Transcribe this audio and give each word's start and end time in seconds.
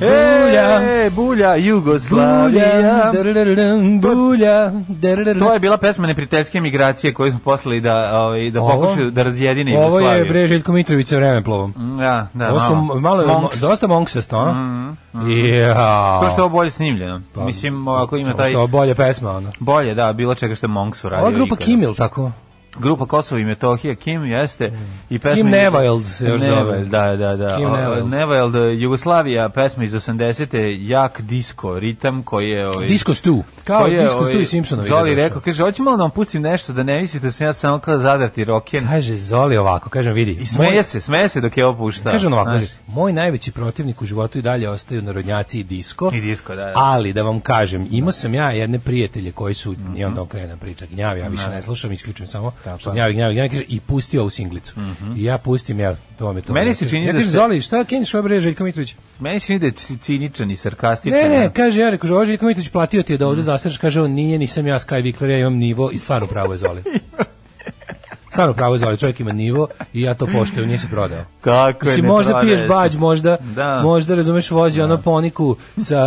Bulja. 0.00 0.80
E, 0.82 1.10
bulja, 1.10 1.54
Jugoslavija. 1.56 3.12
Bulja, 3.12 4.70
bulja, 4.70 4.72
To 5.38 5.52
je 5.52 5.58
bila 5.58 5.76
pesma 5.76 6.06
neprijateljske 6.06 6.60
migracije 6.60 7.14
koju 7.14 7.30
smo 7.30 7.40
poslali 7.40 7.80
da, 7.80 7.92
ovaj, 8.16 8.50
da 8.50 8.60
Ovo? 8.60 8.70
pokušaju 8.72 9.10
da 9.10 9.22
razjedine 9.22 9.76
Ovo 9.76 9.84
Jugoslaviju. 9.86 10.18
je 10.18 10.24
bre 10.24 10.46
Željko 10.46 10.72
Mitrović 10.72 11.08
sa 11.08 11.16
vremeplovom. 11.16 11.74
Da, 11.98 12.26
da, 12.34 12.50
Ovo 12.50 12.60
su 12.60 12.74
malo. 12.74 13.00
malo, 13.00 13.26
Monks. 13.30 13.58
dosta 13.58 13.86
monksasto, 13.86 14.36
a? 14.38 14.52
Mm, 14.52 14.96
Ja. 15.50 16.20
To 16.20 16.26
što 16.26 16.36
je 16.36 16.42
ovo 16.42 16.48
bolje 16.48 16.70
snimljeno. 16.70 17.22
Pa, 17.34 17.44
Mislim, 17.44 17.88
ako 17.88 18.16
ima 18.16 18.26
taj... 18.28 18.44
što 18.44 18.50
je 18.50 18.56
ovo 18.56 18.66
bolja 18.66 18.94
pesma, 18.94 19.30
ono. 19.30 19.50
Bolje, 19.58 19.94
da, 19.94 20.12
bilo 20.12 20.34
čega 20.34 20.54
što 20.54 20.66
je 20.66 20.70
Monks 20.70 21.04
uradio. 21.04 21.22
Ova 21.22 21.32
grupa. 21.32 21.56
Kimil, 21.56 21.94
tako? 21.94 22.30
Grupa 22.78 23.06
Kosovo 23.06 23.38
i 23.38 23.44
Metohija, 23.44 23.94
Kim 23.94 24.24
jeste. 24.24 24.72
I 25.10 25.18
pesma 25.18 25.36
Kim 25.36 25.48
Nevild 25.48 26.06
se 26.06 26.26
još 26.26 26.40
zove. 26.40 26.84
Da, 26.84 27.16
da, 27.16 27.36
da. 27.36 27.56
Kim. 27.56 28.10
Nevild, 28.10 28.54
Jugoslavija, 28.80 29.48
pesma 29.48 29.84
iz 29.84 29.92
80. 29.92 30.78
Jak 30.80 31.20
disko, 31.20 31.78
ritam 31.78 32.22
koji 32.22 32.50
je... 32.50 32.68
Ovaj, 32.68 32.86
Disco 32.86 33.14
Stu. 33.14 33.44
Kao 33.64 33.86
je, 33.86 34.02
Disco 34.02 34.18
ovaj, 34.18 34.28
Stu 34.28 34.40
i 34.40 34.46
Simpsonovi. 34.46 34.88
Zoli 34.88 35.14
rekao, 35.14 35.40
kaže, 35.40 35.62
hoće 35.62 35.82
malo 35.82 35.96
da 35.96 36.02
vam 36.02 36.10
pustim 36.10 36.42
nešto 36.42 36.72
da 36.72 36.82
ne 36.82 37.00
mislite 37.00 37.26
da 37.26 37.32
sam 37.32 37.46
ja 37.46 37.52
samo 37.52 37.78
kao 37.78 37.98
zadrti 37.98 38.44
roken. 38.44 38.86
Kaže 38.86 39.16
Zoli 39.16 39.56
ovako, 39.56 39.90
kažem 39.90 40.14
vidi. 40.14 40.32
I 40.40 40.46
smeje 40.46 40.82
se, 40.82 41.00
smeje 41.00 41.28
se 41.28 41.40
dok 41.40 41.56
je 41.56 41.66
ovo 41.66 41.78
pušta. 41.78 42.10
Kaže 42.10 42.26
on 42.26 42.32
ovako, 42.32 42.50
kaže, 42.50 42.72
moj 42.86 43.12
najveći 43.12 43.52
protivnik 43.52 44.02
u 44.02 44.06
životu 44.06 44.38
i 44.38 44.42
dalje 44.42 44.68
ostaju 44.68 45.02
narodnjaci 45.02 45.60
i 45.60 45.64
disko. 45.64 46.10
I 46.14 46.20
disko, 46.20 46.54
da, 46.54 46.64
da. 46.64 46.72
Ali 46.74 47.12
da 47.12 47.22
vam 47.22 47.40
kažem, 47.40 47.88
imao 47.90 48.12
sam 48.12 48.34
ja 48.34 48.50
jedne 48.50 48.78
prijatelje 48.78 49.32
koji 49.32 49.54
su 49.54 49.74
i 49.96 50.04
onda 50.04 50.22
okrenem 50.22 50.58
priča 50.58 50.86
gnjavi, 50.86 51.20
ja 51.20 51.28
više 51.28 51.48
ne 51.48 51.62
slušam, 51.62 51.92
isključujem 51.92 52.26
samo 52.26 52.52
što 52.78 52.90
gnjavi, 52.90 53.14
gnjavi, 53.14 53.34
gnjavi, 53.34 53.48
kaže 53.48 53.64
i 53.68 53.80
pustio 53.80 54.20
ovu 54.20 54.30
singlicu. 54.30 54.74
I 55.16 55.24
ja 55.24 55.38
pustim, 55.38 55.80
ja, 55.80 55.96
to 56.18 56.26
vam 56.26 56.36
je 56.36 56.42
to. 56.42 56.52
Meni 56.52 56.74
se 56.74 56.88
čini 56.88 57.02
ja 57.02 57.12
da 57.12 57.18
kažem, 57.18 57.26
se- 57.26 57.32
Zoli, 57.32 57.60
šta 57.60 57.84
keniš 57.84 58.14
ovo 58.14 58.22
bre 58.22 58.40
Željko 58.40 58.64
Mitrović? 58.64 58.94
Meni 59.20 59.40
se 59.40 59.46
čini 59.46 59.58
da 59.58 59.66
je 59.66 59.72
ci- 59.72 59.96
ciničan 59.96 60.50
i 60.50 60.56
sarkastičan. 60.56 61.18
Ne, 61.20 61.28
ne, 61.30 61.50
kaže, 61.50 61.80
ja 61.80 61.90
rekao, 61.90 62.10
ovo 62.10 62.24
Željko 62.24 62.46
Mitrović 62.46 62.68
platio 62.68 63.02
ti 63.02 63.12
je 63.12 63.18
da 63.18 63.26
ovde 63.26 63.42
zasreš, 63.42 63.78
kaže 63.78 64.02
on, 64.02 64.10
nije, 64.10 64.38
nisam 64.38 64.66
ja 64.66 64.78
Sky 64.78 65.02
Vikler, 65.02 65.30
ja 65.30 65.38
imam 65.38 65.54
nivo 65.54 65.90
i 65.90 65.98
stvarno 65.98 66.26
pravo 66.26 66.52
je 66.52 66.58
Zoli. 66.58 66.82
Stvarno 68.30 68.54
pravo 68.54 68.74
je 68.74 68.78
Zoli, 68.78 68.96
čovjek 68.96 69.20
ima 69.20 69.32
nivo 69.32 69.68
i 69.92 70.02
ja 70.02 70.14
to 70.14 70.26
poštujem, 70.28 70.66
nije 70.66 70.78
se 70.78 70.88
prodao. 70.88 71.24
Tako 71.40 71.88
je, 71.88 72.02
možda 72.02 72.40
piješ 72.40 72.60
bađ, 72.68 72.96
možda, 72.96 73.36
Da. 73.46 73.80
možda 73.82 74.14
razumeš, 74.14 74.50
vozi 74.50 74.80
ono 74.80 74.98
poniku 74.98 75.56
sa, 75.78 76.04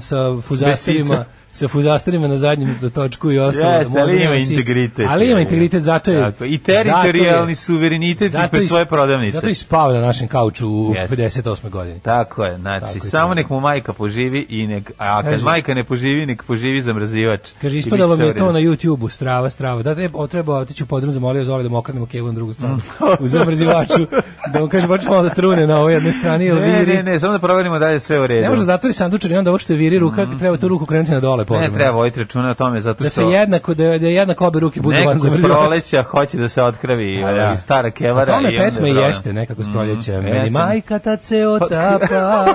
sa 0.00 0.40
fuzasterima, 0.40 1.08
Besica. 1.08 1.24
Sa 1.56 1.68
fuzasterima 1.68 2.28
na 2.28 2.36
zadnjem 2.36 2.76
dotočku 2.80 3.32
i 3.32 3.38
ostalo. 3.38 3.70
Jeste, 3.70 3.88
možda 3.88 4.02
ali 4.02 4.22
ima 4.24 4.38
sice. 4.38 4.52
integritet. 4.52 5.06
Ali 5.08 5.30
ima 5.30 5.40
integritet, 5.40 5.82
zato 5.82 6.12
je... 6.12 6.20
Tako, 6.22 6.44
I 6.44 6.58
teritorijalni 6.58 7.54
zato 7.54 7.64
suverenitet 7.64 8.32
zato 8.32 8.44
ispred 8.44 8.68
svoje 8.68 8.86
prodavnice. 8.86 9.30
Zato 9.32 9.48
i 9.48 9.54
spava 9.54 9.92
na 9.92 10.00
našem 10.00 10.28
kauču 10.28 10.68
u 10.68 10.92
Jeste. 10.94 11.16
58. 11.16 11.68
godini. 11.70 12.00
Tako 12.00 12.44
je, 12.44 12.56
znači, 12.56 12.80
Tako 12.86 12.96
je 12.96 13.10
samo 13.10 13.34
nek 13.34 13.50
mu 13.50 13.60
majka 13.60 13.92
poživi 13.92 14.46
i 14.48 14.66
nek, 14.66 14.92
a 14.98 15.22
kad 15.22 15.30
Kaže- 15.30 15.44
majka 15.44 15.74
ne 15.74 15.84
poživi, 15.84 16.26
nek 16.26 16.42
poživi 16.42 16.82
zamrzivač. 16.82 17.50
Kaže, 17.60 17.78
ispadalo 17.78 18.16
će 18.16 18.22
mi 18.22 18.28
je 18.28 18.34
to 18.34 18.52
na. 18.52 18.60
YouTube-u, 18.60 19.08
strava, 19.08 19.50
strava. 19.50 19.82
Da, 19.82 19.94
treba, 19.94 20.26
treba 20.26 20.54
otići 20.54 20.82
u 20.82 20.86
podrum, 20.86 21.12
zamolio 21.12 21.44
Zoli 21.44 21.62
da 21.62 21.68
mu 21.68 21.76
okrenemo 21.76 22.06
kevu 22.06 22.26
na 22.26 22.32
drugu 22.32 22.52
stranu. 22.52 22.78
u 23.20 23.28
zamrzivaču. 23.28 24.06
Da 24.46 24.60
mu 24.60 24.68
kaže, 24.68 24.86
počne 24.88 25.10
malo 25.10 25.22
da 25.22 25.28
trune 25.30 25.66
na 25.66 25.78
ovoj 25.78 25.92
jednoj 25.92 26.12
strani, 26.12 26.44
jer 26.46 26.56
Ne, 26.56 26.78
viri. 26.78 26.94
ne, 26.94 27.02
ne, 27.02 27.20
samo 27.20 27.32
da 27.32 27.38
proverimo 27.38 27.78
da 27.78 27.88
je 27.88 28.00
sve 28.00 28.20
u 28.20 28.26
redu. 28.26 28.42
Ne 28.42 28.48
može 28.48 28.60
da 28.60 28.66
zatvori 28.66 28.92
sandučar 28.92 29.30
i 29.30 29.36
onda 29.36 29.50
ovo 29.50 29.58
što 29.58 29.72
je 29.72 29.76
viri 29.76 29.98
ruka, 29.98 30.26
treba 30.38 30.56
tu 30.56 30.68
ruku 30.68 30.86
krenuti 30.86 31.10
na 31.10 31.20
dole. 31.20 31.44
Ne 31.46 31.48
povremeno. 31.48 31.74
treba 31.74 31.90
voditi 31.92 32.20
računa 32.20 32.50
o 32.50 32.54
tome, 32.54 32.80
zato 32.80 33.04
Da 33.04 33.10
što... 33.10 33.20
se 33.20 33.26
jednako, 33.26 33.74
da, 33.74 33.98
da 33.98 34.06
jednako 34.08 34.46
obe 34.46 34.60
ruke 34.60 34.80
budu 34.80 34.96
van 35.06 35.18
zamrzivača. 35.18 35.54
proleća 35.56 36.02
hoće 36.04 36.38
da 36.38 36.48
se 36.48 36.62
otkravi 36.62 37.24
A, 37.24 37.32
da. 37.32 37.56
stara 37.56 37.90
kevara. 37.90 38.32
i 38.32 38.36
onda 38.36 38.48
pesma 38.58 38.88
jeste 38.88 39.32
nekako 39.32 39.62
s 39.62 39.66
proljeća. 39.66 40.12
Mm, 40.12 40.24
Meni 40.24 40.50
majka 40.50 40.98
tad 40.98 41.22
se 41.22 41.46
otapa, 41.46 42.46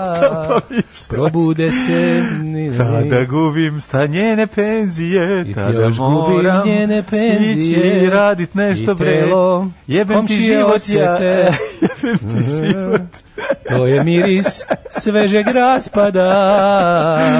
probude 1.09 1.71
se, 1.71 2.23
Kada 2.77 3.23
gubim 3.23 3.81
sta 3.81 4.05
njene 4.05 4.47
penzije, 4.47 5.41
I 5.41 5.53
gubim 5.53 5.95
moram 5.99 6.67
njene 6.67 7.03
penzije 7.03 7.97
ići 7.97 8.09
radit 8.09 8.53
nešto 8.55 8.95
bre. 8.95 9.23
Jebem 9.87 10.27
ti 10.27 10.33
život 10.35 10.81
ja, 10.89 11.17
jebem 11.81 12.17
ti 12.19 12.49
život. 12.51 13.01
To 13.67 13.85
je 13.85 14.03
miris 14.03 14.63
svežeg 14.91 15.47
raspada, 15.47 16.23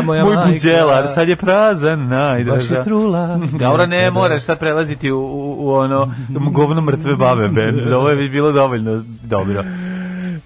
moja 0.04 0.24
Moj 0.24 0.36
majka. 0.36 0.52
buđelar 0.52 1.08
sad 1.08 1.30
je 1.30 1.36
prazan, 1.42 2.00
Baš 2.00 2.10
najdraža. 2.10 2.78
je 2.78 2.84
trula. 2.84 3.40
Dobro, 3.60 3.86
ne 3.86 4.12
moraš 4.12 4.44
sad 4.44 4.60
prelaziti 4.60 5.12
u, 5.12 5.20
u, 5.20 5.56
u 5.60 5.74
ono 5.74 6.14
govno 6.52 6.82
mrtve 6.82 7.16
babe 7.16 7.48
band. 7.48 7.92
Ovo 7.98 8.10
je 8.10 8.16
već 8.16 8.32
bilo 8.32 8.52
dovoljno 8.52 9.04
dobro. 9.24 9.64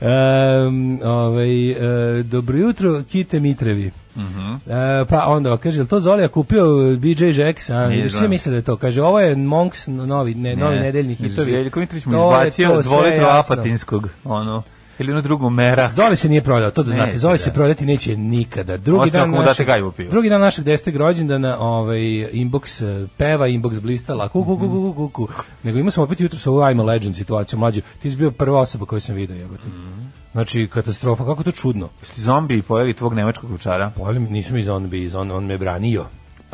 Um, 0.02 1.00
ovaj, 1.04 1.72
e, 2.20 2.24
dobro 2.24 2.58
jutro, 2.58 3.04
Kite 3.12 3.40
Mitrevi. 3.40 3.92
E, 4.68 5.06
pa 5.10 5.26
onda 5.28 5.58
kaže, 5.58 5.86
to 5.86 6.00
Zolija 6.00 6.28
kupio 6.28 6.66
BJ 6.98 7.26
Jax, 7.26 7.74
a 7.74 7.88
Nije 7.88 8.10
svi 8.10 8.28
misle 8.28 8.50
da 8.50 8.56
je 8.56 8.62
to. 8.62 8.78
Kaže, 8.78 9.02
ovo 9.02 9.20
je 9.20 9.36
Monks 9.36 9.88
novi, 9.88 10.36
ne, 10.36 10.56
novi 10.56 10.76
Ne, 10.76 10.82
nedeljni 10.82 11.16
hitovi. 11.16 11.52
Željko 11.52 11.80
Mitrović 11.80 12.06
mu 12.06 12.12
izbacio 12.12 12.82
dvolitru 12.82 13.26
apatinskog, 13.26 14.10
ono, 14.24 14.64
ili 15.00 15.12
ono 15.12 15.22
drugu 15.22 15.50
mera. 15.50 15.90
Zoli 15.92 16.16
se 16.16 16.30
nije 16.30 16.42
prodao, 16.42 16.72
to 16.72 16.84
da 16.84 16.92
znate. 16.92 17.08
Neće, 17.08 17.18
Zoli 17.18 17.38
se 17.38 17.50
da. 17.50 17.54
prodati 17.54 17.86
neće 17.86 18.18
nikada. 18.18 18.78
Drugi 18.78 19.12
dan 19.12 19.32
našeg, 19.32 19.68
drugi 20.10 20.30
dan 20.30 20.42
našeg 20.42 20.66
10. 20.66 20.98
rođendana, 20.98 21.60
ovaj 21.60 22.00
inbox 22.34 22.86
eh, 23.04 23.08
peva, 23.18 23.48
inbox 23.48 23.80
blistala, 23.80 24.28
ku 24.28 24.46
ku 24.46 24.58
ku 24.60 24.70
ku 24.70 24.94
ku, 24.94 25.10
ku. 25.10 25.28
Nego 25.64 25.80
imao 25.80 25.92
sam 25.92 26.04
opet 26.04 26.20
jutro 26.20 26.40
sa 26.40 26.52
ovu 26.52 26.60
I'm 26.60 26.82
a 26.82 26.84
Legend 26.84 27.16
situaciju, 27.16 27.60
mlađu. 27.60 27.82
Ti 28.02 28.12
si 28.12 28.18
bio 28.18 28.32
prva 28.32 28.60
osoba 28.60 28.86
koju 28.86 29.02
sam 29.02 29.16
video, 29.16 29.38
jebote. 29.38 29.64
Znači, 30.32 30.68
katastrofa, 30.68 31.26
kako 31.26 31.44
to 31.44 31.52
čudno. 31.52 31.90
Jeste 32.02 32.22
zombi 32.22 32.62
pojeli 32.62 32.94
tvog 32.94 33.14
nemačkog 33.14 33.50
klučara? 33.50 33.92
Pojeli 33.98 34.20
mi, 34.20 34.30
nisam 34.30 34.58
iz 34.58 34.70
on, 34.70 34.94
iz 34.94 35.16
on, 35.16 35.32
on 35.32 35.46
me 35.46 35.58
branio. 35.58 36.06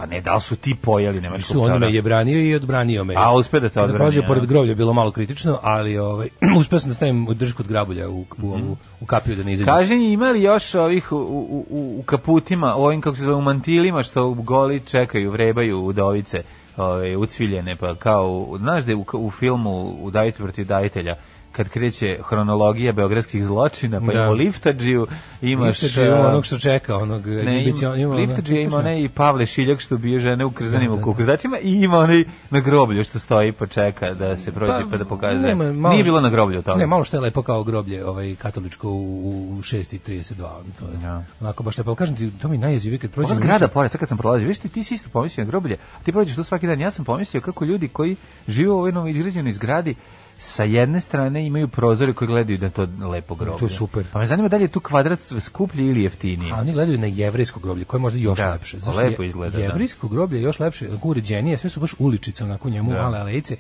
Pa 0.02 0.08
ne, 0.08 0.22
da 0.22 0.36
li 0.36 0.42
su 0.42 0.56
ti 0.56 0.76
pojeli 0.76 1.22
nemačkog 1.22 1.46
Su, 1.46 1.62
on 1.64 1.80
me 1.80 1.94
je 1.94 2.02
branio 2.02 2.42
i 2.42 2.56
odbranio 2.56 3.04
me. 3.04 3.14
A, 3.18 3.34
uspe 3.34 3.60
da 3.60 3.70
te 3.70 3.74
Kad 3.74 3.74
sam 3.74 3.84
odbrani, 3.84 3.98
prolazio 3.98 4.22
a? 4.24 4.28
pored 4.28 4.46
groblja, 4.46 4.76
bilo 4.76 4.94
malo 4.94 5.12
kritično, 5.12 5.60
ali 5.64 5.98
ovaj, 5.98 6.30
uspeo 6.60 6.80
sam 6.80 6.90
da 6.90 6.96
stavim 6.96 7.28
držku 7.30 7.62
od 7.64 7.68
grabulja 7.68 8.10
u, 8.10 8.26
u, 8.42 8.58
Mhm. 8.58 8.72
u, 8.72 8.78
u 9.02 9.06
kapiju 9.06 9.36
da 9.36 9.44
ne 9.44 9.54
izađe. 9.54 9.72
Kaži 9.72 9.96
mi, 9.96 10.12
ima 10.12 10.30
li 10.30 10.42
još 10.42 10.76
ovih 10.76 11.12
u, 11.12 11.18
u, 11.18 11.66
u, 12.00 12.04
kaputima, 12.04 12.76
u 12.76 12.84
ovim, 12.84 13.02
kako 13.02 13.16
se 13.16 13.24
zove, 13.24 13.36
u 13.36 13.42
mantilima, 13.42 14.04
što 14.04 14.34
goli 14.34 14.80
čekaju, 14.80 15.32
vrebaju 15.32 15.80
udovice, 15.80 16.44
ove, 16.78 17.18
ucviljene, 17.18 17.76
pa 17.76 17.96
kao, 17.96 18.58
znaš 18.58 18.84
da 18.84 18.92
je 18.92 18.96
u, 18.96 19.06
u 19.14 19.32
filmu 19.32 19.98
Udajitelj 20.02 20.44
protiv 20.44 20.66
dajitelja, 20.66 21.16
kad 21.52 21.70
kreće 21.70 22.20
hronologija 22.24 22.92
beogradskih 22.94 23.46
zločina, 23.46 24.00
pa 24.00 24.06
Da. 24.06 24.14
ima 24.14 24.30
Liftađiju, 24.30 25.08
imaš... 25.42 25.82
Liftadži 25.82 26.02
ima 26.04 26.20
onog 26.20 26.46
što 26.46 26.58
čeka, 26.60 26.98
onog 26.98 27.28
Ne, 27.28 27.64
ima, 27.64 27.96
ima 27.96 28.16
ima 28.52 28.78
onaj 28.78 29.02
i 29.02 29.10
Pavle 29.10 29.46
Šiljak 29.46 29.80
što 29.80 29.98
bije 29.98 30.20
žene 30.20 30.46
u 30.46 30.52
krzanim 30.52 30.88
Da, 30.88 30.92
da, 30.92 30.98
da. 30.98 31.04
kukurdačima 31.04 31.60
i 31.60 31.74
ima 31.74 31.98
onaj 31.98 32.24
na 32.50 32.60
groblju 32.60 33.04
što 33.04 33.20
stoji 33.20 33.52
pa 33.52 33.68
čeka 33.68 34.14
da 34.14 34.38
se 34.38 34.52
prođe 34.52 34.90
pa, 34.92 34.98
da 34.98 35.06
pokaže. 35.06 35.40
nema, 35.40 35.74
malo- 35.74 35.94
Nije 35.94 36.04
bilo 36.04 36.22
na 36.22 36.30
groblju 36.30 36.62
toga. 36.62 36.78
Ne, 36.78 36.86
malo 36.86 37.04
što 37.04 37.18
je 37.18 37.22
lepo 37.22 37.42
kao 37.42 37.64
groblje, 37.64 38.06
ovaj 38.06 38.36
katoličko 38.36 38.90
u, 38.90 39.20
u 39.50 39.62
6:32, 39.62 40.34
ono 40.40 40.64
to 40.80 40.86
je. 40.88 41.04
Ja. 41.04 41.24
Onako 41.42 41.64
baš 41.64 41.78
lepo, 41.78 41.96
kažem 41.96 42.16
ti, 42.16 42.32
to 42.32 42.48
mi 42.48 42.56
je 42.56 42.60
najjezivije 42.60 43.00
kad 43.00 43.10
Ova 43.10 43.16
prođem. 43.16 43.36
zgrada 43.36 43.68
pored, 43.68 43.92
sad 43.92 44.00
kad 44.00 44.10
sam 44.10 44.18
prolazio, 44.18 44.48
viš 44.48 44.60
ti, 44.60 44.70
ti 44.70 44.84
si 44.84 44.94
isto 44.94 45.10
pomislio 45.10 45.46
na 45.46 45.50
groblje, 45.50 45.78
ti 46.04 46.12
prođeš 46.12 46.36
tu 46.36 46.44
svaki 46.44 46.68
dan, 46.68 46.80
ja 46.82 46.92
sam 46.92 47.06
pomislio 47.06 47.42
kako 47.42 47.66
ljudi 47.66 47.88
koji 47.88 48.16
žive 48.48 48.70
u 48.70 48.78
ovoj 48.78 48.92
novoizgrađenoj 48.92 49.52
zgradi 49.52 49.96
sa 50.42 50.64
jedne 50.64 51.02
strane 51.02 51.48
imaju 51.48 51.68
prozore 51.68 52.14
koji 52.14 52.28
gledaju 52.28 52.58
da 52.58 52.66
je 52.66 52.72
to 52.72 52.88
lepo 53.02 53.36
groblje. 53.36 53.60
To 53.60 53.66
je 53.66 53.70
super. 53.70 54.04
Pa 54.14 54.20
me 54.20 54.26
zanima 54.26 54.48
da 54.48 54.58
li 54.58 54.64
je 54.64 54.68
tu 54.68 54.80
kvadrat 54.80 55.20
skuplji 55.40 55.86
ili 55.86 56.04
jeftiniji. 56.04 56.52
A 56.52 56.56
oni 56.56 56.74
gledaju 56.74 56.98
na 56.98 57.08
jevrejsko 57.08 57.60
groblje, 57.60 57.86
koje 57.86 57.98
je 57.98 58.02
možda 58.02 58.20
još 58.20 58.38
Da, 58.38 58.52
lepše. 58.52 58.78
lepo 58.98 59.24
je- 59.24 59.28
izgleda, 59.28 59.58
da. 59.58 59.64
Jevrejsko 59.64 60.08
groblje 60.08 60.38
je 60.38 60.44
još 60.44 60.60
lepše, 60.60 60.90
uređenije, 61.04 61.58
sve 61.58 61.70
su 61.70 61.80
baš 61.80 61.94
uličice 62.00 62.44
onako 62.44 62.70
njemu, 62.70 62.90
Da. 62.90 63.02
male 63.02 63.20
alejice. 63.20 63.58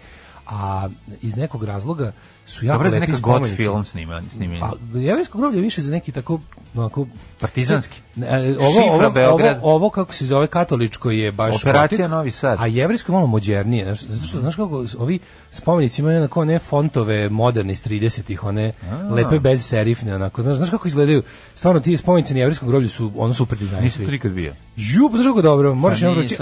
a 0.48 0.90
iz 1.22 1.36
nekog 1.36 1.64
razloga 1.64 2.12
su 2.46 2.66
jako 2.66 2.78
Dobro 2.84 2.92
lepi 2.92 3.08
neka 3.08 3.20
god 3.22 3.56
film 3.56 3.86
snima, 3.86 4.22
snimljen. 4.32 4.60
Pa, 4.60 5.00
jevrejsko 5.00 5.38
groblje 5.38 5.58
je 5.58 5.62
više 5.62 5.82
za 5.82 5.92
neki 5.92 6.12
tako, 6.12 6.40
onako, 6.76 7.06
Partizanski. 7.40 8.02
Ne, 8.16 8.28
e, 8.28 8.58
ovo, 8.60 8.70
Šifra, 8.70 8.94
ovo, 8.94 9.04
ovo, 9.04 9.10
Beograd. 9.10 9.60
ovo, 9.64 9.90
kako 9.90 10.14
se 10.14 10.26
zove 10.26 10.48
katoličko 10.48 11.12
je 11.12 11.32
baš 11.32 11.56
Operacija 11.56 11.98
gotik, 11.98 12.12
Novi 12.12 12.32
Sad. 12.32 12.58
A 12.60 12.68
jevrejsko 12.68 13.12
je 13.12 13.14
malo 13.14 13.28
modernije, 13.28 13.86
znaš, 13.86 14.02
zato 14.02 14.28
što 14.28 14.40
znaš 14.40 14.56
kako 14.56 14.86
ovi 14.98 15.20
spomenici 15.52 16.02
imaju 16.02 16.18
onako 16.18 16.46
ne 16.46 16.60
fontove 16.60 17.30
moderne 17.30 17.74
iz 17.74 17.84
30-ih, 17.84 18.44
one 18.44 18.72
lepe 19.12 19.40
bez 19.40 19.66
serifne, 19.66 20.16
onako, 20.16 20.42
znaš, 20.42 20.58
znaš 20.58 20.70
kako 20.70 20.88
izgledaju, 20.88 21.24
stvarno 21.56 21.80
ti 21.80 21.98
spomenici 21.98 22.34
na 22.34 22.40
jevrejskom 22.40 22.68
groblju 22.68 22.90
su 22.90 23.12
ono 23.16 23.34
super 23.34 23.58
dizajn. 23.58 23.84
Nisam 23.84 24.06
tu 24.06 24.12
nikad 24.12 24.32
bio. 24.32 24.54
Ju, 24.76 25.10
pa 25.10 25.18
znaš 25.18 25.28
kako 25.28 25.42
dobro, 25.42 25.76
moraš 25.76 26.02
Pa 26.02 26.08
nisam. 26.08 26.22
reći, 26.22 26.38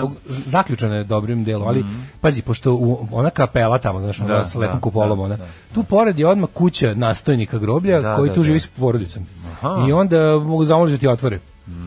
zaključano 0.46 0.96
je 0.96 1.04
dobrim 1.04 1.44
delom, 1.44 1.68
ali 1.68 1.86
pazi, 2.22 2.42
pošto 2.42 2.74
u, 2.74 3.08
ona 3.12 3.30
kapela 3.30 3.78
tamo, 3.78 4.02
znaš, 4.02 4.20
ona 4.20 4.38
Da, 4.38 4.46
s 4.46 4.56
lepom 4.56 4.78
da, 4.78 4.82
kupolom, 4.82 5.18
da, 5.18 5.24
ona, 5.24 5.38
da. 5.38 5.48
Tu 5.74 5.84
pored 5.84 6.20
je 6.20 6.28
odmah 6.28 6.50
kuća 6.54 6.94
nastojnika 6.94 7.58
groblja 7.58 8.02
Da, 8.02 8.16
koji 8.16 8.30
da, 8.30 8.36
tu 8.36 8.40
da. 8.40 8.46
živi 8.46 8.60
s 8.60 8.68
porodicom. 8.68 9.26
Aha. 9.52 9.86
I 9.90 9.92
onda 9.92 10.40
mogu 10.40 10.66
zamoliti 10.66 10.98
da 10.98 11.00
ti 11.00 11.08
otvore. 11.08 11.40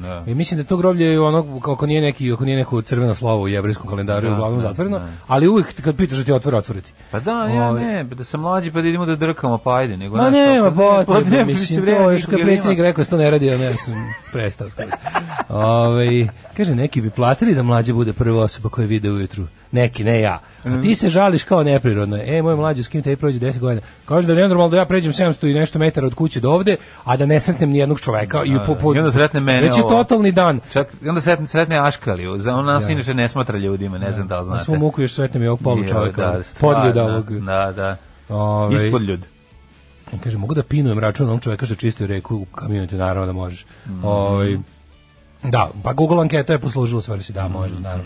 Da. 0.03 0.25
I 0.27 0.35
mislim 0.35 0.61
da 0.61 0.65
to 0.65 0.77
groblje 0.77 1.07
je 1.07 1.21
ono 1.21 1.61
kako 1.61 1.87
nije 1.87 2.01
neki 2.01 2.33
ako 2.33 2.45
nije 2.45 2.57
neko 2.57 2.83
crveno 2.83 3.15
slovo 3.15 3.43
u 3.43 3.49
jevrejskom 3.49 3.91
kalendaru 3.91 4.27
je 4.27 4.33
uglavnom 4.33 4.61
zatvoreno, 4.61 5.01
ali 5.27 5.49
uvijek 5.49 5.83
kad 5.83 5.97
pitaš 5.97 6.19
da 6.19 6.25
ti 6.25 6.33
otvore 6.33 6.57
otvoriti. 6.57 6.93
Pa 7.11 7.21
da, 7.21 7.31
ja 7.31 7.69
Ovaj. 7.69 7.85
ne, 7.85 8.05
da 8.05 8.25
sam 8.25 8.41
mlađi 8.41 8.71
pa 8.73 8.83
da 8.83 8.89
idemo 8.89 9.07
da 9.07 9.17
drkamo, 9.17 9.59
pa 9.59 9.77
ajde. 9.77 9.97
Nego, 9.97 10.17
Ma 10.17 10.31
ne, 10.31 10.61
pa 10.65 11.05
potrebe, 11.07 11.37
ne, 11.37 11.45
mislim, 11.45 11.87
to 11.87 12.11
nikog 12.11 12.31
kad 12.31 12.41
predsjednik 12.41 12.79
rekao 12.79 13.05
da 13.05 13.11
to 13.11 13.17
ne 13.17 13.31
radi, 13.31 13.51
a 13.51 13.59
ne, 13.59 13.65
ja 13.65 13.73
sam 13.73 13.95
prestao. 14.33 14.69
Ove, 15.49 16.29
kaže, 16.57 16.75
neki 16.75 17.01
bi 17.01 17.11
platili 17.11 17.55
da 17.55 17.63
mlađe 17.63 17.93
bude 17.93 18.13
prva 18.13 18.43
osoba 18.43 18.69
koja 18.69 18.87
vide 18.87 19.11
ujutru. 19.11 19.47
Neki, 19.73 20.05
ne 20.05 20.21
ja. 20.21 20.41
A 20.65 20.81
ti 20.83 20.95
se 20.95 21.09
žališ 21.09 21.45
kao 21.45 21.63
neprirodno. 21.63 22.17
E, 22.17 22.43
moj 22.43 22.55
mlađi, 22.55 22.83
s 22.83 22.89
kim 22.89 23.03
te 23.03 23.17
prođe 23.17 23.39
10 23.39 23.59
godina. 23.59 23.81
Kaže 24.05 24.27
da 24.27 24.33
je 24.33 24.37
nenormalno 24.37 24.71
da 24.71 24.77
ja 24.77 24.85
pređem 24.85 25.13
700 25.13 25.51
i 25.51 25.55
nešto 25.55 25.79
metara 25.79 26.07
od 26.07 26.15
kuće 26.15 26.41
do 26.41 26.51
ovde, 26.51 26.77
a 27.05 27.17
da 27.17 27.27
ne 27.27 27.41
sretnem 27.41 27.71
ni 27.71 27.79
jednog 27.79 28.01
čoveka. 28.01 28.45
I, 28.45 28.59
po, 28.67 28.75
po, 28.75 28.95
I 28.95 28.99
onda 28.99 29.13
sretne 29.13 29.41
mene 29.41 29.61
Već 29.61 29.77
je 29.77 29.83
totalni 29.83 30.33
dan. 30.33 30.61
Čak, 30.73 30.89
i 31.03 31.09
onda 31.09 31.21
sretne, 31.21 31.47
sretne 31.47 31.79
Aškaliju, 31.79 32.39
za 32.39 32.55
on 32.55 32.65
nas 32.65 32.89
inače 32.89 33.15
ne 33.15 33.29
smatra 33.29 33.59
ljudima, 33.59 33.99
ne 33.99 34.13
znam 34.13 34.29
da 34.29 34.35
li 34.35 34.41
Na 34.41 34.45
znate. 34.45 34.65
svom 34.65 34.79
muku 34.79 35.03
još 35.03 35.13
sretnem 35.15 35.43
i 35.43 35.47
ovog 35.47 35.61
polu 35.63 35.85
čoveka. 35.89 36.43
stvarno, 36.43 36.81
podljuda 36.81 37.03
ovog. 37.05 37.31
Da, 37.41 37.73
da. 37.77 37.97
Ovaj, 38.29 38.87
Ispod 38.87 39.03
ljud. 39.03 39.21
Kaže, 40.25 40.39
mogu 40.39 40.55
da 40.55 40.63
pinujem 40.63 40.99
račun 40.99 41.29
onog 41.29 41.41
čoveka 41.41 41.67
što 41.67 41.75
čistio 41.75 42.07
reku 42.07 42.37
u 42.37 42.45
kamioniti, 42.45 42.95
naravno 42.97 43.27
da 43.27 43.33
možeš. 43.33 43.67
Ovaj, 44.03 44.59
da, 45.43 45.71
pa 45.83 45.93
Google 45.93 46.21
anketa 46.21 46.53
je 46.53 46.59
poslužila 46.59 47.01
svrsi, 47.01 47.33
da, 47.33 47.49
može, 47.49 47.75
naravno. 47.81 48.05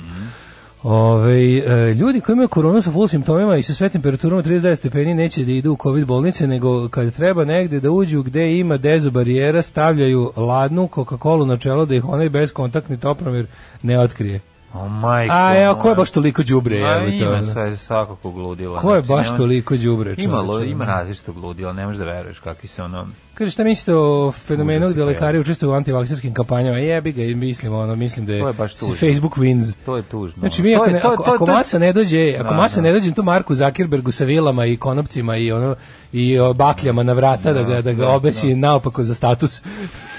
Ove, 0.89 1.59
e, 1.59 1.95
ljudi 1.95 2.21
koji 2.21 2.35
imaju 2.35 2.49
koronu 2.49 2.83
sa 2.83 2.91
full 2.91 3.09
simptomima 3.09 3.57
i 3.57 3.63
sa 3.63 3.75
sve 3.75 3.89
temperaturama 3.89 4.43
39 4.43 4.77
stepeni 4.77 5.15
neće 5.15 5.45
da 5.45 5.53
idu 5.53 5.73
u 5.73 5.77
covid 5.83 6.07
bolnice, 6.07 6.47
nego 6.47 6.89
kad 6.89 7.15
treba 7.15 7.45
negde 7.45 7.81
da 7.81 7.91
uđu 7.91 8.23
gde 8.23 8.59
ima 8.59 8.77
dezo 8.77 9.11
barijera, 9.11 9.63
stavljaju 9.63 10.33
ladnu 10.37 10.89
Coca-Cola 10.95 11.47
na 11.47 11.57
čelo 11.57 11.87
da 11.87 11.95
ih 11.95 12.09
onaj 12.09 12.29
bezkontaktni 12.29 13.01
topromir 13.01 13.47
ne 13.83 14.01
otkrije. 14.01 14.41
O, 14.77 14.89
majko. 14.91 15.35
A 15.35 15.55
evo, 15.57 15.75
ko 15.75 15.89
je 15.89 15.95
baš 15.95 16.11
toliko 16.11 16.43
đubre? 16.43 16.77
Evo, 16.77 17.01
to, 17.01 17.09
ima 17.09 17.43
sve, 17.43 17.77
svakakog 17.77 18.37
ludila. 18.37 18.81
Ko 18.81 18.95
je 18.95 19.03
znači, 19.03 19.09
baš 19.11 19.27
nema- 19.27 19.37
toliko 19.37 19.77
đubre? 19.77 20.15
Ima, 20.19 20.37
lo- 20.39 20.63
ima 20.63 20.85
ono? 20.85 20.93
različitog 20.93 21.37
ludila, 21.37 21.73
ne 21.73 21.87
možeš 21.87 21.99
da 21.99 22.05
veruješ 22.05 22.39
kakvi 22.39 22.69
se 22.69 22.83
ono... 22.83 23.07
Kaže, 23.35 23.51
šta 23.51 23.65
mislite 23.65 23.95
o 23.95 24.33
fenomenu 24.33 24.87
je 24.87 24.91
gde 24.91 24.95
pojavio. 24.95 25.15
lekari 25.15 25.39
učestvuju 25.39 25.73
u 25.73 25.75
antivakserskim 25.75 26.35
kampanjama? 26.35 26.79
Jebi 26.79 27.13
ga, 27.13 27.23
i 27.23 27.35
mislim, 27.35 27.75
ono, 27.75 27.97
mislim 27.97 28.27
da 28.27 28.33
je, 28.33 28.41
To 28.41 28.47
je 28.47 28.53
baš. 28.53 28.73
Facebook 28.77 29.37
wins. 29.37 29.75
To 29.85 29.97
je 29.97 30.03
tužno. 30.03 30.41
Znači, 30.41 30.63
mi 30.63 30.75
ako, 30.75 30.85
je- 30.85 30.93
ne, 30.93 30.97
je- 30.97 31.03
ako, 31.03 31.23
je- 31.23 31.35
ako 31.35 31.45
je- 31.45 31.53
masa 31.53 31.79
ne 31.79 31.93
dođe, 31.93 32.35
ako 32.35 32.51
Da, 32.51 32.57
masa 32.57 32.77
da. 32.77 32.83
ne 32.83 32.93
dođe 32.93 33.13
tu 33.13 33.23
Marku 33.23 33.55
Zuckerbergu 33.55 34.11
sa 34.11 34.25
vilama 34.25 34.67
i 34.67 34.77
konopcima 34.77 35.37
i 35.37 35.53
ono 35.53 35.75
i 36.13 36.37
bakljama 36.55 37.03
na 37.03 37.13
vrata 37.13 37.53
da, 37.53 37.63
ga 37.63 37.81
da 37.83 37.93
ga 37.93 38.05
da, 38.05 38.11
obesi 38.11 38.55
naopako 38.55 39.03
za 39.03 39.15
status. 39.15 39.63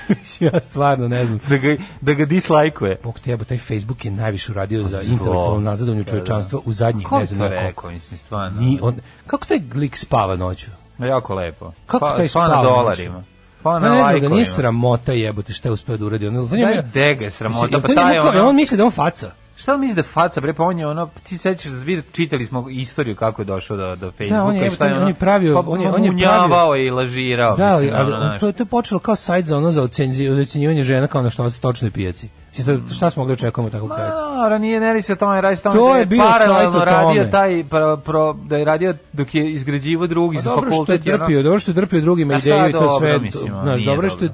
ja 0.41 0.61
stvarno 0.61 1.07
ne 1.07 1.25
znam. 1.25 1.39
Da 1.49 1.57
ga, 1.57 1.75
da 2.01 2.13
ga 2.13 2.25
dislajkuje. 2.25 2.99
Bog 3.03 3.19
te 3.19 3.29
jebo, 3.29 3.43
taj 3.43 3.57
Facebook 3.59 4.05
je 4.05 4.11
najviše 4.11 4.51
uradio 4.51 4.83
za 4.83 5.01
intelektualno 5.01 5.59
nazadovanje 5.61 6.03
čovečanstva 6.03 6.59
u 6.65 6.71
zadnjih 6.73 7.07
ne 7.11 7.25
znam 7.25 7.39
koliko. 7.39 7.55
rekao, 7.57 7.91
mislim, 7.91 8.17
stvarno? 8.17 8.61
Ni 8.61 8.79
on, 8.81 8.95
kako 9.27 9.45
taj 9.45 9.59
lik 9.75 9.97
spava 9.97 10.35
noću? 10.35 10.71
Jako 10.99 11.35
lepo. 11.35 11.71
Kako 11.85 11.99
pa, 11.99 12.09
taj 12.09 12.27
pa 12.33 12.41
na 12.41 12.47
spava 12.47 12.63
dolarima. 12.63 13.23
Pa 13.63 13.73
Ja 13.73 13.79
na 13.79 13.89
ne 13.89 13.99
znam 13.99 14.19
da 14.21 14.29
nije 14.29 14.45
sramota 14.45 15.11
jebote 15.13 15.53
šta 15.53 15.69
je 15.69 15.73
uspeo 15.73 15.97
da 15.97 16.05
uradi. 16.05 16.27
On, 16.27 16.37
on 16.37 16.59
je- 16.59 16.65
Daj 16.65 16.81
de 16.83 17.15
ga 17.15 17.23
je 17.25 17.31
sramota, 17.31 17.79
pa 17.79 17.87
taj 17.87 18.13
jel 18.15 18.47
on 18.47 18.55
misli 18.55 18.77
da 18.77 18.83
je 18.83 18.85
on 18.85 18.91
faca. 18.91 19.31
Šta 19.57 19.77
misliš 19.77 19.95
da 19.95 19.99
je 19.99 20.03
faca, 20.05 20.41
bre, 20.41 20.53
pa 20.53 20.63
on 20.63 20.79
je 20.79 20.87
ono, 20.87 21.09
ti 21.23 21.37
sećaš, 21.37 21.71
vid- 21.71 22.03
čitali 22.11 22.45
smo 22.45 22.69
istoriju 22.69 23.15
kako 23.15 23.41
je 23.41 23.45
došao 23.45 23.77
do, 23.77 23.95
do 23.95 24.11
Facebooka. 24.11 24.43
on 24.43 24.55
je- 24.55 24.69
šta 24.69 24.85
on 24.85 24.91
je 24.91 24.97
ono- 24.97 25.13
pravio- 25.13 25.53
pa 25.55 25.59
on 25.61 25.81
je- 25.81 25.89
on 25.89 26.03
je 26.03 26.11
munjavao 26.11 26.75
i 26.77 26.89
lažirao. 26.89 27.55
Da, 27.55 27.65
ali, 27.65 27.81
mislim, 27.81 27.99
ali 27.99 28.13
ono, 28.13 28.21
on, 28.21 28.27
znaš. 28.27 28.39
to, 28.39 28.51
to 28.51 28.61
je 28.61 28.67
počelo 28.67 28.99
kao 28.99 29.15
sajt 29.15 29.45
za 29.45 29.57
ono 29.57 29.71
za 29.71 29.81
ocenji- 29.83 30.41
ocenjivanje 30.41 30.83
žena 30.83 31.07
kao 31.07 31.21
na 31.21 31.29
što 31.29 31.49
stočnoj 31.49 31.91
pijaci. 31.91 32.29
Da- 32.65 32.93
Šta 32.93 33.09
smo 33.09 33.21
mogli 33.21 33.33
očekujemo 33.33 33.69
takvog 33.69 33.91
sajta? 33.95 34.49
Ma, 34.49 34.57
nije, 34.57 34.79
ne 34.79 34.87
radi 34.87 35.01
se 35.01 35.13
o 35.13 35.15
tome, 35.15 35.41
radi 35.41 35.55
se 35.55 35.69
o 35.69 35.71
tome 35.71 35.75
To 35.75 35.93
da 35.93 35.99
je 35.99 36.05
bio 36.05 36.23
paralelno 36.23 36.85
radio 36.85 37.27
taj, 37.31 37.63
pro, 37.69 37.97
pro, 37.97 38.33
da 38.33 38.57
je 38.57 38.65
radio 38.65 38.93
dok 39.13 39.35
je 39.35 39.51
izgrađivo 39.51 40.07
drugi 40.07 40.35
Pa 40.37 40.41
za 40.41 40.49
dobro 40.49 40.71
što 40.71 40.91
je 40.91 40.95
i 40.95 40.99
drpio, 40.99 41.43
dobro 41.43 41.59
što 41.59 41.71
je 41.71 41.75
drpio 41.75 42.01
drugima 42.01 42.37
ideju 42.37 42.69
i 42.69 42.71
to 42.71 42.99
sve. 42.99 43.19
mislim, 43.19 43.53
Znaš, 43.63 43.81
dobro 43.81 44.09
što 44.09 44.25
je, 44.25 44.31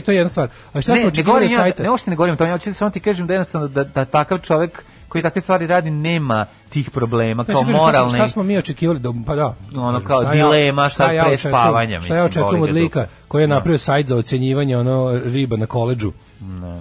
to 0.00 0.12
je 0.12 0.16
jedna 0.16 0.28
stvar. 0.28 0.48
A 0.72 0.80
šta 0.80 0.92
ne, 0.92 0.98
smo 0.98 1.04
ne 1.04 1.08
očekivali 1.08 1.46
od 1.46 1.52
sajta? 1.54 1.82
ne 1.82 1.90
uopšte 1.90 2.10
ne 2.10 2.16
govorim 2.16 2.32
o 2.32 2.36
tome, 2.36 2.50
ja 2.50 2.54
hoću 2.54 2.74
samo 2.74 2.90
ti 2.90 3.00
kažem 3.00 3.26
da 3.26 3.34
jednostavno 3.34 3.68
da, 3.68 3.84
da 3.84 4.04
takav 4.04 4.38
čovek 4.38 4.84
koji 5.10 5.22
takve 5.22 5.40
stvari 5.40 5.66
radi 5.66 5.90
nema 5.90 6.44
tih 6.68 6.90
problema 6.90 7.42
Znači, 7.42 7.54
kao 7.54 7.62
smo- 7.64 7.72
moralne. 7.78 8.10
šta 8.10 8.28
smo 8.28 8.42
mi 8.42 8.58
očekivali 8.58 8.98
da 8.98 9.12
pa 9.26 9.34
da. 9.34 9.54
Ono 9.76 10.00
kao 10.00 10.22
šta 10.22 10.32
dilema 10.32 10.88
šta 10.88 10.96
sad 10.96 11.08
pre 11.08 11.18
očekujem- 11.18 11.38
spavanja, 11.38 12.00
šta 12.00 12.16
ja 12.16 12.24
očekujem 12.24 12.62
od 12.62 12.68
ga 12.68 12.74
lika 12.74 13.06
koji 13.28 13.42
je 13.42 13.48
napravio 13.48 13.78
sajt 13.78 14.06
za 14.06 14.16
ocenjivanje 14.16 14.76
ono 14.76 15.20
riba 15.24 15.56
na 15.56 15.66
koledžu 15.66 16.12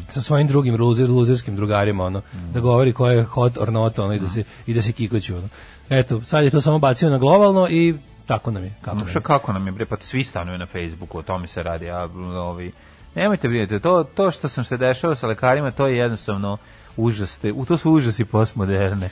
sa 0.09 0.21
svojim 0.21 0.47
drugim 0.47 0.75
luzer, 0.75 1.09
luzerskim 1.09 1.55
drugarima 1.55 2.05
ono 2.05 2.21
da 2.53 2.59
govori 2.59 2.93
ko 2.93 3.09
je 3.09 3.23
hot 3.23 3.57
or 3.57 3.71
not 3.71 3.99
ono 3.99 4.13
i 4.13 4.19
da 4.19 4.29
se 4.29 4.43
i 4.67 4.73
da 4.73 4.81
se 4.81 4.91
kikoću 4.91 5.35
ono. 5.35 5.47
Eto 5.89 6.21
sad 6.23 6.43
je 6.43 6.49
to 6.49 6.61
samo 6.61 6.79
bacio 6.79 7.09
na 7.09 7.17
globalno 7.17 7.67
i 7.69 7.95
tako 8.25 8.51
nam 8.51 8.63
je 8.63 8.73
kako. 8.81 9.07
Šta 9.07 9.19
kako 9.19 9.53
nam 9.53 9.65
je 9.65 9.71
bre, 9.71 9.85
pa 9.85 9.95
svi 9.99 10.23
stanuju 10.23 10.57
na 10.57 10.65
Facebooku, 10.65 11.17
o 11.17 11.23
tome 11.23 11.47
se 11.47 11.63
radi, 11.63 11.89
a 11.89 12.09
ovi 12.37 12.71
Nemojte 13.15 13.47
brinuti, 13.47 13.79
to 13.79 14.03
to 14.05 14.31
što 14.31 14.47
sam 14.47 14.63
se 14.63 14.77
dešava 14.77 15.15
sa 15.15 15.27
lekarima, 15.27 15.71
to 15.71 15.87
je 15.87 15.97
jednostavno 15.97 16.57
užaste. 16.99 17.51
U 17.51 17.65
to 17.65 17.77
su 17.77 17.91
užasi 17.91 18.25
postmoderne. 18.25 19.09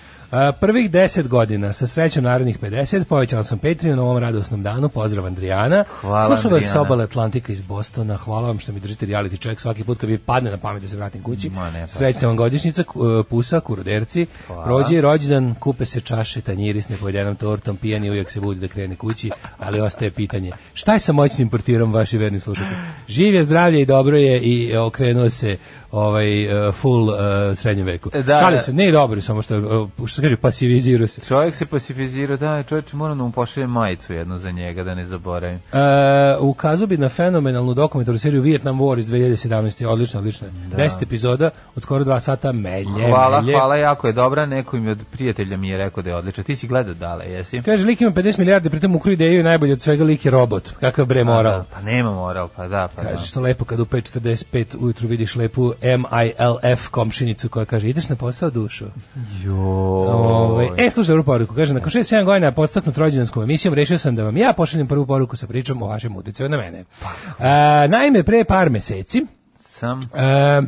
Prvih 0.59 0.91
10 0.91 1.27
godina, 1.27 1.73
sa 1.73 1.87
srećom 1.87 2.23
narednih 2.23 2.59
50, 2.59 3.03
povećala 3.03 3.43
sam 3.43 3.59
Patreon 3.59 3.97
na 3.97 4.03
ovom 4.03 4.17
radosnom 4.17 4.63
danu. 4.63 4.89
Pozdrav 4.89 5.25
Andrijana. 5.25 5.83
Hvala, 6.01 6.25
Slušam 6.25 6.51
vas 6.51 6.71
sa 6.71 6.81
obale 6.81 7.03
Atlantika 7.03 7.53
iz 7.53 7.61
Bostona. 7.61 8.17
Hvala 8.17 8.47
vam 8.47 8.59
što 8.59 8.71
mi 8.71 8.79
držite 8.79 9.05
reality 9.05 9.41
check 9.41 9.61
svaki 9.61 9.83
put 9.83 9.99
kad 9.99 10.09
mi 10.09 10.17
padne 10.17 10.51
na 10.51 10.57
pamet 10.57 10.81
da 10.81 10.87
se 10.87 10.97
vratim 10.97 11.23
kući. 11.23 11.51
Pa. 11.55 11.87
Srećna 11.87 12.27
vam 12.27 12.37
godišnjica, 12.37 12.83
ku- 12.83 13.23
pusa, 13.29 13.59
kuroderci. 13.59 14.25
Hvala. 14.47 14.63
Prođe 14.63 14.95
i 14.95 15.01
rođendan, 15.01 15.55
kupe 15.59 15.85
se 15.85 16.01
čaše, 16.01 16.41
tanjiri 16.41 16.81
s 16.81 16.89
nepojedenom 16.89 17.35
tortom, 17.35 17.77
pijani 17.77 18.09
uvijek 18.09 18.31
se 18.31 18.39
budi 18.39 18.59
da 18.59 18.67
krene 18.67 18.95
kući, 18.95 19.31
ali 19.59 19.81
ostaje 19.81 20.11
pitanje. 20.11 20.51
Šta 20.73 20.93
je 20.93 20.99
sa 20.99 21.13
moćnim 21.13 21.49
portirom 21.49 21.93
vaši 21.93 22.17
verni 22.17 22.39
slušalci? 22.39 22.73
Živ 23.07 23.33
je, 23.33 23.43
zdravlje 23.43 23.81
i 23.81 23.85
dobro 23.85 24.17
je 24.17 24.41
i 24.41 24.77
okrenuo 24.77 25.29
se 25.29 25.57
ovaj 25.91 26.67
uh, 26.67 26.75
full 26.75 27.09
uh, 27.09 27.17
srednjem 27.55 27.85
veku. 27.85 28.09
E, 28.13 28.23
da, 28.23 28.39
Šalim 28.39 28.57
da. 28.57 28.63
se, 28.63 28.73
ne 28.73 28.91
dobro, 28.91 29.21
samo 29.21 29.41
što, 29.41 29.57
uh, 29.57 29.89
što 30.17 30.21
se 30.21 30.27
kaže, 30.27 30.37
pasivizirao 30.41 31.07
se. 31.07 31.21
Čovjek 31.21 31.55
se 31.55 31.65
pasifizira, 31.65 32.35
da, 32.35 32.63
čovječe, 32.63 32.95
moram 32.95 33.17
da 33.17 33.23
mu 33.23 33.31
pošaljem 33.31 33.69
majicu 33.71 34.13
jednu 34.13 34.37
za 34.37 34.51
njega, 34.51 34.83
da 34.83 34.95
ne 34.95 35.05
zaboravim. 35.05 35.59
Uh, 35.71 36.49
ukazao 36.49 36.87
bi 36.87 36.97
na 36.97 37.09
fenomenalnu 37.09 37.73
dokumentarnu 37.73 38.19
seriju 38.19 38.41
Vietnam 38.41 38.79
War 38.79 38.99
iz 38.99 39.07
2017. 39.07 39.87
Odlična, 39.87 40.19
odlična. 40.19 40.47
10 40.77 41.03
epizoda 41.03 41.49
od 41.75 41.83
skoro 41.83 42.03
dva 42.03 42.19
sata 42.19 42.51
melje, 42.51 43.07
Hvala, 43.09 43.41
melje. 43.41 43.53
hvala, 43.53 43.75
jako 43.75 44.07
je 44.07 44.13
dobra, 44.13 44.45
neko 44.45 44.77
im 44.77 44.87
od 44.87 44.99
prijatelja 45.11 45.57
mi 45.57 45.69
je 45.69 45.77
rekao 45.77 46.03
da 46.03 46.09
je 46.09 46.15
odličan. 46.15 46.43
Ti 46.43 46.55
si 46.55 46.67
gledao 46.67 46.93
dale, 46.93 47.25
jesi? 47.25 47.61
Kaže, 47.61 47.85
lik 47.85 48.01
ima 48.01 48.11
50 48.11 48.39
milijardi, 48.39 48.69
pritom 48.69 48.95
ukru 48.95 49.11
ideju 49.11 49.39
i 49.39 49.43
najbolje 49.43 49.73
od 49.73 49.81
svega 49.81 50.03
lik 50.03 50.25
je 50.25 50.31
robot. 50.31 50.71
Kakav 50.79 51.05
bre 51.05 51.23
moral. 51.23 51.57
Da, 51.59 51.65
pa 51.73 51.81
nema 51.81 52.11
moral, 52.11 52.49
pa 52.55 52.67
da, 52.67 52.87
pa 52.95 53.03
da. 53.03 53.09
Kaže 53.09 53.27
što 53.27 53.41
lepo 53.41 53.65
kad 53.65 53.79
u 53.79 53.85
5.45 53.85 54.65
ujutru 54.79 55.07
vidiš 55.07 55.35
lepu 55.35 55.73
MILF 55.81 56.87
komšinicu 56.87 57.49
koja 57.49 57.65
kaže 57.65 57.89
ideš 57.89 58.09
na 58.09 58.15
posao 58.15 58.49
dušo. 58.49 58.85
Ovaj, 60.07 60.67
e, 60.77 60.91
slušaj 60.91 61.13
ovu 61.13 61.23
poruku. 61.23 61.55
Kaže, 61.55 61.73
nakon 61.73 61.89
6-7 61.89 62.25
godina 62.25 62.51
podstaknut 62.51 62.97
rođendanskom 62.97 63.43
emisijom, 63.43 63.73
rešio 63.73 63.97
sam 63.97 64.15
da 64.15 64.23
vam 64.23 64.37
ja 64.37 64.53
pošaljem 64.53 64.87
prvu 64.87 65.05
poruku 65.05 65.35
sa 65.35 65.47
pričom 65.47 65.83
o 65.83 65.87
vašem 65.87 66.15
uticaju 66.15 66.49
na 66.49 66.57
mene. 66.57 66.79
E, 66.79 67.87
naime, 67.87 68.23
pre 68.23 68.43
par 68.43 68.69
meseci, 68.69 69.25
Sam, 69.65 69.99
E, 70.15 70.61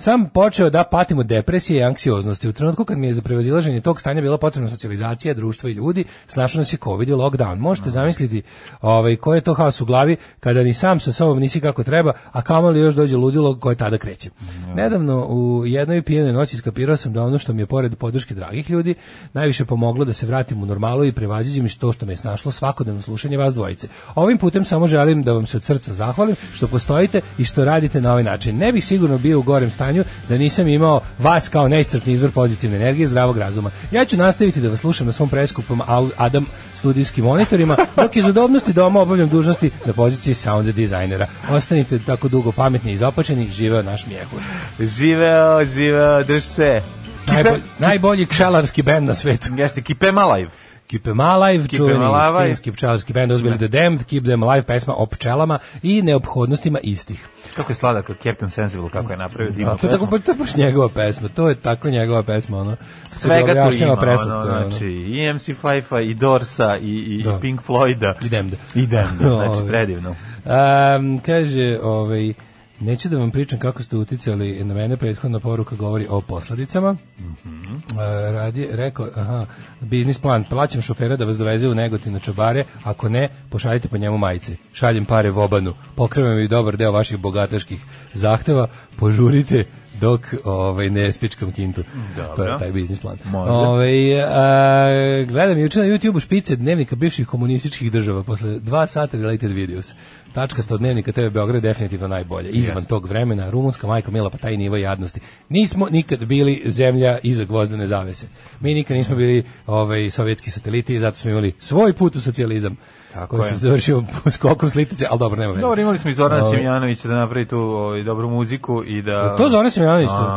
sam 0.00 0.28
počeo 0.28 0.70
da 0.70 0.84
patim 0.84 1.18
od 1.18 1.26
depresije 1.26 1.80
i 1.80 1.84
anksioznosti. 1.84 2.48
U 2.48 2.52
trenutku 2.52 2.84
kad 2.84 2.98
mi 2.98 3.06
je 3.06 3.14
za 3.14 3.22
prevazilaženje 3.22 3.80
tog 3.80 4.00
stanja 4.00 4.20
bila 4.20 4.38
potrebna 4.38 4.70
socijalizacija, 4.70 5.34
društva 5.34 5.70
i 5.70 5.72
ljudi, 5.72 6.04
snašao 6.26 6.58
nas 6.58 6.72
je 6.72 6.78
COVID 6.84 7.08
i 7.08 7.12
lockdown. 7.12 7.58
Možete 7.58 7.90
zamisliti 7.90 8.42
ovaj, 8.80 9.16
koji 9.16 9.36
je 9.36 9.40
to 9.40 9.54
haos 9.54 9.80
u 9.80 9.84
glavi 9.84 10.16
kada 10.40 10.62
ni 10.62 10.72
sam 10.72 11.00
sa 11.00 11.12
sobom 11.12 11.38
nisi 11.38 11.60
kako 11.60 11.82
treba, 11.82 12.12
a 12.32 12.42
kamoli 12.42 12.80
još 12.80 12.94
dođe 12.94 13.16
ludilo 13.16 13.58
koje 13.58 13.76
tada 13.76 13.98
kreće. 13.98 14.30
Nedavno 14.74 15.26
u 15.26 15.66
jednoj 15.66 16.02
pijenoj 16.02 16.32
noći 16.32 16.56
skapirao 16.56 16.96
sam 16.96 17.12
da 17.12 17.22
ono 17.22 17.38
što 17.38 17.52
mi 17.52 17.62
je 17.62 17.66
pored 17.66 17.96
podrške 17.96 18.34
dragih 18.34 18.70
ljudi 18.70 18.94
najviše 19.32 19.64
pomoglo 19.64 20.04
da 20.04 20.12
se 20.12 20.26
vratim 20.26 20.62
u 20.62 20.66
normalu 20.66 21.04
i 21.04 21.12
prevaziđem 21.12 21.68
to 21.78 21.92
što 21.92 22.06
me 22.06 22.12
je 22.12 22.16
snašlo 22.16 22.52
svakodnevno 22.52 23.02
slušanje 23.02 23.36
vas 23.36 23.54
dvojice. 23.54 23.88
Ovim 24.14 24.38
putem 24.38 24.64
samo 24.64 24.86
želim 24.86 25.22
da 25.22 25.32
vam 25.32 25.46
se 25.46 25.56
od 25.56 25.62
srca 25.62 25.94
zahvalim 25.94 26.36
što 26.54 26.66
postojite 26.66 27.20
i 27.38 27.44
što 27.44 27.64
radite 27.64 28.00
na 28.00 28.10
ovaj 28.10 28.24
način. 28.24 28.58
Ne 28.58 28.72
bih 28.72 28.84
sigurno 28.84 29.18
bio 29.18 29.38
u 29.38 29.42
gorem 29.42 29.70
stanju 29.70 29.89
da 30.28 30.38
nisam 30.38 30.68
imao 30.68 31.00
vas 31.18 31.48
kao 31.48 31.68
neiscrpni 31.68 32.12
izvor 32.12 32.30
pozitivne 32.30 32.76
energije 32.76 33.04
i 33.04 33.06
zdravog 33.06 33.38
razuma. 33.38 33.70
Ja 33.90 34.04
ću 34.04 34.16
nastaviti 34.16 34.60
da 34.60 34.68
vas 34.68 34.80
slušam 34.80 35.06
na 35.06 35.12
svom 35.12 35.28
preskupom 35.28 35.82
Adam 36.16 36.46
studijskim 36.74 37.24
monitorima, 37.24 37.76
dok 37.96 38.16
iz 38.16 38.24
udobnosti 38.24 38.72
doma 38.72 39.00
obavljam 39.00 39.28
dužnosti 39.28 39.70
na 39.86 39.92
poziciji 39.92 40.34
sound 40.34 40.68
dizajnera. 40.68 41.26
Ostanite 41.50 41.98
tako 41.98 42.28
dugo 42.28 42.52
pametni 42.52 42.92
i 42.92 42.96
zapačeni, 42.96 43.50
živeo 43.50 43.82
naš 43.82 44.06
mijehur. 44.06 44.40
Živeo, 44.78 45.64
živeo, 45.64 46.24
drž 46.24 46.42
se. 46.42 46.80
Najbolji, 47.26 47.62
najbolji 47.78 48.26
kšelarski 48.26 48.82
bend 48.82 49.06
na 49.06 49.14
svetu. 49.14 49.48
Jeste, 49.56 49.82
Keep 49.82 50.02
Em 50.02 50.18
Alive. 50.18 50.50
Keep 50.90 51.02
Them 51.02 51.20
Alive, 51.20 51.64
Keep 51.64 51.76
čuveni 51.76 52.04
Alive. 52.04 52.46
finski 52.46 52.72
pčelarski 52.72 53.12
bend 53.12 53.32
uzbili 53.32 53.58
The 53.58 53.68
Damned, 53.68 54.04
Keep 54.04 54.24
Them 54.24 54.42
Alive, 54.42 54.62
pesma 54.62 54.94
o 54.96 55.06
pčelama 55.06 55.58
i 55.82 56.02
neophodnostima 56.02 56.78
istih. 56.82 57.28
Kako 57.56 57.72
je 57.72 57.76
sladak 57.76 58.10
Captain 58.22 58.50
Sensible, 58.50 58.90
kako 58.90 59.12
je 59.12 59.16
napravio 59.16 59.52
divnu 59.52 59.72
A 59.72 59.76
to 59.76 59.86
je 59.86 59.90
tako, 59.90 60.06
pesmu. 60.06 60.18
to 60.18 60.32
je 60.32 60.36
baš 60.36 60.56
njegova 60.56 60.88
pesma, 60.88 61.28
to 61.28 61.48
je 61.48 61.54
tako 61.54 61.90
njegova 61.90 62.22
pesma, 62.22 62.58
ono. 62.58 62.76
Svega 63.12 63.46
tu 63.46 63.84
ima, 63.84 63.96
preslatko, 63.96 64.40
ono, 64.40 64.68
znači, 64.68 64.86
i 64.86 65.32
MC 65.32 65.44
Fife-a, 65.44 66.00
i 66.00 66.14
Dorsa, 66.14 66.76
i, 66.76 66.96
i, 66.98 67.22
Da. 67.22 67.30
i 67.30 67.40
Pink 67.40 67.60
Floyda. 67.62 68.14
I 68.22 68.28
Damned. 68.28 68.54
I 68.74 68.86
Damned, 68.86 69.18
znači, 69.18 69.50
Ovaj. 69.50 69.66
predivno. 69.66 70.10
Um, 70.10 71.18
kaže, 71.18 71.78
ovaj, 71.82 72.32
neću 72.80 73.08
da 73.08 73.18
vam 73.18 73.30
pričam 73.30 73.58
kako 73.58 73.82
ste 73.82 73.96
uticali 73.96 74.64
na 74.64 74.74
mene, 74.74 74.96
prethodna 74.96 75.40
poruka 75.40 75.76
govori 75.76 76.06
o 76.10 76.20
posledicama. 76.20 76.96
Mhm. 77.18 77.74
E, 77.76 78.32
radi, 78.32 78.68
rekao, 78.70 79.08
aha, 79.14 79.46
biznis 79.80 80.20
plan, 80.20 80.44
plaćam 80.44 80.82
šofera 80.82 81.16
da 81.16 81.24
vas 81.24 81.38
doveze 81.38 81.68
u 81.68 81.74
Negotin 81.74 82.12
na 82.12 82.18
čabare, 82.18 82.64
ako 82.84 83.08
ne, 83.08 83.28
pošaljite 83.50 83.88
po 83.88 83.98
njemu 83.98 84.18
majice. 84.18 84.56
Šaljem 84.72 85.04
pare 85.04 85.30
vobanu, 85.30 85.74
pokrevam 85.94 86.38
i 86.38 86.48
dobar 86.48 86.76
deo 86.76 86.92
vaših 86.92 87.18
bogataških 87.18 87.84
zahteva, 88.12 88.68
požurite 88.96 89.64
dok 90.00 90.20
ovaj 90.44 90.90
ne 90.90 91.12
spičkam 91.12 91.52
kintu. 91.52 91.82
Dobro. 92.16 92.36
To 92.36 92.44
je 92.44 92.58
taj 92.58 92.72
biznis 92.72 92.98
plan. 92.98 93.18
Ovaj 93.34 94.22
a, 94.22 95.24
gledam 95.28 95.58
juče 95.58 95.80
na 95.80 95.86
YouTubeu 95.86 96.20
špice 96.20 96.56
dnevnika 96.56 96.96
bivših 96.96 97.26
komunističkih 97.26 97.92
država 97.92 98.22
posle 98.22 98.58
dva 98.58 98.86
sata 98.86 99.16
related 99.16 99.52
videos. 99.52 99.92
Tačka 100.32 100.62
od 100.70 100.80
dnevnika 100.80 101.12
TV 101.12 101.28
Beograd 101.32 101.62
definitivno 101.62 102.08
najbolje. 102.08 102.50
Izvan 102.50 102.84
tog 102.84 103.06
vremena, 103.06 103.50
rumunska 103.50 103.86
majka 103.86 104.10
Mila 104.10 104.30
pa 104.30 104.38
taj 104.38 104.56
nivo 104.56 104.76
jadnosti. 104.76 105.20
Nismo 105.48 105.88
nikad 105.90 106.24
bili 106.24 106.62
zemlja 106.64 107.18
iza 107.22 107.44
gvozdene 107.44 107.86
zavese. 107.86 108.26
Mi 108.60 108.74
nikad 108.74 108.96
nismo 108.96 109.16
bili 109.16 109.44
ovaj 109.66 110.10
sovjetski 110.10 110.50
sateliti, 110.50 111.00
zato 111.00 111.16
smo 111.16 111.30
imali 111.30 111.52
svoj 111.58 111.92
put 111.92 112.16
u 112.16 112.20
socijalizam. 112.20 112.76
Tako 113.14 113.36
koji 113.36 113.46
je. 113.46 113.50
se 113.50 113.56
završio 113.56 114.02
skokom 114.30 114.70
slitice, 114.70 115.06
ali 115.10 115.18
dobro, 115.18 115.40
nema 115.40 115.52
veze. 115.52 115.60
Dobro, 115.60 115.80
imali 115.80 115.98
smo 115.98 116.10
i 116.10 116.14
Zorana 116.14 116.44
Ovaj. 116.44 116.56
Simjanovića 116.56 117.08
da 117.08 117.14
napravi 117.14 117.46
tu 117.46 117.58
ovaj, 117.58 118.02
dobru 118.02 118.30
muziku 118.30 118.82
i 118.86 119.02
da... 119.02 119.36
To 119.36 119.48
Zoran 119.48 119.70
Simjanović. 119.70 120.08
to. 120.08 120.34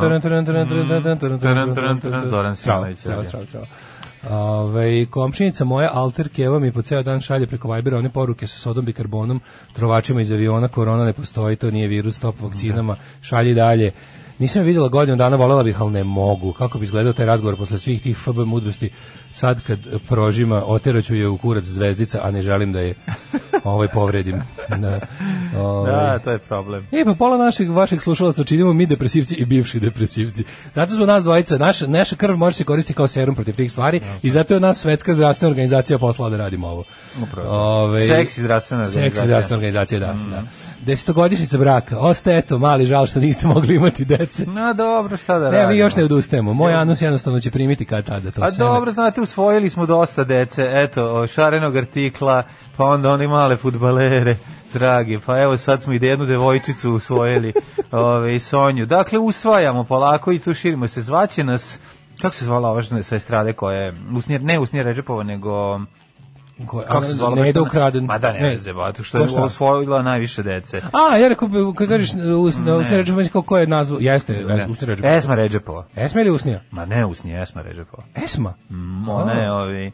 Zoran 2.30 2.56
Strava, 2.56 2.58
Simjanović, 2.80 3.00
strava, 3.00 3.22
da. 3.22 3.28
strava, 3.28 3.46
strava. 3.46 3.66
Ove, 4.30 5.06
komšinica 5.06 5.66
moja 5.66 5.90
Alter 5.94 6.30
Keva 6.30 6.60
mi 6.60 6.72
po 6.72 6.82
ceo 6.82 7.04
dan 7.04 7.22
šalje 7.22 7.48
preko 7.48 7.72
Vibera 7.72 7.98
one 7.98 8.10
poruke 8.10 8.48
sa 8.48 8.58
sodom 8.58 8.86
bikarbonom, 8.86 9.42
trovačima 9.74 10.22
iz 10.22 10.32
aviona, 10.32 10.68
korona 10.68 11.06
ne 11.06 11.14
postoji, 11.14 11.56
to 11.56 11.72
nije 11.72 11.88
virus, 11.88 12.16
stop 12.16 12.42
vakcinama, 12.42 12.96
šalji 13.22 13.54
dalje. 13.54 13.92
Nisam 14.44 14.62
je 14.62 14.66
vidjela 14.66 14.88
godinu 14.88 15.18
dana, 15.18 15.36
volela 15.36 15.64
bih, 15.64 15.82
ali 15.82 15.92
ne 15.92 16.04
mogu. 16.04 16.54
Kako 16.54 16.80
bi 16.80 16.84
izgledao 16.84 17.14
taj 17.14 17.26
razgovor 17.26 17.58
posle 17.58 17.78
svih 17.78 18.02
tih 18.02 18.18
FB 18.18 18.38
mudrosti? 18.38 18.90
Sad 19.32 19.62
kad 19.64 19.80
prožima, 20.08 20.64
oteraću 20.66 21.16
je 21.16 21.28
u 21.28 21.38
kurac 21.38 21.64
zvezdica, 21.64 22.20
a 22.24 22.32
ne 22.32 22.42
želim 22.42 22.74
da 22.74 22.80
je 22.80 22.96
ovaj 23.64 23.88
povredim. 23.88 24.42
Da, 24.78 25.00
ovaj. 25.58 25.92
Da, 25.92 26.20
to 26.20 26.32
je 26.32 26.40
problem. 26.40 26.88
E, 26.92 27.06
pa 27.06 27.14
pola 27.14 27.38
naših 27.38 27.70
vaših 27.70 28.02
slušalaca 28.02 28.44
činimo 28.44 28.74
mi 28.74 28.86
depresivci 28.86 29.36
i 29.36 29.46
bivši 29.46 29.80
depresivci. 29.80 30.44
Zato 30.74 30.96
smo 30.96 31.06
nas 31.06 31.24
dvojica, 31.24 31.58
naša, 31.58 31.88
naša 31.88 32.16
krv 32.16 32.38
može 32.38 32.58
se 32.58 32.64
koristiti 32.64 32.98
kao 32.98 33.08
serum 33.08 33.36
protiv 33.36 33.56
tih 33.56 33.72
stvari 33.72 34.02
i 34.24 34.30
zato 34.30 34.54
je 34.54 34.60
nas 34.60 34.80
svetska 34.80 35.14
zdravstvena 35.14 35.50
organizacija 35.50 36.00
poslala 36.00 36.30
da 36.30 36.38
radimo 36.38 36.68
ovo. 36.68 36.84
Upravo. 37.24 37.50
Ove, 37.50 38.08
Seksi 38.08 38.42
zdravstvena 38.42 38.86
Seksi 38.86 38.98
organizacija. 38.98 39.26
zdravstvena 39.26 39.58
organizacija, 39.58 40.00
da. 40.00 40.16
da. 40.30 40.44
Desetogodišnjica 40.86 41.58
braka. 41.58 42.00
Ostaje 42.00 42.38
eto, 42.38 42.58
mali 42.60 42.86
žal 42.86 43.08
što 43.08 43.20
niste 43.20 43.48
mogli 43.48 43.76
imati 43.76 44.06
dece. 44.06 44.46
No 44.46 44.74
dobro, 44.74 45.18
šta 45.18 45.40
da 45.40 45.46
Ne, 45.46 45.58
radimo? 45.58 45.72
mi 45.72 45.78
još 45.78 45.96
ne 45.96 46.04
odustajemo. 46.04 46.54
Moj 46.54 46.74
anus 46.74 47.02
jednostavno 47.02 47.40
će 47.40 47.52
primiti 47.52 47.86
kad 47.86 48.06
tada 48.06 48.32
to 48.32 48.44
A 48.44 48.52
seme. 48.52 48.70
dobro, 48.70 48.92
znate, 48.92 49.22
usvojili 49.22 49.70
smo 49.70 49.86
dosta 49.86 50.24
dece, 50.24 50.70
eto, 50.74 51.28
šarenog 51.28 51.78
artikla, 51.78 52.44
pa 52.78 52.86
onda 52.86 53.12
oni 53.12 53.28
male 53.28 53.56
futbalere, 53.58 54.36
dragi, 54.74 55.20
pa 55.26 55.42
evo 55.42 55.58
sad 55.58 55.82
smo 55.82 55.94
i 55.94 56.00
jednu 56.02 56.26
devojčicu 56.26 56.92
usvojili, 56.92 57.54
ove, 57.92 58.36
i 58.36 58.40
Sonju. 58.40 58.86
Dakle, 58.86 59.20
usvajamo 59.20 59.84
polako 59.84 60.32
i 60.32 60.40
tu 60.40 60.54
širimo 60.54 60.88
se. 60.88 61.02
Zvaće 61.02 61.44
nas, 61.44 61.80
kako 62.22 62.36
se 62.36 62.46
zvala 62.46 62.70
ova 62.70 62.84
sa 62.84 63.16
estrade 63.16 63.54
koja 63.54 63.78
je, 63.80 63.94
usnjer, 64.16 64.42
ne 64.42 64.60
Usnjer 64.60 64.86
Ređepova, 64.86 65.24
nego... 65.24 65.80
Ko- 66.66 66.84
Kako 66.88 67.06
se 67.06 67.14
zvala? 67.14 67.36
Ne 67.36 67.42
ona? 67.52 67.62
ukraden. 67.62 68.06
Ma 68.06 68.18
da, 68.18 68.34
ne, 68.34 68.40
ne 68.40 68.58
zato 68.58 69.04
što 69.04 69.18
je 69.18 69.24
osvojila 69.38 70.02
najviše 70.02 70.44
dece. 70.44 70.82
A, 71.12 71.18
ja 71.18 71.28
rekao, 71.28 71.50
kad 71.74 71.88
kažeš 71.88 72.10
usne, 72.40 72.64
Ne. 72.64 72.74
usne 72.74 72.98
ređe, 72.98 73.14
kako 73.24 73.42
ko 73.42 73.58
je 73.58 73.68
nazvao? 73.68 74.00
Jeste, 74.02 74.34
Ne. 74.48 74.68
usne 74.70 74.88
ređe. 74.88 75.08
Esma 75.08 75.36
Ređepova. 75.36 75.86
Esma 75.96 76.22
ili 76.22 76.32
usnija? 76.32 76.60
Ma 76.72 76.86
ne 76.86 77.06
Usnija, 77.06 77.42
Esma 77.42 77.62
Ređepova. 77.62 78.04
Esma? 78.16 78.54
Mm, 78.70 79.10
ona 79.10 79.34
je 79.34 79.52
ovi 79.52 79.92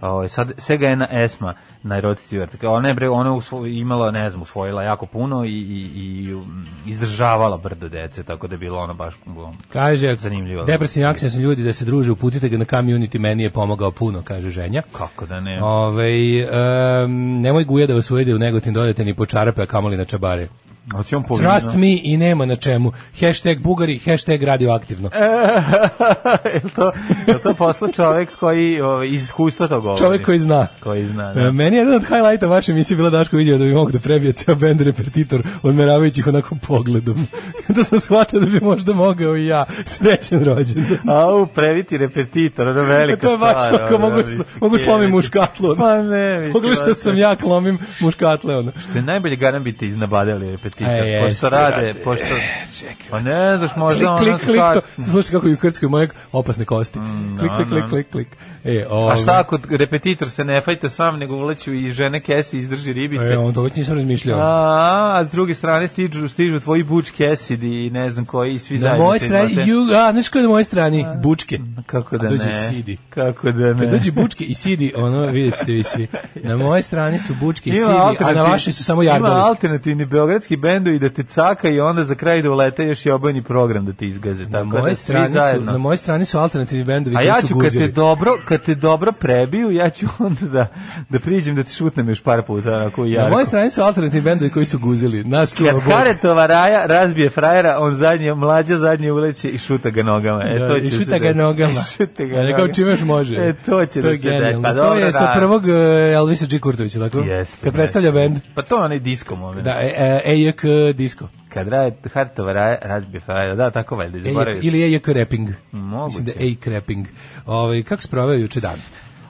Ovaj 0.00 0.28
sad 0.28 0.52
Sega 0.58 0.88
je 0.88 0.96
na 0.96 1.08
Esma 1.12 1.54
na 1.82 2.00
Rod 2.00 2.16
Stewart. 2.18 2.66
Ona 2.66 2.88
je 2.88 2.94
bre 2.94 3.08
ona 3.08 3.32
usvo- 3.32 3.66
imala 3.68 4.10
ne 4.10 4.30
znam 4.30 4.42
usvojila 4.42 4.82
jako 4.82 5.06
puno 5.06 5.44
i 5.44 5.48
i 5.50 5.90
i 5.94 6.34
um, 6.34 6.66
izdržavala 6.86 7.56
brdo 7.56 7.88
dece 7.88 8.22
tako 8.22 8.46
da 8.46 8.54
je 8.54 8.58
bilo 8.58 8.78
ono 8.78 8.94
baš 8.94 9.14
um, 9.26 9.56
Kaže, 9.68 10.14
Zanimljivo. 10.14 10.64
depresivni 10.64 11.06
akcije 11.06 11.30
su 11.30 11.40
ljudi 11.40 11.62
da 11.62 11.72
se 11.72 11.84
druže, 11.84 12.12
uputite 12.12 12.48
ga 12.48 12.58
na 12.58 12.64
community, 12.64 13.18
meni 13.18 13.42
je 13.42 13.50
pomogao 13.50 13.90
puno, 13.90 14.22
kaže 14.22 14.50
ženja. 14.50 14.82
kako 14.92 15.26
da 15.26 15.40
ne. 15.40 15.62
Ove, 15.62 16.10
um, 16.44 17.40
nemoj 17.40 17.64
guja 17.64 17.86
da 17.86 17.94
vas 17.94 18.10
ujede 18.10 18.34
u 18.34 18.38
negotin, 18.38 18.72
dodajte 18.74 19.04
ni 19.04 19.14
po 19.14 19.26
čarape, 19.26 19.62
a 19.62 19.66
kamoli 19.66 19.96
na 19.96 20.04
čabare. 20.04 20.48
On 20.94 21.04
Trust 21.38 21.66
vino? 21.66 21.80
me 21.80 21.98
i 22.02 22.16
nema 22.16 22.46
na 22.46 22.56
čemu. 22.56 22.92
Hashtag 23.20 23.58
bugari, 23.58 23.98
hashtag 23.98 24.42
radioaktivno. 24.42 25.10
Jel 26.54 26.70
to, 26.76 26.92
jel 27.26 27.38
to 27.42 27.54
posla 27.54 27.88
čovek 27.92 28.36
koji 28.40 28.80
ovaj, 28.80 29.06
iz 29.06 29.22
iskustva 29.22 29.68
to 29.68 29.80
govori? 29.80 29.98
Čovek 29.98 30.24
koji 30.24 30.38
zna. 30.38 30.66
Koji 30.82 31.06
zna, 31.06 31.30
E, 31.30 31.34
da. 31.34 31.52
Meni 31.52 31.76
je 31.76 31.80
jedan 31.80 31.94
od 31.94 32.02
highlighta 32.02 32.46
vaše 32.46 32.72
emisije 32.72 32.96
bila 32.96 33.10
Daško 33.10 33.36
vidio 33.36 33.58
da 33.58 33.64
bi 33.64 33.72
mogu 33.72 33.92
da 33.92 33.98
prebije 33.98 34.32
ceo 34.32 34.54
bend 34.54 34.80
repetitor 34.80 35.42
odmeravajući 35.62 36.20
ih 36.20 36.26
onako 36.26 36.56
pogledom. 36.66 37.26
da 37.76 37.84
sam 37.84 38.00
shvatio 38.00 38.40
da 38.40 38.46
bi 38.46 38.60
možda 38.60 38.92
mogao 38.92 39.36
i 39.36 39.46
ja. 39.46 39.64
Srećen 39.84 40.44
rođendan. 40.44 40.98
Au, 41.08 41.46
previti 41.46 41.96
repetitor, 41.98 42.68
ono 42.68 42.82
velika 42.82 43.20
to 43.20 43.32
je 43.32 43.38
baš 43.38 43.64
stvar, 43.66 43.82
ako 43.82 43.98
mogu, 43.98 44.16
mislim, 44.16 44.42
mogu 44.60 44.78
slomim 44.78 45.10
muškatlu. 45.10 45.76
Pa 45.76 46.02
ne, 46.02 46.36
mislim, 46.36 46.52
Pogledaj 46.52 46.76
što 46.76 46.94
sam 46.94 47.18
ja 47.18 47.36
klomim 47.36 47.78
muškatle. 48.00 48.56
Ono. 48.56 48.72
Što 48.88 48.98
je 48.98 49.02
najbolje 49.02 49.36
garan 49.36 49.64
bi 49.64 49.76
te 49.76 49.86
iznabadali 49.86 50.50
repetitor, 50.50 50.77
E, 50.80 50.84
jeste, 50.84 51.28
pošto 51.28 51.48
rade, 51.48 51.94
pošto... 51.94 52.24
E, 52.26 52.64
čekaj. 52.78 53.06
Pa 53.10 53.20
ne 53.20 53.58
znaš, 53.58 53.76
možda 53.76 53.98
Klik, 53.98 54.08
ono 54.08 54.18
klik, 54.18 54.44
klik, 54.46 54.60
ska- 54.60 54.80
to. 54.96 55.02
Slušaj 55.02 55.32
kako 55.32 55.48
i 55.48 55.54
u 55.54 55.56
Krckoj 55.56 55.88
moje 55.88 56.08
opasne 56.32 56.64
kosti. 56.64 56.98
Klik, 57.38 57.50
klik, 57.56 57.68
klik, 57.68 57.88
klik, 57.88 58.10
klik. 58.10 58.28
E, 58.68 58.84
A 58.90 58.94
ovaj, 58.94 59.16
šta 59.16 59.38
ako 59.38 59.58
repetitor 59.70 60.30
se 60.30 60.44
ne 60.44 60.60
fajte 60.60 60.88
sam, 60.88 61.18
nego 61.18 61.36
uleću 61.36 61.74
i 61.74 61.90
žene 61.90 62.20
kesi 62.20 62.58
izdrži 62.58 62.92
ribice? 62.92 63.24
E, 63.34 63.38
on 63.38 63.54
to 63.54 63.62
već 63.62 63.76
nisam 63.76 63.96
razmišljao. 63.96 64.38
A, 64.40 65.18
a 65.20 65.24
s 65.24 65.30
druge 65.30 65.54
strane 65.54 65.88
stižu, 65.88 66.28
stižu 66.28 66.60
tvoji 66.60 66.82
Butch 66.82 67.12
Cassidy 67.18 67.86
i 67.86 67.90
ne 67.90 68.10
znam 68.10 68.24
koji 68.24 68.54
i 68.54 68.58
svi 68.58 68.74
Na 68.74 68.80
zajedno. 68.80 69.04
mojoj 69.04 69.18
se 69.18 69.26
strani, 69.26 69.52
ju, 69.66 69.78
a, 69.94 70.12
znaš 70.12 70.28
ko 70.28 70.38
je 70.38 70.42
na 70.42 70.48
mojoj 70.48 70.64
strani? 70.64 71.06
Bučke. 71.22 71.58
Kako 71.86 72.18
da 72.18 72.26
A 72.26 72.30
dođe 72.30 72.46
ne? 72.46 72.68
Sidi. 72.68 72.96
Kako 73.10 73.52
da 73.52 73.74
ne? 73.74 73.78
Kad 73.80 73.90
dođe 73.90 74.10
bučke 74.10 74.44
i 74.44 74.54
sidi, 74.54 74.92
ono, 74.96 75.26
vidjet 75.26 75.58
ćete 75.58 75.72
vi 75.72 75.82
svi. 75.82 76.06
Na 76.34 76.56
moje 76.56 76.82
strani 76.82 77.18
su 77.18 77.34
bučke 77.40 77.70
i 77.70 77.76
Ima 77.76 77.86
sidi, 78.10 78.24
a 78.24 78.32
na 78.32 78.42
vašoj 78.42 78.72
su 78.72 78.84
samo 78.84 79.02
Ima 79.02 79.12
jarboli. 79.12 79.34
alternativni 79.34 80.04
beogradski 80.04 80.56
bend 80.56 80.78
bendu 80.78 80.90
i 80.90 80.98
da 80.98 81.08
te 81.08 81.22
caka 81.22 81.68
i 81.68 81.80
onda 81.80 82.04
za 82.04 82.14
kraj 82.14 82.42
da 82.42 82.50
ulete 82.50 82.84
još 82.84 83.06
i 83.06 83.10
obojni 83.10 83.42
program 83.42 83.86
da 83.86 83.92
te 83.92 84.06
izgaze. 84.06 84.44
Na 84.44 84.50
Tako 84.50 84.66
moje 84.66 84.90
da 84.90 84.94
strani 84.94 85.28
su, 85.28 85.64
na 85.64 85.78
moje 85.78 85.96
strani 85.96 86.24
su 86.24 86.38
alternativni 86.38 86.84
bendovi 86.84 87.16
A 87.16 87.18
koji 87.18 87.26
ja 87.26 87.42
ću 87.48 87.58
kad 87.58 87.72
te 87.72 87.88
dobro, 87.88 88.38
kad 88.44 88.57
te 88.58 88.74
dobro 88.74 89.12
prebiju, 89.12 89.70
ja 89.70 89.90
ću 89.90 90.06
onda 90.26 90.46
da 90.46 90.66
da 91.08 91.18
priđem 91.18 91.54
da 91.54 91.62
te 91.62 91.70
šutnem 91.72 92.08
još 92.08 92.20
par 92.22 92.42
puta 92.42 92.76
onako 92.76 93.04
Na 93.04 93.28
moje 93.28 93.46
strani 93.46 93.70
su 93.70 93.82
alternativni 93.82 94.24
bendovi 94.24 94.50
koji 94.50 94.66
su 94.66 94.78
guzili. 94.78 95.24
Čuva 95.56 95.70
Kad 95.70 95.82
Bog. 95.82 95.92
Haretova 95.92 96.46
raja 96.46 96.86
razbije 96.86 97.30
frajera, 97.30 97.76
on 97.80 97.94
zadnje, 97.94 98.34
mlađa 98.34 98.76
zadnje 98.76 99.12
uleće 99.12 99.48
i 99.48 99.58
šuta 99.58 99.90
ga 99.90 100.02
nogama. 100.02 100.42
E, 100.44 100.58
Da, 100.58 100.68
to 100.68 100.76
I 100.76 100.80
će 100.80 100.90
se 100.90 101.04
šuta 101.04 101.18
ga 101.18 101.32
nogama. 101.32 101.72
I 101.72 101.96
šuta 101.96 102.24
ga 102.24 102.36
A 102.36 102.42
ne 102.42 102.50
kao 102.50 102.58
nogama. 102.58 102.72
čime 102.74 102.90
još 102.90 103.00
može. 103.00 103.36
E, 103.36 103.54
to 103.66 103.86
će 103.86 104.02
da 104.02 104.08
je 104.08 104.18
se 104.18 104.30
desi. 104.30 104.62
Pa 104.62 104.74
to 104.74 104.94
je 104.94 105.12
sa 105.12 105.20
da. 105.26 105.34
prvog 105.38 105.62
uh, 105.64 105.70
Elvisa 106.14 106.46
G. 106.50 106.58
Kurtovića, 106.58 106.98
tako? 106.98 107.18
Jeste. 107.18 107.56
Kad 107.64 107.72
predstavlja 107.72 108.12
bend. 108.12 108.38
Pa 108.54 108.62
to 108.62 108.76
je 108.76 108.82
onaj 108.84 108.98
disco 108.98 109.36
moment. 109.36 109.64
Da, 109.64 109.70
e, 109.80 109.94
e, 109.96 110.32
EJK 110.32 110.62
disco. 110.94 111.28
Kad 111.58 111.68
raje 111.68 111.96
Haretova 112.14 112.52
raja 112.52 112.78
razbije 112.82 113.20
frajera, 113.20 113.54
da, 113.54 113.70
tako 113.70 113.96
valjda, 113.96 114.18
zaboravio 114.18 114.60
sam. 114.60 114.68
ili 114.68 114.82
EJK 114.82 115.08
rapping. 115.08 115.48
Moguće. 115.72 116.04
Mislim 116.06 116.24
da 116.24 116.32
je 116.32 116.48
EJK 116.48 116.66
rapping. 116.66 117.06
Ovaj, 117.46 117.82
kako 117.82 118.02
se 118.02 118.08
proveo 118.08 118.34
juče 118.34 118.60
dan? 118.60 118.78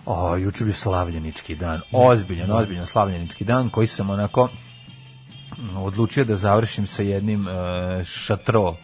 O, 0.06 0.36
juče 0.36 0.64
bio 0.64 0.74
slavljenički 0.74 1.54
dan. 1.54 1.80
Ozbiljan, 1.92 2.50
ozbiljan 2.50 2.86
slavljenički 2.86 3.44
dan 3.44 3.70
koji 3.70 3.86
sam 3.86 4.10
onako 4.10 4.48
odlučio 5.76 6.24
da 6.24 6.34
završim 6.34 6.86
sa 6.86 7.02
jednim 7.02 7.46
uh, 7.46 8.04
šatro. 8.04 8.76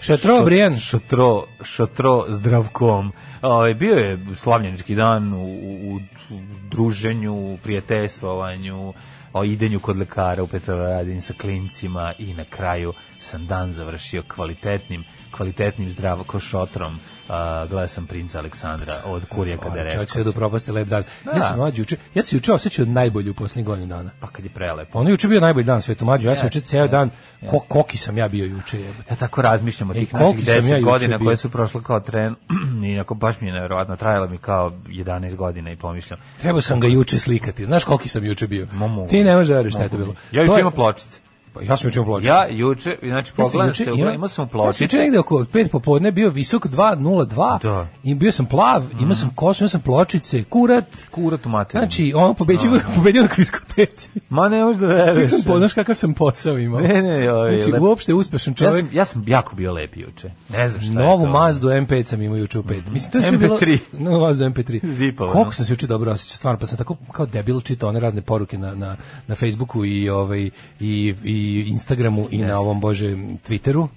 Šatro, 0.00 0.44
Brijan. 0.44 0.78
Šatro, 0.78 1.46
šatro 1.62 2.24
zdravkom. 2.28 3.12
Ovaj 3.42 3.74
bio 3.74 3.94
je 3.94 4.26
slavljenički 4.36 4.94
dan 4.94 5.32
u, 5.32 5.44
u, 5.44 6.00
u 6.30 6.40
druženju, 6.70 7.34
u 7.34 7.58
prijateljstvovanju, 7.62 8.92
o 9.34 9.44
idenju 9.44 9.80
kod 9.80 9.98
lekara 9.98 10.42
u 10.42 10.46
Petrovaradin 10.46 11.22
sa 11.22 11.34
klincima 11.34 12.12
i 12.18 12.34
na 12.34 12.44
kraju 12.44 12.92
sam 13.20 13.46
dan 13.46 13.72
završio 13.72 14.22
kvalitetnim, 14.28 15.04
kvalitetnim 15.30 15.90
zdravkošotrom. 15.90 16.98
Uh, 17.28 17.70
gledao 17.70 17.88
sam 17.88 18.06
princa 18.06 18.38
Aleksandra 18.38 18.94
od 19.04 19.24
Kurijaka 19.28 19.62
Čovjek 19.62 19.76
Dereškovića. 19.78 20.12
će 20.14 20.24
da 20.24 20.32
propasti 20.32 20.72
lep 20.72 20.88
dan. 20.88 21.04
Ja 21.26 21.32
Da. 21.32 21.40
sam 21.40 21.56
mlađi 21.56 21.80
juče, 21.80 21.96
ja 22.14 22.22
se 22.22 22.36
juče 22.36 22.52
osjećao 22.52 22.86
najbolje 22.86 23.30
u 23.30 23.34
posljednjih 23.34 23.66
godinu 23.66 23.86
dana. 23.88 24.10
Pa 24.20 24.26
kad 24.26 24.44
je 24.44 24.50
prelepo. 24.50 24.98
Ono 24.98 25.08
je 25.08 25.12
juče 25.12 25.28
bio 25.28 25.40
najbolji 25.40 25.64
dan 25.64 25.82
svetu 25.82 26.04
mlađu, 26.04 26.28
ja 26.28 26.36
sam 26.36 26.46
juče 26.46 26.60
ceo 26.60 26.88
dan, 26.88 27.10
ko, 27.50 27.58
koki 27.58 27.96
sam 27.96 28.18
ja 28.18 28.28
bio 28.28 28.44
juče. 28.44 28.80
Ja 29.10 29.16
tako 29.16 29.42
razmišljam 29.42 29.90
o 29.90 29.94
tih 29.94 30.14
naših 30.14 30.44
sam 30.44 30.54
10 30.54 30.72
ja 30.72 30.80
godina 30.80 31.18
koje 31.18 31.36
su 31.36 31.50
prošle 31.50 31.82
kao 31.82 32.00
tren 32.00 32.34
i 32.88 32.98
ako 33.00 33.14
baš 33.14 33.40
mi 33.40 33.46
je 33.46 33.52
nevjerovatno 33.52 33.96
trajalo 33.96 34.28
mi 34.28 34.38
kao 34.38 34.70
11 34.86 35.36
godina 35.36 35.72
i 35.72 35.76
pomišljam. 35.76 36.18
Trebao 36.40 36.60
sam 36.60 36.80
ga 36.80 36.86
juče 36.86 37.18
slikati. 37.18 37.64
Znaš 37.64 37.84
koliki 37.84 38.08
sam 38.08 38.24
juče 38.24 38.46
bio? 38.46 38.66
Ma 38.72 38.86
mogu. 38.86 39.08
Ti 39.08 39.24
ne 39.24 39.34
možeš 39.34 39.48
da 39.48 39.54
veruješ 39.54 39.74
šta 39.74 39.82
je 39.82 39.88
to 39.88 39.96
bilo. 39.96 40.14
Ja 40.32 40.42
juče 40.42 40.60
imam 40.60 40.72
pločice. 40.72 41.23
Pa 41.54 41.62
ja 41.62 41.76
sam 41.76 41.88
juče 41.88 41.98
imao 41.98 42.06
pločice. 42.06 42.28
Ja 42.28 42.46
juče, 42.48 42.96
znači 43.02 43.30
Ja 43.30 43.34
pogledam 43.36 43.68
juče 43.68 43.84
se, 43.84 43.90
imao- 43.92 44.14
imao 44.14 44.28
sam 44.28 44.44
Ja 44.44 44.48
sam 44.48 44.58
juče 44.64 44.72
pločice. 44.78 44.96
negde 44.96 45.18
oko 45.18 45.44
5 45.44 45.68
popodne 45.68 46.12
bio 46.12 46.30
visok 46.30 46.66
2.02 46.66 47.58
Da. 47.62 47.86
I 48.02 48.14
bio 48.14 48.32
sam 48.32 48.46
plav, 48.46 48.84
imao 49.00 49.14
sam 49.14 49.30
kosu, 49.30 49.62
imao 49.62 49.68
sam 49.68 49.80
pločice, 49.80 50.44
kurat. 50.44 50.84
Kurat 51.10 51.46
u 51.46 51.48
materinu. 51.48 51.80
Znači, 51.82 52.12
ono 52.16 52.34
pobeđio, 52.34 52.70
pobedio 52.96 53.22
na 53.22 53.28
kviskoteci. 53.28 54.10
Ma 54.28 54.48
ne 54.48 54.64
možeš 54.64 54.80
da 54.80 54.86
Kako 54.88 55.04
veruješ. 55.04 55.30
sam 55.30 55.40
poznaš 55.42 55.72
kakav 55.72 55.94
sam 55.94 56.14
posao 56.14 56.58
imao. 56.58 56.80
Ne, 56.80 57.02
ne, 57.02 57.32
ovaj, 57.32 57.52
Znači, 57.52 57.72
lep- 57.72 57.82
uopšte 57.82 58.14
uspešan 58.14 58.52
Ja 58.52 58.56
čovjek. 58.56 58.86
sam, 58.86 58.96
ja 58.96 59.04
sam 59.04 59.24
jako 59.26 59.56
bio 59.56 59.72
lep 59.72 59.96
juče. 59.96 60.30
Ne 60.48 60.68
znam 60.68 60.82
šta 60.82 60.92
je 60.92 60.98
Novu 60.98 61.24
to. 61.24 61.30
Mazdu 61.30 61.68
M5 61.68 62.04
sam 62.04 62.22
imao 62.22 62.36
juče 62.36 62.58
u 62.58 62.62
5. 62.62 62.82
Mislim, 62.88 63.12
to 63.12 63.18
je 63.18 63.22
sve 63.22 63.38
bilo... 63.38 63.58
MP3. 63.58 63.78
Novu 63.92 64.20
Mazdu 64.20 64.44
MP3. 64.44 64.86
Zipovo, 64.88 65.32
Koliko 65.32 65.48
no. 65.48 65.52
sam 65.52 65.64
se 65.64 65.72
juče 65.72 65.86
dobro 65.86 66.12
osjećao, 66.12 66.36
stvarno, 66.36 66.58
pa 66.60 66.66
sam 66.66 66.78
tako 66.78 66.96
kao 67.12 67.26
debil 67.26 67.60
čitao 67.60 67.88
one 67.88 68.00
razne 68.00 68.20
poruke 68.22 68.58
na, 68.58 68.74
na, 68.74 68.96
na 69.26 69.34
Facebooku 69.34 69.84
i, 69.84 70.08
ovaj, 70.08 70.50
i, 70.80 71.14
i 71.24 71.43
Instagramu 71.70 72.28
i 72.30 72.38
na 72.38 72.60
ovom, 72.60 72.80
bože, 72.80 73.16
Twitteru. 73.46 73.88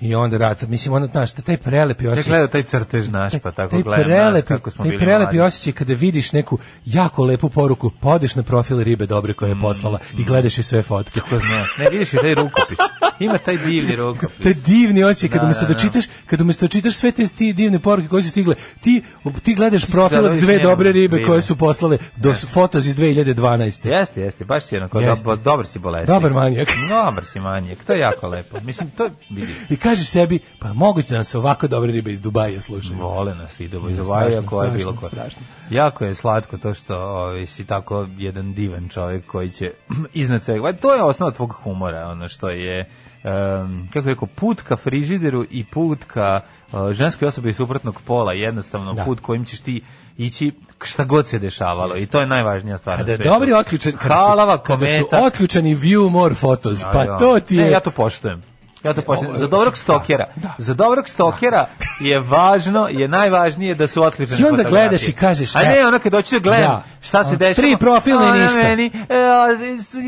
I 0.00 0.14
onda 0.14 0.36
rad, 0.38 0.64
mislim, 0.68 0.94
ono, 0.94 1.06
znaš, 1.06 1.32
taj 1.32 1.56
prelepi 1.56 2.08
osjećaj. 2.08 2.30
gledao 2.30 2.48
taj 2.48 2.62
crtež 2.62 3.08
naš, 3.08 3.32
pa 3.42 3.50
tako 3.50 3.70
taj 3.70 3.82
gledam 3.82 4.08
nas 4.10 4.16
prelepi, 4.16 4.48
kako 4.48 4.70
smo 4.70 4.84
taj 4.84 4.90
bili 4.90 5.00
prelepi 5.04 5.36
mladi. 5.36 5.46
osjećaj 5.46 5.72
kada 5.72 5.94
vidiš 5.94 6.32
neku 6.32 6.58
jako 6.84 7.24
lepu 7.24 7.48
poruku, 7.48 7.90
pa 8.00 8.08
odeš 8.08 8.34
na 8.34 8.42
profil 8.42 8.82
ribe 8.82 9.06
dobre 9.06 9.32
koje 9.32 9.48
je 9.50 9.60
poslala 9.60 9.98
i 10.18 10.24
gledaš 10.24 10.58
i 10.58 10.62
sve 10.62 10.82
fotke. 10.82 11.20
Ko 11.20 11.38
zna. 11.38 11.64
Ne, 11.78 11.90
vidiš 11.90 12.12
i 12.12 12.16
taj 12.16 12.34
rukopis. 12.34 12.78
Ima 13.18 13.38
taj 13.38 13.56
divni 13.56 13.96
rukopis. 13.96 14.42
taj 14.42 14.54
divni 14.54 15.04
osjećaj 15.04 15.28
kada 15.28 15.40
Da, 15.40 15.44
umesto 15.44 15.62
da, 15.62 15.68
da, 15.68 15.74
da. 15.74 15.80
čitaš, 15.80 16.04
kada 16.26 16.42
umesto 16.42 16.66
da 16.66 16.68
čitaš 16.68 16.94
sve 16.94 17.12
te 17.12 17.28
ti 17.28 17.52
divne 17.52 17.78
poruke 17.78 18.08
koje 18.08 18.22
su 18.22 18.30
stigle, 18.30 18.54
ti 18.80 19.02
ti 19.42 19.54
gledaš 19.54 19.86
profil 19.86 20.24
od 20.24 20.36
dve 20.36 20.58
dobre 20.58 20.92
ribe 20.92 21.16
ribe. 21.16 21.28
koje 21.28 21.42
su 21.42 21.56
poslale 21.56 21.98
do 22.16 22.34
fotos 22.34 22.86
iz 22.86 22.96
2012. 22.96 23.88
Jeste, 23.88 24.20
jeste, 24.20 24.44
baš 24.44 24.64
si 24.64 24.76
dobar, 24.92 25.38
dobar 25.38 25.66
si 25.66 25.78
bolesnik. 25.78 26.08
Dobar 26.08 26.32
manijak. 26.32 26.68
Dobar 26.88 27.24
si 27.24 27.40
manijak, 27.40 27.78
to 27.84 27.92
je 27.92 27.98
jako 27.98 28.28
lepo. 28.28 28.60
Mislim, 28.60 28.90
to 28.90 29.10
vidi. 29.30 29.54
Kažeš 29.88 30.08
sebi, 30.08 30.38
pa 30.58 30.72
moguće 30.74 31.08
da 31.08 31.18
nas 31.18 31.34
ovako 31.34 31.68
dobre 31.68 31.92
ribe 31.92 32.10
iz 32.10 32.20
Dubaja 32.20 32.60
slušaju. 32.60 32.98
Vole 32.98 33.34
nas 33.34 33.60
i 33.60 33.68
do 33.68 33.78
strašno, 33.80 33.96
Dubaja 33.96 34.42
koja 34.42 34.66
je 34.66 34.70
bilo 34.72 34.92
ko. 34.94 35.08
strašno. 35.08 35.42
Jako 35.70 36.04
je 36.04 36.14
slatko 36.14 36.58
to 36.58 36.74
što 36.74 36.96
ovaj, 36.96 37.46
si 37.46 37.66
tako 37.66 38.06
jedan 38.16 38.54
divan 38.54 38.88
čovjek 38.88 39.26
koji 39.26 39.50
će 39.50 39.70
iznad 40.14 40.42
svega. 40.44 40.72
To 40.72 40.94
je 40.94 41.02
osnova 41.02 41.32
tvog 41.32 41.52
humora, 41.54 42.08
ono 42.08 42.28
što 42.28 42.48
je 42.48 42.90
um, 43.24 43.88
kako 43.92 44.08
je 44.08 44.14
rekao, 44.14 44.28
put 44.28 44.60
ka 44.60 44.76
frižideru 44.76 45.44
i 45.50 45.64
put 45.64 45.98
ka 46.04 46.40
uh, 46.72 46.90
ženskoj 46.92 47.28
osobi 47.28 47.52
suprotnog 47.52 48.00
pola, 48.02 48.32
jednostavno 48.32 48.92
Da. 48.92 49.04
put 49.04 49.20
kojim 49.20 49.44
ćeš 49.44 49.60
ti 49.60 49.82
ići 50.16 50.52
šta 50.84 51.04
god 51.04 51.26
se 51.28 51.38
dešavalo 51.38 51.96
i 51.96 52.06
to 52.06 52.20
je 52.20 52.26
najvažnija 52.26 52.78
stvar 52.78 52.96
Kada 52.96 53.10
na 53.10 53.16
svetu. 53.16 53.30
dobri 53.30 53.52
otključan, 53.52 53.92
kada 53.92 54.14
su, 54.16 54.62
kada 54.64 54.86
su 54.88 55.04
kometa. 55.04 55.26
otključani 55.26 55.76
view 55.76 56.10
more 56.10 56.34
photos, 56.36 56.80
Ja, 56.82 56.90
pa 56.92 57.02
ja. 57.02 57.18
to 57.18 57.40
ti 57.40 57.56
je... 57.56 57.64
Ne, 57.64 57.70
ja 57.70 57.80
to 57.80 57.90
poštujem. 57.90 58.42
Ja 58.84 58.94
to 58.94 59.02
poštujem. 59.02 59.30
ovo- 59.30 59.38
Za 59.38 59.46
dobrog 59.46 59.76
stokera. 59.76 60.26
Da. 60.36 60.54
Za 60.58 60.74
dobrog 60.74 61.08
stokera 61.08 61.66
je 62.00 62.20
važno, 62.20 62.88
je 62.88 63.08
najvažnije 63.08 63.74
da 63.74 63.86
su 63.86 64.02
otključene 64.02 64.38
I 64.38 64.44
onda 64.44 64.56
fotografije. 64.58 64.88
gledaš 64.88 65.08
i 65.08 65.12
kažeš, 65.12 65.54
A 65.56 65.62
ne, 65.62 65.76
evo. 65.76 65.88
ono 65.88 65.98
kad 65.98 66.12
hoću 66.12 66.34
da 66.34 66.40
gledam 66.40 66.70
Da. 66.70 66.82
šta 67.00 67.24
se 67.24 67.36
dešava. 67.36 67.54
tri 67.56 67.76
profilne 67.76 68.26
i 68.28 68.42
ništa. 68.42 68.58
Meni, 68.58 68.86
e, 68.86 68.90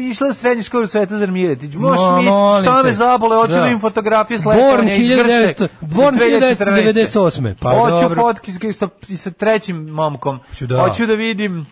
išla 0.03 0.29
u 0.29 0.33
srednju 0.33 0.63
školu 0.63 0.87
Svetozar 0.87 1.31
Miretić. 1.31 1.75
Možeš 1.75 2.01
Ma, 2.01 2.17
misliti 2.17 2.33
šta 2.63 2.83
me 2.83 2.93
zabole, 2.93 3.37
hoću 3.37 3.49
da 3.49 3.59
Da. 3.59 3.65
vidim 3.65 3.81
fotografije 3.81 4.39
Born 4.39 4.57
sletovanja 4.57 4.95
iz 4.95 5.01
1900 5.01 5.55
Grče. 5.57 5.69
Born 5.81 6.17
iz 6.17 6.23
2014. 6.23 6.57
1998. 6.57 7.55
Pa 7.55 7.71
hoću 7.71 8.15
fotke 8.15 8.53
sa, 8.73 8.89
sa 9.17 9.31
trećim 9.31 9.77
momkom. 9.79 10.41
Da. 10.61 10.79
Hoću 10.79 11.07
da 11.07 11.15
vidim 11.15 11.67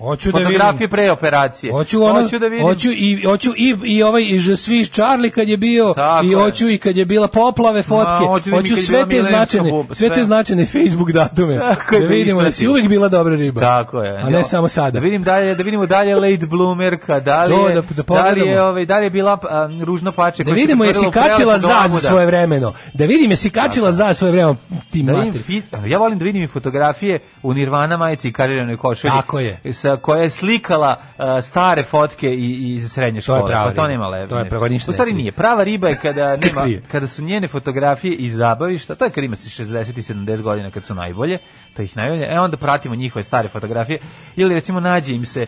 Hoću 0.00 0.32
da 0.32 0.38
vidim. 0.38 0.52
fotografije 0.52 0.88
pre 0.88 1.10
operacije. 1.10 1.72
Hoću 1.72 2.04
ono, 2.04 2.22
hoću 2.22 2.38
da 2.38 2.46
vidim 2.46 2.66
hoću 2.66 2.88
i 2.92 3.22
hoću 3.24 3.52
i 3.56 3.76
i 3.84 4.02
ovaj 4.02 4.22
i 4.22 4.40
je 4.40 4.56
svi 4.56 4.86
Charlie 4.86 5.30
kad 5.30 5.48
je 5.48 5.56
bio 5.56 5.92
Tako 5.94 6.26
i 6.26 6.28
je. 6.28 6.36
hoću 6.36 6.68
i 6.68 6.78
kad 6.78 6.96
je 6.96 7.04
bila 7.04 7.28
poplave 7.28 7.82
fotke. 7.82 8.24
hoću 8.26 8.50
da 8.50 8.56
hoću 8.56 8.72
je 8.72 8.76
sve 8.76 9.08
te 9.08 9.22
značajne, 9.22 9.70
buba, 9.70 9.94
sve 9.94 10.08
te 10.08 10.14
sve. 10.14 10.24
značajne 10.24 10.66
Facebook 10.66 11.12
datume. 11.12 11.58
Tako 11.68 11.94
je, 11.94 12.00
da 12.00 12.06
da 12.06 12.14
vidimo 12.14 12.42
da 12.42 12.52
si 12.52 12.68
uvek 12.68 12.88
bila 12.88 13.08
dobra 13.08 13.36
riba. 13.36 13.60
Tako 13.60 14.02
je. 14.02 14.18
A 14.18 14.30
ne 14.30 14.44
samo 14.44 14.68
sada. 14.68 14.90
Da 14.90 14.98
vidim 15.00 15.22
dalje, 15.22 15.54
da 15.54 15.62
vidimo 15.62 15.86
dalje 15.86 16.14
late 16.16 16.46
bloomerka, 16.46 17.20
da 17.20 17.44
li 17.44 17.54
je, 17.54 17.74
da- 17.74 17.80
da, 17.80 18.02
da 18.02 18.30
li 18.30 18.40
je, 18.40 18.62
ovaj, 18.62 18.86
da 18.86 18.98
li 18.98 19.06
je 19.06 19.10
bila 19.10 19.38
a, 19.42 19.68
ružno 19.84 20.12
pače. 20.12 20.44
Da 20.44 20.52
vidimo 20.52 20.84
jesi 20.84 21.00
pretvorilo 21.00 21.30
u 21.30 21.32
kačila 21.32 21.58
za 21.58 21.68
da. 21.68 21.88
svoje 21.88 22.26
vremeno. 22.26 22.72
Da 22.94 23.04
vidim 23.04 23.30
jesi 23.30 23.50
kačila 23.50 23.92
za 23.92 24.14
svoje 24.14 24.32
vremeno 24.32 24.56
ti 24.92 25.02
Da 25.02 25.12
mater. 25.12 25.40
ja 25.86 25.98
volim 25.98 26.18
da 26.18 26.24
vidim 26.24 26.42
i 26.42 26.46
fotografije 26.46 27.18
u 27.42 27.54
Nirvana 27.54 27.96
majici 27.96 28.28
i 28.28 28.32
kariranoj 28.32 28.76
košulji. 28.76 29.10
Tako 29.10 29.40
je. 29.40 29.60
Sa, 29.72 29.89
koja 29.96 30.22
je 30.22 30.30
slikala 30.30 30.96
a, 31.18 31.42
stare 31.42 31.82
fotke 31.82 32.34
i, 32.34 32.74
iz 32.74 32.92
srednje 32.92 33.20
To 33.20 33.34
je 33.34 33.38
škole. 33.38 33.52
prava 33.52 33.68
pa 33.68 33.74
to 33.74 33.88
nema 33.88 34.08
lepo. 34.08 34.28
To 34.28 34.38
je 34.38 34.48
prava, 34.48 34.68
ništa 34.68 34.90
U 34.90 34.92
stvari 34.92 35.12
nije. 35.12 35.32
Prava 35.32 35.64
riba 35.64 35.88
je 35.88 35.96
kada, 36.02 36.36
nema, 36.44 36.66
kada 36.90 37.06
su 37.06 37.24
njene 37.24 37.48
fotografije 37.48 38.14
iz 38.14 38.36
zabavišta, 38.36 38.94
to 38.94 39.04
je 39.04 39.10
kad 39.10 39.24
ima 39.24 39.36
se 39.36 39.64
60 39.64 39.98
i 39.98 40.02
70 40.02 40.42
godina 40.42 40.70
kad 40.70 40.84
su 40.84 40.94
najbolje, 40.94 41.38
to 41.76 41.82
ih 41.82 41.96
najbolje, 41.96 42.26
e 42.30 42.40
onda 42.40 42.56
pratimo 42.56 42.94
njihove 42.94 43.22
stare 43.22 43.48
fotografije, 43.48 43.98
ili 44.36 44.54
recimo 44.54 44.80
nađe 44.80 45.14
im 45.14 45.26
se 45.26 45.46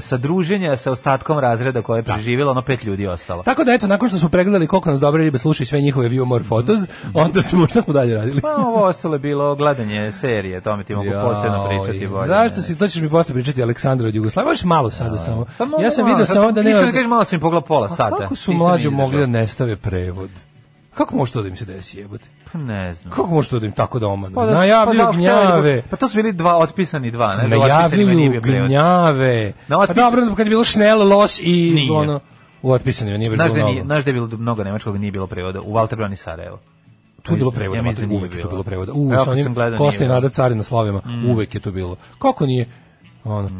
sa 0.00 0.16
druženja 0.16 0.76
sa 0.76 0.90
ostatkom 0.90 1.38
razreda 1.38 1.82
koje 1.82 1.98
je 1.98 2.02
preživjelo, 2.02 2.50
ono 2.50 2.62
pet 2.62 2.84
ljudi 2.84 3.06
ostalo. 3.06 3.42
Tako 3.42 3.64
da 3.64 3.72
eto, 3.72 3.86
nakon 3.86 4.08
što 4.08 4.18
smo 4.18 4.28
pregledali 4.28 4.66
koliko 4.66 4.90
nas 4.90 5.00
dobre 5.00 5.24
ribe 5.24 5.38
slušaju 5.38 5.66
sve 5.66 5.80
njihove 5.80 6.08
view 6.08 6.24
more 6.24 6.44
photos, 6.44 6.80
onda 7.14 7.42
smo, 7.42 7.66
šta 7.66 7.82
smo 7.82 7.92
dalje 7.92 8.14
radili? 8.14 8.40
Pa 8.40 8.56
ovo 8.56 8.82
ostalo 8.82 9.14
je 9.14 9.18
bilo 9.18 9.54
gledanje 9.54 10.12
serije, 10.12 10.60
tome 10.60 10.84
ti 10.84 10.94
mogu 10.94 11.10
posebno 11.22 11.68
pričati 11.68 12.06
bolje. 12.06 12.28
Zašto 12.28 12.60
si, 12.60 12.78
to 12.78 12.88
ćeš 12.88 13.02
mi 13.02 13.10
posle 13.10 13.34
pričati 13.34 13.62
Aleksandra 13.62 14.08
od 14.08 14.14
Jugoslavije, 14.14 14.50
možeš 14.50 14.64
malo 14.64 14.90
sada 14.90 15.18
samo. 15.18 15.46
Pa 15.58 15.66
Ja 15.82 15.90
sam 15.90 16.06
video 16.06 16.26
samo 16.26 16.52
da 16.52 16.62
nema... 16.62 16.70
Iskreno 16.70 16.92
da 16.92 16.96
kažem, 16.96 17.10
malo 17.10 17.24
sam 17.24 17.36
im 17.36 17.40
pogledao 17.40 17.66
pola 17.66 17.88
sata. 17.88 18.16
Kako 18.16 18.36
su 18.36 18.52
izdržao. 18.52 18.90
mogli 18.90 19.20
da 19.20 19.26
ne 19.26 19.46
stave 19.46 19.76
prevod? 19.76 20.30
Kako 20.94 21.16
može 21.16 21.32
to 21.32 21.42
da 21.42 21.48
im 21.48 21.56
se 21.56 21.64
desi 21.64 21.98
jebote? 21.98 22.24
Pa 22.52 22.58
ne 22.58 22.94
znam. 22.94 23.12
Kako 23.12 23.30
može 23.30 23.48
to 23.48 23.58
da 23.58 23.66
im 23.66 23.72
tako 23.72 23.98
da 23.98 24.08
omanu? 24.08 24.34
Pa 24.34 24.46
da- 24.46 24.54
Najavljuju 24.54 25.00
pa 25.00 25.06
da, 25.06 25.12
gnjave. 25.12 25.82
Pa 25.82 25.96
to 25.96 26.08
su 26.08 26.16
bili 26.16 26.32
dva, 26.32 26.56
otpisani 26.56 27.10
dva. 27.10 27.36
Ne, 27.36 27.48
da 27.48 27.56
Najavljuju 27.58 28.40
gnjave. 28.40 29.52
Na 29.68 29.76
Pa 29.76 29.82
otpis- 29.82 29.94
dobro, 29.94 30.34
kad 30.36 30.46
je 30.46 30.50
bilo 30.50 30.64
Schnell, 30.64 31.08
Los 31.08 31.40
i 31.40 31.72
Nije. 31.74 31.92
ono... 31.92 32.20
U 32.62 32.72
otpisanima 32.72 33.16
nije 33.18 33.30
bilo 33.30 33.44
mnogo. 33.46 33.80
znaš 33.82 34.04
da 34.04 34.10
je 34.10 34.14
bilo 34.14 34.28
mnogo 34.28 34.64
nemačkog, 34.64 34.96
nije 34.96 35.12
bilo 35.12 35.26
prevoda. 35.26 35.60
U 35.60 35.72
Walter 35.72 35.96
Brani 35.96 36.16
Sarajevo. 36.16 36.58
Tu 37.22 37.32
je 37.32 37.36
bilo 37.36 37.50
prevoda, 37.50 37.78
Ja 37.78 37.82
mislim 37.82 37.96
da 38.00 38.02
mater, 38.02 38.08
nije 38.08 38.18
uvek 38.20 38.34
je 38.36 38.42
to 38.42 38.48
bilo. 38.48 38.62
prevoda. 38.62 38.92
U, 38.92 39.12
sa 39.24 39.30
onim 39.30 39.54
Kosta 39.78 40.04
i. 40.04 40.06
Mm. 40.06 40.10
Nada 40.10 40.28
Cari 40.28 40.54
na 40.54 40.62
slovima, 40.62 41.02
uvek 41.26 41.54
je 41.54 41.60
to 41.60 41.70
bilo. 41.72 41.96
Kako 42.18 42.46
nije? 42.46 42.66
Ono, 43.24 43.50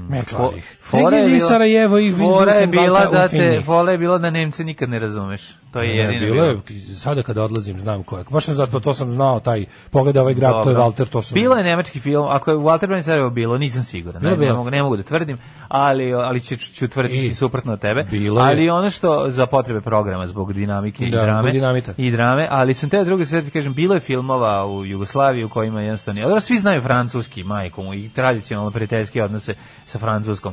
ih. 0.57 0.77
Fora 0.83 1.17
je 1.17 1.29
bila- 1.29 1.49
Sarajevo 1.49 1.99
ih 1.99 2.15
Fora 2.17 2.53
je 2.53 2.67
bila 2.67 3.07
da 3.07 3.29
te, 3.29 3.63
fora 3.67 3.93
je 3.93 3.99
bila 3.99 4.19
da 4.19 4.31
Nemce 4.31 4.65
nikad 4.65 4.89
ne 4.89 4.99
razumeš. 4.99 5.43
To 5.73 5.81
je 5.81 5.89
Ne, 5.89 5.97
jedino. 6.05 6.21
bilo 6.27 6.45
je, 6.45 6.59
sada 6.97 7.23
kada 7.23 7.43
odlazim 7.43 7.81
znam 7.81 8.03
ko 8.03 8.19
je. 8.19 8.25
Baš 8.31 8.45
sam 8.45 8.55
zato, 8.55 8.81
to 8.81 8.95
sam 8.95 9.11
znao, 9.11 9.41
taj, 9.41 9.65
pogleda 9.91 10.21
ovaj 10.21 10.35
grad, 10.35 10.53
to 10.53 10.59
je 10.61 10.65
Dobro. 10.67 10.83
Walter, 10.83 11.07
to 11.07 11.23
sam... 11.23 11.35
Bilo 11.35 11.57
je 11.57 11.65
nemački 11.65 12.01
film, 12.01 12.27
ako 12.29 12.51
je 12.51 12.57
Walter 12.57 12.87
Brani 12.87 13.03
Sarajevo 13.03 13.31
bilo, 13.31 13.59
nisam 13.59 13.83
siguran. 13.83 14.23
Ne, 14.23 14.31
ne, 14.31 14.37
bilo. 14.37 14.57
mogu, 14.57 14.71
ne 14.71 14.83
mogu 14.83 14.97
da 14.97 15.03
tvrdim, 15.03 15.39
ali, 15.69 16.13
ali 16.13 16.41
ću, 16.41 16.57
ću 16.57 16.89
tvrditi 16.89 17.27
I- 17.27 17.35
suprotno 17.35 17.73
od 17.73 17.81
tebe. 17.81 18.05
bilo 18.05 18.41
je. 18.41 18.47
ali 18.47 18.71
ono 18.71 18.91
što 18.91 19.25
za 19.29 19.47
potrebe 19.47 19.81
programa, 19.81 20.27
zbog 20.27 20.53
dinamike 20.53 20.99
Da, 21.01 21.09
i 21.09 21.11
drame. 21.13 21.43
zbog 21.43 21.53
dinamita. 21.53 21.93
I 21.97 22.11
drame, 22.11 22.49
ali 22.51 22.75
sam 22.75 22.91
te 22.91 23.05
druge 23.05 23.27
sve 23.27 23.51
kažem, 23.51 23.75
bilo 23.75 23.95
je 23.95 24.01
filmova 24.01 24.67
u 24.67 24.87
Jugoslaviji 24.87 25.45
u 25.45 25.49
kojima 25.49 25.81
jednostavno, 25.81 26.21
ali 26.23 26.41
svi 26.41 26.59
znaju 26.59 26.81
francuski, 26.81 27.45
majkom, 27.45 27.93
i 27.95 28.09
tradicionalno 28.09 28.71
prijateljske 28.71 29.23
odnose 29.25 29.55
sa 29.87 29.99
francuskom. 29.99 30.53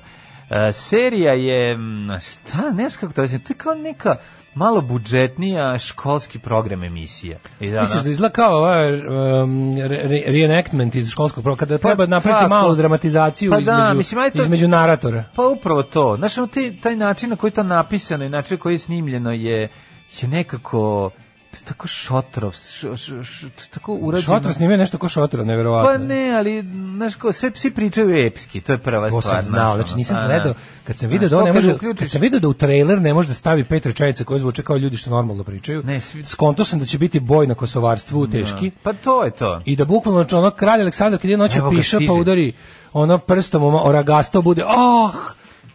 E, 0.49 0.71
serija 0.73 1.33
je, 1.33 1.77
šta, 2.21 2.69
ne 2.71 2.89
znam 2.89 2.99
kako 3.01 3.13
to 3.13 3.21
je, 3.21 3.29
to 3.43 3.53
je 3.53 3.57
kao 3.57 3.73
neka 3.75 4.15
malo 4.55 4.81
budžetnija 4.81 5.77
školski 5.77 6.39
program 6.39 6.83
emisija. 6.83 7.37
I 7.59 7.71
da, 7.71 7.79
Misliš 7.81 8.03
da 8.03 8.09
izgleda 8.09 8.33
kao 8.33 8.51
ovaj 8.57 8.93
um, 8.93 9.77
re, 9.77 9.87
re- 9.87 10.23
reenactment 10.25 10.95
iz 10.95 11.09
školskog 11.09 11.43
programa, 11.43 11.59
kada 11.59 11.77
treba 11.77 12.05
napraviti 12.05 12.39
tako. 12.39 12.49
malu 12.49 12.75
dramatizaciju 12.75 13.51
Pa 13.51 13.59
da, 13.59 13.61
između, 13.61 13.97
mislim, 13.97 14.19
ajde 14.21 14.37
to- 14.37 14.41
između 14.43 14.67
naratora. 14.67 15.23
Pa 15.35 15.47
upravo 15.47 15.83
to. 15.83 16.15
Znaš, 16.17 16.37
ono, 16.37 16.47
ti, 16.47 16.79
taj 16.83 16.95
način 16.95 17.29
na 17.29 17.35
koji 17.35 17.49
je 17.49 17.55
to 17.55 17.63
napisano 17.63 18.25
i 18.25 18.29
način 18.29 18.57
na 18.57 18.61
koji 18.61 18.73
je 18.73 18.77
snimljeno 18.79 19.31
je, 19.31 19.69
je 20.21 20.27
nekako 20.27 21.09
tako 21.65 21.87
šotrov, 21.87 22.51
š, 22.51 22.95
š, 22.95 23.23
š, 23.23 23.45
tako 23.71 23.93
urađeno. 23.93 24.35
Šotra 24.35 24.53
snimio 24.53 24.77
nešto 24.77 24.97
ko 24.97 25.09
šotra, 25.09 25.43
neverovatno. 25.43 25.91
Pa 25.91 25.97
ne, 26.05 26.31
ali, 26.31 26.63
znaš, 26.95 27.15
ko, 27.15 27.31
sve 27.31 27.51
psi 27.51 27.71
pričaju 27.71 28.17
epski, 28.17 28.61
to 28.61 28.71
je 28.71 28.77
prva 28.77 29.09
To 29.09 29.21
stvar. 29.21 29.35
sam 29.35 29.43
znao, 29.45 29.75
znači 29.75 29.95
nisam 29.95 30.17
ono, 30.17 30.27
gledao, 30.27 30.53
kad 30.83 30.97
sam 30.97 31.09
Znaš, 31.09 31.21
da 31.21 31.37
on 31.37 31.41
to 31.41 31.45
ne 31.45 31.53
može, 31.53 31.67
uključiš- 31.69 31.99
kad 31.99 32.11
sam 32.11 32.21
video 32.21 32.39
da 32.39 32.47
u 32.47 32.53
trailer 32.53 33.01
ne 33.01 33.13
može 33.13 33.27
da 33.27 33.33
stavi 33.33 33.63
pet 33.63 33.85
rečenica 33.85 34.23
koje 34.23 34.39
zvuče 34.39 34.63
kao 34.63 34.77
ljudi 34.77 34.97
što 34.97 35.09
normalno 35.09 35.43
pričaju, 35.43 35.83
Ne, 35.83 35.99
svi- 35.99 36.23
skonto 36.23 36.63
sam 36.63 36.79
da 36.79 36.85
će 36.85 36.97
biti 36.97 37.19
boj 37.19 37.47
na 37.47 37.55
kosovarstvu 37.55 38.27
teški, 38.27 38.71
Pa 38.83 38.93
to 38.93 39.23
je 39.23 39.31
to. 39.31 39.61
i 39.65 39.75
da 39.75 39.85
bukvalno 39.85 40.21
znači, 40.21 40.35
ono 40.35 40.51
kralj 40.51 40.81
Aleksandar 40.81 41.19
kad 41.19 41.31
je 41.31 41.37
noću 41.37 41.61
ga, 41.61 41.69
piša 41.71 41.99
pa 42.07 42.13
udari 42.13 42.53
ono 42.93 43.17
prstom 43.17 43.63
o 43.63 43.83
oragasto 43.83 44.41
bude 44.41 44.63
ah 44.63 45.11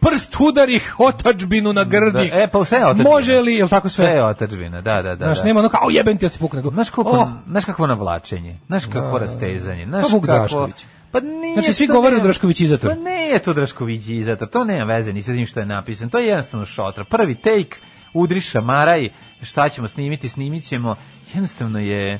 prst 0.09 0.35
udari 0.39 0.79
otačbinu 0.97 1.73
na 1.73 1.83
grdi. 1.83 2.29
Da, 2.29 2.43
e, 2.43 2.47
pa 2.47 2.65
sve 2.65 2.77
je 2.77 2.85
otadžbina. 2.85 3.09
Može 3.09 3.41
li, 3.41 3.53
jel 3.53 3.67
tako 3.67 3.89
sve? 3.89 4.05
Sve 4.05 4.15
je 4.15 4.25
otačbina, 4.25 4.81
da, 4.81 5.01
da, 5.01 5.15
da. 5.15 5.25
Znaš, 5.25 5.37
da. 5.37 5.45
nema 5.45 5.59
ono 5.59 5.69
kao, 5.69 5.79
"Au, 5.83 5.91
jebem 5.91 6.17
ti, 6.17 6.25
ja 6.25 6.29
se 6.29 6.39
pukne. 6.39 6.61
Znaš 6.61 6.89
koliko, 6.89 7.17
"Oh, 7.17 7.27
znaš 7.47 7.65
kakvo 7.65 7.87
navlačenje, 7.87 8.59
znaš 8.67 8.85
kakvo 8.85 9.17
rastezanje, 9.17 9.85
znaš 9.85 10.03
Pa 10.03 10.07
kako... 10.09 10.25
Drašković. 10.25 10.85
Pa 11.11 11.19
nije 11.19 11.53
Znači, 11.53 11.73
svi 11.73 11.87
govore 11.87 12.15
o 12.15 12.19
Draškovićizator. 12.19 12.89
Pa 12.89 12.95
nije 12.95 13.39
to 13.39 13.53
Draškovićizator, 13.53 14.47
to 14.47 14.63
nema 14.63 14.93
veze 14.93 15.13
ni 15.13 15.21
sa 15.21 15.31
tim 15.31 15.45
što 15.45 15.59
je 15.59 15.65
napisano, 15.65 16.09
to 16.09 16.19
je 16.19 16.27
jednostavno 16.27 16.65
šotra. 16.65 17.03
Prvi 17.03 17.35
take, 17.35 17.77
udri 18.13 18.41
šamaraj, 18.41 19.09
šta 19.41 19.69
ćemo 19.69 19.87
snimiti, 19.87 20.29
snimit 20.29 20.63
ćemo, 20.63 20.95
jednostavno 21.33 21.79
je... 21.79 22.19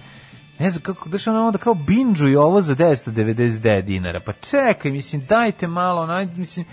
Ne 0.59 0.69
znam 0.69 0.81
kako, 0.81 1.09
daš 1.09 1.27
ono 1.27 1.47
onda 1.47 1.57
kao 1.57 1.73
binđuj 1.73 2.35
ovo 2.35 2.61
za 2.61 2.75
999 2.75 3.81
dinara. 3.81 4.19
Pa 4.19 4.33
čekaj, 4.33 4.91
mislim, 4.91 5.25
dajte 5.25 5.67
malo, 5.67 6.05
naj, 6.05 6.25
mislim, 6.35 6.65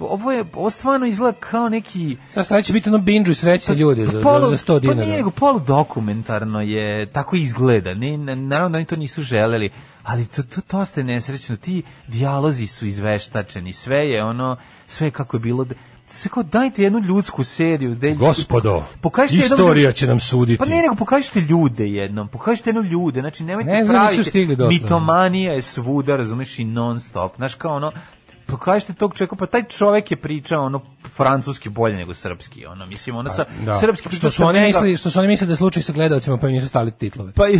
ovo 0.00 0.32
je, 0.32 0.44
ovo 0.54 0.70
stvarno 0.70 1.06
izgleda 1.06 1.38
kao 1.40 1.68
neki... 1.68 2.16
Sad 2.28 2.46
sad 2.46 2.64
će 2.64 2.72
biti 2.72 2.88
ono 2.88 2.98
binđu 2.98 3.32
i 3.32 3.34
srećni 3.34 3.74
ljudi 3.74 4.04
za, 4.04 4.20
polu- 4.20 4.50
za 4.50 4.56
100 4.56 4.80
dinara. 4.80 4.98
Pa 4.98 5.04
nije 5.04 5.16
nego 5.16 5.30
polu 5.30 5.60
dokumentarno 5.60 6.60
je, 6.60 7.06
tako 7.06 7.36
izgleda. 7.36 7.94
Ne, 7.94 8.16
naravno 8.36 8.68
da 8.68 8.76
oni 8.76 8.86
to 8.86 8.96
nisu 8.96 9.22
želeli, 9.22 9.70
ali 10.02 10.26
to, 10.26 10.42
to, 10.42 10.60
to 10.60 10.84
ste 10.84 11.04
nesrećno. 11.04 11.56
Ti 11.56 11.82
dijalozi 12.08 12.66
su 12.66 12.86
izveštačeni, 12.86 13.72
sve 13.72 13.98
je 13.98 14.24
ono, 14.24 14.56
sve 14.86 15.06
je 15.06 15.10
kako 15.10 15.36
je 15.36 15.40
bilo. 15.40 15.66
Sve 16.06 16.30
kao 16.30 16.42
dajte 16.42 16.82
jednu 16.82 16.98
ljudsku 17.00 17.44
seriju. 17.44 17.90
Gde, 17.90 18.14
Gospodo, 18.14 18.82
pokažite 19.00 19.36
jednom- 19.36 19.54
istorija 19.54 19.92
će 19.92 20.06
nam 20.06 20.20
suditi. 20.20 20.58
Pa 20.58 20.64
ne, 20.64 20.76
nego 20.76 20.94
pokažite 20.94 21.40
ljude 21.40 21.86
jednom, 21.86 22.28
pokažite 22.28 22.70
jednom 22.70 22.84
ljude, 22.86 23.20
znači 23.20 23.44
nemojte 23.44 23.70
Ne 23.70 23.84
znam, 23.84 23.96
nisu 23.96 24.08
praviti, 24.08 24.30
stigli 24.30 24.56
dotle. 24.56 24.74
mitomanija 24.74 25.52
je 25.52 25.62
svuda, 25.62 26.16
razumeš, 26.16 26.58
i 26.58 26.64
non 26.64 27.00
stop, 27.00 27.36
znaš 27.36 27.54
kao 27.54 27.76
ono, 27.76 27.92
pokažite 28.48 28.92
tog 28.92 29.14
čovjeka, 29.14 29.36
pa 29.36 29.46
taj 29.46 29.62
čovjek 29.64 30.10
je 30.10 30.16
pričao 30.18 30.64
ono 30.64 30.80
francuski 31.08 31.68
bolje 31.68 31.96
nego 31.96 32.14
srpski, 32.14 32.66
ono, 32.66 32.86
mislim, 32.86 33.16
ono 33.16 33.30
sa 33.30 33.44
Da. 33.60 33.74
srpski 33.74 34.08
što 34.10 34.30
su 34.30 34.44
oni 34.44 34.60
mislili, 34.60 34.96
što 34.96 35.10
su 35.10 35.18
oni 35.18 35.28
mislili 35.28 35.46
da 35.46 35.52
je 35.52 35.56
slučaj 35.56 35.82
sa 35.82 35.92
gledaocima 35.92 36.36
pa 36.36 36.48
im 36.48 36.54
nisu 36.54 36.68
stavili 36.68 36.92
titlove. 36.92 37.32
pa 37.32 37.48
i 37.48 37.58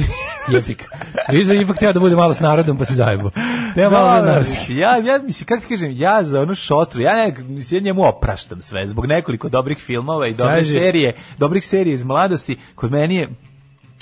Jepik. 0.49 0.85
Viš 1.29 1.47
da 1.47 1.53
je 1.53 1.63
ipak 1.63 1.79
teo 1.79 1.93
da 1.93 2.01
bude 2.01 2.17
malo 2.17 2.35
s 2.35 2.41
narodom 2.41 2.79
pa 2.79 2.85
se 2.85 2.95
zajebo. 2.95 3.31
Teo 3.75 3.91
malo 3.91 4.09
da 4.13 4.21
Da, 4.23 4.33
da, 4.33 4.41
ja, 4.71 4.97
ja, 4.99 5.19
mislim, 5.19 5.47
kako 5.47 5.61
ti 5.61 5.69
kažem, 5.69 5.93
ja 5.93 6.25
za 6.25 6.41
onu 6.41 6.55
šotru, 6.55 7.03
ja, 7.03 7.13
ne, 7.15 7.35
mislim, 7.39 7.79
ja 7.79 7.85
njemu 7.85 8.05
opraštam 8.05 8.61
sve, 8.61 8.87
zbog 8.87 9.07
nekoliko 9.07 9.49
dobrih 9.49 9.79
filmova 9.79 10.27
i 10.27 10.35
dobre 10.35 10.55
Kaži. 10.55 10.73
serije, 10.73 11.15
dobrih 11.39 11.67
serija 11.67 11.95
iz 11.95 12.05
mladosti, 12.05 12.57
kod 12.75 12.91
meni 12.93 13.15
je 13.15 13.29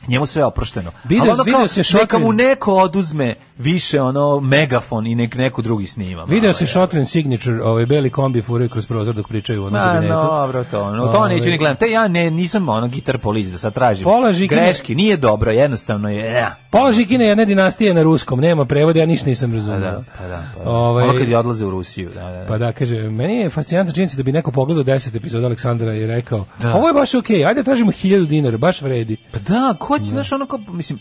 njemu 0.09 0.27
sve 0.27 0.45
oprošteno. 0.45 0.91
Video- 1.05 1.21
Ali 1.23 1.41
video 1.45 1.59
kao, 1.59 1.69
se 1.69 1.81
neka 1.83 1.99
Šotrin- 1.99 2.21
mu 2.21 2.33
neko 2.33 2.75
oduzme 2.75 3.35
više 3.59 4.03
ono 4.03 4.41
megafon 4.41 5.07
i 5.07 5.15
nek 5.15 5.35
neko 5.35 5.63
drugi 5.63 5.87
snima. 5.87 6.25
Video 6.25 6.53
se. 6.53 6.67
Shotland 6.67 7.09
Signature, 7.09 7.63
ovaj 7.63 7.87
beli 7.87 8.11
kombi 8.11 8.43
furaju 8.43 8.71
kroz 8.71 8.87
prozor 8.87 9.15
dok 9.15 9.29
pričaju 9.29 9.63
u 9.63 9.67
onom 9.67 9.81
Ma, 9.81 9.87
kabinetu. 9.87 10.15
dobro, 10.17 10.65
to, 10.65 10.93
no, 10.93 11.07
to 11.07 11.19
Ovaj, 11.19 11.35
neću 11.35 11.51
ni 11.51 11.59
gledam. 11.59 11.77
Te 11.77 11.87
ja 11.87 12.09
ne, 12.09 12.31
nisam 12.31 12.69
ono 12.69 12.89
gitar 12.89 13.19
polic 13.19 13.49
da 13.49 13.59
sad 13.59 13.75
tražim. 13.75 14.05
Pola 14.05 14.33
Žikine- 14.33 14.49
Greški, 14.57 14.95
nije 14.95 15.17
dobro, 15.17 15.51
jednostavno 15.51 16.09
je, 16.09 16.33
ja. 16.33 16.57
Pola 16.71 16.93
Žikine 16.93 17.27
jedne 17.27 17.45
dinastije 17.45 17.95
na 17.95 18.03
ruskom, 18.03 18.41
nema 18.41 18.65
prevoda, 18.65 19.01
ja 19.01 19.07
ništa 19.07 19.29
nisam 19.29 19.51
Pa 19.51 19.57
razumio. 19.57 19.79
da, 19.81 20.03
pa 20.19 20.27
da, 20.27 20.43
pa 20.57 20.65
da. 20.65 20.71
Ovaj, 20.71 21.05
Ono 21.05 21.13
kad 21.13 21.29
je 21.29 21.39
odlaze 21.39 21.67
u 21.67 21.71
Rusiju, 21.71 22.11
da, 22.11 22.21
da. 22.23 22.31
da. 22.33 22.45
Pa 22.47 22.59
da, 22.59 22.73
kaže, 22.73 22.97
meni 22.97 23.37
je 23.37 23.51
fascinantna 23.51 23.93
činjenica 23.93 24.17
da 24.17 24.23
bi 24.23 24.33
neko 24.33 24.51
pogledao 24.53 24.85
10 24.85 25.17
epizoda 25.17 25.47
Aleksandra 25.47 25.95
i 25.95 26.07
rekao, 26.07 26.45
Da. 26.61 26.75
ovo 26.75 26.89
je 26.89 26.95
baš 26.95 27.15
okej, 27.15 27.47
ajde 27.47 27.63
tražimo 27.63 27.93
1000 27.93 28.27
dinara, 28.27 28.59
baš 28.59 28.83
vredi. 28.83 29.17
Pa 29.33 29.39
da, 29.41 29.75
ko 29.79 29.99
će, 29.99 30.05
znaš, 30.05 30.33
ono 30.33 30.47
kao, 30.47 30.59
mislim, 30.69 30.99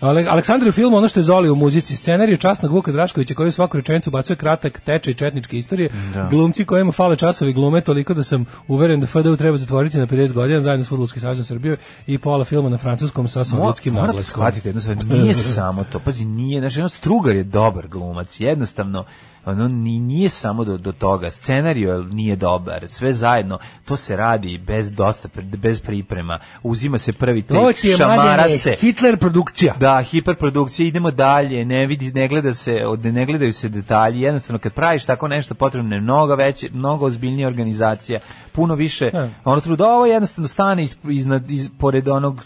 Aleksandar 0.00 0.66
je 0.66 0.68
u 0.68 0.72
filmu 0.72 0.96
ono 0.96 1.08
što 1.08 1.20
je 1.20 1.24
Zoli 1.24 1.50
u 1.50 1.54
muzici, 1.54 1.96
scenariju 1.96 2.36
časnog 2.36 2.72
Vuka 2.72 2.92
Draškovića 2.92 3.34
koji 3.34 3.48
u 3.48 3.52
svaku 3.52 3.76
rečenicu 3.76 4.10
bacuje 4.10 4.36
kratak 4.36 4.80
tečaj 4.80 5.14
četničke 5.14 5.58
istorije, 5.58 5.90
glumci 6.30 6.64
kojima 6.64 6.92
fale 6.92 7.16
časovi 7.16 7.52
glume 7.52 7.80
toliko 7.80 8.14
da 8.14 8.24
sam 8.24 8.44
uveren 8.68 9.00
da 9.00 9.06
FDU 9.06 9.36
treba 9.36 9.56
zatvoriti 9.56 9.98
na 9.98 10.06
50 10.06 10.32
godina 10.32 10.60
zajedno 10.60 10.84
s 10.84 10.88
Fudbalski 10.88 11.20
savezom 11.20 11.44
Srbije 11.44 11.76
i 12.06 12.18
pola 12.18 12.44
filma 12.44 12.68
na 12.68 12.78
francuskom 12.78 13.28
sa 13.28 13.44
sovjetskim 13.44 13.92
morate 13.92 14.06
naglaskom. 14.06 14.30
shvatiti 14.30 14.68
jednu 14.68 14.80
stvar, 14.80 14.96
nije 15.04 15.34
samo 15.34 15.84
to, 15.84 15.98
pazi, 15.98 16.24
nije, 16.24 16.60
znači, 16.60 16.80
ono, 16.80 16.88
Strugar 16.88 17.36
je 17.36 17.44
dobar 17.44 17.88
glumac, 17.88 18.40
jednostavno, 18.40 19.04
ono, 19.46 19.68
ni, 19.68 19.98
nije 20.00 20.28
samo 20.28 20.64
do, 20.64 20.76
do 20.78 20.92
toga, 20.92 21.30
scenario 21.30 22.02
nije 22.02 22.36
dobar, 22.36 22.88
sve 22.88 23.12
zajedno, 23.12 23.58
to 23.84 23.96
se 23.96 24.16
radi 24.16 24.58
bez 24.58 24.92
dosta, 24.92 25.28
bez 25.42 25.80
priprema, 25.80 26.38
uzima 26.62 26.98
se 26.98 27.12
prvi 27.12 27.42
tek, 27.42 27.56
šamara 27.96 28.26
se, 28.50 28.70
Hitler 28.72 29.16
produkcija. 29.16 29.74
Da, 29.74 30.02
hiperprodukcija, 30.02 30.86
idemo 30.86 31.10
dalje, 31.10 31.64
ne 31.64 31.86
vidi, 31.86 32.12
ne 32.12 32.28
gleda 32.28 32.54
se, 32.54 32.86
od- 32.86 33.04
ne 33.04 33.26
gledaju 33.26 33.52
se 33.52 33.68
detalji, 33.68 34.20
jednostavno 34.20 34.58
kad 34.58 34.72
praviš 34.72 35.04
tako 35.04 35.28
nešto 35.28 35.54
potrebno 35.54 35.94
je 35.94 36.00
mnogo 36.00 36.34
veće, 36.34 36.68
mnogo 36.72 37.06
ozbiljnija 37.06 37.48
organizacija, 37.48 38.20
puno 38.52 38.74
više, 38.74 39.10
Da. 39.10 39.28
ono 39.44 39.60
truda, 39.60 39.84
ovo 39.86 40.06
jednostavno 40.06 40.48
stane 40.48 40.82
iz, 40.82 40.96
iznad, 41.04 41.50
iz, 41.50 41.70
pored 41.78 42.08
onog 42.08 42.44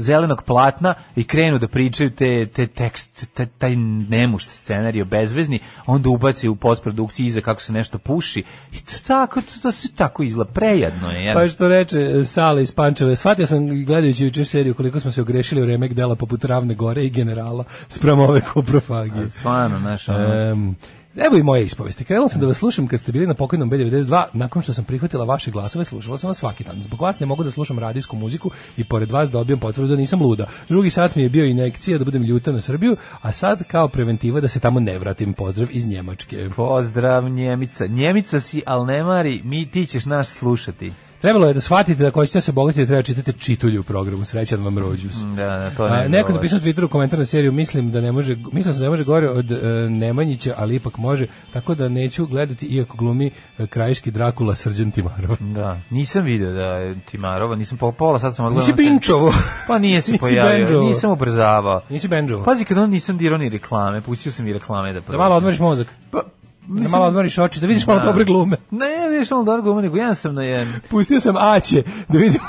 zelenog 0.00 0.42
platna 0.42 0.94
i 1.16 1.24
krenu 1.24 1.58
da 1.58 1.68
pričaju 1.68 2.10
te, 2.10 2.46
te 2.46 2.66
tekst, 2.66 3.26
te, 3.34 3.46
taj 3.46 3.76
nemušt 4.08 4.50
scenarij 4.50 5.04
bezvezni, 5.04 5.58
onda 5.86 6.08
ubaci 6.08 6.48
u 6.48 6.56
postprodukciji 6.56 7.26
iza 7.26 7.40
kako 7.40 7.60
se 7.60 7.72
nešto 7.72 7.98
puši 7.98 8.44
i 8.72 8.76
to 8.76 8.92
tako, 9.06 9.40
to, 9.40 9.60
to 9.62 9.72
se 9.72 9.92
tako 9.92 10.22
izgleda, 10.22 10.50
prejadno 10.50 11.10
je. 11.10 11.34
Pa 11.34 11.46
što 11.46 11.68
reče 11.68 12.00
e, 12.00 12.24
Sale 12.24 12.62
iz 12.62 12.72
Pančeve, 12.72 13.16
shvatio 13.16 13.46
sam 13.46 13.84
gledajući 13.84 14.24
jučer 14.24 14.46
seriju 14.46 14.74
koliko 14.74 15.00
smo 15.00 15.10
se 15.10 15.20
ogrešili 15.20 15.62
u 15.62 15.66
remek 15.66 15.92
dela 15.92 16.16
poput 16.16 16.44
Ravne 16.44 16.74
gore 16.74 17.04
i 17.04 17.10
generala 17.10 17.64
sprem 17.88 18.20
ove 18.20 18.40
koprofagije. 18.40 19.30
Stvarno, 19.30 19.78
znaš, 19.78 20.08
ono, 20.08 20.50
Em, 20.50 20.76
Evo 21.16 21.36
i 21.36 21.42
moje 21.42 21.64
ispovesti. 21.64 22.04
Krenula 22.04 22.28
sam 22.28 22.40
da 22.40 22.46
vas 22.46 22.58
slušam 22.58 22.86
kad 22.86 23.00
ste 23.00 23.12
bili 23.12 23.26
na 23.26 23.34
pokojnom 23.34 23.70
B92, 23.70 24.24
nakon 24.32 24.62
što 24.62 24.72
sam 24.72 24.84
prihvatila 24.84 25.24
vaše 25.24 25.50
glasove, 25.50 25.84
slušala 25.84 26.18
sam 26.18 26.28
vas 26.28 26.38
svaki 26.38 26.64
dan. 26.64 26.82
Zbog 26.82 27.00
vas 27.00 27.20
ne 27.20 27.26
mogu 27.26 27.44
da 27.44 27.50
slušam 27.50 27.78
radijsku 27.78 28.16
muziku 28.16 28.50
i 28.76 28.84
pored 28.84 29.10
vas 29.10 29.30
dobijam 29.30 29.60
potvrdu 29.60 29.88
da 29.88 29.96
nisam 29.96 30.22
luda. 30.22 30.46
Drugi 30.68 30.90
sat 30.90 31.16
mi 31.16 31.22
je 31.22 31.28
bio 31.28 31.44
injekcija 31.44 31.98
da 31.98 32.04
budem 32.04 32.22
ljuta 32.22 32.52
na 32.52 32.60
Srbiju, 32.60 32.96
a 33.22 33.32
sad 33.32 33.64
kao 33.64 33.88
preventiva 33.88 34.40
da 34.40 34.48
se 34.48 34.60
tamo 34.60 34.80
ne 34.80 34.98
vratim. 34.98 35.32
Pozdrav 35.32 35.68
iz 35.72 35.86
Njemačke. 35.86 36.50
Pozdrav 36.56 37.28
Njemica. 37.28 37.86
Njemica 37.86 38.40
si, 38.40 38.62
al 38.66 38.86
ne 38.86 39.02
mari, 39.02 39.40
mi 39.44 39.70
ti 39.70 39.86
ćeš 39.86 40.04
nas 40.04 40.28
slušati. 40.28 40.92
Trebalo 41.20 41.46
je 41.46 41.54
da 41.54 41.60
shvatite 41.60 42.02
da 42.02 42.10
hoćete 42.10 42.36
da 42.36 42.40
se 42.40 42.52
bogatiti, 42.52 42.86
treba 42.86 43.02
čitati 43.02 43.32
čitulju 43.32 43.80
u 43.80 43.84
programu. 43.84 44.24
Srećan 44.24 44.64
vam 44.64 44.78
rođus. 44.78 45.16
Da, 45.16 45.46
da, 45.46 45.70
to 45.70 45.84
A, 45.84 45.88
ne. 45.90 46.08
neko 46.08 46.32
napisao 46.32 46.58
na 46.58 46.64
Twitteru 46.64 46.88
komentar 46.88 47.18
na 47.18 47.24
seriju, 47.24 47.52
mislim 47.52 47.90
da 47.90 48.00
ne 48.00 48.12
može, 48.12 48.36
mislim 48.52 48.74
da 48.74 48.80
ne 48.80 48.88
može 48.88 49.04
gore 49.04 49.28
od 49.28 49.50
e, 49.50 49.56
Nemanjića, 49.90 50.54
ali 50.56 50.74
ipak 50.74 50.98
može, 50.98 51.26
tako 51.52 51.74
da 51.74 51.88
neću 51.88 52.26
gledati 52.26 52.66
iako 52.66 52.96
glumi 52.96 53.30
e, 53.58 53.66
krajiški 53.66 54.10
Drakula 54.10 54.54
Srđan 54.54 54.90
Timarov. 54.90 55.36
Da, 55.40 55.80
nisam 55.90 56.24
video 56.24 56.52
da 56.52 56.64
je 56.66 57.00
Timarova, 57.00 57.56
nisam 57.56 57.78
po 57.78 57.92
pola, 57.92 58.18
sad 58.18 58.36
sam 58.36 58.46
odgledao. 58.46 58.66
Nisi 58.66 58.76
pinčovo. 58.76 59.32
Pa 59.66 59.78
nije 59.78 60.02
se 60.02 60.12
Nisi 60.12 60.20
pojavio, 60.20 60.58
bendžovo. 60.58 60.88
nisam 60.88 61.10
ubrzavao. 61.10 61.80
Nisi 61.88 62.08
benđovo. 62.08 62.44
Pazi, 62.44 62.64
kad 62.64 62.78
on 62.78 62.90
nisam 62.90 63.18
dirao 63.18 63.38
ni 63.38 63.48
reklame, 63.48 64.00
pustio 64.00 64.32
sam 64.32 64.48
i 64.48 64.52
reklame 64.52 64.92
da 64.92 65.00
Da 65.00 65.16
malo 65.18 65.34
odmoriš 65.36 65.58
mozak. 65.58 65.94
Pa, 66.10 66.22
da 66.70 66.88
malo 66.88 67.06
odmoriš 67.06 67.38
oči, 67.38 67.60
da 67.60 67.66
vidiš 67.66 67.86
malo 67.86 68.00
dobre 68.00 68.24
glume. 68.24 68.56
Ne, 68.70 68.86
ne, 68.88 69.08
vidiš 69.08 69.30
malo 69.30 69.44
dobro 69.44 69.62
glume, 69.62 69.82
nego 69.82 69.96
jednostavno 69.96 70.42
je... 70.42 70.80
Pustio 70.90 71.20
sam 71.20 71.34
Aće, 71.38 71.82
da 72.08 72.18
vidim, 72.18 72.40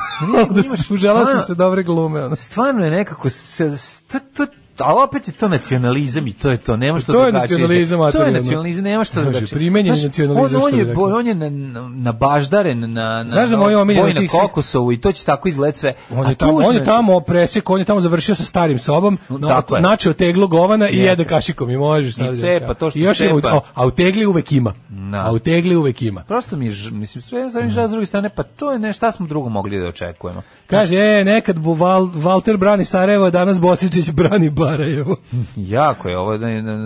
da 0.49 0.63
sam 0.63 0.77
stvarno- 0.77 1.41
se 1.41 1.55
dobre 1.55 1.83
glume. 1.83 2.25
Ono. 2.25 2.35
Stvarno 2.35 2.85
je 2.85 2.91
nekako... 2.91 3.29
Se, 3.29 3.77
to, 4.11 4.19
to, 4.33 4.45
a 4.81 5.03
opet 5.03 5.27
je 5.27 5.33
to 5.33 5.47
nacionalizam 5.47 6.27
i 6.27 6.33
to 6.33 6.49
je 6.49 6.57
to, 6.57 6.77
nema 6.77 6.99
što 6.99 7.13
To 7.13 7.25
je 7.25 7.31
drugačije. 7.31 7.59
nacionalizam, 7.59 8.11
To 8.11 8.23
je 8.23 8.31
nacionalizam, 8.31 8.83
nema 8.83 9.03
što 9.03 9.21
drugačije. 9.21 9.47
primenjeni 9.47 9.97
Znaš, 9.97 10.05
nacionalizam, 10.05 10.61
On, 10.61 10.73
on 10.73 10.79
je, 10.79 10.93
on 10.97 11.27
je 11.27 11.35
na, 11.35 11.49
na, 11.49 11.89
na 11.89 12.11
baždaren 12.11 12.79
na, 12.79 12.87
na, 12.87 13.25
Znaš 13.25 13.49
da 13.49 13.55
na 13.57 13.63
moj 13.63 13.75
omiljeni 13.75 14.13
na 14.13 14.27
Kokosovu 14.29 14.91
i 14.91 15.01
to 15.01 15.11
će 15.11 15.25
tako 15.25 15.49
izgled 15.49 15.75
sve. 15.77 15.93
On 16.11 16.29
je 16.29 16.35
tamo, 16.35 16.57
on 16.57 16.75
je 16.75 16.83
tamo 16.83 17.19
presek, 17.19 17.69
on 17.69 17.79
je 17.79 17.85
tamo 17.85 17.99
završio 17.99 18.35
sa 18.35 18.43
starim 18.43 18.79
sobom, 18.79 19.17
no, 19.29 19.63
je. 19.71 19.81
načeo 19.81 20.13
teglu 20.13 20.47
govana 20.47 20.89
i 20.89 20.97
jede 20.97 21.23
kašikom 21.23 21.69
i 21.69 21.77
možeš 21.77 22.15
sad. 22.15 22.37
cepa, 22.37 22.73
to 22.73 22.89
što 22.89 22.99
I 22.99 23.01
još 23.01 23.17
cepa. 23.17 23.53
o, 23.53 23.61
a 23.73 23.85
u 23.85 23.91
tegli 23.91 24.25
uvek 24.25 24.51
ima. 24.51 24.73
Da. 24.89 25.25
A 25.25 25.31
u 25.31 25.39
tegli 25.39 25.75
uvek 25.75 26.01
ima. 26.01 26.23
Prosto 26.23 26.55
mi 26.57 26.65
je, 26.65 26.71
mislim, 26.91 27.21
sve 27.21 27.49
sam 27.49 27.65
mi 27.65 27.71
žao 27.71 27.87
s 27.87 27.91
druge 27.91 28.05
strane, 28.05 28.29
pa 28.29 28.43
to 28.43 28.71
je 28.71 28.79
nešto, 28.79 28.97
šta 28.97 29.11
smo 29.11 29.27
drugo 29.27 29.49
mogli 29.49 29.79
da 29.79 29.85
očekujemo. 29.87 30.41
Kaže, 30.71 30.97
e, 30.97 31.23
nekad 31.25 31.59
bu 31.59 31.73
Val, 31.73 32.09
Valter 32.15 32.57
brani 32.57 32.85
Sarajevo, 32.85 33.29
danas 33.31 33.59
Bosičić 33.59 34.11
brani 34.11 34.49
Barajevo. 34.49 35.15
Jako 35.75 36.09
je, 36.09 36.17
ovo 36.17 36.37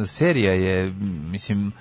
serija 0.06 0.54
je, 0.54 0.94
mislim, 1.32 1.72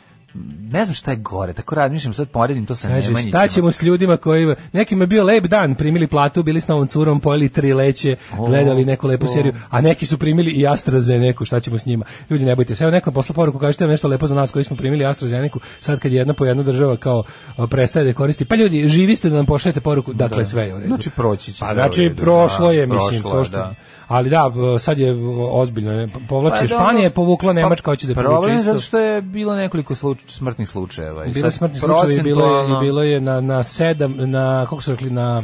ne 0.71 0.85
znam 0.85 0.95
šta 0.95 1.11
je 1.11 1.17
gore, 1.17 1.53
tako 1.53 1.75
rad, 1.75 1.93
mislim, 1.93 2.15
sad 2.15 2.29
poredim 2.29 2.67
to 2.67 2.75
sa 2.75 2.89
Kaže, 2.89 3.09
Nemanjićima. 3.09 3.39
šta 3.39 3.49
ćemo 3.49 3.73
s 3.73 3.83
ljudima 3.83 4.17
koji... 4.17 4.55
Nekim 4.73 5.01
je 5.01 5.07
bio 5.07 5.25
lep 5.25 5.45
dan, 5.45 5.75
primili 5.75 6.07
platu, 6.07 6.43
bili 6.43 6.61
s 6.61 6.69
novom 6.69 6.89
curom, 6.89 7.21
pojeli 7.21 7.49
tri 7.49 7.73
leće, 7.73 8.17
O, 8.39 8.47
gledali 8.47 8.85
neku 8.85 9.07
lepu 9.07 9.27
o. 9.27 9.29
seriju, 9.29 9.53
a 9.71 9.81
neki 9.81 10.07
su 10.07 10.19
primili 10.19 10.51
i 10.51 10.67
AstraZeneku, 10.67 11.45
šta 11.45 11.61
ćemo 11.61 11.79
s 11.79 11.87
njima? 11.87 12.05
Ljudi, 12.31 12.45
ne 12.45 12.57
bojte 12.57 12.75
se, 12.75 12.85
evo 12.85 12.91
neko 12.91 13.11
posla 13.11 13.35
poruku, 13.35 13.59
kažete 13.59 13.87
nešto 13.87 14.09
lepo 14.09 14.27
za 14.27 14.35
nas 14.35 14.51
koji 14.51 14.65
smo 14.65 14.77
primili 14.77 15.05
AstraZeneku, 15.07 15.61
sad 15.81 15.99
kad 15.99 16.13
jedna 16.13 16.35
po 16.35 16.45
jedna 16.45 16.63
država 16.63 16.97
kao 16.97 17.25
prestaje 17.71 18.07
da 18.07 18.13
koristi. 18.13 18.45
Pa 18.45 18.55
ljudi, 18.55 18.89
živi 18.89 19.17
ste 19.17 19.31
da 19.31 19.37
nam 19.37 19.47
pošaljete 19.47 19.81
poruku, 19.81 20.13
dakle 20.13 20.45
sve 20.45 20.67
je 20.67 20.75
u 20.75 20.79
redu. 20.79 20.89
Znači, 20.89 21.11
proći 21.11 21.53
će 21.53 21.61
Pa 21.61 21.75
znači, 21.75 22.03
redu, 22.03 22.23
prošlo 22.23 22.67
da, 22.67 22.73
je, 22.73 22.87
mislim, 22.87 23.23
prošlo 23.23 23.39
to 23.39 23.45
što... 23.45 23.57
da. 23.57 23.75
Ali 24.09 24.31
da, 24.31 24.51
sad 24.79 24.99
je 24.99 25.15
ozbiljno, 25.51 26.09
povlači, 26.29 26.61
Pa. 26.61 26.67
Španija 26.69 27.05
je 27.05 27.11
povukla, 27.11 27.49
Pa, 27.49 27.53
Nemačka 27.53 27.91
hoće 27.91 28.07
da 28.07 28.15
povuče 28.15 28.51
isto. 28.51 28.63
zato 28.63 28.81
što 28.81 28.99
je 28.99 29.23
bilo 29.23 29.57
nekoliko 29.57 29.95
sluč, 29.95 30.19
smrtnih 30.27 30.69
slučajeva. 30.69 31.25
I 31.25 31.33
Bilo 31.33 31.47
je 31.47 31.51
sad 31.51 31.59
smrtni 31.59 31.81
slučajevi, 31.81 32.23
bilo 32.23 32.47
je, 32.59 32.69
i 32.69 32.81
bilo 32.81 33.03
je 33.03 33.21
na, 33.21 33.41
na 33.41 33.63
sedam, 33.63 34.15
na, 34.21 34.67
kako 34.69 34.83
su 34.83 34.91
rekli, 34.91 35.11
na 35.11 35.43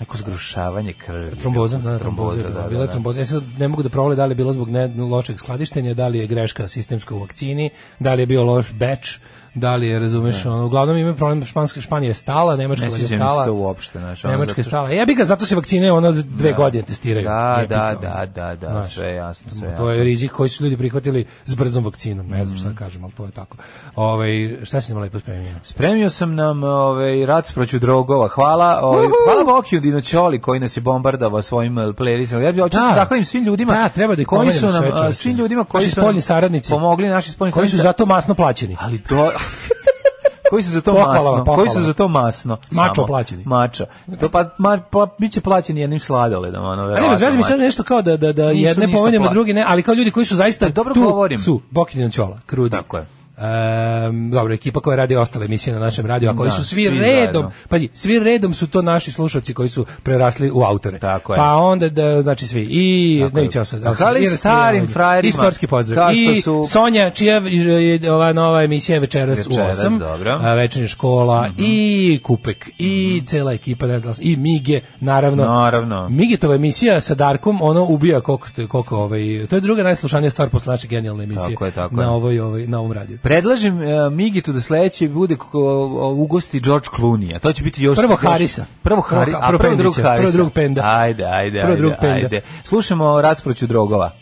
Neko 0.00 0.16
zgrušavanje 0.16 0.92
krvi. 0.92 1.30
tromboza, 1.30 1.78
na 1.78 1.98
tromboza, 1.98 2.36
da, 2.42 2.68
bila 2.68 2.80
je 2.80 2.86
da. 2.86 2.92
tromboza. 2.92 3.20
Ja 3.20 3.26
sad 3.26 3.42
ne 3.58 3.68
mogu 3.68 3.82
da 3.82 3.88
provale 3.88 4.16
da 4.16 4.26
li 4.26 4.32
je 4.32 4.36
bilo 4.36 4.52
zbog 4.52 4.68
ne, 4.68 4.86
lošeg 5.10 5.38
skladištenja, 5.38 5.94
da 5.94 6.08
li 6.08 6.18
je 6.18 6.26
greška 6.26 6.68
sistemska 6.68 7.14
u 7.14 7.20
vakcini, 7.20 7.70
da 7.98 8.14
li 8.14 8.22
je 8.22 8.26
bio 8.26 8.42
loš 8.44 8.72
batch, 8.72 9.10
da 9.54 9.76
li 9.76 9.88
je, 9.88 9.98
razumeš, 9.98 10.46
ono, 10.46 10.66
uglavnom 10.66 10.96
imaju 10.96 11.16
problem, 11.16 11.44
Španska, 11.44 11.80
Španija 11.80 12.08
je 12.08 12.14
stala, 12.14 12.56
Nemačka 12.56 12.86
Ne 12.86 12.92
je 12.92 13.06
stala, 13.08 13.44
to 13.44 13.52
uopšte, 13.52 13.98
znaš. 13.98 14.24
ono, 14.24 14.32
Nemačka 14.32 14.54
je 14.56 14.64
stala. 14.64 14.90
Ja 14.90 15.04
bih 15.04 15.16
ga, 15.16 15.24
zato 15.24 15.46
se 15.46 15.56
vakcine 15.56 15.92
ono 15.92 16.12
dve 16.12 16.52
godine 16.52 16.82
testiraju. 16.84 17.24
Da, 17.24 17.64
da, 17.68 17.94
da, 17.96 18.26
da, 18.26 18.56
da, 18.56 18.68
Znaš, 18.70 18.94
sve 18.94 19.12
jasno, 19.12 19.50
sve 19.50 19.68
je 19.68 19.76
To 19.76 19.82
je 19.82 19.92
jasno. 19.92 20.04
rizik 20.04 20.32
koji 20.32 20.48
su 20.48 20.64
ljudi 20.64 20.76
prihvatili 20.76 21.24
s 21.44 21.54
brzom 21.54 21.84
vakcinom, 21.84 22.26
ne 22.28 22.44
znam 22.44 22.58
Mhm. 22.58 22.68
šta 22.68 22.78
kažem, 22.78 23.04
ali 23.04 23.12
to 23.12 23.24
je 23.24 23.30
tako. 23.30 23.56
Ovaj 23.96 24.30
šta 24.62 24.80
si 24.80 24.92
nam 24.92 25.02
lepo 25.02 25.18
spremio? 25.18 25.54
Spremio 25.62 26.10
sam 26.10 26.34
nam 26.34 26.62
ovaj 26.64 27.26
rat 27.26 27.54
proću 27.54 27.78
drogova. 27.78 28.28
Hvala, 28.28 28.80
ovaj 28.82 29.06
hvala 29.26 29.44
Bokiju 29.46 29.80
Dinoćoli 29.80 30.38
koji 30.38 30.60
nas 30.60 30.76
je 30.76 30.82
bombardovao 30.82 31.42
svojim 31.42 31.78
eh, 31.78 31.82
playlistom. 31.82 32.40
Ja 32.40 32.52
bih 32.52 32.62
hoću 32.62 32.76
da 32.76 32.82
Da. 32.82 32.94
zahvalim 32.94 33.24
svim 33.24 33.44
ljudima 33.44 33.72
Da, 33.72 33.88
treba 33.88 34.14
da 34.14 34.24
koji 34.24 34.52
su 34.52 34.66
nam 34.66 34.82
čoveče. 34.82 35.12
svim 35.12 35.36
ljudima 35.36 35.64
koji 35.64 35.80
Naši 35.80 35.90
su 35.90 36.00
spoljni 36.00 36.20
saradnici. 36.20 36.70
pomogli 36.70 37.08
naši 37.08 37.30
spoljni 37.30 37.52
Koji 37.52 37.68
su 37.68 37.76
zato 37.78 38.06
masno 38.06 38.34
plaćeni. 38.34 38.76
ali 38.80 38.98
to 38.98 39.30
koji 40.50 40.62
su 40.62 40.70
za 40.70 40.80
to 40.80 40.92
Pohvala 40.92 41.14
masno, 41.14 41.30
vam, 41.30 41.44
koji 41.44 41.56
pohvala 41.56 41.74
su 41.74 41.82
za 41.82 41.92
to 41.92 42.08
masno. 42.08 42.56
Mačo 42.70 42.94
samo. 42.94 43.06
plaćeni. 43.06 43.42
Mačo. 43.46 43.86
To 44.20 44.28
pa, 44.28 44.44
ma, 44.58 44.78
pa 44.90 45.06
biće 45.18 45.40
plaćeni 45.40 45.80
jednim 45.80 46.00
sladoledom, 46.00 46.64
ono 46.64 46.86
verovatno. 46.86 47.26
veze 47.26 47.36
mi 47.36 47.42
sad 47.42 47.60
nešto 47.60 47.82
kao 47.82 48.02
da, 48.02 48.16
da, 48.16 48.32
da 48.32 48.42
jedne 48.42 48.92
pomenemo, 48.92 49.28
drugi 49.28 49.52
ne, 49.52 49.64
ali 49.68 49.82
kao 49.82 49.94
ljudi 49.94 50.10
koji 50.10 50.26
su 50.26 50.34
zaista 50.36 50.66
Pa 50.66 50.72
dobro 50.72 50.94
tu 50.94 51.02
govorim. 51.02 51.38
su 51.38 51.60
Bokidin 51.70 52.10
Ćola, 52.10 52.38
Krudi. 52.46 52.70
Tako 52.70 52.96
je. 52.96 53.06
Um, 53.42 54.30
dobro, 54.30 54.54
ekipa 54.54 54.80
koja 54.80 54.96
radi 54.96 55.16
ostale 55.16 55.44
emisije 55.44 55.74
na 55.74 55.80
našem 55.80 56.06
radiju, 56.06 56.30
a 56.30 56.36
koji 56.36 56.48
Da, 56.48 56.54
su 56.54 56.64
svi, 56.64 56.82
svi 56.82 56.98
redom, 56.98 57.46
pazi, 57.68 57.88
svi 57.94 58.18
redom 58.18 58.54
su 58.54 58.66
to 58.66 58.82
naši 58.82 59.12
slušalci 59.12 59.54
koji 59.54 59.68
su 59.68 59.86
prerasli 60.02 60.50
u 60.50 60.62
autore. 60.62 60.98
Tako 60.98 61.32
je. 61.32 61.36
Pa 61.36 61.54
onda, 61.54 61.88
da, 61.88 62.22
znači 62.22 62.46
svi, 62.46 62.62
i, 62.62 63.20
Tako 63.22 63.34
ne 63.34 63.40
je. 63.40 63.44
viće 63.44 63.60
osad, 63.60 63.84
A 63.84 63.94
kao 63.94 64.12
li 64.12 64.26
starim 64.26 64.88
frajerima, 64.88 65.28
i 65.28 65.32
sportski 65.32 65.66
pozdrav, 65.66 66.14
i 66.14 66.42
su- 66.42 66.64
Sonja, 66.64 67.10
čija 67.10 67.36
je 67.36 68.12
ova 68.12 68.32
nova 68.32 68.62
emisija 68.62 68.98
večeras, 68.98 69.38
Večeras, 69.38 69.78
u 69.78 69.82
8, 69.82 69.98
dobro. 69.98 70.38
A, 70.42 70.54
večernja 70.54 70.88
škola, 70.88 71.48
i 71.58 72.20
Kupek, 72.22 72.70
i 72.78 73.22
cela 73.26 73.52
ekipa, 73.52 73.86
ne 73.86 73.98
znam, 73.98 74.14
i 74.20 74.36
Mige, 74.36 74.80
naravno. 75.00 75.44
Naravno. 75.44 76.08
Migetova 76.08 76.54
emisija 76.54 77.00
sa 77.00 77.14
Darkom, 77.14 77.58
ono 77.62 77.84
ubija 77.84 78.20
koliko 78.20 78.46
koliko 78.68 78.96
ovaj, 78.98 79.20
to 79.50 79.56
je 79.56 79.60
druga 79.60 79.82
najslušanija 79.82 80.30
stvar 80.30 80.48
posle 80.48 80.70
naše 80.70 80.88
genijalne 80.88 81.24
emisije 81.24 81.50
Tako 81.50 81.64
je, 81.64 81.70
tako 81.70 81.96
na 81.96 82.02
je. 82.02 82.08
ovoj, 82.08 82.40
ovoj, 82.40 82.66
na 82.66 82.78
ovom 82.78 82.92
radiju. 82.92 83.18
Predlažem 83.32 83.76
uh, 83.76 84.12
Migitu 84.12 84.52
da 84.52 84.60
sledeće 84.60 85.08
bude 85.08 85.36
ko, 85.36 85.58
o, 85.60 86.10
ugosti 86.12 86.60
George 86.60 86.86
Clooney, 86.96 87.36
a 87.36 87.38
to 87.38 87.52
će 87.52 87.62
biti 87.62 87.82
još... 87.82 87.98
Prvo 87.98 88.16
Harisa. 88.16 88.64
Prvo 88.82 89.00
Harisa, 89.00 89.38
Ha- 89.38 89.44
a 89.44 89.48
prvo 89.48 89.58
prvo 89.58 89.74
drug 89.74 89.94
Harisa. 89.94 90.16
prvo 90.16 90.30
drug 90.30 90.52
Penda. 90.52 90.80
Ajde, 90.84 91.24
ajde, 91.24 91.60
Prvo 91.60 91.72
ajde, 91.72 91.82
drug 91.82 91.92
Penda. 92.00 92.14
ajde. 92.16 92.40
Slušamo 92.64 93.20
rasproću 93.20 93.66
drogova. 93.66 94.12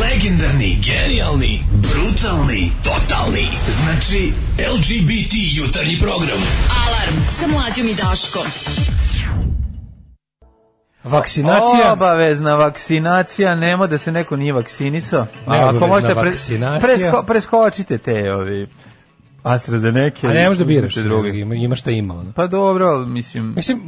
Legendarni, 0.00 0.78
genijalni, 0.88 1.60
brutalni, 1.72 2.70
totalni. 2.84 3.46
Znači, 3.68 4.32
LGBT 4.74 5.32
jutarnji 5.58 5.96
program. 5.98 6.38
Alarm 6.86 7.16
sa 7.40 7.46
mlađom 7.46 7.88
i 7.88 7.94
Daškom. 7.94 8.46
Vakcinacija. 11.06 11.92
Obavezna 11.92 12.54
vakcinacija, 12.54 13.54
nemo 13.54 13.86
da 13.86 13.98
se 13.98 14.12
neko 14.12 14.36
nije 14.36 14.52
vakcinisao. 14.52 15.26
A 15.46 15.72
ako 15.74 15.86
možete 15.86 16.14
pre, 16.14 16.32
presko, 16.80 17.22
preskočite 17.26 17.98
te 17.98 18.32
ovi 18.32 18.66
AstraZeneca. 19.42 20.28
A 20.28 20.32
ne 20.32 20.48
možeš 20.48 20.58
da 20.58 20.64
biraš, 20.64 20.94
druge. 20.94 21.28
ima, 21.28 21.54
ima 21.54 21.74
šta 21.74 21.90
ima. 21.90 22.14
Ono. 22.14 22.32
Pa 22.32 22.46
dobro, 22.46 22.98
mislim... 22.98 23.52
Mislim, 23.56 23.80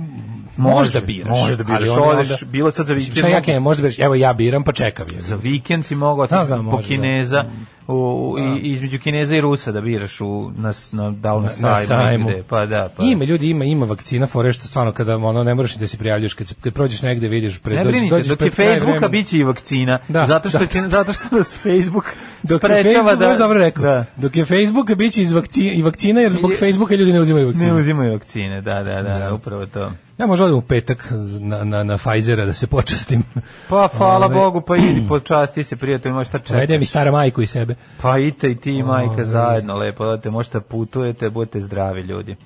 možda 0.59 1.01
biraš. 1.01 1.29
može 1.31 1.57
da 1.57 1.65
biraš, 1.65 1.81
ali 1.81 1.91
odeš, 2.01 2.31
onda- 2.33 2.47
bilo 2.47 2.71
sad 2.71 2.87
za 2.87 2.95
vikend 2.95 3.17
Šta 3.17 3.29
ja 3.29 3.41
kažem, 3.41 3.63
možda 3.63 3.83
biraš, 3.83 3.99
evo 3.99 4.15
ja 4.15 4.33
biram, 4.33 4.65
pa 4.65 4.73
čekam. 4.73 5.07
je. 5.09 5.19
Za 5.19 5.37
vikend 5.37 5.87
si 5.87 5.95
mogao 5.95 6.27
Da, 6.27 6.37
otići 6.37 6.47
znam, 6.47 6.59
po 6.61 6.71
može, 6.71 6.89
Kineza, 6.89 7.45
u, 7.87 7.93
u, 7.93 8.39
i, 8.39 8.61
između 8.63 8.99
Kineza 8.99 9.37
i 9.37 9.41
Rusa 9.41 9.73
da 9.73 9.81
biraš 9.81 10.21
u, 10.21 10.53
na, 10.53 10.73
na, 10.93 11.11
da 11.13 11.33
na, 11.33 11.41
na 11.41 11.49
sajmu, 11.49 11.87
sajmu. 11.87 12.25
negde, 12.25 12.43
pa 12.43 12.67
da, 12.67 12.89
pa. 12.97 13.03
Ima 13.05 13.25
ljudi, 13.25 13.51
ima 13.51 13.65
ima 13.65 13.87
vakcina 13.87 14.27
fore 14.27 14.53
što 14.53 14.67
stvarno 14.67 14.93
kada 14.93 15.17
ono 15.19 15.45
ne 15.45 15.55
moraš 15.55 15.75
da 15.75 15.87
se 15.87 15.99
prijavljuješ 15.99 16.35
kad 16.35 16.55
kad 16.55 16.73
prođeš 16.75 17.03
negde 17.03 17.29
vidiš 17.29 17.59
pred 17.59 17.77
Ne 17.77 17.83
dođeš 17.83 17.93
brinite, 17.93 18.15
dođeš 18.15 18.29
dok 18.29 18.41
je 18.41 18.51
pred 18.51 18.69
Facebooka 18.71 19.09
biće 19.09 19.37
i 19.37 19.45
vakcina, 19.45 19.99
Da, 20.09 20.27
zato, 20.27 20.49
što 20.49 20.59
da. 20.59 20.67
će, 20.67 20.83
zato 20.83 21.13
što 21.13 21.37
nas 21.37 21.57
Facebook 21.57 22.05
Dok 22.43 22.61
sprečava 22.61 22.95
Facebook, 22.95 23.19
da... 23.21 23.37
dobro 23.37 23.59
rekao, 23.59 23.85
Da. 23.85 24.05
dok 24.17 24.37
je 24.37 24.45
Facebook 24.47 24.91
biće 24.93 25.23
iz 25.23 25.33
vakcina, 25.33 25.73
i 25.73 25.83
vakcina, 25.83 26.21
jer 26.21 26.31
zbog 26.33 26.51
Je- 26.51 26.57
Facebooka 26.57 26.95
ljudi 26.95 27.13
ne 27.13 27.21
uzimaju 27.21 27.47
vakcine. 27.47 27.67
Ne 27.67 27.75
uzimaju 27.75 28.13
vakcine, 28.13 28.61
da, 28.61 28.75
da, 28.75 29.03
da, 29.03 29.19
Da. 29.19 29.35
upravo 29.35 29.67
to. 29.67 29.91
Ja 30.19 30.27
možda 30.27 30.45
odem 30.45 30.57
u 30.57 30.63
petak 30.63 31.13
na, 31.41 31.65
na, 31.65 31.83
na 31.83 31.97
Pfizera 31.99 32.45
da 32.45 32.53
se 32.53 32.67
počastim. 32.67 33.23
Pa, 33.69 33.89
hvala 33.97 34.27
Ove, 34.27 34.35
Bogu, 34.35 34.61
pa 34.61 34.77
idi 34.77 35.05
počasti 35.09 35.65
se, 35.65 35.77
prijatelj, 35.77 36.13
možeš 36.13 36.33
Vede 36.33 36.45
čekati. 36.45 36.79
mi 36.79 36.85
stara 36.85 37.11
majku 37.11 37.43
i 37.43 37.47
sebe. 37.47 37.75
Pa 38.03 38.19
idite 38.19 38.51
i 38.51 38.55
ti 38.57 38.73
i 38.73 38.83
majka 38.83 39.13
Ove. 39.13 39.25
zajedno, 39.25 39.77
lepo, 39.77 40.05
odete, 40.05 40.31
možete 40.31 40.61
putujete, 40.61 41.31
budete 41.31 41.61
zdravi 41.61 42.01
ljudi. 42.01 42.37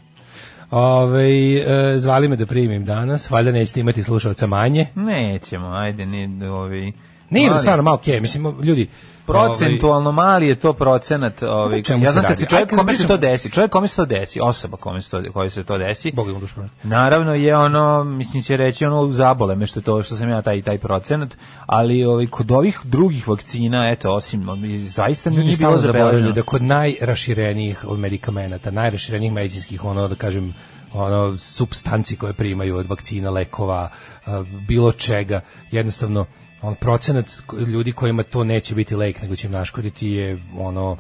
Ove, 0.71 1.55
e, 1.55 1.99
zvali 1.99 2.29
me 2.29 2.37
da 2.37 2.47
primim 2.47 2.85
danas, 2.85 3.31
valjda 3.31 3.53
nećete 3.53 3.81
imati 3.81 4.03
slušalca 4.03 4.47
manje. 4.47 4.87
Nećemo, 4.95 5.69
ajde, 5.69 6.07
ni, 6.07 6.47
ovi... 6.47 6.93
Nije 7.31 7.59
stvarno 7.59 7.83
malo 7.83 7.95
okej, 7.97 8.21
mislim, 8.21 8.61
ljudi... 8.63 8.89
Procentualno 9.27 10.13
mali 10.13 10.49
je 10.49 10.55
to 10.55 10.73
procenat, 10.73 11.43
ovaj. 11.43 11.83
Ja 12.03 12.13
znam 12.13 12.25
kad 12.25 12.39
se 12.39 12.47
čovjek 12.47 12.77
kome 12.77 12.93
se 12.93 13.07
to 13.07 13.17
desi, 13.17 13.51
čovjek 13.51 13.71
kome 13.71 13.89
se 13.89 13.97
to 13.97 14.05
desi, 14.07 14.41
osoba 14.41 14.77
kome 14.77 15.03
se 15.03 15.11
to 15.11 15.23
kome 15.33 15.51
se 15.51 15.65
to 15.65 15.79
desi. 15.79 16.13
Bog 16.13 16.29
mu. 16.29 16.41
Naravno 16.83 17.35
je 17.35 17.57
ono, 17.57 18.05
mislim 18.05 18.43
će 18.43 18.57
reći 18.57 18.87
ono 18.87 19.11
zabole 19.11 19.57
me 19.57 19.67
što 19.67 19.81
to 19.81 20.03
što 20.03 20.17
sam 20.17 20.29
ja 20.29 20.43
taj 20.43 20.63
taj 20.63 20.79
procenat, 20.79 21.37
ali 21.67 22.05
ovaj 22.05 22.27
kod 22.27 22.51
ovih 22.51 22.81
drugih 22.85 23.29
vakcina, 23.29 23.91
eto 23.91 24.15
osim 24.15 24.47
zaista 24.81 25.31
nije 25.31 25.57
bilo 25.57 25.79
zabeleženo. 25.79 26.33
da 26.33 26.43
kod 26.43 26.63
najraširenijih 26.63 27.85
od 27.89 27.99
medikamenata, 27.99 28.71
najraširenijih 28.71 29.33
medicinskih, 29.33 29.85
ono 29.85 30.09
da 30.09 30.15
kažem, 30.15 30.55
ono 30.93 31.39
substanci 31.39 32.17
koje 32.17 32.33
primaju 32.33 32.77
od 32.77 32.87
vakcina, 32.87 33.31
lekova, 33.31 33.89
a, 34.27 34.45
bilo 34.69 34.93
čega, 34.93 35.41
jednostavno 35.71 36.27
on 36.63 36.75
procenat 36.75 37.27
ljudi 37.67 37.93
kojima 37.93 38.23
to 38.23 38.45
neće 38.45 38.75
biti 38.75 38.97
lek, 38.97 39.23
nego 39.23 39.37
će 39.37 39.47
im 39.47 39.53
naškoditi 39.53 40.09
je 40.09 40.39
ono 40.59 40.97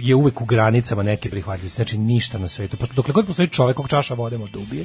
je 0.00 0.14
uvek 0.14 0.40
u 0.40 0.44
granicama 0.44 1.02
neke 1.02 1.30
prihvatljivosti. 1.30 1.76
Znači 1.76 1.98
ništa 1.98 2.38
na 2.38 2.48
svetu. 2.48 2.76
Pošto 2.76 2.94
dokle 2.94 3.12
god 3.12 3.26
postoji 3.26 3.48
čovek 3.48 3.76
kog 3.76 3.88
čaša 3.88 4.14
vode 4.14 4.38
može 4.38 4.52
da 4.52 4.58
ubije, 4.58 4.84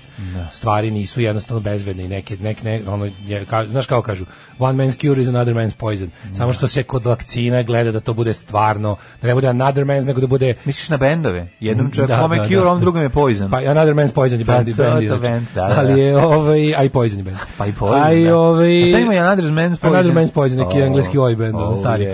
stvari 0.51 0.91
nisu 0.91 1.21
jednostavno 1.21 1.61
bezbedne 1.61 2.05
i 2.05 2.07
neke 2.07 2.37
neke 2.37 2.63
ne, 2.63 2.81
ono 2.87 3.09
je, 3.27 3.45
ka, 3.45 3.65
znaš 3.67 3.85
kako 3.85 4.01
kažu, 4.01 4.25
one 4.59 4.83
man's 4.85 5.01
cure 5.01 5.21
is 5.21 5.27
another 5.27 5.55
man's 5.55 5.73
poison. 5.73 6.09
Samo 6.33 6.53
što 6.53 6.67
se 6.67 6.83
kod 6.83 7.05
vakcina 7.05 7.63
gleda 7.63 7.91
da 7.91 7.99
to 7.99 8.13
bude 8.13 8.33
stvarno, 8.33 8.95
da 9.21 9.27
ne 9.27 9.33
bude 9.33 9.47
another 9.47 9.85
man's 9.85 10.05
nego 10.05 10.21
da 10.21 10.27
bude 10.27 10.53
Misliš 10.65 10.89
na 10.89 10.97
bendove? 10.97 11.47
Jednom 11.59 11.87
Da, 11.87 11.93
čovjeku 11.95 12.21
kome 12.21 12.37
da, 12.37 12.47
Cure, 12.47 12.55
da. 12.55 12.67
ovom 12.67 12.81
drugom 12.81 13.01
je 13.01 13.09
Poison. 13.09 13.51
Pa 13.51 13.57
Another 13.57 13.93
Man's 13.93 14.11
Poison 14.11 14.39
je 14.39 14.45
Pa, 14.45 14.53
band, 14.53 14.67
to- 14.67 14.83
band, 14.83 15.07
to 15.09 15.17
band, 15.17 15.47
da, 15.55 15.67
da. 15.67 15.75
Ali 15.79 16.01
je 16.01 16.17
ovaj, 16.17 16.75
a 16.75 16.83
i 16.83 16.89
Poison 16.89 17.17
je 17.19 17.23
band. 17.23 17.37
Pa 17.57 17.65
i 17.65 17.73
Poison, 17.73 18.01
A 18.03 18.13
i 18.13 18.23
da. 18.23 18.37
ovaj... 18.37 18.85
Šta 18.89 18.99
ima 18.99 19.13
i 19.13 19.17
Another 19.17 19.45
Man's 19.45 19.77
Poison? 19.77 19.95
Another 19.95 20.13
Man's 20.13 20.31
Poison, 20.31 20.57
neki 20.59 20.81
O, 20.81 20.85
engleski 20.85 21.17
oj 21.17 21.35
band, 21.35 21.55
ono 21.55 21.65
o, 21.65 21.75
stari. 21.75 22.07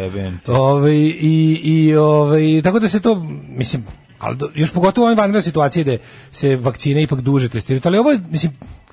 Ovaj, 0.47 0.93
i, 1.19 1.60
i, 1.63 1.95
ovaj, 1.95 2.35
tako 2.62 2.80
da 2.80 2.89
se 2.89 3.00
to, 3.00 3.15
mislim, 3.50 3.86
ali 4.19 4.36
do- 4.38 4.50
još 4.56 4.71
pogotovo 4.71 5.04
u 5.04 5.06
ovoj 5.06 5.15
vanrednoj 5.15 5.41
situaciji 5.41 5.84
da 5.84 5.98
se 6.32 6.56
vakcine 6.56 7.04
ipak 7.04 7.21
duže 7.21 7.50
testiraju, 7.50 7.82
ali 7.84 7.98
ovo 7.98 8.12
je, 8.12 8.19
mislim, 8.32 8.52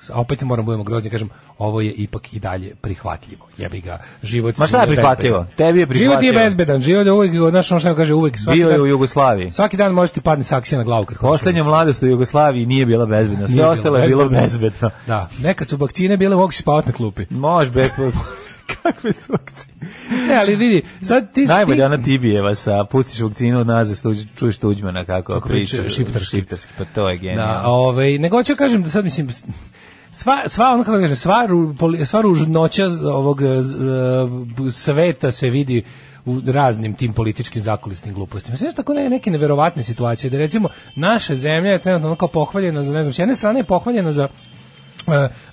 a 0.09 0.19
opet 0.19 0.41
moram 0.41 0.65
budemo 0.65 0.83
grozni, 0.83 1.09
kažem, 1.09 1.29
ovo 1.57 1.81
je 1.81 1.91
ipak 1.91 2.33
i 2.33 2.39
dalje 2.39 2.75
prihvatljivo. 2.75 3.47
Jebi 3.57 3.81
ga, 3.81 3.99
život 4.23 4.57
Ma 4.57 4.67
šta 4.67 4.81
je 4.81 4.87
prihvatljivo? 4.87 5.39
bezbedan. 5.39 5.57
Tebi 5.57 5.79
je 5.79 5.85
Život 5.85 5.89
nije 5.89 6.07
prihvatljivo. 6.09 6.43
bezbedan, 6.45 6.81
život 6.81 7.05
je 7.05 7.11
uvijek, 7.11 7.49
znaš 7.49 7.71
ono 7.71 7.79
što 7.79 7.95
kaže, 7.95 8.13
uvijek, 8.13 8.39
svaki 8.39 8.57
Bio 8.57 8.67
je 8.67 8.71
dan, 8.71 8.81
u 8.81 8.87
Jugoslaviji. 8.87 9.51
svaki 9.51 9.77
dan 9.77 9.91
može 9.91 10.13
ti 10.13 10.21
padne 10.21 10.43
saksija 10.43 10.77
na 10.77 10.83
glavu 10.83 11.05
kad 11.05 11.17
Poslednja 11.17 11.63
mladost 11.63 12.03
u 12.03 12.07
Jugoslaviji 12.07 12.65
nije 12.65 12.85
bila 12.85 13.05
bezbedna. 13.05 13.47
Sve 13.47 13.65
ostalo 13.65 13.97
je 13.97 14.07
bilo 14.07 14.29
bezbedno. 14.31 14.89
Da, 15.07 15.29
nekad 15.39 15.67
su 15.67 15.77
vakcine 15.77 16.17
bile, 16.17 16.35
mogu 16.35 16.51
si 16.51 16.59
spavati 16.59 16.87
na 16.87 16.93
klupi. 16.93 17.25
Može, 17.29 17.71
kakve 18.73 19.13
su 19.13 19.31
vakcine? 19.31 19.73
Ne, 20.27 20.35
ali 20.35 20.55
vidi, 20.55 20.81
sad 21.01 21.33
ti... 21.33 21.45
Najbolje 21.45 21.77
ti, 21.77 21.83
ona 21.83 21.97
Tibijeva 21.97 22.55
sa 22.55 22.83
pustiš 22.83 23.19
vakcinu 23.21 23.59
od 23.59 23.67
nazad, 23.67 23.97
čuješ 24.35 24.57
Tuđmana 24.57 25.05
kako, 25.05 25.33
Kako 25.33 25.47
priča. 25.49 25.89
šiptarski. 25.89 26.37
šiptarski. 26.37 26.71
Pa 26.77 26.85
to 26.85 27.09
je 27.09 27.17
Da, 27.17 27.21
genijalno. 27.21 27.61
ovaj, 27.65 28.17
nego 28.17 28.37
hoću 28.37 28.55
kažem 28.55 28.83
da 28.83 28.89
sad 28.89 29.03
mislim 29.03 29.29
sva 30.11 30.43
sva 30.47 30.69
ono 30.69 30.83
kako 30.83 30.97
da 30.97 31.01
kažem 31.01 31.15
sva 31.15 31.45
ru, 31.45 31.73
poli- 31.73 32.05
sva 32.05 32.21
ružnoća 32.21 32.85
ovog 33.05 33.41
e, 33.41 33.45
sveta 34.71 35.31
se 35.31 35.49
vidi 35.49 35.83
u 36.25 36.41
raznim 36.45 36.93
tim 36.93 37.13
političkim 37.13 37.61
zakulisnim 37.61 38.15
glupostima. 38.15 38.57
Sve 38.57 38.71
tako 38.71 38.93
ne, 38.93 39.09
neke 39.09 39.31
neverovatne 39.31 39.83
situacije 39.83 40.29
da 40.29 40.37
recimo 40.37 40.69
naša 40.95 41.35
zemlja 41.35 41.71
je 41.71 41.81
trenutno 41.81 42.15
kao 42.15 42.27
pohvaljena 42.27 42.81
za 42.81 42.93
ne 42.93 43.03
znam, 43.03 43.13
s 43.13 43.19
jedne 43.19 43.35
strane 43.35 43.59
je 43.59 43.63
pohvaljena 43.63 44.11
za 44.11 44.27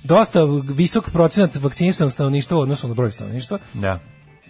dosta 0.03 0.41
visok 0.69 1.11
procenat 1.11 1.57
vakcinisanog 1.57 2.13
stanovništva 2.13 2.59
u 2.59 2.61
odnosu 2.61 2.89
na 2.89 2.95
broj 2.95 3.13
stanovništva 3.13 3.59
Da. 3.75 3.99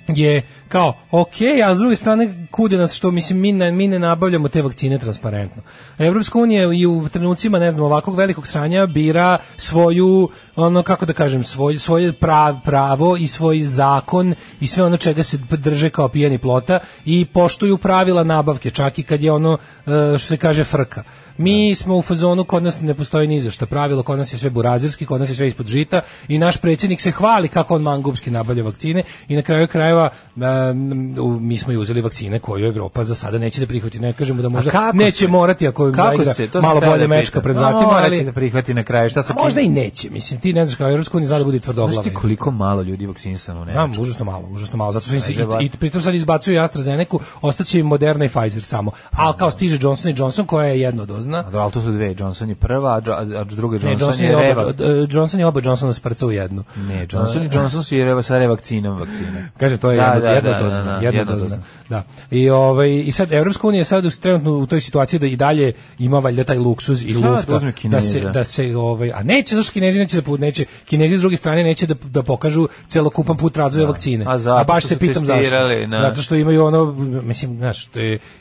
je 0.08 0.42
kao 0.68 0.94
ok, 1.10 1.34
a 1.66 1.74
s 1.74 1.78
druge 1.78 1.96
strane 1.96 2.46
kude 2.50 2.78
nas 2.78 2.94
što 2.94 3.10
mislim 3.10 3.40
mi 3.40 3.52
ne, 3.52 3.72
mi 3.72 3.88
ne 3.88 3.98
nabavljamo 3.98 4.48
te 4.48 4.62
vakcine 4.62 4.98
transparentno. 4.98 5.62
Evropska 5.98 6.38
unija 6.38 6.72
i 6.72 6.86
u 6.86 7.08
trenucima 7.08 7.58
ne 7.58 7.70
znam 7.70 7.84
ovakvog 7.84 8.16
velikog 8.16 8.46
sranja 8.46 8.86
bira 8.86 9.38
svoju 9.56 10.28
ono 10.56 10.82
kako 10.82 11.06
da 11.06 11.12
kažem 11.12 11.44
svoj 11.44 11.78
svoje 11.78 12.12
prav, 12.12 12.56
pravo 12.64 13.16
i 13.16 13.26
svoj 13.26 13.62
zakon 13.62 14.34
i 14.60 14.66
sve 14.66 14.84
ono 14.84 14.96
čega 14.96 15.22
se 15.22 15.38
drže 15.50 15.90
kao 15.90 16.08
pijeni 16.08 16.38
plota 16.38 16.78
i 17.04 17.24
poštuju 17.24 17.78
pravila 17.78 18.24
nabavke 18.24 18.70
čak 18.70 18.98
i 18.98 19.02
kad 19.02 19.22
je 19.22 19.32
ono 19.32 19.58
e, 19.86 20.18
što 20.18 20.28
se 20.28 20.36
kaže 20.36 20.64
frka. 20.64 21.02
Mi 21.40 21.74
smo 21.74 21.96
u 21.96 22.02
fazonu, 22.02 22.44
kod 22.44 22.62
nas 22.62 22.80
ne 22.80 22.94
postoji 22.94 23.28
ni 23.28 23.40
za 23.40 23.50
šta 23.50 23.66
pravilo, 23.66 24.02
kod 24.02 24.18
nas 24.18 24.32
je 24.32 24.38
sve 24.38 24.50
burazirski, 24.50 25.06
kod 25.06 25.20
nas 25.20 25.28
je 25.28 25.34
sve 25.34 25.48
ispod 25.48 25.66
žita 25.66 26.00
i 26.28 26.38
naš 26.38 26.56
predsjednik 26.56 27.00
se 27.00 27.10
hvali 27.10 27.48
kako 27.48 27.74
on 27.74 27.82
mangupski 27.82 28.30
nabavlja 28.30 28.62
vakcine 28.62 29.02
i 29.28 29.36
na 29.36 29.42
kraju 29.42 29.66
krajeva 29.66 30.08
um, 30.36 31.46
mi 31.48 31.58
smo 31.58 31.72
i 31.72 31.76
uzeli 31.76 32.00
vakcine 32.00 32.38
koju 32.38 32.66
Evropa 32.66 33.04
za 33.04 33.14
sada 33.14 33.38
neće 33.38 33.60
da 33.60 33.66
prihvati. 33.66 33.98
Ne 33.98 34.12
kažemo 34.12 34.42
da 34.42 34.48
možda 34.48 34.92
neće 34.94 35.16
se- 35.16 35.28
morati 35.28 35.68
ako 35.68 35.92
Kako 35.92 36.24
se? 36.24 36.48
To 36.48 36.62
malo 36.62 36.80
bolje 36.80 36.98
da 36.98 37.06
mečka 37.08 37.40
pred 37.40 37.56
vratima, 37.56 37.92
ali 37.92 38.16
će 38.16 38.24
da 38.24 38.32
prihvati 38.32 38.74
na 38.74 38.84
kraju. 38.84 39.10
Šta 39.10 39.22
a 39.28 39.42
možda 39.42 39.60
i 39.60 39.68
neće. 39.68 40.10
Mislim, 40.10 40.40
ti 40.40 40.52
ne 40.52 40.66
znaš 40.66 40.76
kao 40.76 40.90
Evropska 40.90 41.16
unija 41.16 41.28
zna 41.28 41.38
da 41.38 41.44
bude 41.44 41.58
tvrdoglava. 41.60 41.92
Znaš 41.92 42.04
ti 42.04 42.14
koliko 42.14 42.50
malo 42.50 42.82
ljudi 42.82 43.06
vakcinisano 43.06 43.62
u 43.62 43.66
Znam, 43.66 43.92
užasno 44.00 44.24
malo, 44.24 44.48
užasno 44.50 44.76
malo, 44.76 44.92
zato 44.92 45.06
što 45.06 45.14
im 45.14 45.20
se 45.20 45.32
i, 45.32 45.64
i 45.64 45.70
pritom 45.70 46.02
sad 46.02 46.14
izbacuju 46.14 46.60
AstraZeneca, 46.60 47.16
ostaće 47.40 47.78
im 47.80 47.86
Moderna 47.86 48.24
i 48.24 48.28
Pfizer 48.28 48.62
samo. 48.62 48.90
A 49.10 49.32
kao 49.32 49.50
stiže 49.50 49.78
Johnson 49.80 50.10
i 50.10 50.14
Johnson 50.18 50.46
koja 50.46 50.66
je 50.66 50.80
jednodozna, 50.80 51.29
A 51.34 51.42
da, 51.42 51.58
ali 51.58 51.72
to 51.72 51.82
su 51.82 51.90
dve. 51.90 52.14
Johnson 52.14 52.48
je 52.48 52.54
prva, 52.54 52.90
a, 53.06 53.12
a 53.36 53.44
druga 53.44 53.78
Ne, 53.78 53.90
Johnson, 53.90 54.08
Johnson 54.08 54.26
je 54.26 54.36
reva. 54.38 54.62
oba, 54.64 54.84
e, 54.84 55.06
Johnson 55.10 55.40
je 55.40 55.46
oba 55.46 55.60
Johnsona 55.64 55.92
sprca 55.92 56.26
u 56.26 56.30
jednu. 56.30 56.64
Ne, 56.78 57.06
Johnson 57.10 57.42
i 57.42 57.48
Johnson 57.52 57.84
su 57.84 57.96
je 57.96 58.04
reva 58.04 58.22
sa 58.22 58.38
revakcinom 58.38 58.98
vakcine. 58.98 59.50
Kaže 59.56 59.76
to 59.76 59.90
je 59.90 59.96
Da, 59.96 60.04
jedno, 60.04 60.20
da, 60.20 60.30
jedno 60.30 60.50
da, 60.50 60.58
dozna, 60.58 60.82
da, 60.84 61.00
da, 61.00 61.06
jedno 61.08 61.36
dozna. 61.36 61.58
Da. 61.88 62.02
I 62.30 62.50
ovaj 62.50 62.90
i 62.96 63.10
sad 63.10 63.32
Evropska 63.32 63.66
unija 63.66 63.80
je 63.80 63.84
sad 63.84 64.04
u- 64.04 64.10
trenutno 64.12 64.52
u 64.52 64.66
toj 64.66 64.80
situaciji 64.80 65.20
da 65.20 65.26
i 65.26 65.36
dalje 65.36 65.72
ima 65.98 66.18
valjda 66.18 66.44
taj 66.44 66.58
luksuz 66.58 67.04
i 67.04 67.12
da 67.14 67.30
lufta 67.30 67.58
da 67.58 67.72
Kineza? 67.72 68.00
se 68.02 68.20
da 68.22 68.44
se 68.44 68.76
ovaj 68.76 69.12
a 69.12 69.22
neće 69.22 69.56
zašto 69.56 69.72
Kinezi 69.72 69.98
neće 69.98 70.20
da 70.20 70.36
neće 70.36 70.64
Kinezi 70.84 71.16
s 71.16 71.20
druge 71.20 71.36
strane 71.36 71.62
neće 71.64 71.86
da 71.86 71.94
da 72.04 72.22
pokažu 72.22 72.68
celokupan 72.86 73.36
put 73.36 73.56
razvoja 73.56 73.86
vakcine. 73.86 74.24
A 74.28 74.38
zato 74.38 74.64
baš 74.64 74.80
što 74.80 74.88
se 74.88 74.98
pitam 74.98 75.26
zašto. 75.26 75.50
da. 75.90 76.00
Zato 76.00 76.22
što 76.22 76.34
imaju 76.34 76.64
ono 76.64 76.84
mislim 77.22 77.56
znaš 77.56 77.88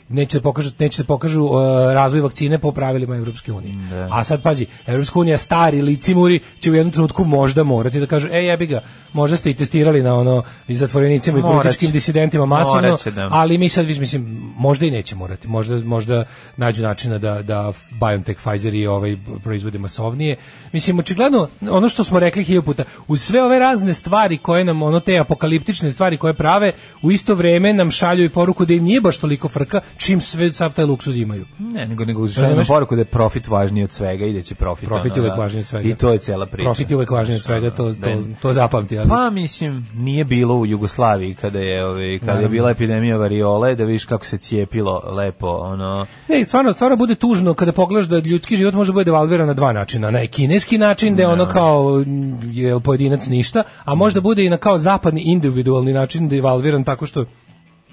neće 0.08 0.38
da 0.38 0.42
pokažu 0.42 0.70
neće 0.78 1.02
da 1.02 1.06
pokažu 1.06 1.42
uh, 1.42 1.52
razvoj 1.92 2.20
vakcine 2.20 2.58
po 2.58 2.72
pravilima 2.80 3.16
Evropske 3.16 3.52
unije. 3.52 3.74
A 4.10 4.24
sad 4.24 4.42
pazi, 4.42 4.66
Evropska 4.86 5.18
unija 5.18 5.38
stari 5.38 5.82
licimuri 5.82 6.40
će 6.58 6.70
u 6.70 6.74
jednom 6.74 6.92
trenutku 6.92 7.24
možda 7.24 7.64
morati 7.64 8.00
da 8.00 8.06
kažu 8.06 8.28
ej 8.32 8.46
jebi 8.46 8.66
ga, 8.66 8.80
možda 9.12 9.36
ste 9.36 9.50
i 9.50 9.54
testirali 9.54 10.02
na 10.02 10.14
ono 10.14 10.42
i 10.68 10.74
zatvorenicima 10.74 11.38
i 11.38 11.42
političkim 11.42 11.90
disidentima 11.90 12.46
masovno, 12.46 12.98
da. 13.14 13.28
ali 13.30 13.58
mi 13.58 13.68
sad 13.68 13.86
mislim 13.86 14.52
možda 14.56 14.86
i 14.86 14.90
neće 14.90 15.16
morati. 15.16 15.48
Možda 15.48 15.84
možda 15.84 16.24
nađu 16.56 16.82
načina 16.82 17.18
da 17.18 17.42
da 17.42 17.72
BioNTech, 18.00 18.40
Pfizer 18.40 18.74
i 18.74 18.86
ovaj 18.86 19.16
proizvode 19.42 19.78
masovnije. 19.78 20.36
Mislim 20.72 20.98
očigledno 20.98 21.48
ono 21.70 21.88
što 21.88 22.04
smo 22.04 22.18
rekli 22.18 22.44
hiljadu 22.44 22.64
puta, 22.64 22.84
uz 23.08 23.22
sve 23.22 23.42
ove 23.42 23.58
razne 23.58 23.94
stvari 23.94 24.38
koje 24.38 24.64
nam 24.64 24.82
ono 24.82 25.00
te 25.00 25.18
apokaliptične 25.18 25.90
stvari 25.90 26.16
koje 26.16 26.34
prave, 26.34 26.72
u 27.02 27.12
isto 27.12 27.34
vreme 27.34 27.72
nam 27.72 27.90
šalju 27.90 28.24
i 28.24 28.28
poruku 28.28 28.64
da 28.64 28.74
im 28.74 28.84
nije 28.84 29.00
baš 29.00 29.16
toliko 29.16 29.48
frka 29.48 29.80
čim 29.96 30.20
sve 30.20 30.52
sav 30.52 30.74
taj 30.74 30.84
luksuz 30.84 31.16
imaju. 31.16 31.46
Ne, 31.58 31.86
nego 31.86 32.04
nego 32.04 32.28
Razumeš? 32.60 32.76
poruku 32.76 32.94
da 32.94 33.00
je 33.00 33.04
profit 33.04 33.48
važniji 33.48 33.84
od 33.84 33.92
svega 33.92 34.26
i 34.26 34.32
da 34.32 34.42
će 34.42 34.54
profit. 34.54 34.88
Profit 34.88 35.16
je 35.16 35.22
uvek 35.22 35.34
da. 35.34 35.40
važniji 35.40 35.60
od 35.60 35.66
svega. 35.66 35.88
I 35.88 35.94
to 35.94 36.12
je 36.12 36.18
cela 36.18 36.46
priča. 36.46 36.64
Profit 36.64 36.90
je 36.90 36.96
uvek 36.96 37.10
važniji 37.10 37.36
od 37.36 37.42
svega, 37.42 37.70
to, 37.70 37.92
Da. 37.92 38.06
to, 38.06 38.22
to 38.42 38.52
zapamti. 38.52 38.98
Ali... 38.98 39.08
Pa 39.08 39.30
mislim 39.30 39.86
nije 39.94 40.24
bilo 40.24 40.54
u 40.54 40.66
Jugoslaviji 40.66 41.34
kada 41.34 41.58
je 41.58 41.86
ovaj 41.86 42.18
kada 42.18 42.40
je 42.40 42.48
bila 42.48 42.70
epidemija 42.70 43.16
variole 43.16 43.74
da 43.74 43.84
vidiš 43.84 44.04
kako 44.04 44.26
se 44.26 44.38
cijepilo 44.38 45.02
lepo 45.10 45.46
ono 45.46 46.06
Ne, 46.28 46.44
stvarno, 46.44 46.72
stvarno 46.72 46.96
bude 46.96 47.14
tužno 47.14 47.54
kada 47.54 47.72
pogledaš 47.72 48.08
da 48.08 48.18
ljudski 48.18 48.56
život 48.56 48.74
može 48.74 48.92
bude 48.92 49.04
devalviran 49.04 49.46
na 49.46 49.54
dva 49.54 49.72
načina. 49.72 50.10
Na 50.10 50.26
kineski 50.26 50.78
način, 50.78 51.16
da 51.16 51.22
je 51.22 51.28
ono 51.28 51.46
kao 51.46 52.04
je 52.52 52.80
pojedinac 52.80 53.26
ništa, 53.26 53.62
a 53.84 53.94
možda 53.94 54.20
bude 54.20 54.44
i 54.44 54.50
na 54.50 54.56
kao 54.56 54.78
zapadni 54.78 55.20
individualni 55.20 55.92
način 55.92 56.28
devalviran 56.28 56.84
tako 56.84 57.06
što 57.06 57.24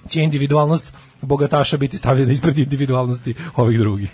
će 0.09 0.21
individualnost 0.21 0.93
bogataša 1.21 1.77
biti 1.77 1.97
stavljena 1.97 2.31
ispred 2.31 2.57
individualnosti 2.57 3.33
ovih 3.55 3.79
drugih. 3.79 4.11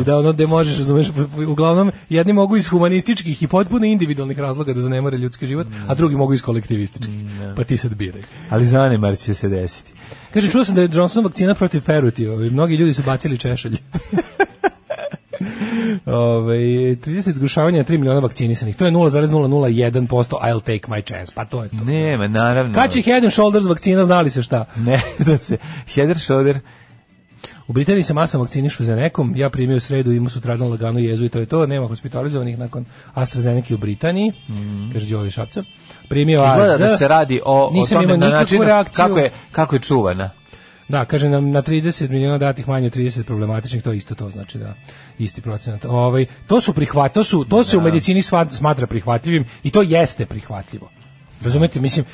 I 0.00 0.04
da 0.04 0.18
ono 0.18 0.32
gde 0.32 0.46
možeš, 0.46 0.78
razumeš, 0.78 1.06
uglavnom 1.48 1.92
jedni 2.08 2.32
mogu 2.32 2.56
iz 2.56 2.68
humanističkih 2.68 3.42
i 3.42 3.46
potpuno 3.46 3.86
individualnih 3.86 4.38
razloga 4.38 4.72
da 4.72 4.80
zanemare 4.80 5.18
ljudski 5.18 5.46
život, 5.46 5.66
a 5.88 5.94
drugi 5.94 6.16
mogu 6.16 6.34
iz 6.34 6.42
kolektivističkih. 6.42 7.14
Pa 7.56 7.64
ti 7.64 7.76
sad 7.76 7.94
biraj. 7.94 8.22
ali 8.50 8.64
zanemar 8.64 9.16
će 9.16 9.34
se 9.34 9.48
desiti. 9.48 9.92
Kaže, 10.34 10.50
čuo 10.50 10.64
sam 10.64 10.74
da 10.74 10.82
je 10.82 10.90
Johnson 10.92 11.24
vakcina 11.24 11.54
protiv 11.54 11.82
peruti, 11.82 12.26
mnogi 12.26 12.76
ljudi 12.76 12.94
su 12.94 13.02
bacili 13.02 13.38
češelj. 13.38 13.76
Ove, 16.06 16.56
30 16.56 17.32
zgrušavanja 17.32 17.84
3 17.84 17.98
miliona 17.98 18.20
vakcinisanih. 18.20 18.76
To 18.76 18.84
je 18.84 18.92
0,001%, 18.92 20.08
I'll 20.42 20.60
take 20.60 20.88
my 20.88 21.08
chance. 21.08 21.32
Pa 21.34 21.44
to 21.44 21.62
je 21.62 21.68
to. 21.68 21.84
Nema, 21.84 22.28
naravno. 22.28 22.74
Kad 22.74 22.92
će 22.92 23.02
Head 23.02 23.24
and 23.24 23.32
Shoulders 23.32 23.66
vakcina, 23.66 24.04
znali 24.04 24.30
se 24.30 24.42
šta? 24.42 24.64
ne 24.76 25.00
da 25.26 25.36
se 25.36 25.56
header 25.94 26.18
shoulder 26.18 26.60
U 27.68 27.72
Britaniji 27.72 28.02
se 28.02 28.14
masno 28.14 28.40
vakcinišu 28.40 28.84
za 28.84 28.96
nekom, 28.96 29.32
ja 29.36 29.50
primio 29.50 29.76
u 29.76 29.80
sredu, 29.80 30.12
imao 30.12 30.30
sutradan 30.30 30.70
laganu 30.70 30.98
jezu 30.98 31.24
i 31.24 31.28
to 31.28 31.38
je 31.38 31.46
to, 31.46 31.66
nema 31.66 31.86
hospitalizovanih 31.86 32.58
nakon 32.58 32.84
AstraZeneca 33.14 33.74
u 33.74 33.78
Britaniji, 33.78 34.32
kaže 34.92 35.10
Đovi 35.10 35.30
Šapca. 35.30 35.62
Primio 36.08 36.46
izgleda 36.46 36.72
AZ, 36.72 36.78
da 36.78 36.96
se 36.96 37.08
radi 37.08 37.40
o 37.44 37.64
o 37.64 37.86
tome 37.90 38.16
na 38.16 38.28
način 38.28 38.62
reakciju. 38.62 38.96
kako 38.96 39.18
je 39.18 39.30
kako 39.52 39.76
je 39.76 39.80
čuvana. 39.80 40.30
Da, 40.88 41.04
kaže 41.04 41.28
nam 41.28 41.50
na 41.50 41.62
30 41.62 42.08
miliona 42.10 42.38
datih 42.38 42.68
manje 42.68 42.86
od 42.86 42.96
30 42.96 43.22
problematičnih, 43.22 43.82
to 43.82 43.90
je 43.90 43.96
isto 43.96 44.14
to 44.14 44.30
znači 44.30 44.58
da 44.58 44.74
isti 45.18 45.40
procenat. 45.40 45.84
Ovaj 45.84 46.26
to 46.46 46.60
su 46.60 46.72
prihvat, 46.72 47.12
to 47.12 47.24
su 47.24 47.44
to 47.44 47.64
se 47.64 47.78
u 47.78 47.80
medicini 47.80 48.22
smatra 48.50 48.86
prihvatljivim 48.86 49.44
i 49.62 49.70
to 49.70 49.82
jeste 49.82 50.26
prihvatljivo. 50.26 50.90
Razumete, 51.42 51.80
mislim 51.80 52.04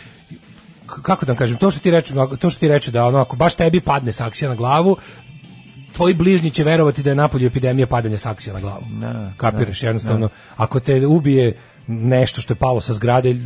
kako 1.03 1.27
da 1.27 1.33
vam 1.33 1.39
kažem, 1.39 1.59
to 1.59 1.71
što 1.71 1.81
ti 1.81 1.91
reče, 1.91 2.15
to 2.39 2.51
što 2.51 2.61
ti 2.61 2.69
reče 2.69 2.91
da 2.91 3.07
ono 3.07 3.19
ako 3.19 3.37
baš 3.37 3.55
tebi 3.55 3.81
padne 3.81 4.13
saksija 4.13 4.49
na 4.49 4.55
glavu, 4.55 4.97
tvoji 5.93 6.15
bližnji 6.15 6.51
će 6.51 6.65
verovati 6.65 7.03
da 7.03 7.11
je 7.11 7.17
napolju 7.17 7.47
epidemija 7.47 7.87
padanja 7.87 8.19
saksija 8.19 8.55
na 8.55 8.61
glavu. 8.61 8.83
Da, 9.01 9.33
Kapiraš, 9.37 9.83
jednostavno, 9.83 10.29
ako 10.57 10.81
te 10.81 11.07
ubije 11.07 11.57
nešto 11.87 12.41
što 12.41 12.53
je 12.53 12.59
palo 12.59 12.81
sa 12.81 12.93
zgrade, 12.93 13.37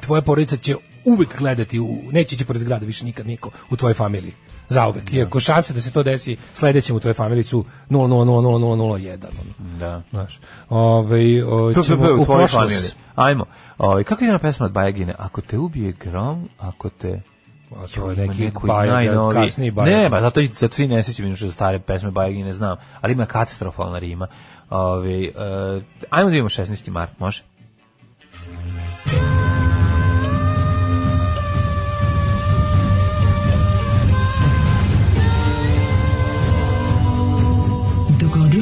tvoja 0.00 0.22
porodica 0.22 0.56
će 0.56 0.76
uvek 1.04 1.38
gledati, 1.38 1.80
u, 1.80 2.02
neće 2.12 2.34
ići 2.34 2.44
pored 2.44 2.62
zgrada 2.62 2.86
više 2.86 3.04
nikad 3.04 3.26
niko 3.26 3.50
u 3.70 3.76
tvojoj 3.76 3.94
familiji. 3.94 4.32
Zauvek. 4.68 5.12
Iako 5.12 5.40
šanse 5.40 5.74
da 5.74 5.80
se 5.80 5.92
to 5.92 6.02
desi 6.02 6.36
sledećem 6.54 6.96
u 6.96 7.00
tvojoj 7.00 7.14
familiji 7.14 7.42
su 7.44 7.64
0,00001. 7.90 9.24
ono. 9.24 9.76
Da. 9.78 10.02
Znaš, 10.10 10.40
ovaj, 10.68 11.42
u 11.42 12.24
prošlost. 12.24 12.54
familiji. 12.54 12.90
Ajmo. 13.14 13.44
Ovaj 13.78 14.04
kako 14.04 14.24
je 14.24 14.32
na 14.32 14.38
pesma 14.38 14.66
od 14.66 14.72
Bajagine? 14.72 15.14
Ako 15.18 15.40
te 15.40 15.58
ubije 15.58 15.92
grom, 15.92 16.48
ako 16.58 16.88
te 16.88 17.20
A 17.76 17.86
to 17.94 18.10
je 18.10 18.16
neki 18.16 18.44
neko 18.44 18.66
Bajag, 18.66 18.92
najnoviji. 18.92 19.46
kasniji 19.46 19.70
Bajag. 19.70 20.02
Ne, 20.02 20.08
ba, 20.08 20.20
zato, 20.20 20.40
zato 20.54 20.74
svi 20.74 20.88
ne 20.88 21.02
sećam 21.02 21.26
inače 21.26 21.50
stare 21.50 21.78
pesme 21.78 22.10
Bajagine, 22.10 22.52
znam. 22.52 22.76
Ali 23.00 23.12
ima 23.12 23.26
katastrofalna 23.26 23.98
rima. 23.98 24.26
Ove, 24.70 25.28
uh, 25.28 25.82
ajmo 26.10 26.30
da 26.30 26.32
vidimo 26.32 26.48
16. 26.48 26.90
mart, 26.90 27.18
može? 27.18 27.42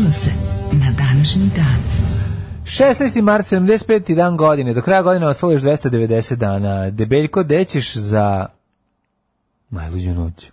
Dogodilo 0.07 0.13
se 0.13 0.31
na 0.73 0.93
današnji 0.99 1.51
dan. 1.57 1.83
16. 2.65 3.23
mart, 3.23 3.47
75. 3.47 4.15
dan 4.15 4.37
godine. 4.37 4.75
Do 4.75 4.83
kraja 4.83 5.03
godine 5.03 5.27
ostalo 5.27 5.53
još 5.53 5.63
290 5.63 6.35
dana. 6.35 6.91
Debeljko, 6.91 7.43
gde 7.43 7.65
ćeš 7.65 7.97
za 7.97 8.47
najluđu 9.71 10.15
noć? 10.15 10.51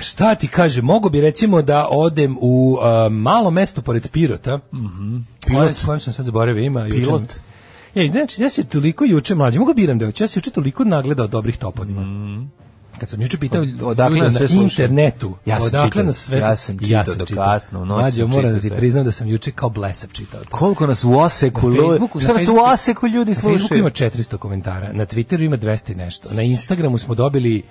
Šta 0.00 0.34
ti 0.34 0.48
kaže, 0.48 0.82
mogu 0.82 1.10
bi 1.10 1.20
recimo 1.20 1.62
da 1.62 1.88
odem 1.90 2.36
u 2.40 2.78
uh, 2.80 3.12
malo 3.12 3.50
mesto 3.50 3.82
pored 3.82 4.08
Pirota. 4.08 4.58
Mhm. 4.72 5.16
Pilot, 5.46 5.84
kojem 5.86 6.00
sam 6.00 6.12
sad 6.12 6.24
zaboravio 6.24 6.64
ima. 6.64 6.86
Pilot. 6.90 7.34
E, 7.94 8.08
znači, 8.12 8.42
ja 8.42 8.48
se 8.48 8.64
toliko 8.64 9.04
juče 9.04 9.34
mlađi, 9.34 9.58
mogu 9.58 9.74
biram 9.74 9.98
da 9.98 10.06
hoću, 10.06 10.24
ja 10.24 10.28
se 10.28 10.38
juče 10.38 10.50
toliko 10.50 10.84
nagledao 10.84 11.26
dobrih 11.26 11.58
toponima. 11.58 12.02
Kad 12.94 13.08
sam 13.08 13.22
juče 13.22 13.38
pitao 13.38 13.62
Od- 13.62 13.82
odakle 13.82 14.16
sve 14.20 14.22
na 14.22 14.38
slušaju? 14.38 14.62
internetu, 14.62 15.36
Ja 15.46 15.58
sam 15.58 15.66
odakle 15.66 15.90
čitao, 15.90 16.02
nas 16.02 16.16
sve 16.16 16.38
ja 16.38 16.56
sam 16.56 16.78
čitao 16.78 17.14
do 17.16 17.26
kasno, 17.26 17.80
u 17.80 17.86
noć 17.86 17.98
Mlađo, 17.98 18.16
sam 18.16 18.28
moram 18.28 18.42
čitao 18.42 18.52
da 18.52 18.60
ti 18.60 18.68
sve. 18.68 18.76
priznam 18.76 19.04
da 19.04 19.12
sam 19.12 19.28
juče 19.28 19.50
kao 19.52 19.70
blesav 19.70 20.10
čitao. 20.10 20.40
to. 20.40 20.50
Koliko 20.50 20.86
nas 20.86 21.04
u 21.04 21.12
oseku, 21.12 21.68
Na 21.70 21.76
Facebooku, 21.82 22.20
šta 22.20 22.28
na 22.28 22.38
nas 22.38 22.48
u 22.48 22.56
oseku 22.64 23.06
ljudi 23.08 23.30
Na 23.30 23.34
Facebooku 23.34 23.58
slušaju? 23.58 23.78
ima 23.78 23.90
400 23.90 24.36
komentara, 24.36 24.92
na 24.92 25.06
Twitteru 25.06 25.40
ima 25.40 25.56
200 25.56 25.92
i 25.92 25.96
nešto. 25.96 26.28
Na 26.30 26.42
Instagramu 26.42 26.98
smo 26.98 27.14
dobili 27.14 27.62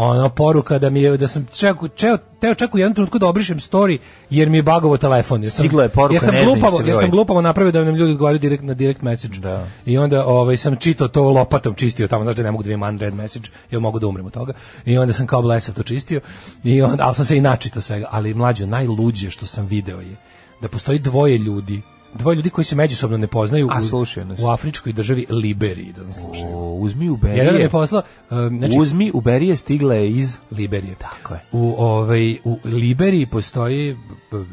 ono 0.00 0.28
poruka 0.28 0.78
da 0.78 0.90
mi 0.90 1.02
je 1.02 1.16
da 1.16 1.28
sam 1.28 1.46
čekao 1.52 1.88
čeo 1.88 2.18
teo 2.40 2.54
čak 2.54 2.74
u 2.74 2.78
jednom 2.78 2.94
trenutku 2.94 3.18
da 3.18 3.28
obrišem 3.28 3.58
story 3.58 3.98
jer 4.30 4.48
mi 4.48 4.58
je 4.58 4.62
bagovo 4.62 4.96
telefon. 4.96 5.42
Ja 5.42 5.50
sam, 5.50 5.58
Stigla 5.58 5.82
je 5.82 5.88
poruka, 5.88 6.14
ja 6.14 6.20
sam 6.20 6.34
glupavo, 6.44 6.80
ja 6.80 6.96
sam 6.96 7.10
glupavo 7.10 7.40
napravio 7.40 7.72
da 7.72 7.84
nam 7.84 7.94
ljudi 7.94 8.12
odgovaraju 8.12 8.38
direkt 8.38 8.62
na 8.62 8.74
direct 8.74 9.02
message. 9.02 9.38
Da. 9.38 9.66
I 9.86 9.98
onda 9.98 10.26
ovaj 10.26 10.56
sam 10.56 10.76
čitao 10.76 11.08
to 11.08 11.30
lopatom 11.30 11.74
čistio 11.74 12.08
tamo, 12.08 12.24
znaš 12.24 12.36
da 12.36 12.42
ne 12.42 12.50
mogu 12.50 12.62
da 12.62 12.72
imam 12.72 12.94
unread 12.94 13.14
message, 13.14 13.48
jer 13.70 13.80
mogu 13.80 13.98
da 13.98 14.06
umrem 14.06 14.26
od 14.26 14.32
toga. 14.32 14.52
I 14.84 14.98
onda 14.98 15.12
sam 15.12 15.26
kao 15.26 15.42
blesav 15.42 15.74
to 15.74 15.82
čistio. 15.82 16.20
I 16.64 16.82
onda, 16.82 17.06
ali 17.06 17.14
sam 17.14 17.24
se 17.24 17.36
i 17.36 17.40
načitao 17.40 17.82
svega. 17.82 18.08
Ali 18.10 18.34
mlađo, 18.34 18.66
najluđe 18.66 19.30
što 19.30 19.46
sam 19.46 19.66
video 19.66 20.00
je 20.00 20.16
da 20.60 20.68
postoji 20.68 20.98
dvoje 20.98 21.38
ljudi 21.38 21.82
Dvoje 22.14 22.36
ljudi 22.36 22.50
koji 22.50 22.64
se 22.64 22.76
međusobno 22.76 23.16
ne 23.16 23.26
poznaju 23.26 23.68
A, 23.70 23.80
u- 23.92 24.44
u 24.44 24.48
afričkoj 24.48 24.92
državi 24.92 25.26
Liberiji 25.30 25.92
da 25.92 26.02
nas 26.02 26.16
slušaju. 26.16 26.56
O, 26.56 26.74
uzmi 26.74 27.10
u 27.10 27.18
Jedan 27.22 27.36
nam 27.36 27.46
je 27.46 27.52
berije. 27.52 27.68
poslao, 27.68 28.02
um, 28.30 28.58
znači, 28.58 28.78
Uzmi 28.78 29.10
u 29.14 29.20
berije 29.20 29.56
stigla 29.56 29.94
je 29.94 30.10
iz... 30.10 30.38
Liberije. 30.50 30.94
Tako 30.94 31.34
je. 31.34 31.40
U, 31.52 31.74
ovaj, 31.78 32.36
u 32.44 32.58
Liberiji 32.64 33.26
postoji 33.26 33.92
uh, 33.92 33.98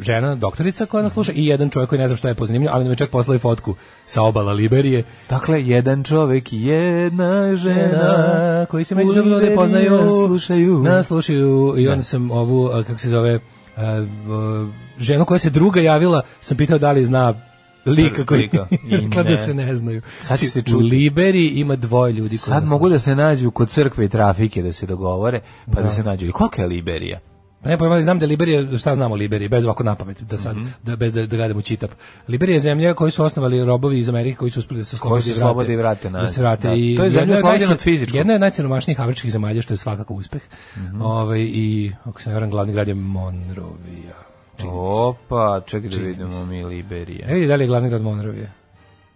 žena, 0.02 0.36
doktorica 0.36 0.86
koja 0.86 1.04
nas 1.04 1.14
sluša 1.14 1.32
i 1.32 1.46
jedan 1.46 1.70
čovjek 1.70 1.90
koji 1.90 2.00
ne 2.00 2.08
znam 2.08 2.18
šta 2.18 2.28
je 2.28 2.36
pozanimljivo, 2.36 2.74
ali 2.74 2.84
nam 2.84 2.92
je 2.92 2.98
čak 2.98 3.10
poslao 3.10 3.36
i 3.36 3.40
fotku 3.40 3.76
sa 4.06 4.22
obala 4.22 4.54
Liberije. 4.54 5.04
Dakle, 5.30 5.64
jedan 5.64 6.04
čovek 6.04 6.54
i 6.54 6.62
jedna 6.62 7.56
žena 7.56 7.76
Žena 7.76 8.66
koji 8.66 8.84
se 8.84 8.96
međusobno 8.96 9.38
ne 9.38 9.56
poznaju, 9.56 10.10
slušaju. 10.28 10.80
nas 10.80 11.08
slušaju 11.08 11.76
i 11.78 11.88
onda 11.88 12.04
sam 12.04 12.32
ovu, 12.32 12.68
a, 12.68 12.84
kako 12.84 13.00
se 13.00 13.10
zove, 13.10 13.40
a, 13.76 13.82
a, 13.82 14.68
ženu 15.00 15.26
koja 15.26 15.40
se 15.40 15.50
druga 15.50 15.82
javila, 15.82 16.22
sam 16.42 16.58
pitao 16.58 16.78
da 16.78 16.92
li 16.92 17.06
zna 17.06 17.34
lika 17.86 18.26
koji. 18.26 18.50
I 18.84 18.98
rekla 18.98 19.24
da 19.30 19.38
se 19.38 19.54
ne 19.54 19.76
znaju. 19.76 20.02
Sad 20.22 20.40
će 20.40 20.46
se 20.46 20.60
U 20.60 20.64
čuti. 20.64 20.84
Liberiji 20.84 21.50
ima 21.50 21.76
dvoje 21.76 22.14
ljudi 22.14 22.38
koji 22.38 22.40
Sad 22.40 22.68
mogu 22.68 22.90
da 22.90 23.00
se 23.00 23.16
nađu 23.16 23.52
kod 23.52 23.70
crkve 23.70 24.06
i 24.06 24.10
trafike 24.10 24.62
da 24.62 24.72
se 24.72 24.86
dogovore, 24.86 25.40
pa 25.74 25.82
da, 25.82 25.90
se 25.90 26.04
nađu. 26.04 26.26
I 26.26 26.32
kolika 26.32 26.62
je 26.62 26.68
Liberija? 26.68 27.20
Pa 27.64 27.70
ne 27.70 27.78
pojma, 27.78 27.94
ali 27.94 28.04
znam 28.04 28.20
da 28.20 28.26
Liberija, 28.26 28.78
šta 28.78 28.96
znamo 28.96 29.14
o 29.14 29.18
Liberiji, 29.18 29.50
bez 29.50 29.64
ovako 29.66 29.84
napamet, 29.84 30.22
da 30.22 30.38
sad, 30.38 30.58
Mhm. 30.58 30.68
da, 30.84 30.96
bez 30.96 31.14
da, 31.14 31.26
da 31.26 31.36
gledamo 31.36 31.62
čitap. 31.62 31.92
Liberija 32.28 32.54
je 32.54 32.60
zemlja 32.60 32.94
koju 32.94 33.12
su 33.12 33.24
osnovali 33.24 33.66
robovi 33.66 34.00
iz 34.00 34.10
Amerike 34.10 34.38
koji 34.38 34.52
su 34.52 34.60
uspeli 34.60 34.80
da 34.80 34.84
se 34.84 34.96
oslobode 34.96 35.22
se 35.22 35.34
slobode 35.34 35.74
i 35.74 35.76
vrate 35.76 36.10
Da 36.10 36.28
se 36.28 36.42
vrate. 36.42 36.68
Da. 36.68 36.74
I 36.74 36.96
To 36.98 37.04
je 37.04 37.10
zemlja 37.10 37.36
oslobođena 37.36 37.72
od 37.72 37.80
fizičkog. 37.80 38.16
Jedna 38.16 38.34
je 38.34 38.36
od 38.36 38.42
najsiromašnijih 38.42 39.02
afričkih 39.02 39.32
zemalja, 39.32 39.62
što 39.62 39.74
je 39.74 39.78
svakako 39.78 40.14
uspeh. 40.14 40.42
Mhm. 40.78 41.02
Ovaj, 41.02 41.40
I, 41.42 41.92
ako 42.04 42.22
se 42.22 42.30
ne 42.30 42.34
varam, 42.34 42.50
glavni 42.50 42.74
grad 42.74 42.88
je 42.88 42.94
Monrovija. 42.94 44.25
Opa, 44.66 45.62
čekaj 45.62 45.90
da 45.90 45.98
vidimo 45.98 46.46
mi 46.46 46.64
Liberija. 46.66 47.28
E 47.30 47.34
vidi 47.34 47.48
da 47.48 47.56
li 47.56 47.64
je 47.64 47.68
glavni 47.68 47.90
grad 47.90 48.02
Monrovija. 48.02 48.48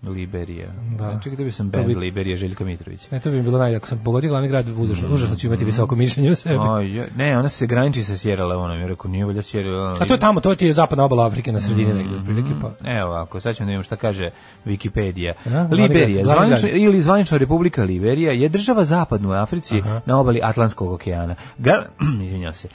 Liberija. 0.03 0.67
Da. 0.97 1.19
Čekaj 1.19 1.37
da 1.37 1.43
bi 1.43 1.51
sam 1.51 1.69
band 1.69 1.87
bi- 1.87 1.95
Liberija 1.95 2.37
Željka 2.37 2.63
Mitrović. 2.63 3.11
Ne, 3.11 3.19
to 3.19 3.31
bi 3.31 3.41
bilo 3.41 3.57
naj, 3.57 3.75
ako 3.75 3.87
sam 3.87 3.99
pogodio 3.99 4.29
glavni 4.29 4.47
grad, 4.47 4.65
užasno, 4.71 5.09
užasno 5.09 5.35
ću 5.35 5.47
imati 5.47 5.65
visoko 5.65 5.95
mišljenje 5.95 6.31
o 6.31 6.35
sebi. 6.35 6.55
Oj, 6.59 6.95
ja- 6.95 7.05
ne, 7.15 7.37
ona 7.37 7.49
se 7.49 7.67
graniči 7.67 8.03
sa 8.03 8.17
Sierra 8.17 8.45
Leoneom. 8.45 8.81
Ja 8.81 8.87
rekao, 8.87 9.11
nije 9.11 9.25
volja 9.25 9.41
Sierra 9.41 9.69
Leone. 9.71 9.95
A 9.99 10.05
to 10.05 10.13
je 10.13 10.19
tamo, 10.19 10.39
to 10.39 10.55
ti 10.55 10.65
je 10.65 10.73
zapadna 10.73 11.05
obala 11.05 11.25
Afrike 11.25 11.51
na 11.51 11.59
sredini 11.59 11.93
negdje, 11.93 12.05
Mhm. 12.07 12.19
otprilike, 12.19 12.49
pa. 12.61 12.91
Evo 12.91 13.09
ovako, 13.09 13.39
sad 13.39 13.55
ćemo 13.55 13.65
da 13.65 13.69
vidimo 13.69 13.83
šta 13.83 13.95
kaže 13.95 14.29
Wikipedia. 14.65 15.33
Aha, 15.37 15.49
glavni 15.59 15.75
Liberija, 15.77 16.23
grad. 16.25 16.59
ili 16.65 17.01
zvanična 17.01 17.37
republika 17.37 17.83
Liberija, 17.83 18.31
je 18.33 18.49
država 18.49 18.83
zapadnu 18.83 19.29
u 19.29 19.33
Africi 19.33 19.75
na 20.05 20.19
obali 20.19 20.39
Atlantskog 20.43 20.91
okeana. 20.91 21.35
Gra, 21.57 21.85
izvinjam 22.23 22.53
se. 22.53 22.67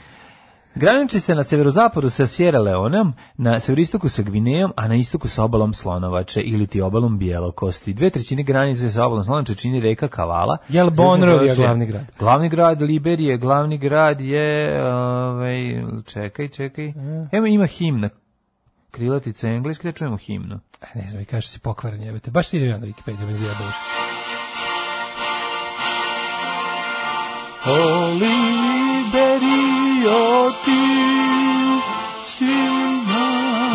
Graniči 0.76 1.20
se 1.20 1.34
na 1.34 1.44
severozapadu 1.44 2.10
sa 2.10 2.26
Sierra 2.26 2.58
Leoneom, 2.60 3.12
na 3.36 3.60
severistoku 3.60 4.08
sa 4.08 4.22
Gvinejom, 4.22 4.72
a 4.76 4.88
na 4.88 4.94
istoku 4.94 5.28
sa 5.28 5.44
obalom 5.44 5.74
Slonovače 5.74 6.40
ili 6.40 6.66
ti 6.66 6.80
obalom 6.80 7.18
Bijelokosti. 7.18 7.92
Dve 7.92 8.10
trećine 8.10 8.42
granice 8.42 8.90
sa 8.90 9.06
obalom 9.06 9.24
Slonovače 9.24 9.54
čini 9.54 9.80
reka 9.80 10.08
Kavala. 10.08 10.56
Jel 10.68 10.90
Monrovija 10.90 11.38
područje- 11.38 11.56
glavni 11.56 11.86
grad? 11.86 12.04
Glavni 12.18 12.48
grad 12.48 12.82
Liberije, 12.82 13.36
glavni 13.38 13.78
grad 13.78 14.20
je, 14.20 14.82
ovaj, 14.84 15.56
čekaj, 16.06 16.48
čekaj, 16.48 16.92
evo 17.32 17.46
ima 17.46 17.66
himna, 17.66 18.08
krilatica 18.90 19.48
engleska, 19.48 19.88
da 19.88 19.92
čujemo 19.92 20.16
himnu. 20.16 20.60
E, 20.82 20.98
Ne 20.98 21.10
znam, 21.10 21.22
i 21.22 21.26
kaže 21.26 21.48
si 21.48 21.58
pokvaran 21.58 22.02
jebate. 22.02 22.30
Baš 22.30 22.48
ti 22.48 22.56
idem 22.56 22.68
ja 22.68 22.78
na 22.78 22.86
Wikipedia, 22.86 23.26
me 23.26 23.36
zjebao. 23.36 23.68
O 27.66 28.14
Liberio 29.04 30.50
ti 30.64 30.82
si 32.26 32.44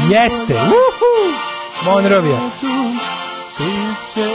Jeste! 0.10 0.54
Uhu! 0.54 1.14
Monrovija. 1.86 2.40
Price, 3.58 4.30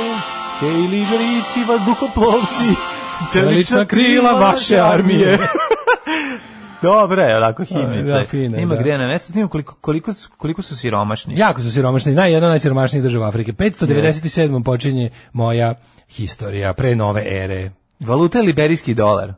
hej 0.61 0.71
Liberici, 0.73 1.65
vazduhoplovci, 1.69 2.75
Čelična 3.33 3.85
krila 3.85 4.33
vaše 4.33 4.77
armije. 4.79 5.39
Dobra 6.83 7.23
je, 7.23 7.37
onako 7.37 7.65
himnica. 7.65 8.19
Da, 8.19 8.25
fina 8.25 8.57
je, 8.57 8.63
Ima 8.63 8.75
da. 8.75 8.81
gde 8.81 8.99
na 8.99 9.07
mesto, 9.07 9.33
snimam 9.33 9.49
koliko, 9.49 9.75
koliko, 9.75 10.13
su- 10.13 10.31
koliko 10.37 10.63
su 10.63 10.77
siromašni. 10.77 11.39
Jako 11.39 11.61
su 11.61 11.73
siromašni, 11.73 12.13
naj, 12.13 12.33
jedna 12.33 12.47
od 12.47 12.53
najsiromašnijih 12.53 13.03
država 13.03 13.29
Afrike. 13.29 13.53
597. 13.53 14.65
počinje 14.65 15.11
moja 15.33 15.75
historija, 16.09 16.73
pre 16.73 16.97
nove 16.97 17.23
ere. 17.27 17.71
Valuta 18.01 18.39
je 18.39 18.45
liberijski 18.45 18.95
dolar. 18.95 19.33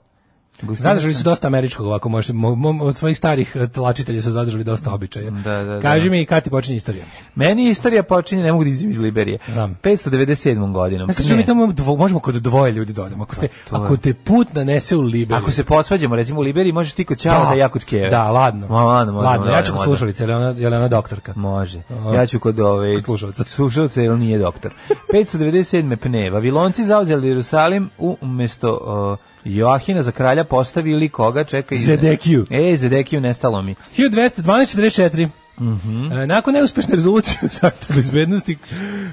Zadržali 0.63 1.15
su 1.15 1.23
dosta 1.23 1.47
američkog, 1.47 1.87
ovako 1.87 2.09
može, 2.09 2.33
mo, 2.33 2.55
mo, 2.55 2.85
od 2.85 2.97
svojih 2.97 3.19
starih 3.19 3.57
eh, 3.57 3.67
tlačitelja 3.67 4.23
su 4.23 4.31
zadržali 4.31 4.65
dosta 4.65 4.95
običaja. 4.95 5.31
Da, 5.31 5.65
da, 5.65 5.81
Kaži 5.81 6.05
da. 6.05 6.11
mi 6.11 6.27
kad 6.27 6.45
ti 6.45 6.51
počinje 6.51 6.77
istorija. 6.77 7.05
Meni 7.35 7.69
istorija 7.69 8.03
počinje, 8.03 8.43
ne 8.43 8.53
mogu 8.53 8.65
da 8.65 8.71
izim 8.71 8.91
iz 8.91 8.99
Liberije. 8.99 9.39
Znam. 9.53 9.79
597. 9.83 10.73
godinom. 10.73 11.13
Znači, 11.13 11.35
mi 11.35 11.45
tamo 11.45 11.67
dvo, 11.67 11.97
možemo 11.97 12.21
kod 12.21 12.35
dvoje 12.35 12.73
ljudi 12.73 12.93
da 12.93 13.03
odemo. 13.03 13.23
Ako 13.23 13.35
te, 13.35 13.49
to 13.71 13.77
je. 13.77 13.83
ako 13.83 13.97
te 13.97 14.15
put 14.15 14.55
nanese 14.55 14.97
u 14.97 15.01
Liberiju. 15.01 15.43
Ako 15.43 15.51
se 15.51 15.65
posvađamo, 15.65 16.17
recimo 16.17 16.41
u 16.41 16.43
Liberiji, 16.43 16.73
možeš 16.73 16.93
ti 16.93 17.05
kod 17.05 17.19
Ćala 17.19 17.49
da, 17.49 17.55
ja 17.55 17.69
kod 17.69 17.85
Keve. 17.85 18.09
Da, 18.09 18.31
ladno. 18.31 18.69
Ma, 18.69 18.83
ladno, 18.83 19.13
može, 19.13 19.27
ladno. 19.27 19.47
može, 19.47 19.57
ja 19.57 19.63
ću 19.63 19.73
kod 19.73 19.85
slušalice, 19.85 20.23
je 20.23 20.27
li 20.27 20.35
ona, 20.35 20.49
je 20.49 20.67
ona 20.67 20.89
doktorka? 20.89 21.33
Može. 21.37 21.83
Ja 22.15 22.27
ću 22.27 22.41
kod 22.41 22.61
ove 22.61 22.95
Kod 22.95 23.05
slušalca. 23.05 23.45
Slušalca 23.45 24.03
jer 24.03 24.19
nije 24.19 24.39
doktor. 24.39 24.73
597. 25.13 25.97
pne. 25.97 26.31
Vavilonci 26.31 26.85
zauzeli 26.85 27.29
Jerusalim 27.29 27.91
u 27.99 28.17
umesto 28.21 28.79
o, 28.83 29.17
Joahina 29.49 30.03
za 30.03 30.13
kralja 30.13 30.45
postavili 30.45 31.09
koga? 31.09 31.45
Čekaj. 31.45 31.79
Zedekiju. 31.79 32.47
E, 32.51 32.77
Zedekiju 32.77 33.21
nestalo 33.21 33.63
mi. 33.63 33.75
1212-44. 33.97 35.29
Mhm. 35.61 36.13
E, 36.13 36.27
nakon 36.27 36.55
neuspešne 36.55 36.95
rezolucije 36.95 37.39
Savjeta 37.49 37.95
bezbednosti, 37.95 38.59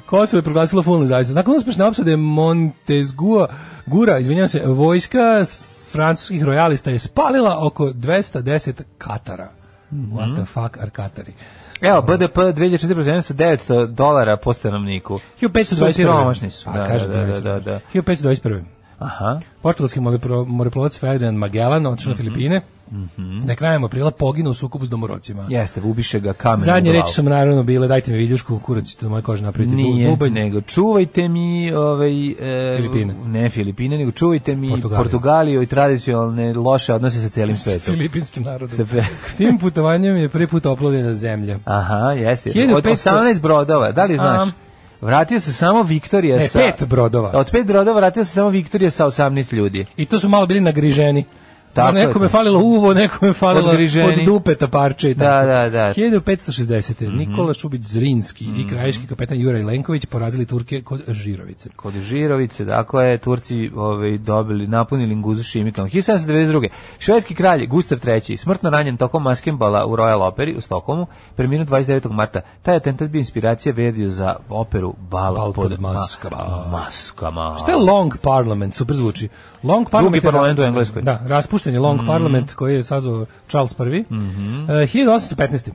Kosovo 0.06 0.38
je 0.38 0.44
proglasilo 0.44 0.84
full 0.84 1.00
nezavisnost. 1.02 1.36
Nakon 1.36 1.56
uspešne 1.58 1.86
opsade 1.86 2.16
Montezgua, 2.18 3.48
Gura, 3.86 4.20
izvinjam 4.20 4.48
se, 4.48 4.62
vojska 4.66 5.46
francuskih 5.92 6.44
rojalista 6.44 6.90
je 6.90 7.00
spalila 7.00 7.66
oko 7.66 7.86
210 7.86 8.82
Katara. 8.98 9.52
Mhm. 9.92 10.18
What 10.18 10.36
the 10.36 10.46
fuck 10.46 10.78
are 10.78 10.90
Katari? 10.90 11.34
Evo, 11.82 12.02
BDP 12.02 12.38
2014. 12.38 13.22
sa 13.22 13.34
900 13.34 13.88
dolara 13.88 14.38
po 14.38 14.54
stanovniku. 14.54 15.20
1521. 15.42 15.86
Su 15.86 15.94
siromašni 15.94 16.52
su. 16.52 16.66
Pa, 16.66 16.72
Da, 16.72 16.98
da, 17.08 17.26
da, 17.26 17.40
da, 17.40 17.60
da. 17.60 17.80
1521. 17.94 18.64
Aha. 19.00 19.40
Portugalski 19.62 20.00
moreplovac 20.48 21.00
Ferdinand 21.00 21.38
Magellan 21.38 21.84
Mhm. 21.84 22.10
na 22.10 22.16
Filipine. 22.16 22.62
Da 23.44 23.52
je 23.52 23.56
krajem 23.56 23.84
aprila 23.84 24.12
poginuo 24.12 24.52
u 24.52 24.56
sukobu 24.56 24.86
s 24.86 24.90
domorocima. 24.90 25.46
Jeste, 25.50 25.82
ubiše 25.82 26.20
ga 26.20 26.34
kamen 26.34 26.62
Zadnje 26.62 26.92
glavu. 26.92 27.02
reči 27.02 27.14
su 27.14 27.24
naravno 27.24 27.64
bile 27.64 27.88
dajte 27.88 28.12
mi 28.12 28.18
viljušku, 28.18 28.60
kurac 28.60 28.86
ćete 28.86 29.08
moje 29.08 29.22
kože 29.22 29.44
napraviti 29.44 29.76
Nije, 29.76 30.10
bubanj. 30.10 30.32
nego 30.32 30.62
čuvajte 30.62 31.28
mi 31.28 31.72
ovaj, 31.72 32.28
e, 32.30 32.76
Filipine. 32.78 33.14
ne 33.26 33.50
Filipine, 33.50 33.98
nego 33.98 34.12
čuvajte 34.12 34.56
mi 34.56 34.70
Portugaliju. 34.70 34.98
Portugaliju, 35.00 35.62
i 35.62 35.66
tradicionalne 35.66 36.54
loše 36.54 36.94
odnose 36.94 37.22
sa 37.22 37.30
celim 37.30 37.58
svetom. 37.58 37.96
Filipinskim 37.96 38.44
narodom. 38.44 38.88
Tim 39.38 39.58
putovanjem 39.58 40.16
je 40.18 40.30
prvi 40.30 40.48
put 40.48 40.66
oplovljena 40.66 41.14
zemlja. 41.16 41.58
Aha, 41.66 41.96
jeste. 42.12 42.50
Od 42.50 42.56
1500 42.56 43.12
18 43.12 43.42
brodova, 43.42 43.92
da 43.92 44.06
li 44.06 44.16
znaš? 44.16 44.42
Am. 44.42 44.52
Vratio 45.04 45.40
se 45.40 45.54
samo 45.54 45.84
Viktorija 45.84 46.38
Ne, 46.38 46.48
sa... 46.48 46.60
pet 46.60 46.88
brodova. 46.88 47.32
Od 47.34 47.52
pet 47.52 47.66
brodova 47.68 48.00
vratio 48.00 48.26
se 48.26 48.32
samo 48.32 48.50
Viktorija 48.50 48.92
sa 48.92 49.06
18 49.06 49.54
ljudi. 49.54 49.86
I 49.98 50.06
to 50.06 50.20
su 50.20 50.30
malo 50.30 50.46
bili 50.46 50.62
nagriženi. 50.62 51.26
Tako 51.74 51.98
je 51.98 52.08
nekome 52.08 52.26
to. 52.26 52.30
falilo 52.30 52.60
uvo, 52.60 52.94
nekome 52.94 53.34
falilo 53.34 53.70
Odgriženi. 53.70 54.08
od 54.10 54.26
dupeta 54.26 54.68
parče 54.68 55.12
i 55.12 55.14
Da, 55.14 55.26
tako. 55.26 55.48
da, 55.48 55.70
da. 55.72 55.94
1560. 55.94 56.94
Nikola 57.10 57.54
Šubić 57.54 57.82
Zrinski 57.84 58.46
i 58.48 58.68
krajiški 58.68 59.08
kapetan 59.08 59.40
Juraj 59.40 59.64
Lenković 59.64 60.06
porazili 60.06 60.46
Turke 60.46 60.82
kod 60.82 61.02
Žirovice. 61.10 61.70
Kod 61.70 61.94
Žirovice, 61.94 62.66
dakle, 62.66 63.06
je 63.06 63.18
Turci 63.18 63.72
ovaj, 63.76 64.18
dobili, 64.18 64.68
napunili 64.68 65.16
Nguzu 65.16 65.44
Šimitom. 65.44 65.88
1792. 65.88 66.68
Švedski 67.00 67.36
kralj 67.36 67.68
Gustav 67.68 67.98
III. 68.22 68.38
smrtno 68.38 68.70
ranjen 68.70 68.98
tokom 68.98 69.24
maskembala 69.24 69.86
u 69.86 69.92
Royal 69.92 70.22
Operi 70.24 70.56
u 70.56 70.62
Stokholmu, 70.62 71.06
preminuo 71.36 71.66
29. 71.66 72.12
marta. 72.12 72.42
Taj 72.62 72.76
atentat 72.76 73.10
bio 73.10 73.20
inspiracija 73.20 73.74
vedio 73.74 74.10
za 74.10 74.36
operu 74.50 74.94
Bal, 75.02 75.36
Bal 75.36 75.54
pod 75.54 75.72
ma- 75.72 75.80
maskama. 75.84 76.38
maskama. 76.72 77.56
Šta 77.60 77.72
je 77.72 77.78
Long 77.78 78.18
Parliament? 78.18 78.74
Super 78.74 78.96
zvuči. 78.96 79.30
Long 79.64 79.90
Parliament 79.90 80.16
je- 80.16 80.22
parlament 80.24 80.60
u 80.60 80.64
Engleskoj. 80.64 81.02
Da, 81.02 81.22
raspušten 81.26 81.74
je 81.74 81.80
Long 81.80 82.00
Parliament 82.02 82.54
koji 82.54 82.76
je 82.76 82.84
sazvao 82.84 83.26
Charles 83.48 83.72
I. 83.72 83.76
Mm 84.10 84.68
1815. 84.68 85.72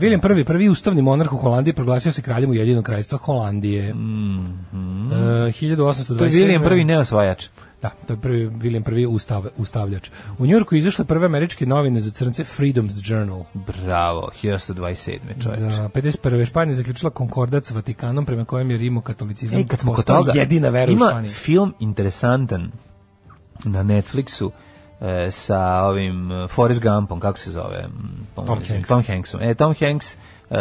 William 0.00 0.40
I, 0.40 0.44
prvi 0.44 0.68
ustavni 0.68 1.02
monarh 1.02 1.32
u 1.32 1.36
Holandiji, 1.36 1.74
proglasio 1.74 2.12
se 2.12 2.22
kraljem 2.22 2.50
Ujedinjenog 2.50 2.84
kraljstva 2.84 3.18
Holandije. 3.18 3.88
E, 3.88 3.92
1827. 3.92 6.06
To 6.08 6.24
je 6.24 6.30
William 6.30 6.64
prvi 6.64 6.84
neosvajač. 6.84 7.46
Da, 7.82 7.90
to 8.06 8.12
je 8.12 8.16
prvi 8.16 8.48
William 8.48 8.82
prvi 8.82 9.06
ustav, 9.06 9.46
ustavljač. 9.56 10.10
U 10.38 10.46
Njujorku 10.46 10.74
izašle 10.74 11.04
prve 11.04 11.26
američke 11.26 11.66
novine 11.66 12.00
za 12.00 12.10
crnce 12.10 12.44
Freedom's 12.58 13.00
Journal. 13.04 13.44
Bravo, 13.54 14.30
1127. 14.42 15.18
čovječ. 15.42 15.60
Da, 15.60 15.88
51. 15.90 16.46
Španija 16.46 16.74
zaključila 16.74 17.10
konkordat 17.10 17.64
sa 17.64 17.74
Vatikanom 17.74 18.26
prema 18.26 18.44
kojem 18.44 18.70
je 18.70 18.76
rimokatolizam 18.76 19.58
Ej, 19.58 19.66
kad 19.66 19.80
smo 19.80 19.92
kod 19.94 20.04
toga, 20.04 20.32
jedina 20.34 20.68
vera 20.68 20.90
u 20.90 20.92
ima 20.92 21.08
Španiji. 21.08 21.30
film 21.30 21.74
interesantan 21.80 22.70
na 23.64 23.82
Netflixu 23.82 24.50
e, 25.00 25.30
sa 25.30 25.82
ovim 25.84 26.32
e, 26.32 26.48
Forrest 26.48 26.82
Gumpom, 26.82 27.20
kako 27.20 27.38
se 27.38 27.50
zove? 27.50 27.78
M, 27.84 28.26
pomozi 28.34 28.60
mi, 28.60 28.68
Hanks. 28.68 28.88
Tom 28.88 29.02
Hanksom. 29.02 29.42
E, 29.42 29.54
Tom 29.54 29.74
Hanks, 29.80 30.16
e, 30.50 30.56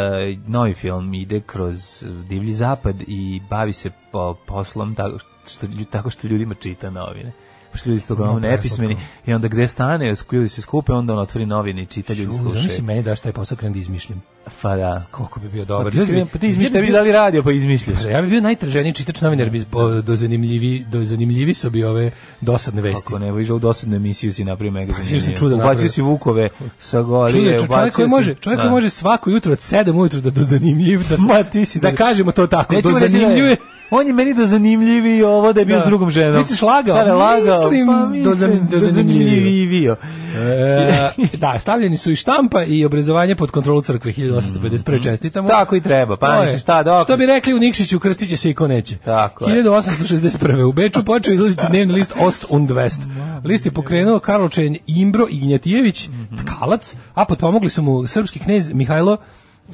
novi 0.48 0.74
film, 0.74 1.14
ide 1.14 1.42
kroz 1.42 2.04
divlji 2.30 2.54
zapad 2.54 2.96
i 3.08 3.42
bavi 3.50 3.74
se 3.74 3.92
po, 4.12 4.36
poslom 4.48 4.96
tako 4.96 5.18
što, 5.48 5.68
tako 5.92 6.10
što 6.10 6.28
ljudima 6.28 6.54
čita 6.54 6.90
novine. 6.90 7.32
Pošto 7.72 7.90
ljudi 7.90 8.02
su 8.02 8.08
to 8.08 8.14
uglavnom 8.14 8.42
No, 8.42 8.48
nepismeni 8.48 8.98
i 9.26 9.34
onda 9.34 9.48
gde 9.48 9.68
stane, 9.68 10.16
ljudi 10.32 10.50
se 10.50 10.62
skupe, 10.62 10.94
onda 10.94 11.14
on 11.14 11.20
otvori 11.20 11.46
novine 11.46 11.82
i 11.82 11.86
čita, 11.86 12.14
ljudi 12.14 12.32
U, 12.32 12.38
Zamisli 12.38 12.62
slušaju. 12.62 12.84
meni 12.84 13.04
daš 13.04 13.20
taj 13.20 13.32
posao 13.32 13.58
krenem 13.58 13.74
da 13.74 13.80
izmišljam. 13.80 14.22
Pa 14.62 14.76
da. 14.76 15.04
Koliko 15.12 15.40
bi 15.40 15.50
bio 15.50 15.62
Pa 15.62 15.68
dobar. 15.68 15.92
ti, 15.92 15.98
Iskreno, 15.98 16.26
pa 16.26 16.38
ti 16.40 16.48
izmišljaš, 16.48 16.66
ja 16.66 16.72
bi 16.72 16.74
tebi 16.76 16.88
bio- 16.88 16.94
dali 16.94 17.12
radio, 17.12 17.44
pa 17.44 17.52
izmišljaš. 17.52 18.00
Pa 18.00 18.10
Ja 18.10 18.22
bi 18.22 18.28
bio 18.28 18.42
najtraženiji 18.42 18.94
čitač 18.94 19.22
novinar, 19.22 19.50
bi 19.50 19.66
po- 19.66 20.02
do 20.02 20.16
zanimljivi, 20.16 20.86
do 20.88 21.02
zanimljivi 21.02 21.54
su 21.54 21.70
bi 21.70 21.84
ove 21.84 22.12
dosadne 22.42 22.82
vesti. 22.82 23.04
Ako 23.06 23.20
ne, 23.20 23.42
išao 23.42 23.56
u 23.56 23.60
dosadnu 23.60 23.96
emisiju 23.96 24.34
si 24.34 24.44
napravio 24.44 24.72
mega 24.72 24.94
si 24.94 25.04
zanimljivo. 25.04 25.36
čudo 25.36 25.56
Ubacio 25.56 25.90
si 25.90 26.02
Vukove 26.02 26.50
sa 26.80 27.02
golije. 27.02 27.32
Čovjek, 27.32 27.50
čovjek 27.50 27.64
ubacio 27.64 27.92
koji 27.92 28.08
si- 28.08 28.10
može, 28.10 28.36
čovjek 28.36 28.60
koji 28.60 28.68
Da. 28.68 28.72
može 28.72 28.90
svako 28.90 29.30
jutro 29.30 29.52
od 29.52 29.60
7 29.60 29.92
ujutro 29.92 30.22
da 30.22 30.30
do 30.32 30.44
zanimljiv, 30.44 31.02
da, 31.10 31.18
Ma 31.20 31.44
ti 31.44 31.66
si 31.66 31.80
da, 31.80 31.92
da- 31.92 31.98
kažemo 31.98 32.32
to 32.32 32.48
tako, 32.48 32.74
Nećemo 32.74 32.94
do 32.94 33.00
da 33.00 33.06
je- 33.06 33.10
zanimljuje. 33.12 33.56
On 33.92 34.08
je 34.08 34.14
meni 34.14 34.34
do 34.34 34.46
zanimljivi 34.46 35.24
ovo 35.24 35.54
da 35.54 35.60
je 35.60 35.66
bio 35.66 35.78
Da. 35.78 35.84
s 35.84 35.88
drugom 35.88 36.10
ženom. 36.12 36.38
Misliš 36.38 36.62
lagao? 36.62 36.96
Sada 36.96 37.10
je 37.10 37.16
lagao. 37.16 37.64
Mislim, 37.64 37.88
pa 37.88 37.94
do 37.94 38.06
mislim, 38.08 38.24
do 38.62 38.70
do 38.70 38.80
zanimljivio. 38.82 39.28
zanimljivio. 39.28 39.96
E, 40.36 41.12
da, 41.38 41.60
stavljeni 41.60 41.98
su 41.98 42.12
i 42.12 42.16
štampa 42.16 42.64
i 42.64 42.86
obrazovanje 42.86 43.36
pod 43.36 43.52
kontrolu 43.52 43.82
crkve 43.82 44.14
1851. 44.14 45.04
Čestitamo. 45.04 45.50
Tako 45.50 45.76
i 45.76 45.82
treba, 45.82 46.18
pa 46.18 46.46
ne 46.46 46.58
šta 46.58 46.84
dok. 46.84 47.04
Što 47.04 47.18
bi 47.18 47.26
rekli 47.26 47.54
u 47.54 47.60
Nikšiću, 47.60 48.00
krstit 48.00 48.30
će 48.30 48.38
se 48.38 48.50
i 48.50 48.54
ko 48.54 48.68
neće. 48.68 48.98
Tako 48.98 49.50
je. 49.50 49.64
1861. 49.64 50.64
U 50.64 50.72
Beču 50.74 51.06
počeo 51.06 51.34
izlaziti 51.34 51.64
dnevni 51.70 51.94
list 51.94 52.14
Ost 52.20 52.46
und 52.50 52.70
West. 52.70 53.02
List 53.44 53.66
je 53.66 53.72
pokrenuo 53.72 54.20
Karlovčan 54.20 54.76
Imbro 54.88 55.28
Ignjatijević, 55.30 56.10
tkalac, 56.46 56.96
a 57.14 57.26
potpomogli 57.26 57.70
su 57.70 57.82
mu 57.82 58.08
srpski 58.08 58.40
knez 58.40 58.74
Mihajlo 58.74 59.18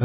e, 0.00 0.04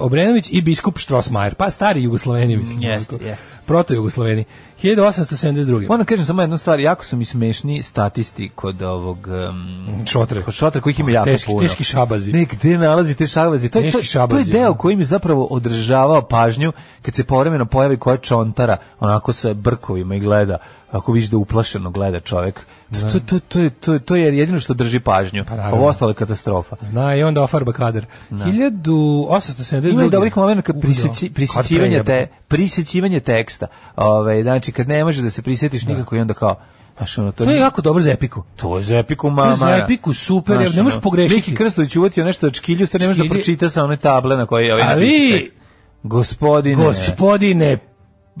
Obrenović 0.00 0.48
i 0.52 0.62
biskup 0.62 0.98
Štrosmajer, 0.98 1.54
pa 1.54 1.70
stari 1.70 2.02
Jugosloveni, 2.02 2.56
mislim. 2.56 2.82
Jeste, 2.82 3.16
jeste. 3.20 3.46
Proto 3.66 3.94
Jugosloveni. 3.94 4.44
1872. 4.82 5.82
Moram 5.82 5.98
da 5.98 6.04
kažem 6.04 6.24
samo 6.24 6.42
jednu 6.42 6.58
stvar, 6.58 6.80
jako 6.80 7.04
su 7.04 7.16
mi 7.16 7.24
smešni 7.24 7.82
statisti 7.82 8.48
kod 8.50 8.82
ovog 8.82 9.18
um, 9.28 10.06
Šotre. 10.06 10.42
kod 10.42 10.54
šotra 10.54 10.80
kojih 10.80 11.00
ima 11.00 11.10
jako 11.10 11.30
Teški- 11.30 11.46
puno. 11.46 11.60
teški 11.60 11.84
šabazi. 11.84 12.32
Ne, 12.32 12.44
gde 12.44 12.78
nalazi 12.78 13.14
te 13.14 13.26
šabazi? 13.26 13.68
To, 13.68 13.78
je- 13.78 13.82
to, 13.82 13.86
Teški 13.88 13.92
to 13.92 13.98
je 13.98 14.04
šabazi, 14.04 14.52
deo 14.52 14.72
da. 14.72 14.78
koji 14.78 14.96
mi 14.96 15.04
zapravo 15.04 15.44
održavao 15.44 16.22
pažnju 16.22 16.72
kad 17.02 17.14
se 17.14 17.24
povremeno 17.24 17.64
pojavi 17.64 17.96
koja 17.96 18.16
čontara 18.16 18.76
onako 19.00 19.32
sa 19.32 19.54
brkovima 19.54 20.14
i 20.14 20.20
gleda 20.20 20.58
ako 20.92 21.12
vidiš 21.12 21.30
da 21.30 21.36
uplašeno 21.36 21.90
gleda 21.90 22.20
čovek. 22.20 22.66
To, 22.92 23.00
to, 23.02 23.20
to, 23.20 23.38
to, 23.40 23.70
to, 23.80 23.92
je- 23.92 23.98
to 24.00 24.16
je 24.16 24.38
jedino 24.38 24.60
što 24.60 24.74
drži 24.74 25.00
pažnju. 25.00 25.44
Pa. 25.44 25.68
Ovo 25.68 25.86
ostalo 25.86 26.10
je 26.10 26.14
katastrofa. 26.14 26.76
Zna 26.80 27.14
i 27.14 27.22
onda 27.22 27.42
ofarba 27.42 27.72
kadar. 27.72 28.06
1872. 28.30 29.90
Ima 29.90 30.04
i 30.04 30.10
dobrih 30.10 30.36
momenta 30.36 30.62
kad 30.62 30.76
da. 30.76 30.80
Kad 30.82 31.68
te, 31.94 32.02
prejebe. 32.04 32.28
prisećivanje 32.48 33.20
teksta. 33.20 33.66
Ove, 33.96 34.42
znači, 34.42 34.72
kad 34.72 34.88
ne 34.88 35.04
možeš 35.04 35.22
da 35.22 35.30
se 35.30 35.42
prisjetiš 35.42 35.84
nikako 35.84 36.16
i 36.16 36.20
onda 36.20 36.34
kao, 36.34 36.54
znaš, 36.96 37.18
ono, 37.18 37.32
to, 37.32 37.44
To 37.44 37.50
je 37.50 37.58
jako 37.58 37.82
dobro 37.82 38.02
za 38.02 38.10
epiku. 38.10 38.42
To 38.56 38.76
je 38.76 38.82
za 38.82 38.98
epiku 38.98 39.26
To 39.26 39.30
mama. 39.30 39.50
je 39.50 39.56
za 39.56 39.76
epiku 39.76 40.14
super, 40.14 40.60
jer 40.60 40.74
ne 40.76 40.82
možeš 40.82 40.94
ono, 40.94 41.02
pogrešiti. 41.02 41.36
Miki 41.36 41.54
Krstović 41.54 41.96
uvatio 41.96 42.24
nešto 42.24 42.46
od 42.46 42.54
škilju, 42.54 42.86
ste 42.86 42.98
ne 42.98 43.08
možeš 43.08 43.22
da 43.22 43.28
pročita 43.30 43.70
sa 43.70 43.84
one 43.84 43.96
table 43.96 44.36
na 44.36 44.46
koje 44.46 44.66
je 44.66 44.74
ovaj 44.74 44.86
A 44.86 44.94
vi- 44.94 45.30
tekst. 45.32 45.54
Gospodine. 46.02 46.74
Gospodine 46.76 47.78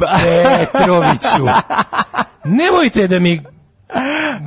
Petroviću, 0.00 1.46
nemojte 2.50 3.06
da 3.06 3.18
mi 3.18 3.40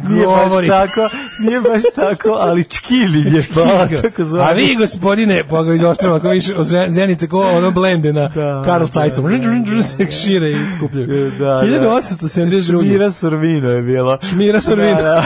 Nije 0.09 0.27
baš 0.27 0.67
tako, 0.67 1.09
nije 1.39 1.61
baš 1.61 1.81
tako, 1.95 2.29
ali 2.29 2.63
čkili 2.63 3.19
je 3.19 3.43
pa, 3.55 3.87
tako 4.01 4.23
zove. 4.23 4.43
A 4.43 4.51
vi, 4.51 4.75
gospodine, 4.75 5.43
pa 5.49 5.63
ga 5.63 5.73
izoštrava, 5.73 6.17
ako 6.17 6.29
viš 6.29 6.49
od 6.49 6.65
Zenice, 6.87 7.27
ko 7.27 7.41
ono 7.41 7.71
blende 7.71 8.13
na 8.13 8.27
Da, 8.27 8.63
Karl 8.65 8.85
da, 8.85 8.91
Zeisom, 8.91 9.25
da, 9.25 9.83
se 10.11 10.11
šire 10.11 10.51
i 10.51 10.55
skupljaju. 10.77 11.31
Da, 11.31 11.45
da. 11.45 11.61
1872. 11.61 12.87
Šmira 12.87 13.11
Sorvino 13.11 13.69
je 13.69 13.81
bilo. 13.81 14.17
Šmira 14.29 14.61
Sorvino. 14.61 14.95
Da, 14.95 15.25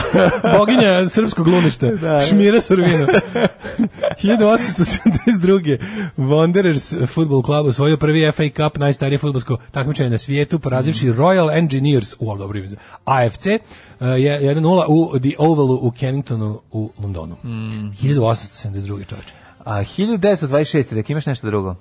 Boginja 0.58 1.08
srpskog 1.08 1.44
glumišta. 1.44 1.86
da. 1.86 2.22
Šmira 2.28 2.60
Sorvino. 2.60 3.06
1872. 4.22 5.78
Wanderers 6.16 7.06
Football 7.06 7.42
Club 7.42 7.66
osvojio 7.66 7.96
prvi 7.96 8.32
FA 8.32 8.48
Cup, 8.56 8.78
najstarije 8.78 9.18
fudbalsko 9.18 9.58
takmičenje 9.70 10.10
na 10.10 10.18
svijetu, 10.18 10.58
porazivši 10.58 11.12
Royal 11.12 11.58
Engineers 11.58 12.14
u 12.18 12.30
ime, 12.30 12.76
AFC, 13.04 13.46
uh, 13.46 13.52
je 14.00 14.40
1-0 14.40 14.84
u 14.88 15.18
The 15.18 15.30
Ovalu 15.38 15.78
u 15.82 15.90
Kenningtonu 15.90 16.60
u 16.72 16.90
Londonu. 17.02 17.36
Mm. 17.44 17.48
1872. 17.48 19.06
čovječe. 19.08 19.32
A 19.64 19.74
1926. 19.80 20.94
da 20.94 21.02
imaš 21.12 21.26
nešto 21.26 21.46
drugo? 21.46 21.76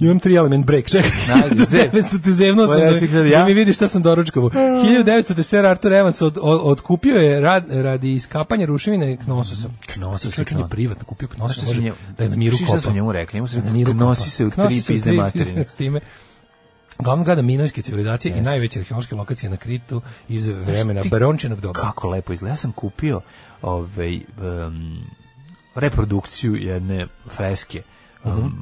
Imam 0.00 0.20
tri 0.20 0.34
element 0.34 0.66
break, 0.66 0.86
čekaj. 0.86 1.10
Najde, 1.30 1.64
zev. 1.64 1.90
1900 1.92 2.22
te 2.22 2.30
zevno 2.32 2.66
sam 2.66 2.80
da, 2.80 3.12
da 3.12 3.24
ja? 3.26 3.44
mi 3.44 3.54
vidiš 3.54 3.76
šta 3.76 3.88
sam 3.88 4.02
doručkovo. 4.02 4.50
1900 4.50 5.34
te 5.34 5.42
Sir 5.42 5.66
Arthur 5.66 5.92
Evans 5.92 6.22
od, 6.22 6.38
od, 6.42 6.60
otkupio 6.62 7.16
je 7.16 7.40
rad, 7.40 7.64
radi 7.70 8.14
iskapanja 8.14 8.66
ruševine 8.66 9.16
Knososa. 9.16 9.68
Knosos, 9.88 10.38
on 10.38 10.42
je 10.42 10.44
Knos. 10.46 10.70
privatno 10.70 11.04
kupio 11.04 11.28
Znaš 11.28 11.36
Knosos, 11.38 11.54
šta 11.54 11.60
su 11.62 11.66
može 11.68 11.82
njemu- 11.82 11.96
da 12.18 12.24
je 12.24 12.30
na 12.30 12.36
miru 12.36 12.56
Šta 12.56 12.66
kopa. 12.66 12.80
su 12.80 12.92
njemu 12.92 13.12
rekli? 13.12 13.36
Njemu 13.36 13.48
su 13.48 13.56
Da 13.56 13.62
na 13.62 13.70
rekli, 13.70 13.84
"Knosi 13.86 14.20
kopa." 14.20 14.30
se 14.30 14.44
u 14.46 14.50
tri 14.50 14.80
se 14.80 14.92
pizde 14.92 15.12
materine. 15.12 15.64
S 15.64 15.74
time, 15.74 16.00
Glavnog 16.98 17.26
grada 17.26 17.42
Minojske 17.42 17.82
civilizacije 17.82 18.38
i 18.38 18.42
najveće 18.42 18.78
arheološke 18.78 19.14
lokacije 19.14 19.50
na 19.50 19.56
Kritu 19.56 20.02
iz 20.28 20.46
vremena 20.46 21.02
ti- 21.02 21.08
Barončinog 21.08 21.60
doba. 21.60 21.80
Kako 21.80 22.08
lepo 22.08 22.32
izgleda. 22.32 22.52
Ja 22.52 22.56
sam 22.56 22.72
kupio 22.72 23.20
ovaj, 23.62 24.16
um, 24.16 25.04
reprodukciju 25.74 26.56
jedne 26.56 27.06
freske 27.28 27.82
um, 28.24 28.52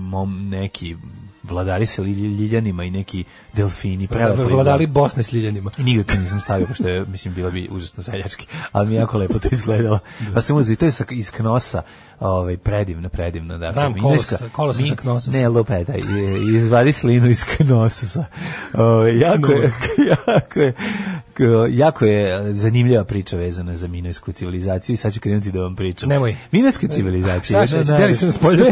mom, 0.00 0.48
neki 0.48 0.96
vladari 1.42 1.86
sa 1.86 2.02
ljiljanima 2.02 2.84
i 2.84 2.90
neki 2.90 3.24
delfini. 3.52 4.06
prelepo 4.06 4.32
izgleda. 4.32 4.54
Vladali 4.54 4.86
Bosne 4.86 5.22
s 5.22 5.32
ljiljanima. 5.32 5.70
I 5.78 5.82
nigde 5.82 6.04
to 6.04 6.14
nisam 6.14 6.40
stavio, 6.40 6.66
pošto 6.66 6.88
je, 6.88 7.04
mislim, 7.04 7.34
bilo 7.34 7.50
bi 7.50 7.68
užasno 7.70 8.02
seljački, 8.02 8.46
ali 8.72 8.88
mi 8.88 8.94
je 8.94 8.98
jako 8.98 9.18
lepo 9.18 9.38
to 9.38 9.48
izgledalo. 9.52 9.98
Pa 10.34 10.40
sam 10.40 10.56
uzeo, 10.56 10.72
i 10.72 10.76
to 10.76 10.84
je 10.86 10.92
iz 11.10 11.30
knosa, 11.30 11.82
ovaj, 12.20 12.56
predivno, 12.56 13.08
predivno. 13.08 13.58
Da, 13.58 13.72
Znam, 13.72 13.94
kolos- 13.94 14.48
kolos 14.52 14.76
sa 14.78 14.96
knosa. 14.96 15.30
Ne, 15.30 15.48
lupetaj, 15.48 15.98
i- 15.98 16.56
izvadi 16.56 16.92
slinu 16.92 17.26
iz 17.28 17.44
knosa. 17.46 18.24
Ovaj, 18.74 19.18
jako, 19.18 19.52
je, 19.52 19.72
jako, 20.26 20.60
je, 20.60 20.72
jako 21.70 22.04
je 22.04 22.52
zanimljiva 22.54 23.04
priča 23.04 23.36
vezana 23.36 23.76
za 23.76 23.88
minojsku 23.88 24.32
civilizaciju 24.32 24.94
i 24.94 24.96
sad 24.96 25.14
ću 25.14 25.20
krenuti 25.20 25.52
da 25.52 25.60
vam 25.60 25.76
pričam. 25.76 26.08
Nemoj. 26.08 26.36
Minojska 26.52 26.88
civilizacija. 26.88 27.66
Šta 27.66 27.84
će, 27.84 27.92
deli 27.92 28.14
se 28.14 28.26
na 28.26 28.32
spolju. 28.32 28.64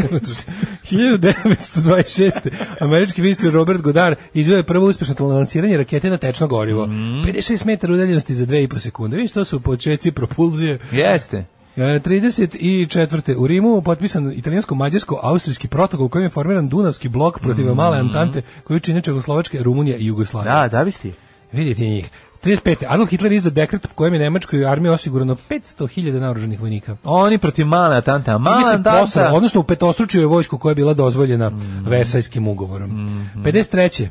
1926. 0.91 2.31
Američki 2.79 3.21
ministar 3.21 3.51
Robert 3.51 3.81
Godard 3.81 4.17
izveo 4.33 4.57
je 4.57 4.63
prvo 4.63 4.85
uspešno 4.85 5.27
lansiranje 5.27 5.77
rakete 5.77 6.09
na 6.09 6.17
tečno 6.17 6.47
gorivo. 6.47 6.85
56 6.85 7.65
metara 7.65 7.93
udaljenosti 7.93 8.35
za 8.35 8.45
2,5 8.45 8.79
sekunde. 8.79 9.17
Viš, 9.17 9.31
to 9.31 9.45
su 9.45 9.59
početci 9.59 10.11
propulzije. 10.11 10.79
Jeste. 10.91 11.45
E, 11.77 11.99
34. 11.99 13.35
u 13.37 13.47
Rimu 13.47 13.81
potpisan 13.81 14.31
italijansko-mađarsko-austrijski 14.31 15.67
protokol 15.67 16.09
kojim 16.09 16.23
je 16.23 16.29
formiran 16.29 16.69
Dunavski 16.69 17.09
blok 17.09 17.39
protiv 17.39 17.75
male 17.75 17.97
Antante 17.97 18.41
koju 18.63 18.79
čine 18.79 19.01
Čegoslovačka, 19.01 19.57
Rumunija 19.61 19.97
i 19.97 20.05
Jugoslavija. 20.05 20.61
Da, 20.61 20.77
da 20.77 20.83
bi 20.83 20.91
ti. 20.91 21.11
Vidite 21.51 21.81
njih. 21.81 22.09
35. 22.47 22.85
Adolf 22.87 23.09
Hitler 23.09 23.31
izdao 23.31 23.51
dekret 23.51 23.81
po 23.81 23.89
kojem 23.95 24.13
je 24.13 24.19
Nemačkoj 24.19 24.65
armiji 24.65 24.91
osigurano 24.91 25.35
500.000 25.49 26.19
naoruženih 26.19 26.61
vojnika. 26.61 26.95
Oni 27.03 27.37
protiv 27.37 27.65
male 27.65 27.95
Atanta. 27.95 28.31
Time 28.31 28.39
Mala 28.39 28.63
se 28.63 28.69
Atanta. 28.69 28.99
poslao, 29.01 29.35
odnosno 29.35 29.59
u 29.59 29.63
petostručio 29.63 30.19
je 30.21 30.27
vojsku 30.27 30.57
koja 30.57 30.71
je 30.71 30.75
bila 30.75 30.93
dozvoljena 30.93 31.49
Mm. 31.49 31.85
Versajskim 31.87 32.47
ugovorom. 32.47 32.89
53. 33.35 34.07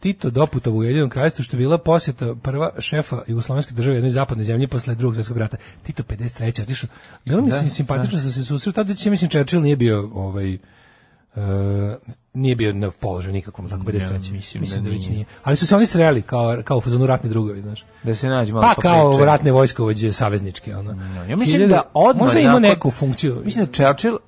Tito 0.00 0.30
doputa 0.30 0.70
u 0.70 0.76
Ujedinjenom 0.76 1.10
kraljestvu 1.10 1.44
što 1.44 1.56
je 1.56 1.58
bila 1.58 1.78
posjeta 1.78 2.34
prva 2.42 2.70
šefa 2.78 3.22
jugoslovenske 3.26 3.74
države 3.74 3.96
jednoj 3.96 4.10
zapadnoj 4.10 4.44
zemlji 4.44 4.66
posle 4.66 4.94
drugog 4.94 5.14
svjetskog 5.14 5.38
rata. 5.38 5.56
Tito 5.82 6.02
53. 6.02 6.62
otišao. 6.62 6.90
Bilo 7.24 7.42
mi 7.42 7.50
se 7.50 7.70
simpatično 7.70 8.20
da 8.20 8.30
se 8.30 8.44
susreo. 8.44 8.72
Tada 8.72 8.94
će 8.94 9.10
mislim 9.10 9.30
Churchill 9.30 9.62
nije 9.62 9.76
bio 9.76 10.10
ovaj 10.14 10.58
e, 11.36 11.40
nije 12.34 12.56
bio 12.56 12.72
na 12.72 12.90
položaju 12.90 13.32
nikakvom 13.32 13.68
tako 13.68 13.82
53. 13.82 14.32
mislim 14.32 14.60
mislim 14.60 14.82
da 14.82 14.90
da, 14.90 14.96
već 14.96 15.08
nije. 15.08 15.24
Ali 15.44 15.56
su 15.56 15.66
se 15.66 15.76
oni 15.76 15.86
sreli 15.86 16.22
kao 16.22 16.62
kao 16.64 16.76
u 16.76 16.80
fazonu 16.80 17.06
ratni 17.06 17.30
drugovi, 17.30 17.62
znaš. 17.62 17.84
Da 18.02 18.14
se 18.14 18.28
nađe 18.28 18.52
malo 18.52 18.62
Pa 18.62 18.74
pa 18.74 18.82
kao 18.82 19.24
ratne 19.24 19.52
vojskovođe 19.52 20.12
savezničke, 20.12 20.76
ono. 20.76 20.90
Ja 21.28 21.36
mislim 21.36 21.60
Hiljade- 21.60 21.68
da 21.68 21.82
odmah 21.94 22.24
možda 22.24 22.40
ima 22.40 22.58
neku 22.58 22.90
funkciju. 22.90 23.42
Mislim 23.44 23.64
da 23.64 23.72
Churchill 23.72 24.18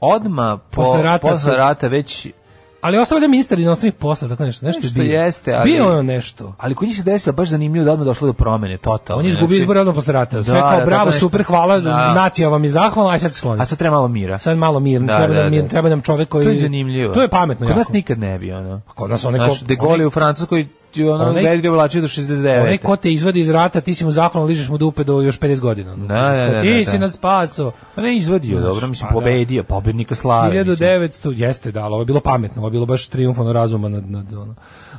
odma 0.00 0.58
po, 0.70 0.82
Posle 0.82 1.02
rata 1.02 1.28
posle 1.28 1.56
rata 1.56 1.88
već 1.88 2.28
Ali 2.80 2.98
ostao 2.98 3.18
je 3.18 3.28
ministar 3.28 3.58
inostranih 3.58 3.94
posla, 3.94 4.28
tako 4.28 4.44
nešto, 4.44 4.66
nešto, 4.66 4.80
Nešto 4.82 5.00
je 5.00 5.04
bio. 5.04 5.20
jeste, 5.20 5.54
ali- 5.54 5.70
Bio 5.72 5.84
je 5.86 6.02
nešto. 6.02 6.54
ali 6.58 6.74
kod 6.74 6.88
njih 6.88 6.96
se 6.96 7.02
desilo 7.02 7.32
baš 7.32 7.48
zanimljivo 7.48 7.84
da 7.84 7.92
odmah 7.92 8.06
došlo 8.06 8.26
do 8.26 8.32
promene 8.32 8.76
totalno. 8.78 9.18
On 9.18 9.24
je 9.24 9.28
izgubio 9.28 9.48
znači- 9.48 9.60
izbore 9.60 9.80
odmah 9.80 9.94
posle 9.94 10.12
rata. 10.12 10.44
Sve 10.44 10.54
Da, 10.54 10.60
kao 10.60 10.78
da, 10.80 10.86
bravo, 10.86 11.04
nešto. 11.04 11.18
super, 11.20 11.42
hvala, 11.42 11.78
Da. 11.78 12.14
nacija 12.14 12.48
vam 12.48 12.64
je 12.64 12.70
zahvalna, 12.70 13.12
aj 13.12 13.18
sad 13.18 13.32
se 13.32 13.38
skloni. 13.38 13.62
A 13.62 13.66
sad 13.66 13.78
treba 13.78 13.96
malo 13.96 14.08
mira. 14.08 14.38
Sad 14.38 14.58
malo 14.58 14.80
mir, 14.80 15.00
Da, 15.00 15.18
treba, 15.18 15.34
da, 15.34 15.42
nam 15.42 15.50
mir, 15.50 15.62
da. 15.62 15.68
treba 15.68 15.88
nam 15.88 16.02
čovek 16.02 16.28
koji... 16.28 16.44
To 16.44 16.50
je 16.50 16.56
zanimljivo. 16.56 17.14
To 17.14 17.22
je 17.22 17.28
pametno 17.28 17.66
Kod 17.66 17.70
jako. 17.70 17.78
nas 17.78 17.88
nikad 17.88 18.18
ne 18.18 18.38
bi, 18.38 18.52
ono. 18.52 18.80
Kod 18.88 19.10
nas 19.10 19.24
onaj 19.24 19.40
ko- 19.40 19.46
Znaš, 19.46 19.60
De 19.60 19.74
Gaulle 19.76 20.06
u 20.06 20.10
Francuskoj 20.10 20.68
ono 20.96 21.24
onaj- 21.24 21.38
onaj, 21.40 21.58
ga 21.58 21.70
vlačio 21.70 22.00
do 22.00 22.08
69. 22.08 22.60
Onaj 22.60 22.78
ko 22.78 22.96
te 22.96 23.12
izvadi 23.12 23.40
iz 23.40 23.50
rata, 23.50 23.80
ti 23.80 23.94
si 23.94 24.04
mu 24.04 24.12
zahvalan, 24.12 24.48
ližeš 24.48 24.68
mu 24.68 24.78
dupe 24.78 25.04
do 25.04 25.20
još 25.20 25.38
50 25.38 25.60
godina. 25.60 25.96
Da, 25.96 26.06
da, 26.06 26.48
da, 26.48 26.62
Ti 26.62 26.74
da, 26.74 26.84
si 26.84 26.92
da. 26.92 26.98
nas 26.98 27.12
spaso. 27.12 27.72
Pa 27.94 28.02
ne 28.02 28.16
izvadio, 28.16 28.60
Znaš, 28.60 28.64
dobro, 28.64 28.86
mislim, 28.86 29.08
pa 29.08 29.14
da. 29.14 29.20
pobedio, 29.20 29.62
pobednika 29.62 30.14
slave. 30.14 30.58
mislim. 30.60 30.76
1900, 30.78 31.32
jeste, 31.36 31.72
da, 31.72 31.80
ali 31.80 31.92
ovo 31.92 32.02
je 32.02 32.06
bilo 32.06 32.20
pametno, 32.20 32.62
ovo 32.62 32.68
je 32.68 32.72
bilo 32.72 32.86
baš 32.86 33.06
triumfano 33.06 33.52
razuma 33.52 33.88
nad, 33.88 34.10
nad 34.10 34.32
ono. 34.32 34.54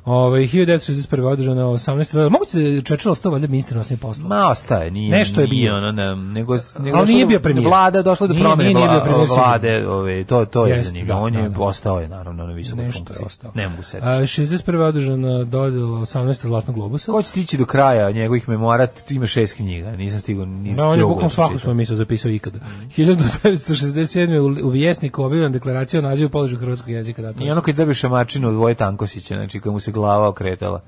Ove, 0.10 0.40
1961. 0.42 1.24
održano 1.24 1.62
18. 1.68 2.14
dolara. 2.14 2.30
Moguće 2.30 2.58
da 2.58 2.64
je 2.64 2.82
Čečelo 2.82 3.16
stao 3.16 3.32
valjda 3.32 3.48
ministar 3.48 3.78
nosnih 3.78 4.00
posla. 4.00 4.28
Ma 4.28 4.48
ostaje, 4.48 4.92
nije. 4.92 5.12
Nešto 5.12 5.42
je 5.42 5.48
nije 5.48 5.64
bio. 5.64 5.78
Ono, 5.78 5.92
ne, 5.92 6.16
nego, 6.16 6.58
nego 6.80 6.98
Ali 6.98 7.14
nije 7.14 7.26
bio 7.26 7.40
premijer. 7.40 7.68
Vlada 7.68 8.02
došla 8.02 8.28
do 8.28 8.34
Nije- 8.34 8.44
promene 8.44 8.70
nije- 8.70 8.88
nije 8.88 9.28
vlade, 9.28 9.88
ove, 9.88 10.24
to, 10.24 10.46
to 10.46 10.66
je 10.66 10.72
Jeste, 10.72 10.90
za 10.90 10.96
njega. 10.96 11.08
da, 11.08 11.16
On 11.16 11.34
je 11.34 11.42
da, 11.42 11.50
da. 11.50 11.60
ostao 11.62 12.00
je, 12.00 12.08
naravno, 12.08 12.46
na 12.46 12.54
visokoj 12.54 12.84
Nešto 12.84 12.98
je 13.00 13.04
funkciji. 13.06 13.26
ostao. 13.26 13.52
Ne 13.56 13.70
mogu 13.70 13.84
se 13.84 13.98
A, 13.98 14.22
61. 14.22 14.60
održana 14.80 15.44
dodjela 15.44 16.00
18. 16.00 16.42
zlatnog 16.42 16.76
globusa. 16.76 17.12
Ko 17.12 17.22
će 17.22 17.30
stići 17.30 17.58
do 17.58 17.66
kraja 17.66 18.12
njegovih 18.12 18.50
memora, 18.50 18.88
tu 18.88 19.14
ima 19.14 19.28
šest 19.28 19.54
knjiga, 19.54 19.92
nisam 19.92 20.20
stigao 20.20 20.46
ni 20.46 20.76
Da, 20.76 20.84
on 20.84 20.98
je 20.98 21.04
bukvalno 21.04 21.24
da 21.24 21.30
svaku 21.30 21.58
svoju 21.60 21.76
misao 21.76 21.96
zapisao 21.98 22.32
ikada. 22.32 22.60
1967. 22.98 24.38
u, 24.64 24.70
Vjesniku 24.70 25.24
objavljena 25.24 25.50
deklaracija 25.50 26.00
o 26.00 26.04
nazivu 26.04 26.30
položaju 26.30 26.60
hrvatskog 26.60 26.90
jezika. 26.90 27.22
Da, 27.22 27.34
I 27.40 27.52
ono 27.52 27.62
koji 27.62 27.74
dobije 27.74 27.94
šamačinu 27.96 28.50
od 28.50 28.56
Voje 28.56 28.76
Tankosića, 28.76 29.36
znači 29.36 29.60
kad 29.60 29.74
mu 29.74 29.80
se 29.80 29.92
glava 30.00 30.28
okretala. 30.28 30.82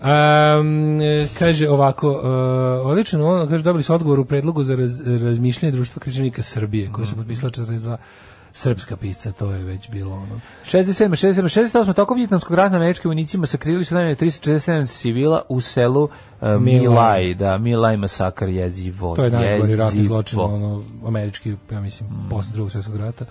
Um, 0.00 1.00
kaže 1.38 1.68
ovako, 1.68 2.10
uh, 2.10 2.86
odlično, 2.86 3.26
ono, 3.26 3.48
kaže, 3.48 3.62
dobili 3.62 3.82
su 3.82 3.94
odgovor 3.94 4.20
u 4.20 4.24
predlogu 4.24 4.64
za 4.64 4.76
raz, 4.76 5.00
razmišljanje 5.22 5.72
društva 5.72 6.00
križevnika 6.00 6.42
Srbije, 6.42 6.92
koje 6.92 7.06
su 7.06 7.16
potpisala 7.16 7.50
42 7.50 7.96
srpska 8.52 8.96
pisca, 8.96 9.32
to 9.32 9.52
je 9.52 9.62
već 9.64 9.90
bilo 9.90 10.14
ono. 10.14 10.40
67. 10.64 11.08
67. 11.08 11.42
68. 11.42 11.94
tokom 11.94 12.16
vjetnamskog 12.16 12.56
rata 12.56 12.76
američkim 12.76 13.08
vojnicima 13.08 13.46
sakrili 13.46 13.84
su 13.84 13.94
najmanje 13.94 14.16
347 14.16 14.98
civila 14.98 15.42
u 15.48 15.60
selu 15.60 16.02
uh, 16.02 16.10
Milaj. 16.42 16.60
Milaj, 16.60 17.34
da, 17.34 17.58
Milaj 17.58 17.96
masakar 17.96 18.48
jezivo. 18.48 19.16
To 19.16 19.24
je 19.24 19.30
najgori 19.30 19.76
ratni 19.76 20.04
zločin, 20.04 20.40
ono, 20.40 20.82
američki, 21.06 21.56
ja 21.72 21.80
mislim, 21.80 22.10
posle 22.30 22.52
drugog 22.52 22.72
svjetskog 22.72 22.96
rata. 22.96 23.24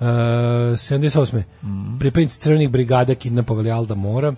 Uh, 0.00 0.06
78. 0.06 1.42
Pripadnici 1.98 2.40
crvenih 2.40 2.70
brigada 2.70 3.14
kidnapovali 3.14 3.70
Alda 3.70 3.94
Mora, 3.94 4.34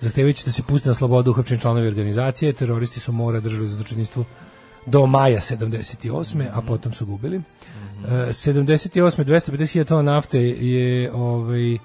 zahtevajući 0.00 0.44
da 0.44 0.52
se 0.52 0.62
pusti 0.62 0.88
na 0.88 0.94
slobodu 0.94 1.30
uhapšeni 1.30 1.60
članovi 1.60 1.88
organizacije, 1.88 2.52
teroristi 2.52 3.00
su 3.00 3.12
Mora 3.12 3.40
držali 3.40 3.68
za 3.68 3.76
zločinstvo 3.76 4.24
do 4.86 5.06
maja 5.06 5.40
78. 5.40 6.46
a 6.52 6.62
potom 6.62 6.92
su 6.92 7.06
gubili. 7.06 7.36
Uh, 7.36 7.42
78. 8.04 9.24
250.000 9.24 9.84
tona 9.84 10.12
nafte 10.12 10.40
je 10.40 11.12
ovaj, 11.12 11.74
uh, 11.74 11.80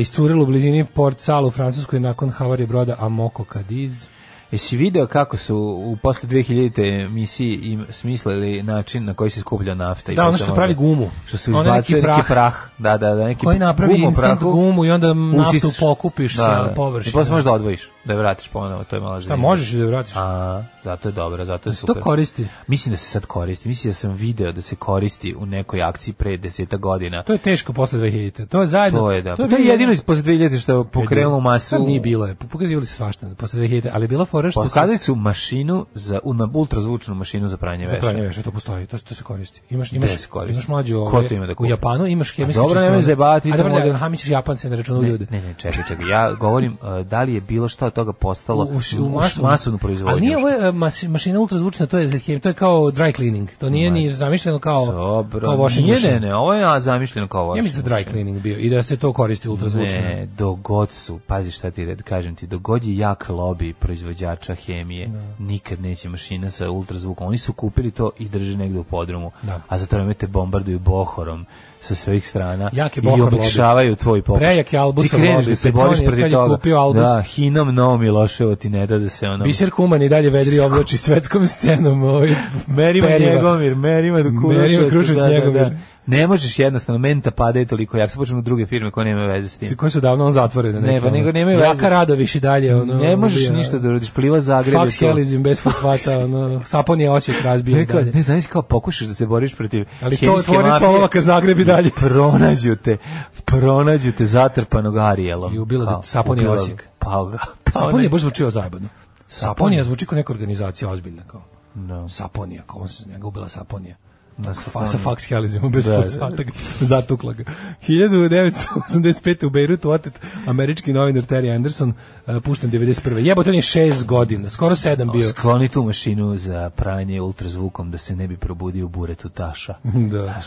iscurilo 0.00 0.42
u 0.42 0.46
blizini 0.46 0.84
Port 0.84 1.20
Salu 1.20 1.48
u 1.48 1.50
Francuskoj 1.50 2.00
nakon 2.00 2.30
havarije 2.30 2.66
broda 2.66 2.96
Amoco 2.98 3.44
Cadiz. 3.52 4.06
Jesi 4.52 4.76
video 4.76 5.06
kako 5.06 5.36
su 5.36 5.56
u 5.84 5.96
posle 6.02 6.28
2000. 6.28 7.04
emisiji 7.04 7.54
im 7.62 7.86
smislili 7.90 8.62
način 8.62 9.04
na 9.04 9.14
koji 9.14 9.30
se 9.30 9.40
skuplja 9.40 9.74
nafta? 9.74 10.12
i 10.12 10.14
Da, 10.14 10.28
ono 10.28 10.38
što 10.38 10.54
pravi 10.54 10.74
gumu. 10.74 11.10
Što 11.26 11.36
se 11.36 11.50
Ono 11.50 11.62
neki 11.62 11.92
izbacuje 11.92 12.02
neki 12.02 12.28
prah. 12.28 12.54
Da, 12.78 12.98
da, 12.98 13.14
da, 13.14 13.24
neki 13.24 13.44
koji 13.44 13.58
napravi 13.58 13.92
gumu 13.92 14.06
instant 14.06 14.40
prahu. 14.40 14.52
gumu 14.52 14.84
i 14.84 14.90
onda 14.90 15.14
naftu 15.14 15.72
pokupiš 15.80 16.36
sa 16.36 16.72
površine. 16.76 17.10
I 17.10 17.12
posle 17.12 17.30
možeš 17.30 17.44
da 17.44 17.52
odvojiš, 17.52 17.88
da 18.04 18.12
je 18.12 18.18
vratiš 18.18 18.48
ponovo, 18.48 18.84
to 18.84 18.96
je 18.96 19.00
malo 19.00 19.20
Šta 19.20 19.36
možeš 19.36 19.70
da 19.70 19.86
vratiš? 19.86 20.14
A, 20.16 20.62
zato 20.84 21.08
je 21.08 21.12
dobro, 21.12 21.44
zato 21.44 21.70
je 21.70 21.74
Se 21.74 21.80
super. 21.80 21.94
to 21.94 22.00
koristi. 22.00 22.46
Mislim 22.66 22.92
da 22.92 22.96
se 22.96 23.06
sad 23.06 23.26
koristi. 23.26 23.68
Mislim 23.68 23.90
da 23.90 23.94
sam 23.94 24.12
video 24.12 24.52
da 24.52 24.62
se 24.62 24.76
koristi 24.76 25.34
u 25.38 25.46
nekoj 25.46 25.82
akciji 25.82 26.14
pre 26.14 26.36
deseta 26.36 26.76
godina. 26.76 27.22
To 27.22 27.32
je 27.32 27.38
teško 27.38 27.72
posle 27.72 27.98
2000. 27.98 28.46
To 28.46 28.60
je 28.60 28.66
zajedno. 28.66 29.00
To 29.00 29.10
je 29.10 29.22
da. 29.22 29.36
To 29.36 29.42
je, 29.42 29.48
bilo 29.48 29.60
jedino 29.60 29.92
iz 29.92 30.02
posle 30.02 30.22
2000 30.22 30.60
što 30.60 30.78
je 30.78 30.84
pokrenulo 30.84 31.40
masu. 31.40 31.68
Sad 31.68 31.82
nije 31.82 32.00
bilo 32.00 32.26
je. 32.26 32.34
Pokazivali 32.34 32.86
su 32.86 32.94
svašta 32.94 33.26
posle 33.38 33.60
2000, 33.60 33.90
ali 33.92 34.04
je 34.04 34.08
bila 34.08 34.24
fora 34.42 34.50
što 34.50 34.62
Pokazali 34.62 34.98
su 34.98 35.14
mašinu 35.14 35.86
za 35.94 36.18
u 36.24 36.34
na 36.34 36.48
ultrazvučnu 36.54 37.14
mašinu 37.14 37.48
za 37.48 37.56
pranje 37.56 37.86
za 37.86 37.92
veša. 37.92 38.00
pranje 38.06 38.22
veša, 38.22 38.42
to 38.42 38.50
postoji, 38.50 38.86
to, 38.86 38.98
to 38.98 39.14
se 39.14 39.22
koristi. 39.22 39.60
Imaš 39.70 39.92
imaš 39.92 40.10
se 40.18 40.28
koristi? 40.28 40.52
imaš 40.52 40.68
mlađu 40.68 41.06
to 41.28 41.34
ima 41.34 41.46
da 41.46 41.54
u? 41.58 41.66
Japanu 41.66 42.06
imaš 42.06 42.34
hemijski 42.36 42.56
dobro, 42.60 42.80
nemoj 42.80 42.98
A 42.98 43.40
to 43.40 43.56
dobro, 43.56 43.92
da, 43.92 43.96
ha 43.96 44.08
misliš 44.08 44.30
Japance 44.30 44.70
na 44.70 44.76
računu 44.76 45.02
Ne, 45.02 45.08
ljude. 45.08 45.26
ne, 45.30 45.40
ne, 45.42 45.54
čekaj, 45.58 45.82
čekaj. 45.88 46.08
Ja 46.08 46.32
govorim 46.32 46.72
uh, 46.82 47.06
da 47.06 47.22
li 47.22 47.34
je 47.34 47.40
bilo 47.40 47.68
šta 47.68 47.86
od 47.86 47.92
toga 47.92 48.12
postalo 48.12 48.64
u, 48.64 48.68
u, 48.68 49.04
u 49.04 49.08
masovnu, 49.08 49.48
masovnu 49.50 49.78
proizvodnju. 49.78 50.12
Ali 50.12 50.20
nije 50.20 50.36
ovo 50.36 50.48
je, 50.48 50.72
mas- 50.72 51.08
mašina 51.08 51.40
ultrazvučna, 51.40 51.86
to 51.86 51.98
je 51.98 52.08
za 52.08 52.18
hem, 52.18 52.40
to 52.40 52.48
je 52.48 52.54
kao 52.54 52.80
dry 52.80 53.16
cleaning. 53.16 53.48
To 53.58 53.70
nije 53.70 53.90
ni 53.90 54.10
zamišljeno 54.10 54.58
kao 54.58 54.86
Dobro, 54.86 55.40
kao 55.40 55.56
washing 55.56 55.82
nije, 55.84 56.00
ne, 56.00 56.20
ne, 56.20 56.34
ovo 56.34 56.54
je 56.54 56.80
zamišljeno 56.80 57.28
kao 57.28 57.46
washing 57.46 57.56
Ja 57.56 57.62
mislim 57.62 57.82
da 57.82 57.90
dry 57.90 58.10
cleaning 58.10 58.40
bio 58.40 58.58
i 58.58 58.70
da 58.70 58.82
se 58.82 58.96
to 58.96 59.12
koristi 59.12 59.48
ultrazvučno. 59.48 60.00
Ne, 60.00 60.28
dogod 60.38 60.90
su, 60.90 61.18
pazi 61.26 61.50
šta 61.50 61.70
ti 61.70 61.84
red, 61.84 62.02
kažem 62.02 62.34
ti, 62.34 62.46
dogod 62.46 62.84
je 62.84 62.96
jak 62.96 63.26
lobby 63.28 63.72
proizvođača 63.72 64.31
hemije, 64.56 65.10
nikad 65.38 65.80
neće 65.80 66.08
mašina 66.08 66.50
sa 66.50 66.70
ultrazvukom. 66.70 67.26
Oni 67.26 67.38
su 67.38 67.52
kupili 67.52 67.90
to 67.90 68.10
i 68.18 68.28
drže 68.28 68.56
negde 68.56 68.78
u 68.78 68.84
podrumu, 68.84 69.30
Da. 69.42 69.60
a 69.68 69.78
za 69.78 69.86
to 69.86 69.96
vreme 69.96 70.14
te 70.14 70.26
bombarduju 70.26 70.78
bohorom 70.78 71.46
sa 71.80 71.94
svih 71.94 72.28
strana 72.28 72.70
Jak 72.72 72.96
je 72.96 73.00
i 73.00 73.04
bohor 73.04 73.34
omekšavaju 73.34 73.96
tvoj 73.96 74.22
pokuš. 74.22 74.38
Prejak 74.38 74.72
je 74.72 74.78
Albusov 74.78 75.10
Ti 75.10 75.16
kreneš 75.16 75.46
da 75.46 75.54
se 75.54 75.72
boriš 75.72 75.98
protiv 76.06 76.30
toga. 76.30 76.54
kupio 76.54 76.76
Albus. 76.76 77.02
Da, 77.02 77.22
hinom 77.22 77.74
novo 77.74 77.98
Miloševo 77.98 78.54
ti 78.54 78.68
ne 78.68 78.86
da 78.86 78.98
da 78.98 79.08
se 79.08 79.26
ono... 79.26 79.44
Biser 79.44 79.70
Kuman 79.70 80.02
i 80.02 80.08
dalje 80.08 80.30
vedri 80.30 80.60
oblači 80.60 80.98
svetskom 80.98 81.46
scenom. 81.46 82.02
Ovaj, 82.04 82.34
Merima. 82.66 83.08
Njegomir, 83.08 83.74
Merima 83.74 84.18
da 84.18 84.30
Merima 84.30 84.88
Krušević 84.90 85.18
da, 85.18 85.22
da, 85.22 85.30
Njegomir. 85.30 85.62
da. 85.62 85.70
Ne 86.06 86.26
možeš 86.26 86.58
jednostavno, 86.58 86.98
menta 86.98 87.30
pada 87.30 87.58
je 87.58 87.66
toliko 87.66 87.96
jak, 87.96 88.10
sad 88.10 88.18
počnemo 88.18 88.42
druge 88.42 88.66
firme 88.66 88.90
koje 88.90 89.04
nemaju 89.04 89.28
veze 89.28 89.48
s 89.48 89.56
tim. 89.56 89.76
Koje 89.76 89.90
su 89.90 90.00
davno 90.00 90.26
on 90.26 90.32
zatvorene. 90.32 90.80
Ne, 90.80 90.86
neke, 90.86 91.00
pa 91.00 91.10
nego 91.10 91.32
nemaju 91.32 91.58
veze. 91.58 91.68
Jaka 91.68 91.88
Radoviš 91.88 92.34
i 92.34 92.40
dalje. 92.40 92.76
Ono, 92.76 92.94
ne 92.94 93.16
možeš 93.16 93.48
ubija. 93.48 93.58
ništa 93.58 93.78
da 93.78 93.88
uradiš, 93.88 94.10
pliva 94.10 94.40
Zagreb. 94.40 94.74
je 94.74 94.90
to. 94.90 95.06
helizim 95.06 95.42
bez 95.42 95.60
fosfata, 95.62 96.18
ono, 96.18 96.60
sapon 96.64 97.00
je 97.00 97.10
osjek 97.10 97.42
razbio. 97.42 97.72
i 97.72 97.78
Ne, 97.80 97.86
kao, 97.86 98.00
dalje. 98.00 98.12
ne 98.12 98.22
znaš 98.22 98.46
kao 98.46 98.62
pokušaš 98.62 99.06
da 99.06 99.14
se 99.14 99.26
boriš 99.26 99.54
protiv 99.54 99.84
Ali 100.00 100.16
to 100.16 100.42
tvornica 100.44 100.88
olovaka 100.88 101.20
Zagreb 101.20 101.58
i 101.58 101.64
dalje. 101.64 101.90
Pronađu 102.00 102.76
te, 102.76 102.96
pronađu 103.44 104.12
te 104.12 104.24
zatrpanog 104.24 104.98
Arijelom. 104.98 105.54
I 105.54 105.58
ubila 105.58 105.84
ga 105.84 105.90
Kao, 105.90 106.02
Sapon 106.02 106.38
je 106.38 106.42
ubila 106.42 106.56
ga. 106.56 106.62
Osijek. 106.62 106.84
Pa 106.98 107.24
ga. 107.32 107.38
Pa 107.64 107.72
Saponija 107.72 108.02
ne. 108.02 108.08
baš 108.08 108.20
zvučio 108.20 108.50
zajebano. 108.50 108.88
Saponija 109.28 109.84
zvuči 109.84 110.06
kao 110.06 110.16
neka 110.16 110.32
organizacija 110.32 110.90
ozbiljna 110.90 111.22
kao. 111.26 111.42
Da. 111.74 112.08
Saponija, 112.08 112.62
kao 112.66 112.80
on 112.80 112.88
se 112.88 113.04
njega 113.08 113.26
ubila 113.26 113.48
Saponija. 113.48 113.96
Da, 114.44 114.54
Fa, 114.54 114.86
sa 114.86 114.98
fax 115.00 115.28
helizmom 115.28 115.72
bez 115.72 115.84
Da, 115.84 115.90
da. 115.90 116.02
fosfata 116.02 116.42
ga 116.42 116.52
zatukla 116.82 117.32
ga. 117.32 117.44
1985. 117.88 119.46
u 119.46 119.50
Beirutu 119.50 119.90
otet 119.90 120.12
američki 120.46 120.92
novinar 120.92 121.22
Terry 121.24 121.54
Anderson 121.54 121.88
uh, 122.26 122.42
pušten 122.42 122.70
91. 122.70 123.16
Jebote, 123.18 123.50
on 123.50 123.56
je 123.56 123.62
šest 123.62 124.04
godina, 124.04 124.48
skoro 124.48 124.76
sedam 124.76 125.10
bio. 125.10 125.28
Skloni 125.28 125.68
tu 125.68 125.82
mašinu 125.82 126.36
za 126.36 126.70
pranje 126.70 127.20
ultrazvukom 127.20 127.90
da 127.90 127.98
se 127.98 128.16
ne 128.16 128.28
bi 128.28 128.36
probudio 128.36 128.84
u 128.84 128.88
buretu 128.88 129.28
taša. 129.28 129.74
Da. 129.84 130.22
Znaš, 130.22 130.44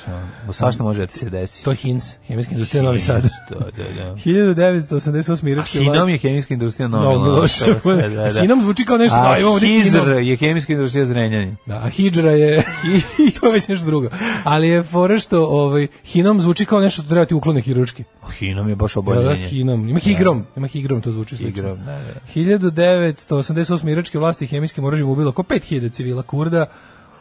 Svašta 0.51 0.83
može 0.83 0.99
da 0.99 1.07
ti 1.07 1.19
se 1.19 1.29
desi. 1.29 1.63
To 1.63 1.71
je 1.71 1.75
Hins, 1.75 2.13
hemijska 2.27 2.51
industrija 2.53 2.83
Novi 2.83 2.99
Sad. 2.99 3.23
Da, 3.49 3.55
da, 3.59 3.69
da. 3.95 4.15
1988. 4.15 5.45
A 5.45 5.49
irački 5.49 5.79
Hinom 5.79 6.09
je 6.09 6.17
hemijska 6.17 6.53
industrija 6.53 6.87
No, 6.87 6.97
Novi 6.99 7.23
Miloš. 7.23 7.61
Miloš. 7.61 7.83
Da, 7.83 8.23
da, 8.23 8.33
da. 8.33 8.41
Hinom 8.41 8.61
zvuči 8.61 8.85
kao 8.85 8.97
nešto, 8.97 9.15
A 9.15 9.35
a 9.45 9.59
Hizr 9.59 10.07
je 10.07 10.35
hemijska 10.37 10.73
industrija 10.73 11.05
Zrenjanin. 11.05 11.55
Da, 11.65 11.75
a 11.75 11.89
hidžra 11.89 12.31
je 12.31 12.63
to 13.39 13.45
je 13.47 13.53
već 13.53 13.67
nešto 13.67 13.84
drugo. 13.85 14.09
Ali 14.43 14.67
je 14.67 14.83
fora 14.83 15.19
što 15.19 15.45
ovaj 15.45 15.87
hinom 16.05 16.41
zvuči 16.41 16.65
kao 16.65 16.79
nešto 16.79 17.01
što 17.01 17.09
treba 17.09 17.25
ti 17.25 17.33
uklone 17.33 17.61
hiručki. 17.61 18.03
Hinom 18.31 18.69
je 18.69 18.75
baš 18.75 18.93
Da, 18.93 18.95
da, 18.95 18.99
oboljenje. 18.99 19.47
hinom. 19.47 19.89
Ima 19.89 19.99
higrom, 19.99 20.45
ima 20.55 20.67
higrom, 20.67 21.01
to 21.01 21.11
zvuči 21.11 21.37
slično. 21.37 21.61
Higrom, 21.61 21.77
da, 21.77 21.85
da. 21.85 22.19
1988. 22.35 23.89
iračke 23.91 24.19
vlasti 24.19 24.47
hemijskim 24.47 24.83
oružjem 24.83 25.09
ubilo 25.09 25.29
oko 25.29 25.43
5000 25.43 25.91
civila 25.91 26.21
Kurda 26.21 26.65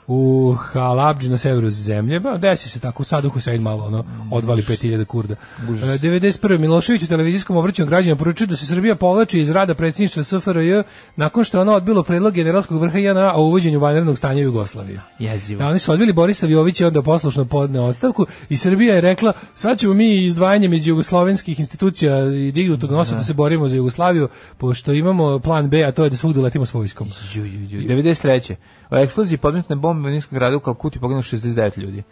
u 0.06 0.54
Halabdži 0.72 1.28
na 1.28 1.38
severu 1.38 1.70
zemlje, 1.70 2.20
ba, 2.20 2.38
desi 2.38 2.68
se 2.68 2.80
tako, 2.80 3.02
u 3.02 3.04
Sadu 3.04 3.28
Husein 3.28 3.62
malo 3.62 3.84
ono, 3.84 4.04
odvali 4.30 4.62
5000 4.62 5.04
Kurda. 5.04 5.34
E, 5.34 5.66
91. 5.66 6.58
Milošević 6.58 7.02
u 7.02 7.06
televizijskom 7.06 7.56
obraćanju 7.56 7.88
građana 7.88 8.16
poručio 8.16 8.46
da 8.46 8.56
se 8.56 8.66
Srbija 8.66 8.94
povlači 8.94 9.40
iz 9.40 9.50
rada 9.50 9.74
predsjedništva 9.74 10.22
SFRJ 10.22 10.82
nakon 11.16 11.44
što 11.44 11.56
je 11.58 11.62
ona 11.62 11.72
odbilo 11.72 12.02
predlog 12.02 12.34
generalskog 12.34 12.80
vrha 12.80 12.98
JNA 12.98 13.32
o 13.34 13.44
uvođenju 13.44 13.80
vanrednog 13.80 14.18
stanja 14.18 14.40
u 14.40 14.44
Jugoslaviji. 14.44 14.98
Jezivo. 15.18 15.58
Da, 15.58 15.66
oni 15.66 15.78
su 15.78 15.92
odbili 15.92 16.12
Borisa 16.12 16.46
Jović 16.46 16.80
i 16.80 16.84
onda 16.84 17.02
poslušno 17.02 17.44
podneo 17.44 17.84
ostavku 17.84 18.26
i 18.48 18.56
Srbija 18.56 18.94
je 18.94 19.00
rekla 19.00 19.32
sad 19.54 19.78
ćemo 19.78 19.94
mi 19.94 20.24
izdvajanjem 20.24 20.72
iz 20.72 20.86
jugoslovenskih 20.86 21.60
institucija 21.60 22.18
i 22.34 22.52
dignutog 22.52 22.90
nosa 22.90 23.14
da 23.14 23.22
se 23.22 23.34
borimo 23.34 23.68
za 23.68 23.76
Jugoslaviju, 23.76 24.28
pošto 24.58 24.92
imamo 24.92 25.38
plan 25.38 25.70
B, 25.70 25.84
a 25.84 25.92
to 25.92 26.04
je 26.04 26.10
da 26.10 26.16
svugde 26.16 26.40
letimo 26.40 26.66
s 26.66 26.74
vojskom. 26.74 27.08
Ju, 27.34 27.44
ju, 27.44 27.60
ju. 27.60 27.88
93. 27.88 28.54
O 28.94 28.98
eksploziji 28.98 29.38
podmetne 29.38 29.76
bombe 29.76 30.08
u 30.08 30.12
Ninskom 30.12 30.38
gradu 30.38 30.56
u 30.56 30.60
Kalkuti 30.60 30.98
poginulo 30.98 31.22
69 31.22 31.78
ljudi. 31.78 32.02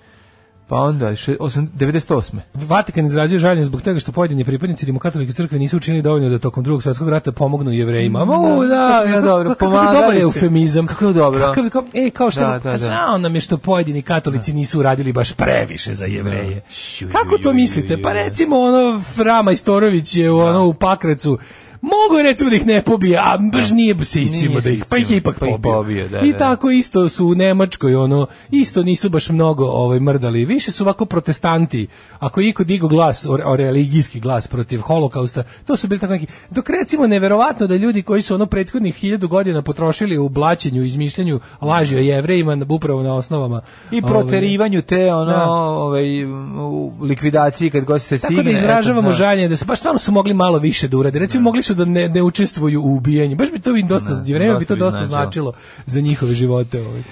Pa 0.68 0.76
onda, 0.76 1.16
še, 1.16 1.37
osam, 1.41 1.68
98. 1.78 2.37
Vatikan 2.55 3.07
izrazio 3.07 3.39
žaljenje 3.39 3.64
zbog 3.64 3.83
toga 3.83 4.01
što 4.01 4.12
pojedini 4.12 4.45
pripadnici 4.45 4.87
rimokatolike 4.87 5.33
crkve 5.33 5.59
nisu 5.59 5.76
učinili 5.76 6.03
dovoljno 6.03 6.28
da 6.28 6.39
tokom 6.39 6.64
drugog 6.64 6.83
svjetskog 6.83 7.09
rata 7.09 7.33
pomognu 7.33 7.70
jevrejima. 7.70 8.24
Ma, 8.24 8.37
u, 8.37 8.64
da, 8.64 9.03
kako 9.05 9.12
kako- 9.12 9.26
dobro, 9.26 9.49
kako 9.49 9.64
pomagali 9.64 9.97
dobar 9.97 10.16
eufemizam. 10.16 10.87
Kako 10.87 11.07
je 11.07 11.12
dobro. 11.12 11.41
Kakav, 11.41 11.70
kao, 11.70 11.85
e, 11.95 12.11
kao 12.11 12.30
što 12.30 12.41
Da, 12.41 12.59
da, 12.59 12.72
da. 12.72 12.78
žao 12.78 13.18
nam 13.18 13.35
je 13.35 13.41
što 13.41 13.57
pojedini 13.59 14.03
katolici 14.03 14.53
nisu 14.53 14.78
uradili 14.78 15.12
baš 15.12 15.33
previše 15.33 15.95
za 15.95 16.05
jevreje. 16.07 16.62
Ju, 17.01 17.09
Kako 17.09 17.39
to 17.39 17.53
mislite? 17.53 18.03
Pa 18.03 18.12
recimo 18.12 18.57
ono 18.59 19.01
Frama 19.01 19.53
Istorović 19.53 20.16
je 20.16 20.30
u 20.30 20.39
ono 20.39 20.66
u 20.66 20.74
Pakracu 20.74 21.39
Mogu 21.83 22.18
je 22.18 22.22
recimo 22.22 22.51
da 22.51 22.57
ih 22.57 22.66
ne 22.66 22.83
pobije, 22.83 23.18
a 23.18 23.39
baš 23.53 23.70
nije 23.70 24.05
se 24.05 24.22
iscimo 24.22 24.61
da 24.61 24.70
ih, 24.70 24.85
pa 24.89 24.97
ih 24.97 25.11
je 25.11 25.16
ipak 25.16 25.39
pa 25.39 25.47
ih 25.47 25.53
pobio. 25.53 25.72
pobio, 25.72 26.09
da, 26.09 26.20
I 26.20 26.33
da. 26.33 26.39
tako 26.39 26.70
isto 26.70 27.09
su 27.09 27.26
u 27.26 27.35
Nemačkoj, 27.35 27.95
ono, 27.95 28.26
isto 28.51 28.83
nisu 28.83 29.11
baš 29.11 29.28
mnogo 29.28 29.64
ovaj, 29.64 30.01
mrdali. 30.01 30.45
Više 30.45 30.72
su 30.72 30.85
ovako 30.85 31.05
protestanti. 31.05 31.87
Ako 32.18 32.41
je 32.41 32.49
iko 32.49 32.64
digo 32.64 32.89
glas, 32.89 33.26
o, 33.26 33.39
o 33.45 33.57
religijski 33.57 34.20
glas 34.20 34.47
protiv 34.47 34.80
holokausta, 34.80 35.43
to 35.66 35.76
su 35.76 35.89
bili 35.89 36.01
tako 36.01 36.12
neki... 36.12 36.26
Dok 36.51 36.70
recimo 36.70 37.07
neverovatno 37.07 37.66
da 37.66 37.76
ljudi 37.76 38.03
koji 38.03 38.22
su 38.22 38.35
ono 38.35 38.47
prethodnih 38.47 38.95
hiljadu 38.95 39.28
godina 39.28 39.62
potrošili 39.62 40.18
u 40.18 40.28
blaćenju, 40.28 40.83
izmišljanju 40.83 41.41
laži 41.61 41.97
o 41.97 42.01
jevrejima 42.01 42.57
upravo 42.68 43.03
na 43.03 43.14
osnovama... 43.14 43.61
I 43.91 44.01
ovaj, 44.03 44.12
proterivanju 44.12 44.83
te 44.83 45.12
ono 45.12 45.33
Da. 45.33 45.51
ovaj 45.51 46.24
u 46.24 46.93
likvidaciji 47.01 47.70
kad 47.70 47.85
god 47.85 48.03
se 48.03 48.18
stigne. 48.18 48.37
Tako 48.37 48.51
da 48.51 48.59
izražavamo 48.59 49.09
da. 49.09 49.14
žaljenje 49.14 49.49
da 49.49 49.57
su 49.57 49.64
baš 49.64 49.78
stvarno 49.78 49.99
su 49.99 50.12
mogli 50.12 50.35
malo 50.35 50.59
više 50.59 50.89
da 50.89 50.97
urade. 50.97 51.18
Recimo 51.18 51.43
mogli 51.43 51.62
su 51.62 51.72
da 51.75 51.85
ne, 51.85 52.09
ne 52.09 52.23
učestvuju 52.23 52.83
u 52.83 52.97
ubijanju. 52.97 53.37
Baš 53.37 53.53
bi 53.53 53.59
to 53.59 53.73
bi 53.73 53.83
dosta 53.83 54.11
Ne, 54.23 54.35
vreme 54.35 54.59
bi 54.59 54.64
to 54.64 54.77
dosta 54.77 55.05
značilo. 55.05 55.23
značilo 55.23 55.53
za 55.87 56.01
njihove 56.01 56.35
živote 56.35 56.81
ovaj. 56.81 57.03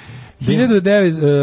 1900, 0.40 0.82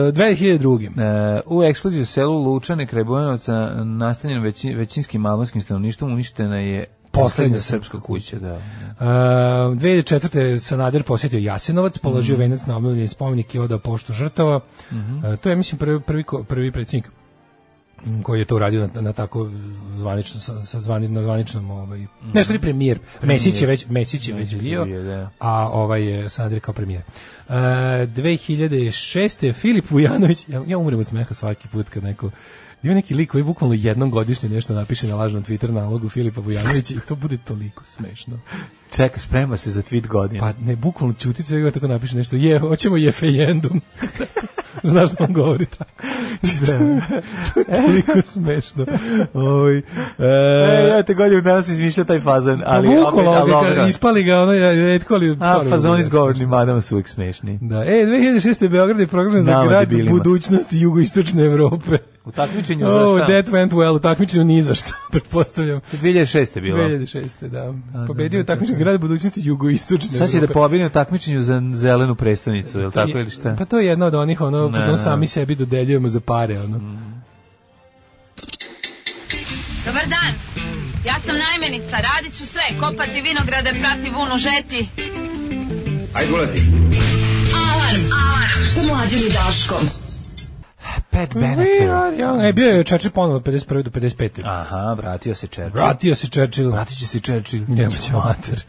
e, 0.10 0.12
2002. 0.12 1.38
E, 1.38 1.42
u 1.46 1.64
eksploziji 1.64 2.02
u 2.02 2.06
selu 2.06 2.44
Lučane 2.44 2.88
kraj 2.88 3.04
Bujanovca 3.04 3.54
nastanjeno 3.86 4.42
veći, 4.42 4.70
većinskim 4.70 5.26
albanskim 5.26 5.62
stanovništvom 5.62 6.14
uništena 6.14 6.58
je 6.58 6.86
Poslednja 7.12 7.60
srpska 7.60 8.00
kuća, 8.00 8.40
da. 8.40 8.54
Uh, 8.54 8.60
2004. 9.74 10.60
Sanader 10.60 11.04
posjetio 11.04 11.40
Jasenovac, 11.40 11.98
položio 11.98 12.34
Mhm. 12.34 12.42
venac 12.42 12.66
na 12.66 12.78
obnovljeni 12.78 13.08
spomenik 13.08 13.56
i 13.56 13.60
odao 13.60 13.80
poštu 13.80 14.14
žrtava. 14.14 14.56
Uh, 14.56 14.96
to 15.42 15.50
je, 15.50 15.56
mislim, 15.56 15.80
prvi, 15.80 16.00
prvi, 16.02 16.24
prvi 16.48 16.72
predsjednik 16.72 17.12
koji 18.24 18.40
je 18.40 18.46
to 18.46 18.56
uradio 18.56 18.90
na, 18.94 19.02
na 19.02 19.14
tako 19.14 19.50
zvanično 19.98 20.40
sa, 20.40 20.62
sa 20.62 20.80
zvani, 20.80 21.08
na 21.08 21.24
zvaničnom 21.24 21.72
ovaj 21.72 22.06
ne 22.34 22.44
stvari 22.44 22.62
premijer 22.62 23.00
Mesić 23.22 23.62
je 23.62 23.68
već 23.68 23.88
Mesić 23.88 24.28
je 24.28 24.34
već 24.34 24.56
bio 24.56 24.86
bio, 24.86 25.04
da. 25.04 25.30
a 25.40 25.70
ovaj 25.70 26.04
je 26.04 26.30
Sanader 26.30 26.60
kao 26.60 26.74
premijer. 26.74 27.02
Uh, 27.48 27.54
2006. 27.54 29.54
Filip 29.54 29.92
Vujanović 29.92 30.50
ja, 30.50 30.64
ja 30.68 30.78
umrem 30.78 31.00
od 31.00 31.08
smeha 31.08 31.34
svaki 31.34 31.68
put 31.68 31.90
kad 31.90 32.04
neko 32.04 32.32
ima 32.84 32.94
neki 32.94 33.14
lik 33.14 33.32
koji 33.32 33.44
bukvalno 33.44 33.76
jednom 33.76 34.12
godišnje 34.12 34.50
nešto 34.50 34.74
napiše 34.74 35.08
na 35.08 35.16
lažnom 35.16 35.44
Twitter 35.44 35.72
nalogu 35.72 36.10
Filipa 36.10 36.42
Vujanovića 36.42 36.94
i 36.94 37.00
to 37.08 37.16
bude 37.16 37.38
toliko 37.38 37.86
smešno. 37.86 38.40
Čeka, 38.92 39.20
sprema 39.20 39.58
se 39.58 39.72
za 39.72 39.82
tweet 39.82 40.08
godine. 40.08 40.40
Pa 40.40 40.54
ne, 40.62 40.76
bukvalno 40.76 41.14
ćutice 41.14 41.60
ga 41.60 41.72
tako 41.72 41.88
napiše 41.88 42.18
nešto, 42.18 42.36
je, 42.36 42.60
hoćemo 42.60 42.98
je 42.98 43.12
fejendum. 43.12 43.82
Znaš 44.84 45.10
da 45.10 45.24
on 45.24 45.34
govori 45.34 45.66
tako. 45.66 45.92
Da. 46.66 46.80
toliko 47.78 48.22
smešno. 48.22 48.86
Oj, 49.34 49.78
E, 49.78 49.84
e, 50.20 50.88
ja 50.88 51.04
te 51.04 51.14
godinu 51.14 51.42
danas 51.42 51.68
izmišljao 51.68 52.06
taj 52.06 52.20
fazan, 52.20 52.64
ali... 52.66 52.88
ali, 52.88 52.98
opet, 52.98 53.06
bukvalno, 53.06 53.32
ali 53.32 53.52
ovdje, 53.52 53.70
dobro. 53.70 53.88
ispali 53.88 54.24
ga, 54.24 54.40
ono, 54.40 54.54
ja, 54.54 54.72
redko, 54.76 55.14
ali... 55.14 55.38
A, 55.40 55.64
s 56.04 56.10
govornim 56.10 56.50
madama 56.50 56.82
su 56.82 56.96
uvijek 56.96 57.08
smešni. 57.08 57.60
Da, 57.62 57.76
e, 57.78 58.06
2006. 58.06 58.70
Beograd 58.70 59.00
je 59.00 59.08
proglašen 59.08 59.44
za 59.44 59.52
Nama, 59.52 59.68
grad 59.70 59.90
debilima. 59.90 60.12
budućnosti 60.18 60.80
jugoistočne 60.80 61.46
Evrope. 61.46 61.98
U 62.26 62.32
takmičenju 62.32 62.86
za 62.88 62.94
Oh, 63.02 63.18
šta? 63.18 63.26
that 63.28 63.48
went 63.48 63.72
well, 63.72 63.96
u 63.96 64.00
takmičenju 64.00 64.44
ni 64.44 64.62
za 64.62 64.74
što, 64.76 64.92
pretpostavljam. 65.12 65.82
2006. 65.94 66.56
je 66.56 66.62
bilo. 66.62 66.78
2006. 66.80 67.48
da. 67.48 67.74
Pobedio 68.08 68.38
je 68.38 68.44
takmičenje 68.44 68.77
grad 68.78 69.02
budućnosti 69.02 69.42
jugoistočne 69.44 70.10
Sad 70.10 70.32
će 70.32 70.40
da 70.40 70.48
pobine 70.48 70.86
u 70.86 70.90
takmičenju 70.90 71.42
za 71.42 71.62
zelenu 71.74 72.16
prestonicu, 72.16 72.80
je 72.80 72.86
li 72.86 72.92
tako 72.92 73.10
je- 73.10 73.22
ili 73.22 73.32
šta? 73.32 73.56
Pa 73.58 73.66
to 73.66 73.80
je 73.80 73.86
jedna 73.86 74.06
od 74.06 74.16
onih, 74.16 74.42
ono, 74.42 74.70
Ne, 74.70 74.80
ne, 74.80 74.88
ne. 74.88 74.98
sami 74.98 75.28
sebi 75.28 75.56
dodeljujemo 75.56 76.08
za 76.10 76.20
pare, 76.20 76.60
ono. 76.60 76.80
Dobar 79.86 80.08
dan. 80.08 80.34
Ja 81.06 81.20
sam 81.20 81.36
najmenica, 81.40 81.98
radit 81.98 82.38
ću 82.38 82.46
sve, 82.46 82.62
kopati 82.80 83.22
vinograde, 83.22 83.74
prati 83.82 84.10
vunu, 84.10 84.38
žeti. 84.38 84.88
Ajde, 86.14 86.34
ulazi. 86.34 86.58
Alarm. 87.54 88.02
Alarm. 88.14 88.68
Sa 88.68 88.82
mlađom 88.84 89.20
i 89.20 89.34
Daškom. 89.34 90.07
Pat 91.12 91.34
We 91.36 91.90
are 91.90 92.16
young. 92.18 92.50
E, 92.50 92.54
bio 92.54 92.70
je 92.70 92.84
Churchill 92.84 93.12
ponovo 93.12 93.40
51. 93.40 93.84
do 93.84 93.92
55. 93.92 94.42
Aha, 94.46 94.94
vratio 94.94 95.36
se 95.36 95.48
Churchill. 95.48 95.74
Vratio 95.74 96.16
se 96.16 96.28
Churchill. 96.28 96.72
Vratit 96.72 96.98
će 96.98 97.08
se 97.08 97.20
Churchill. 97.20 97.66
Njemu 97.68 97.92
će 97.92 98.14
mater. 98.14 98.64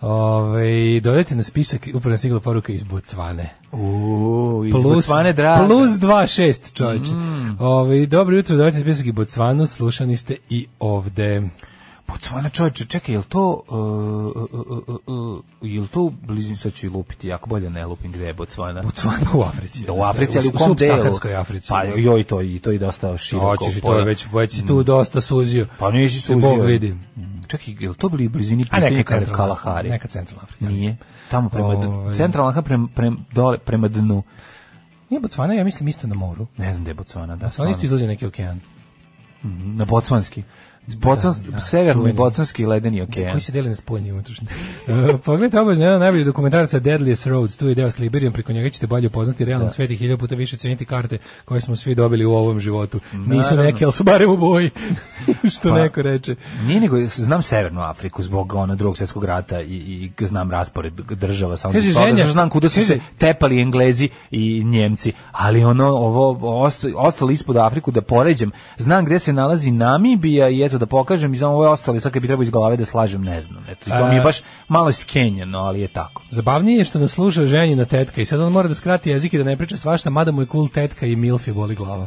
Ove, 0.00 1.00
dodajte 1.00 1.34
na 1.34 1.42
spisak, 1.42 1.88
upravo 1.94 2.16
stigla 2.16 2.40
poruka 2.40 2.72
iz 2.72 2.82
Bocvane. 2.82 3.50
Uuu, 3.72 4.64
iz 4.64 4.72
Plus, 4.72 4.84
Botswane 4.84 5.32
draga. 5.32 5.66
plus 5.66 5.90
2,6 5.90 6.72
čovječe. 6.74 7.10
Ove, 7.58 8.06
dobro 8.06 8.36
jutro, 8.36 8.56
dodajte 8.56 8.78
na 8.78 8.84
spisak 8.84 9.06
i 9.06 9.12
Bocvanu, 9.12 9.66
slušani 9.66 10.16
ste 10.16 10.36
i 10.50 10.66
ovde. 10.78 11.42
Botswana 12.08 12.48
čovječe, 12.48 12.84
čekaj, 12.84 13.14
je 13.14 13.18
li 13.18 13.24
to, 13.24 13.62
uh, 13.68 13.76
uh, 14.42 14.66
uh, 14.68 14.88
uh, 14.88 14.96
uh, 15.06 15.44
je 15.62 15.80
li 15.80 15.88
to 15.88 16.12
blizin, 16.22 16.56
sad 16.56 16.72
ću 16.72 16.86
i 16.86 16.88
lupiti, 16.88 17.28
jako 17.28 17.48
bolje 17.48 17.70
ne 17.70 17.86
lupim 17.86 18.12
gde 18.12 18.24
je 18.24 18.34
Botswana. 18.34 18.82
Bocvana 18.82 19.26
u 19.34 19.42
Africi. 19.42 19.84
Da, 19.84 19.92
u 19.92 20.02
Africi, 20.02 20.38
ali 20.38 20.48
u 20.48 20.58
kom 20.58 20.76
delu? 20.76 21.02
Africi. 21.38 21.68
Pa 21.68 21.84
joj, 21.84 22.24
to, 22.24 22.42
i 22.42 22.58
to 22.58 22.72
i 22.72 22.78
dosta 22.78 23.16
široko. 23.16 23.46
Hoćeš 23.46 23.76
i 23.76 23.80
to 23.80 23.98
je 23.98 24.04
već, 24.04 24.26
već 24.32 24.50
si 24.50 24.66
tu 24.66 24.82
dosta 24.82 25.20
suzio. 25.20 25.66
Pa 25.78 25.90
nisi 25.90 26.20
suzio. 26.20 26.50
Bog 26.50 26.66
vidi. 26.66 26.92
Mm, 27.16 27.42
Čekaj, 27.48 27.74
je 27.80 27.88
li 27.88 27.94
to 27.94 28.08
bili 28.08 28.28
blizini 28.28 28.64
pustinje 28.64 29.04
centralna 29.04 29.26
Kalahari? 29.26 29.88
Neka 29.88 30.08
centralna 30.08 30.42
Afrika. 30.42 30.64
Nije. 30.64 30.96
Tamo 31.30 31.48
prema, 31.48 31.68
Ovaj. 31.68 32.14
centralna 32.14 32.50
Afrika 32.50 32.62
prema, 32.62 32.88
prema, 32.94 33.16
dole, 33.32 33.58
prema 33.58 33.88
dnu. 33.88 34.22
Nije 35.10 35.20
Botswana, 35.20 35.52
ja 35.52 35.64
mislim 35.64 35.88
isto 35.88 36.06
na 36.06 36.14
moru. 36.14 36.46
Ne 36.56 36.72
znam 36.72 36.84
gde 36.84 36.90
je 36.90 36.94
Botswana, 36.94 37.36
da. 37.36 37.50
Stvarno. 37.50 37.70
isto 37.70 37.86
izlazi 37.86 38.06
neki 38.06 38.26
okean. 38.26 38.60
Na 39.64 39.84
Botswanski. 39.84 40.42
Bocans, 40.86 41.36
Da, 41.36 41.50
da, 41.50 41.60
severni 41.60 42.12
bocanski 42.12 42.66
ledeni 42.66 43.02
okean. 43.02 43.30
Koji 43.30 43.40
se 43.40 43.52
deli 43.52 43.68
na 43.68 43.74
spoljni 43.74 44.08
i 44.08 44.12
unutrašnji. 44.12 44.46
Uh, 44.88 45.20
pogledajte 45.24 45.60
obavezno 45.60 45.84
jedan 45.84 46.00
najbolji 46.00 46.24
dokumentarac 46.24 46.74
Deadliest 46.74 47.26
Roads, 47.26 47.56
tu 47.56 47.68
je 47.68 47.74
deo 47.74 47.90
s 47.90 47.98
Liberijem, 47.98 48.32
preko 48.32 48.52
njega 48.52 48.70
ćete 48.70 48.86
bolje 48.86 49.06
upoznati 49.06 49.44
realno 49.44 49.70
svet 49.70 49.90
i 49.90 49.96
hiljadu 49.96 50.18
puta 50.18 50.34
više 50.34 50.56
ceniti 50.56 50.84
karte 50.84 51.18
koje 51.44 51.60
smo 51.60 51.76
svi 51.76 51.94
dobili 51.94 52.24
u 52.24 52.32
ovom 52.32 52.60
životu. 52.60 53.00
Nisu 53.12 53.26
Naravno. 53.26 53.62
neke, 53.62 53.84
ali 53.84 53.92
su 53.92 54.04
barem 54.04 54.30
u 54.30 54.36
boji, 54.36 54.70
što 55.56 55.68
Pa, 55.68 55.78
neko 55.78 56.02
reče. 56.02 56.34
Nije 56.62 56.80
nego, 56.80 56.96
znam 57.06 57.42
Severnu 57.42 57.80
Afriku 57.80 58.22
zbog 58.22 58.52
ona 58.54 58.74
drugog 58.74 58.96
svjetskog 58.96 59.24
rata 59.24 59.60
i, 59.60 59.74
i 60.18 60.26
znam 60.26 60.50
raspored 60.50 60.92
država, 60.94 61.56
samo 61.56 61.72
Kaže 61.74 61.90
ženja- 61.90 62.22
što 62.22 62.32
znam 62.32 62.50
kuda 62.50 62.68
su 62.68 62.84
se 62.84 62.98
tepali 63.18 63.60
Englezi 63.60 64.08
i 64.30 64.64
Njemci, 64.64 65.12
ali 65.32 65.64
ono, 65.64 65.86
ovo, 65.86 66.38
osta- 66.64 66.92
ostalo 66.96 67.30
ispod 67.30 67.56
Afriku 67.56 67.90
da 67.90 68.00
poređam, 68.00 68.50
znam 68.78 69.04
gde 69.04 69.18
se 69.18 69.32
nalazi 69.32 69.70
Namibija 69.70 70.48
i 70.48 70.62
eto 70.62 70.73
da 70.78 70.86
pokažem 70.86 71.34
i 71.34 71.38
je 71.38 71.46
ostalo 71.46 71.96
i 71.96 72.00
sad 72.00 72.12
kad 72.12 72.22
bi 72.22 72.28
trebao 72.28 72.42
iz 72.42 72.50
glave 72.50 72.76
da 72.76 72.84
slažem, 72.84 73.22
ne 73.22 73.40
znam, 73.40 73.64
eto, 73.68 73.90
i 73.90 73.92
to 73.98 74.08
mi 74.08 74.14
je 74.14 74.20
A- 74.20 74.24
baš 74.24 74.40
malo 74.68 74.92
skenjeno, 74.92 75.58
ali 75.58 75.80
je 75.80 75.88
tako. 75.88 76.22
Zabavnije 76.30 76.78
je 76.78 76.84
što 76.84 76.98
nas 76.98 77.12
sluša 77.12 77.46
ženjina 77.46 77.84
tetka 77.84 78.20
i 78.20 78.24
sad 78.24 78.40
on 78.40 78.52
mora 78.52 78.68
da 78.68 78.74
skrati 78.74 79.10
jezik 79.10 79.32
i 79.32 79.38
da 79.38 79.44
ne 79.44 79.56
priča 79.56 79.76
svašta, 79.76 80.10
mada 80.10 80.32
mu 80.32 80.42
je 80.42 80.46
cool 80.46 80.68
tetka 80.68 81.06
i 81.06 81.16
milf 81.16 81.46
je 81.46 81.54
boli 81.54 81.74
glava. 81.74 82.06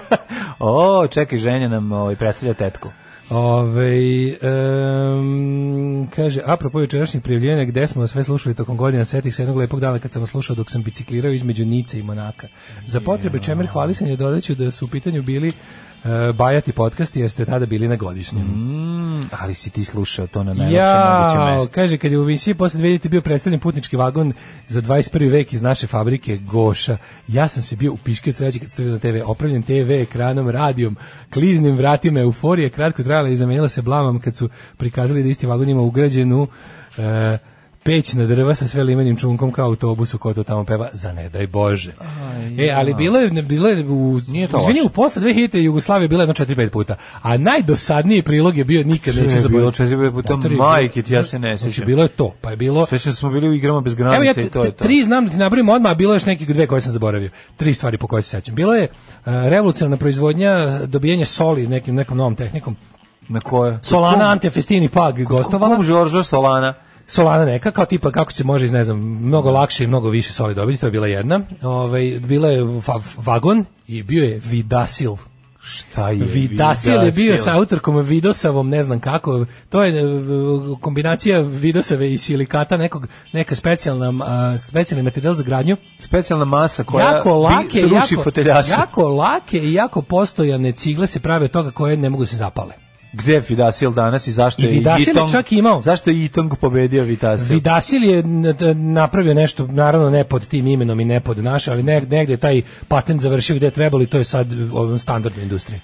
o, 0.58 1.06
čekaj, 1.06 1.38
ženja 1.38 1.68
nam 1.68 1.92
ovaj, 1.92 2.16
predstavlja 2.16 2.54
tetku. 2.54 2.88
Ove, 3.30 4.36
um, 4.42 6.08
kaže, 6.14 6.40
apropo 6.46 6.80
jučerašnjih 6.80 7.22
prijavljenja, 7.22 7.64
gde 7.64 7.86
smo 7.86 8.06
sve 8.06 8.24
slušali 8.24 8.54
tokom 8.54 8.76
godina, 8.76 9.04
setih 9.04 9.34
se 9.34 9.42
jednog 9.42 9.56
lepog 9.56 9.80
dana 9.80 9.98
kad 9.98 10.12
sam 10.12 10.22
vas 10.22 10.30
slušao 10.30 10.56
dok 10.56 10.70
sam 10.70 10.82
biciklirao 10.82 11.32
između 11.32 11.66
Nice 11.66 11.98
i 11.98 12.02
Monaka. 12.02 12.48
Za 12.86 13.00
potrebe 13.00 13.38
čemer 13.38 13.66
hvalisanja 13.66 14.16
dodaću 14.16 14.54
da 14.54 14.70
su 14.70 14.84
u 14.84 14.88
pitanju 14.88 15.22
bili 15.22 15.52
e, 16.04 16.32
bajati 16.32 16.72
podcasti 16.72 17.20
jer 17.20 17.30
ste 17.30 17.44
tada 17.44 17.66
bili 17.66 17.88
na 17.88 17.96
godišnjem. 17.96 18.46
Mm, 18.46 19.28
ali 19.40 19.54
si 19.54 19.70
ti 19.70 19.84
slušao 19.84 20.26
to 20.26 20.42
na 20.44 20.54
najlepšem 20.54 20.84
mogućem 21.18 21.40
Ja, 21.40 21.54
mestu. 21.54 21.74
kaže 21.74 21.98
kad 21.98 22.12
je 22.12 22.18
u 22.18 22.22
emisiji 22.22 22.54
posle 22.54 22.80
2000 22.80 23.08
bio 23.08 23.20
predstavljen 23.22 23.60
putnički 23.60 23.96
vagon 23.96 24.32
za 24.68 24.82
21. 24.82 25.30
vek 25.30 25.52
iz 25.52 25.62
naše 25.62 25.86
fabrike 25.86 26.36
Goša. 26.36 26.96
Ja 27.28 27.48
sam 27.48 27.62
se 27.62 27.76
bio 27.76 27.92
u 27.92 27.96
piške 27.96 28.30
od 28.30 28.36
sreće 28.36 28.58
kad 28.58 28.70
stavio 28.70 28.92
na 28.92 28.98
TV, 28.98 29.16
opravljen 29.24 29.62
TV 29.62 29.90
ekranom, 29.90 30.48
radijom, 30.50 30.96
kliznim 31.32 31.76
vratima, 31.76 32.20
euforija 32.20 32.68
kratko 32.70 33.02
trajala 33.02 33.28
i 33.28 33.36
zamenila 33.36 33.68
se 33.68 33.82
blamam 33.82 34.20
kad 34.20 34.36
su 34.36 34.48
prikazali 34.76 35.22
da 35.22 35.28
isti 35.28 35.46
vagon 35.46 35.68
ima 35.68 35.82
ugrađenu 35.82 36.46
e, 36.98 37.38
peć 37.82 38.12
na 38.12 38.26
drva 38.26 38.54
sa 38.54 38.68
sve 38.68 38.82
limenim 38.82 39.16
čunkom 39.16 39.52
kao 39.52 39.66
autobusu 39.66 40.18
ko 40.18 40.34
to 40.34 40.42
tamo 40.42 40.64
peva 40.64 40.88
za 40.92 41.12
ne 41.12 41.28
daj 41.28 41.46
Bože. 41.46 41.92
e, 42.58 42.72
ali 42.76 42.94
bilo 42.94 43.18
je, 43.18 43.42
bilo 43.42 43.68
je 43.68 43.86
u, 43.88 44.20
Nije 44.28 44.48
to 44.48 44.58
izvini, 44.58 44.86
u 44.86 44.88
posle 44.88 45.22
2000 45.22 45.58
Jugoslavije 45.58 46.08
bilo 46.08 46.22
je 46.22 46.28
jedno 46.28 46.44
4-5 46.44 46.68
puta. 46.68 46.96
A 47.22 47.36
najdosadniji 47.36 48.22
prilog 48.22 48.56
je 48.56 48.64
bio 48.64 48.84
nikad 48.84 49.14
neću 49.14 49.28
bilo 49.28 49.40
zaboraviti. 49.40 49.76
četiri 49.76 49.96
pet 49.98 50.12
puta, 50.12 50.36
Matori, 50.36 50.56
majke 50.56 51.02
ti, 51.02 51.14
ja 51.14 51.22
se 51.22 51.38
ne 51.38 51.56
Znači, 51.56 51.72
sećam. 51.72 51.86
bilo 51.86 52.02
je 52.02 52.08
to, 52.08 52.34
pa 52.40 52.50
je 52.50 52.56
bilo... 52.56 52.86
Svećam 52.86 53.12
se 53.12 53.18
smo 53.18 53.30
bili 53.30 53.48
u 53.48 53.52
igrama 53.52 53.80
bez 53.80 54.00
Evo 54.00 54.22
ja 54.22 54.30
i 54.30 54.34
to 54.50 54.64
je 54.64 54.70
to. 54.70 54.84
tri 54.84 55.04
znam 55.04 55.24
da 55.24 55.30
ti 55.30 55.36
nabrojim 55.36 55.68
odmah, 55.68 55.92
a 55.92 55.94
bilo 55.94 56.12
je 56.12 56.16
još 56.16 56.26
nekih 56.26 56.48
dve 56.48 56.66
koje 56.66 56.80
sam 56.80 56.92
zaboravio. 56.92 57.30
Tri 57.56 57.74
stvari 57.74 57.98
po 57.98 58.06
koje 58.06 58.22
se 58.22 58.30
sećam. 58.30 58.54
Bilo 58.54 58.74
je 58.74 58.82
uh, 58.82 59.24
revolucionarna 59.26 59.96
proizvodnja, 59.96 60.78
dobijanje 60.86 61.24
soli 61.24 61.66
nekim 61.66 61.94
nekom 61.94 62.18
novom 62.18 62.34
tehnikom. 62.34 62.76
Na 63.28 63.40
koje? 63.40 63.78
Solana 63.82 64.30
Ante 64.30 64.50
Festini 64.50 64.88
Pag 64.88 65.22
gostovala. 65.22 65.76
Kum 65.76 65.84
Žoržo 65.84 66.22
Solana. 66.22 66.74
Solana 67.06 67.44
neka, 67.44 67.70
kao 67.70 67.84
tipa 67.84 68.10
kako 68.10 68.32
se 68.32 68.44
može 68.44 68.64
iz, 68.64 68.72
ne 68.72 68.84
znam, 68.84 68.98
mnogo 68.98 69.50
lakše 69.50 69.84
i 69.84 69.86
mnogo 69.86 70.08
više 70.08 70.32
soli 70.32 70.54
dobiti, 70.54 70.80
to 70.80 70.86
je 70.86 70.90
bila 70.90 71.06
jedna. 71.06 71.40
Ovaj, 71.62 72.20
bila 72.20 72.48
je 72.48 72.62
va- 72.62 73.02
vagon 73.16 73.64
i 73.86 74.02
bio 74.02 74.24
je 74.24 74.40
Vidasil. 74.44 75.16
Šta 75.64 76.10
je? 76.10 76.24
Vidasil 76.24 77.02
je 77.02 77.12
bio 77.12 77.38
sa 77.38 77.54
autorkom 77.56 78.00
Vidosavom, 78.00 78.68
ne 78.68 78.82
znam 78.82 79.00
kako, 79.00 79.46
to 79.68 79.84
je 79.84 80.00
e, 80.00 80.04
kombinacija 80.80 81.40
Vidosave 81.40 82.12
i 82.12 82.18
silikata, 82.18 82.76
nekog, 82.76 83.06
neka 83.32 83.54
specijalna, 83.54 84.12
a, 84.24 84.58
specijalni 84.58 85.02
materijal 85.02 85.34
za 85.34 85.42
gradnju, 85.42 85.76
Specijalna 85.98 86.44
masa 86.44 86.84
koja 86.84 87.10
jako 87.10 87.36
lake, 87.38 87.78
jako, 87.80 88.30
jako 88.80 89.08
lake 89.08 89.58
i 89.58 89.72
jako 89.72 90.02
postojane 90.02 90.72
cigle 90.72 91.06
se 91.06 91.20
prave 91.20 91.44
od 91.44 91.50
toga 91.50 91.70
koje 91.70 91.96
ne 91.96 92.10
mogu 92.10 92.22
da 92.22 92.26
se 92.26 92.36
zapale. 92.36 92.81
Gde 93.12 93.32
je 93.32 93.42
Vidasil 93.48 93.90
danas 93.90 94.26
i 94.26 94.32
zašto 94.32 94.62
I 94.62 94.64
je 94.64 94.70
Vidasil 94.70 95.08
je 95.08 95.12
Itong, 95.12 95.30
čak 95.32 95.52
imao. 95.52 95.82
Zašto 95.82 96.10
je 96.10 96.24
Itong 96.24 96.54
pobedio 96.56 97.04
Vidasil? 97.04 97.54
Vidasil 97.54 98.04
je 98.04 98.22
napravio 98.74 99.34
nešto, 99.34 99.66
naravno 99.66 100.10
ne 100.10 100.24
pod 100.24 100.46
tim 100.46 100.66
imenom 100.66 101.00
i 101.00 101.04
ne 101.04 101.20
pod 101.20 101.38
naše, 101.38 101.70
ali 101.70 101.82
neg- 101.82 102.08
negde 102.10 102.32
je 102.32 102.36
taj 102.36 102.62
patent 102.88 103.20
završio 103.20 103.56
gde 103.56 103.66
je 103.66 103.70
trebalo 103.70 104.02
i 104.02 104.06
to 104.06 104.18
je 104.18 104.24
sad 104.24 104.52
u 104.52 104.76
ovom 104.76 104.98
standardnoj 104.98 105.42
industriji. 105.42 105.80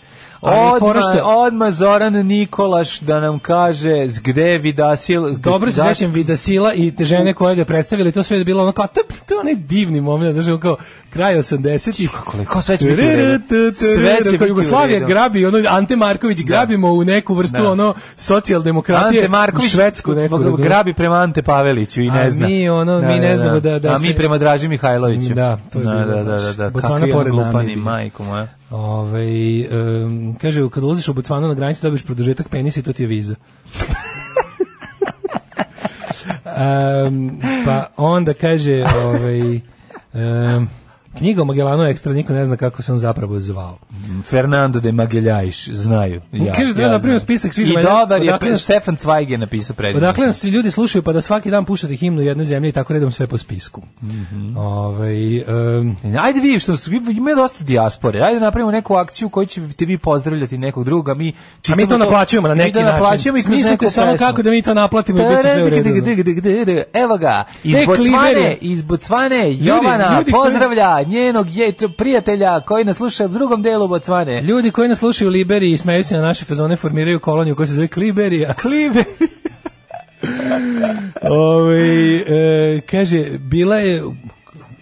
Fora 0.79 1.01
što 1.03 1.13
je- 1.13 1.23
odmah 1.25 1.71
Zoran 1.71 2.27
Nikolaš 2.27 3.01
da 3.01 3.21
nam 3.21 3.39
kaže 3.39 3.93
gde 4.23 4.43
je 4.43 4.59
Vidasil. 4.59 5.29
Dobro 5.31 5.71
se 5.71 5.77
zašto- 5.77 5.95
sećam 5.95 6.13
Vidasila 6.13 6.75
i 6.75 6.91
te 6.91 7.05
žene 7.05 7.35
koje 7.35 7.57
ga 7.57 7.65
predstavili, 7.65 8.13
to 8.13 8.23
sve 8.23 8.39
je 8.39 8.45
bilo 8.45 8.63
ono 8.63 8.73
kao, 8.73 8.87
to, 8.87 9.01
to 9.27 9.35
je 9.35 9.41
onaj 9.41 9.55
divni 9.55 10.01
moment, 10.01 10.33
znači 10.35 10.61
kao 10.61 10.77
kraj 11.19 11.35
80-ih. 11.35 12.11
Kako, 12.11 12.63
sve 12.63 12.77
će 12.77 12.89
biti. 12.89 13.03
Sve 13.75 14.17
će 14.25 14.31
biti 14.33 14.45
Jugoslavija 14.45 15.01
grabi, 15.01 15.47
ono, 15.47 15.59
Ante 15.69 15.97
Marković 15.97 16.43
grabimo 16.43 16.89
u 16.89 17.05
neku 17.05 17.35
vrstu, 17.35 17.63
Da. 17.63 17.71
ono, 17.71 17.95
socijaldemokratije, 18.17 19.21
Ante 19.21 19.29
Marković 19.29 19.71
švedsku 19.71 20.13
neku, 20.13 20.39
grabi 20.59 20.95
prema 20.95 21.17
Ante 21.17 21.43
Paveliću 21.43 22.03
i 22.03 22.11
ne 22.11 22.21
A 22.21 22.31
zna. 22.31 22.47
mi, 22.47 22.69
ono, 22.69 23.01
mi 23.01 23.19
ne 23.19 23.37
znamo 23.37 23.61
da- 23.61 23.79
da 23.79 23.89
A 23.89 23.99
mi 23.99 24.15
prema 24.15 24.39
Draži 24.39 24.69
Mihajloviću. 24.69 25.35
Da, 25.35 25.59
to 25.73 25.79
je 25.79 25.85
da, 25.85 25.95
da, 25.95 26.23
da, 26.23 26.39
da, 26.39 26.71
da. 26.71 26.81
Kakvi 26.81 27.13
on 27.13 27.25
glupani, 27.25 27.77
majko 27.77 28.25
moja. 28.25 28.49
Ove, 28.71 29.25
um, 30.03 30.37
kaže, 30.43 30.69
kad 30.71 30.85
ulaziš 30.85 31.09
u 31.09 31.15
Botswana 31.15 31.49
na 31.49 31.55
granici 31.55 31.83
dobiš 31.83 32.03
produžetak 32.03 32.49
penisa 32.49 32.81
i 32.81 32.83
to 32.83 32.93
ti 32.93 33.03
je 33.03 33.07
viza. 33.07 33.35
um, 37.07 37.41
pa 37.65 37.87
onda 37.97 38.35
kaže, 38.35 38.85
ovaj, 39.05 39.61
um, 40.15 40.69
knjiga 41.19 41.43
o 41.43 41.45
Magellanu 41.45 41.85
ekstra, 41.85 42.13
niko 42.13 42.33
ne 42.33 42.47
zna 42.47 42.57
kako 42.57 42.83
se 42.83 42.93
on 42.93 42.99
zapravo 42.99 43.41
zvao. 43.41 43.79
Fernando 44.25 44.81
de 44.81 44.93
Magelhães, 44.93 45.69
znaju. 45.69 46.21
Ja, 46.33 46.53
Kaže, 46.53 46.75
treba 46.75 46.89
napravimo 46.89 47.19
znam. 47.19 47.21
spisak 47.21 47.55
svih 47.55 47.69
I 47.69 47.75
dobar 47.75 48.23
je, 48.23 48.29
Odakle 48.29 48.57
Stefan 48.57 48.97
Zweig 48.97 49.31
je 49.31 49.39
napisao 49.39 49.77
predivno. 49.77 50.09
Odakle 50.09 50.33
svi 50.33 50.51
ljudi 50.51 50.71
slušaju 50.71 51.03
pa 51.03 51.13
da 51.13 51.21
svaki 51.23 51.51
dan 51.51 51.65
puštate 51.65 51.95
himnu 51.95 52.23
jedne 52.23 52.45
zemlje 52.45 52.69
i 52.69 52.73
tako 52.73 52.93
redom 52.93 53.11
sve 53.11 53.27
po 53.27 53.39
spisku. 53.39 53.83
Ovaj, 54.57 55.39
um, 55.39 55.97
Ajde 56.21 56.41
vi, 56.41 56.61
što 56.61 56.73
ima 57.11 57.35
dosta 57.35 57.65
dijaspore, 57.65 58.21
ajde 58.21 58.41
napravimo 58.41 58.71
neku 58.71 58.95
akciju 58.95 59.29
koju 59.29 59.47
ćete 59.47 59.85
vi 59.85 59.99
pozdravljati 59.99 60.59
nekog 60.59 60.85
druga, 60.85 61.15
mi 61.15 61.33
a 61.69 61.77
mi 61.77 61.89
to 61.89 61.99
naplaćujemo 61.99 62.49
na 62.49 62.55
mi 62.55 62.59
neki 62.61 62.73
to 62.73 62.83
način. 62.83 62.95
neku 63.63 63.91
samo 63.91 64.13
pesmu. 64.13 64.27
kako 64.27 64.43
da 64.43 64.51
mi 64.51 64.63
to 64.63 64.75
naplatimo 64.75 65.19
i 65.19 65.25
bit 65.25 65.37
će 65.37 65.43
sve 65.43 65.65
u 65.65 65.69
redu. 65.69 66.83
Evo 66.95 67.17
ga, 67.19 67.45
iz 67.65 67.75
E, 67.75 67.87
Bocvane, 67.87 68.09
kliberi. 68.33 68.59
iz 68.61 68.83
Bocvane, 68.83 69.55
Jovana 69.57 70.19
ljudi 70.19 70.33
njenog 71.09 71.51
je, 71.51 71.73
prijatelja 71.97 72.61
koji 72.61 72.85
nas 72.85 72.97
sluša 72.97 73.25
u 73.25 73.29
drugom 73.29 73.63
delu 73.63 73.89
Bocvane. 73.89 74.43
Ljudi 74.43 74.71
koji 74.71 74.89
nas 74.89 74.99
slušaju 74.99 75.29
u 75.29 75.33
Liberiji 75.33 75.73
i 75.73 75.79
smeju 75.79 76.05
se 76.05 76.17
na 76.17 76.23
naše 76.23 76.45
fazone 76.45 76.77
formiraju 76.77 77.21
koloniju 77.21 77.57
koja 77.57 77.67
se 77.67 77.73
zove 77.73 77.89
Kliberija. 77.89 78.55
Klibe. 78.63 79.05
Ovaj 81.23 82.17
e, 82.17 82.81
kaže, 82.81 83.25
bila 83.39 83.77
je 83.77 84.03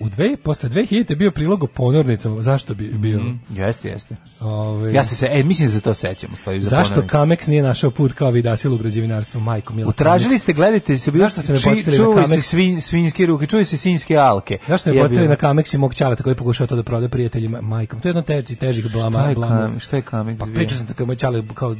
u 0.00 0.08
dve, 0.08 0.36
posle 0.36 0.68
2000 0.68 1.10
je 1.10 1.16
bio 1.16 1.30
prilog 1.30 1.62
o 1.62 1.66
ponornicama. 1.66 2.42
Zašto 2.42 2.74
bi 2.74 2.88
bio? 2.88 3.20
Jeste, 3.50 3.88
jeste. 3.88 4.16
Ovaj, 4.40 4.92
Ja 4.92 5.04
se 5.04 5.14
se, 5.14 5.28
e, 5.30 5.42
mislim 5.42 5.68
da 5.68 5.74
se 5.74 5.80
to 5.80 5.94
sećam 5.94 6.30
u 6.32 6.36
stvari. 6.36 6.60
za 6.60 6.68
Zašto. 6.68 7.02
Kamex 7.02 7.48
nije 7.48 7.62
našao 7.62 7.90
put 7.90 8.12
kao 8.12 8.30
Vidasil 8.30 8.74
u 8.74 8.78
građevinarstvu, 8.78 9.40
majko 9.40 9.74
Mila? 9.74 9.88
Utražili 9.88 10.38
ste, 10.38 10.52
gledajte, 10.52 10.98
se 10.98 11.10
bilo, 11.10 11.24
Zašto 11.24 11.42
ste 11.42 11.52
me 11.52 11.58
podsjetili 11.60 11.98
na 11.98 12.04
čuvaj 12.04 12.24
se 12.24 12.30
Kamex? 12.30 12.40
svin, 12.40 12.80
svinjske 12.80 13.26
ruke, 13.26 13.46
čuvaj 13.46 13.64
se 13.64 13.76
svinjske 13.76 14.16
alke. 14.16 14.58
Zašto 14.68 14.90
Jebi 14.90 15.00
postavili 15.00 15.28
na 15.28 15.36
Kamex 15.36 15.74
i 15.74 15.78
mog 15.78 15.94
ćaleta 15.94 16.22
koji 16.22 16.34
pokušao 16.34 16.66
to 16.66 16.76
da 16.76 16.82
prode 16.82 17.08
prijateljima 17.08 17.60
majkom? 17.60 18.00
To 18.00 18.08
je 18.08 18.10
jedno 18.10 18.22
teži, 18.22 18.56
težih 18.56 18.92
blama. 18.92 19.18
Šta 19.18 19.28
je 19.28 19.34
blama. 19.34 19.54
Kamex? 19.56 19.78
Šta 19.78 19.96
je 19.96 20.02
Kamex 20.02 20.38
Pa 20.38 20.44
bio? 20.46 20.54
pričao 20.54 20.78
sam 20.78 20.86
tako 20.86 21.02
je 21.02 21.06
moj 21.06 21.16
kao 21.54 21.76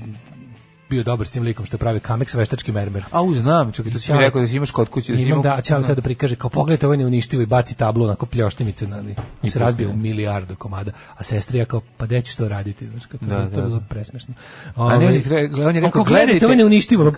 bio 0.91 1.03
dobar 1.03 1.27
s 1.27 1.31
tim 1.31 1.43
likom 1.43 1.67
što 1.67 1.79
pravi 1.79 2.01
Kamex 2.01 2.37
veštački 2.37 2.73
mermer. 2.73 3.05
A 3.11 3.23
u, 3.23 3.35
znam, 3.35 3.73
čekaj, 3.73 3.93
to 3.93 3.99
si 3.99 4.13
mi 4.13 4.19
rekao 4.19 4.41
da 4.41 4.47
si 4.47 4.57
imaš 4.57 4.71
kod 4.71 4.89
kuće. 4.89 5.13
Da 5.13 5.21
Imam 5.21 5.43
da, 5.43 5.61
Ćale 5.61 5.95
da 5.95 6.03
prikaže 6.03 6.37
kao 6.37 6.51
pogledajte 6.51 6.87
ovaj 6.87 6.99
neuništivo 6.99 7.43
i 7.43 7.47
baci 7.47 7.75
tablu 7.77 8.05
onako 8.05 8.27
pljoštimice 8.27 8.87
na 8.87 9.03
i 9.43 9.51
se 9.51 9.59
razbije 9.59 9.89
u 9.89 9.97
milijardu 9.97 10.57
komada, 10.57 10.93
a 11.17 11.23
sestrija 11.23 11.65
kao 11.65 11.81
pa 11.97 12.07
gde 12.07 12.23
ćeš 12.23 12.35
to 12.37 12.49
raditi, 12.49 12.89
znači 12.89 13.09
kao 13.09 13.19
to, 13.19 13.27
Da, 13.27 13.35
je- 13.35 13.45
to 13.45 13.51
da, 13.51 13.61
je 13.61 13.67
bilo 13.67 13.79
da. 13.79 13.87
presmešno. 13.87 14.35
A 14.75 14.89
ne, 14.89 15.07
on 15.07 15.15
je, 15.15 15.23
Ovaj, 15.27 15.67
on 15.67 15.75
je 15.75 15.81
rekao, 15.81 15.91
kao, 15.91 16.05
gledajte 16.05 16.47
ovo 16.47 16.53
je 16.53 16.57
neuništivo, 16.57 17.13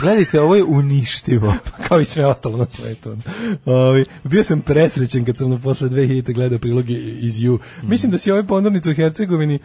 Gledajte, 0.00 0.40
ovo 0.40 0.54
je 0.54 0.64
uništivo. 0.64 1.54
kao 1.88 2.00
i 2.00 2.04
sve 2.04 2.26
ostalo 2.26 2.56
na 2.56 2.66
svetu. 2.68 3.16
Ovaj 3.64 4.04
bio 4.24 4.44
sam 4.44 4.60
presrećen 4.60 5.24
kad 5.24 5.36
sam 5.36 5.50
na 5.50 5.58
posle 5.58 5.88
2000 5.88 6.32
gledao 6.32 6.58
priloge 6.58 6.92
iz 6.94 7.42
ju. 7.42 7.58
Mislim 7.82 8.12
da 8.12 8.18
si 8.18 8.30
ovaj 8.30 8.46
ponornica 8.46 8.90
u 8.90 8.94
Hercegovini 8.94 9.58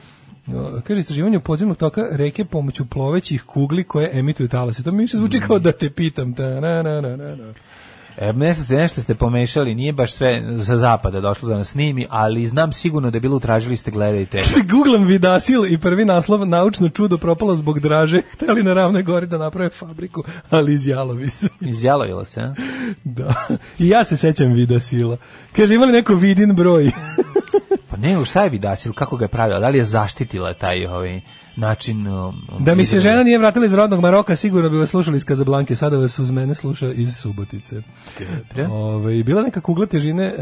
kaže 0.83 0.99
istraživanje 0.99 1.39
podzemnog 1.39 1.77
toka 1.77 2.07
reke 2.11 2.45
pomoću 2.45 2.85
plovećih 2.85 3.43
kugli 3.43 3.83
koje 3.83 4.09
emituju 4.13 4.49
talase. 4.49 4.83
To 4.83 4.91
mi 4.91 5.01
više 5.01 5.17
zvuči 5.17 5.39
kao 5.39 5.59
da 5.59 5.71
te 5.71 5.89
pitam. 5.89 6.33
Ta, 6.33 6.43
na, 6.43 6.83
na, 6.83 7.01
na, 7.01 7.17
na. 7.17 7.53
E, 8.17 8.33
nešto 8.33 8.63
ste, 8.63 8.75
nešto 8.75 9.01
ste 9.01 9.15
pomešali, 9.15 9.75
nije 9.75 9.93
baš 9.93 10.13
sve 10.13 10.43
sa 10.65 10.77
zapada 10.77 11.21
došlo 11.21 11.49
da 11.49 11.57
nas 11.57 11.67
snimi, 11.67 12.07
ali 12.09 12.47
znam 12.47 12.71
sigurno 12.71 13.11
da 13.11 13.15
je 13.15 13.21
bilo 13.21 13.37
utražili 13.37 13.77
ste 13.77 13.91
gledajte. 13.91 14.41
Googlam 14.71 15.05
Vidasil 15.05 15.65
i 15.65 15.77
prvi 15.77 16.05
naslov 16.05 16.47
naučno 16.47 16.89
čudo 16.89 17.17
propalo 17.17 17.55
zbog 17.55 17.79
draže. 17.79 18.21
Hteli 18.33 18.63
na 18.63 18.73
ravnoj 18.73 19.03
gori 19.03 19.27
da 19.27 19.37
naprave 19.37 19.69
fabriku, 19.69 20.23
ali 20.49 20.73
izjalovi 20.73 21.29
se. 21.29 21.47
Izjalovilo 21.61 22.25
se, 22.25 22.41
a? 22.41 22.53
Da. 23.03 23.33
I 23.79 23.89
ja 23.89 24.03
se 24.03 24.17
sećam 24.17 24.53
Vidasila. 24.53 25.17
Kaže, 25.55 25.75
imali 25.75 25.91
neko 25.91 26.15
vidin 26.15 26.55
broj? 26.55 26.91
Ne, 28.01 28.25
šta 28.25 28.43
je 28.43 28.49
Vidasil, 28.49 28.93
kako 28.93 29.17
ga 29.17 29.25
je 29.25 29.29
pravila? 29.29 29.59
Da 29.59 29.69
li 29.69 29.77
je 29.77 29.83
zaštitila 29.83 30.53
taj 30.53 30.85
ovaj 30.85 31.21
način... 31.61 32.07
um, 32.07 32.41
Da 32.59 32.75
mi 32.75 32.85
se 32.85 32.97
izrade? 32.97 33.09
žena 33.09 33.23
nije 33.23 33.37
vratila 33.37 33.65
iz 33.65 33.73
rodnog 33.73 33.99
Maroka, 33.99 34.35
sigurno 34.35 34.69
bi 34.69 34.77
vas 34.77 34.89
slušali 34.89 35.17
iz 35.17 35.25
Kazablanke, 35.25 35.75
sada 35.75 35.97
vas 35.97 36.19
uz 36.19 36.31
mene 36.31 36.55
sluša 36.55 36.91
iz 36.91 37.15
Subotice. 37.15 37.81
Ove, 38.69 39.23
bila 39.23 39.43
neka 39.43 39.61
kugla 39.61 39.85
težine 39.85 40.25
e, 40.25 40.33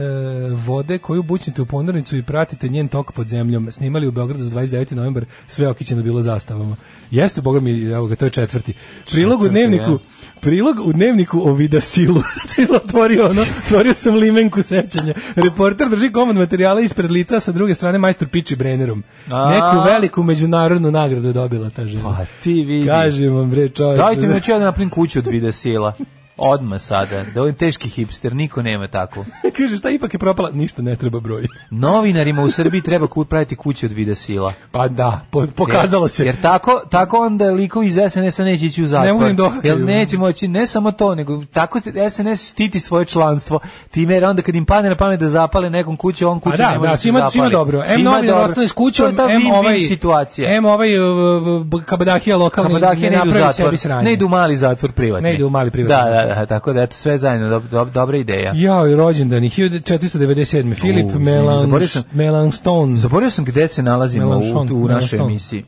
vode 0.66 0.98
koju 0.98 1.24
bućnite 1.24 1.62
u 1.62 1.66
ponornicu 1.66 2.18
i 2.18 2.24
pratite 2.24 2.70
njen 2.70 2.88
tok 2.88 3.12
pod 3.12 3.28
zemljom. 3.28 3.72
Snimali 3.72 4.08
u 4.08 4.12
Beogradu 4.12 4.44
za 4.44 4.56
29. 4.56 4.94
novembar, 4.96 5.26
sve 5.48 5.68
okićeno 5.68 6.04
bilo 6.04 6.22
zastavama. 6.22 6.76
Jeste, 7.12 7.42
boga 7.42 7.60
mi, 7.60 7.84
evo 7.84 8.08
ga, 8.08 8.16
to 8.16 8.26
je 8.26 8.32
četvrti. 8.32 8.74
Prilog 9.12 9.42
u 9.42 9.44
Četvrti, 9.44 9.54
dnevniku, 9.60 9.92
ja. 9.92 10.40
prilog 10.42 10.76
u 10.84 10.94
dnevniku 10.94 11.50
o 11.50 11.54
Vidasilu. 11.54 12.24
Otvorio 12.84 13.30
ono, 13.30 13.42
otvorio 13.66 13.94
sam 13.94 14.16
limenku 14.16 14.62
sećanja. 14.62 15.14
Reporter 15.36 15.90
drži 15.90 16.12
komad 16.12 16.36
materijala 16.36 16.82
ispred 16.82 17.12
lica, 17.12 17.40
sa 17.40 17.52
druge 17.52 17.76
strane 17.76 17.98
majstor 17.98 18.28
piči 18.28 18.56
Brennerom. 18.56 19.04
A. 19.32 19.50
Neku 19.52 19.86
veliku 19.86 20.24
međunarodnu 20.24 20.92
nagradu 20.92 21.09
je 21.16 21.34
dobila 21.34 21.70
ta 21.70 21.86
žena. 21.86 22.04
Pa 22.04 22.26
ti 22.44 22.54
vidi. 22.54 22.88
Kažem 22.88 23.36
vam, 23.36 23.50
bre, 23.50 23.70
čovječe. 23.70 24.04
Dajte 24.04 24.28
mi 24.28 24.42
ću 24.42 24.52
ja 24.52 24.60
da 24.60 24.66
napravim 24.66 24.90
kuću 24.90 25.20
od 25.20 25.28
vide 25.28 25.52
sila. 25.52 25.94
Odma 26.40 26.80
sada. 26.80 27.24
Da 27.26 27.42
ovaj 27.42 27.54
teški 27.54 27.90
hipster, 27.90 28.36
niko 28.36 28.62
nema 28.62 28.88
tako. 28.88 29.26
Kaže, 29.58 29.78
šta 29.78 29.90
ipak 29.90 30.14
je 30.14 30.20
propala? 30.20 30.50
Ništa 30.52 30.82
ne 30.82 30.96
treba 30.96 31.20
broj. 31.20 31.48
Novinarima 31.72 32.42
u 32.42 32.50
Srbiji 32.50 32.82
treba 32.82 33.08
ku- 33.08 33.26
praviti 33.26 33.56
kuće 33.56 33.86
od 33.86 33.92
vide 33.92 34.16
sila. 34.16 34.54
Pa 34.72 34.88
da, 34.88 35.22
po- 35.32 35.48
pokazalo 35.48 36.08
se. 36.08 36.26
Jer 36.26 36.42
tako, 36.42 36.82
tako 36.90 37.18
onda 37.18 37.46
likovi 37.46 37.88
iz 37.88 37.98
SNS-a 38.10 38.44
neće 38.44 38.66
ići 38.66 38.84
u 38.84 38.88
zatvor. 38.88 39.22
Ne 39.22 39.34
dohvatiti. 39.34 39.68
Jer 39.68 39.80
neće 39.80 40.18
moći, 40.18 40.48
ne 40.48 40.68
samo 40.68 40.92
to, 40.92 41.16
nego 41.16 41.44
tako 41.46 41.82
se 41.82 41.92
SNS 42.10 42.52
štiti 42.52 42.80
svoje 42.80 43.06
članstvo. 43.06 43.60
Time 43.92 44.14
jer 44.14 44.26
onda 44.26 44.42
kad 44.42 44.56
im 44.56 44.66
padne 44.66 44.90
na 44.90 44.96
pamet 44.96 45.20
da 45.20 45.30
zapale 45.30 45.70
nekom 45.70 45.98
kuću, 45.98 46.28
on 46.28 46.40
kuću 46.40 46.54
A 46.54 46.58
da, 46.58 46.72
ne 46.72 46.78
može 46.78 46.92
da, 46.92 46.98
se 46.98 47.02
svima, 47.02 47.18
zapali. 47.18 47.32
svima 47.32 47.50
dobro. 47.50 47.84
M 47.88 48.02
novinar 48.04 48.38
ostane 48.38 48.68
s 48.68 48.72
To 48.72 48.76
kućom, 48.76 49.10
je 49.10 49.16
ta 49.16 49.28
M 49.32 49.52
ovaj, 49.52 49.78
situacija. 49.78 50.56
M 50.56 50.66
ovaj 50.66 51.00
uh, 51.00 51.84
kabadahija 51.86 52.38
lokalni 52.38 52.70
Kabadahije 52.70 53.12
ne 53.12 53.18
ne 53.18 53.24
idu 53.24 53.50
u 53.50 53.54
sebi 53.54 53.78
sranje. 53.78 54.04
Ne 54.04 54.14
idu 54.14 54.26
u 54.26 54.30
mali 54.30 54.58
zatvor 54.58 54.92
privatni. 54.92 55.30
Ne 55.30 55.36
idu 55.36 55.48
u 55.48 55.50
mali 55.50 55.72
privatni 55.72 55.96
Da, 55.96 56.26
da. 56.26 56.29
Da, 56.30 56.46
tako 56.46 56.74
da 56.74 56.82
eto 56.82 56.96
sve 56.96 57.18
zajedno 57.18 57.50
dob, 57.50 57.64
dob, 57.66 57.90
dobra 57.90 58.18
ideja. 58.18 58.52
Jao, 58.56 58.88
i 58.88 58.96
rođendani, 58.96 59.50
1497. 59.50 60.76
Filip 60.76 61.06
U, 61.06 61.10
izvini, 61.10 61.26
zaboravio 61.62 61.88
sam- 61.88 62.04
Melanchthon. 62.12 62.98
Zaboravio 62.98 63.30
sam 63.32 63.46
gde 63.46 63.68
se 63.68 63.84
nalazimo 63.84 64.38
u, 64.70 64.76
u 64.76 64.88
našoj 64.88 65.20
emisiji. 65.20 65.66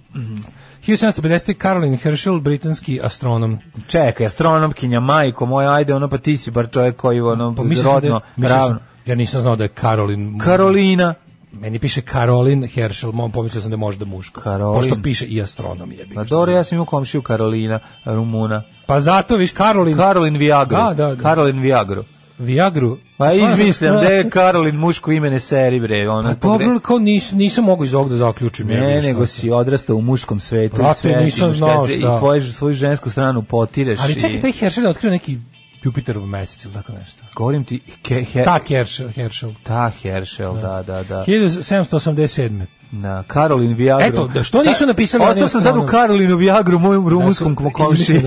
1750. 0.79 1.61
Caroline 1.61 1.97
Herschel, 1.97 2.39
britanski 2.39 2.99
astronom. 3.03 3.57
Čekaj, 3.87 4.25
astronomkinja, 4.25 4.99
majko 4.99 5.45
moja, 5.45 5.73
ajde, 5.73 5.93
ono 5.93 6.07
pa 6.07 6.17
ti 6.17 6.37
si 6.37 6.51
bar 6.51 6.69
čovjek 6.69 6.95
koji 6.95 7.21
ono 7.21 7.55
Pa 7.55 7.63
da 7.63 7.81
rodno, 7.83 8.21
sam- 8.35 8.43
ravno. 8.45 8.79
Ja 9.05 9.15
nisam 9.15 9.41
znao 9.41 9.55
da 9.55 9.63
je 9.63 9.69
Caroline... 9.71 10.39
Karolina. 10.39 11.13
Meni 11.51 11.79
piše 11.79 12.01
Caroline 12.01 12.67
Herschel, 12.67 13.11
mom 13.11 13.31
pomislio 13.31 13.61
sam 13.61 13.71
da 13.71 13.73
je 13.73 13.77
možda 13.77 14.05
muško. 14.05 14.41
Caroline. 14.41 14.81
Pošto 14.81 15.01
piše 15.03 15.25
i 15.25 15.41
astronom 15.41 15.91
je. 15.91 16.07
Pa 16.15 16.23
dobro, 16.23 16.51
ja 16.51 16.63
sam 16.63 16.75
imao 16.75 16.85
komšiju 16.85 17.21
Karolina, 17.21 17.79
Rumuna. 18.05 18.63
Pa 18.85 18.99
zato, 18.99 19.35
viš, 19.35 19.53
Caroline... 19.53 19.97
Karolin 19.97 20.37
Viagro. 20.37 20.77
Da, 20.77 20.93
da, 20.93 21.15
da. 21.15 21.23
Karolin 21.23 21.59
Viagro. 21.59 22.03
Viagru. 22.39 22.97
Pa 23.17 23.33
izmišljam 23.33 23.95
da 23.95 24.01
je 24.01 24.29
Karolin 24.29 24.75
muško 24.75 25.11
ime 25.11 25.29
ne 25.29 25.39
seri 25.39 25.79
bre, 25.79 26.09
ono. 26.09 26.29
Pa 26.29 26.47
dobro, 26.47 26.79
kao 26.79 26.99
nis, 26.99 27.31
nisam 27.31 27.65
mogu 27.65 27.85
iz 27.85 27.93
ovog 27.93 28.09
da 28.09 28.15
zaključim. 28.15 28.67
Ne, 28.67 28.95
ga, 28.95 29.07
nego 29.07 29.25
si 29.25 29.51
odrastao 29.51 29.95
u 29.95 30.01
muškom 30.01 30.39
svetu 30.39 30.75
Brate, 30.75 31.09
i 31.09 31.13
sve. 31.13 31.23
nisam 31.23 31.51
znao 31.51 31.87
šta. 31.87 31.95
I 31.97 32.19
tvoje, 32.19 32.41
svoju 32.41 32.73
žensku 32.73 33.09
stranu 33.09 33.43
potireš. 33.43 33.99
Ali 34.01 34.15
čekaj, 34.15 34.41
taj 34.41 34.51
Herschel 34.51 34.83
je 34.83 34.89
otkrio 34.89 35.11
neki 35.11 35.37
Jupiterov 35.83 36.25
mesec 36.27 36.65
ili 36.65 36.73
tako 36.73 36.93
nešto. 36.93 37.23
Govorim 37.35 37.63
ti, 37.63 37.79
ke, 38.01 38.23
he, 38.33 38.43
Ta 38.43 38.59
Herschel. 38.67 39.09
Herschel. 39.09 39.51
ta 39.63 39.91
Herschel, 40.01 40.53
da, 40.61 40.83
da, 40.83 41.03
da. 41.03 41.23
1787. 41.27 42.80
Na 42.91 43.23
Karolin 43.27 43.73
Viagro. 43.73 44.05
Eto, 44.07 44.27
da 44.27 44.43
što 44.43 44.63
nisu 44.63 44.85
napisali 44.85 45.23
Ostao 45.23 45.47
sam 45.47 45.61
sad 45.61 45.77
u? 45.77 45.85
Karolinu 45.85 46.35
Viagru, 46.35 46.79
mojom 46.79 47.07
rumunskom 47.07 47.55
Da 47.55 47.69
komši. 47.85 48.21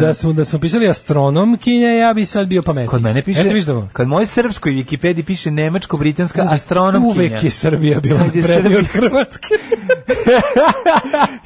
Da 0.00 0.14
smo 0.14 0.32
da 0.32 0.44
smo 0.44 0.58
pisali 0.58 0.88
astronomkinja, 0.88 1.88
ja 1.88 2.14
bi 2.14 2.24
sad 2.24 2.48
bio 2.48 2.62
pametniji. 2.62 2.88
Kod 2.88 3.02
mene 3.02 3.22
piše, 3.22 3.40
Eto 3.40 3.72
da 3.72 3.88
kad 3.92 4.08
moj 4.08 4.26
srpskoj 4.26 4.72
Wikipediji 4.72 5.22
piše 5.22 5.50
nemačko-britanska 5.50 6.48
astronomkinja. 6.50 7.14
Uvek 7.14 7.44
je 7.44 7.50
Srbija 7.50 8.00
bila 8.00 8.20
prednija 8.32 8.78
od 8.78 8.86
Hrvatske. 8.86 9.54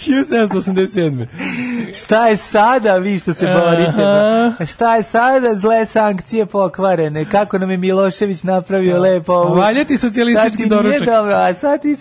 1787. 0.07 1.26
Šta 1.94 2.26
je 2.26 2.36
sada, 2.36 2.96
vi 2.96 3.18
što 3.18 3.32
se 3.32 3.46
borite? 3.46 3.92
ba? 3.96 4.66
Šta 4.66 4.96
je 4.96 5.02
sada, 5.02 5.54
zle 5.54 5.86
sankcije 5.86 6.46
pokvarene? 6.46 7.24
Kako 7.24 7.59
nam 7.59 7.70
je 7.70 7.76
Milošević 7.76 8.42
napravio 8.42 9.00
lepo 9.00 9.32
ovu... 9.32 9.54
A 9.54 9.59
valja 9.59 9.84
ti 9.84 9.96
socijalistički 9.96 10.50
Sad 10.50 10.62
ti 10.62 10.68
doručak. 10.68 11.00
Nije 11.00 11.12
dobro, 11.16 11.34
a 11.34 11.54
sad 11.54 11.82
ti 11.82 11.96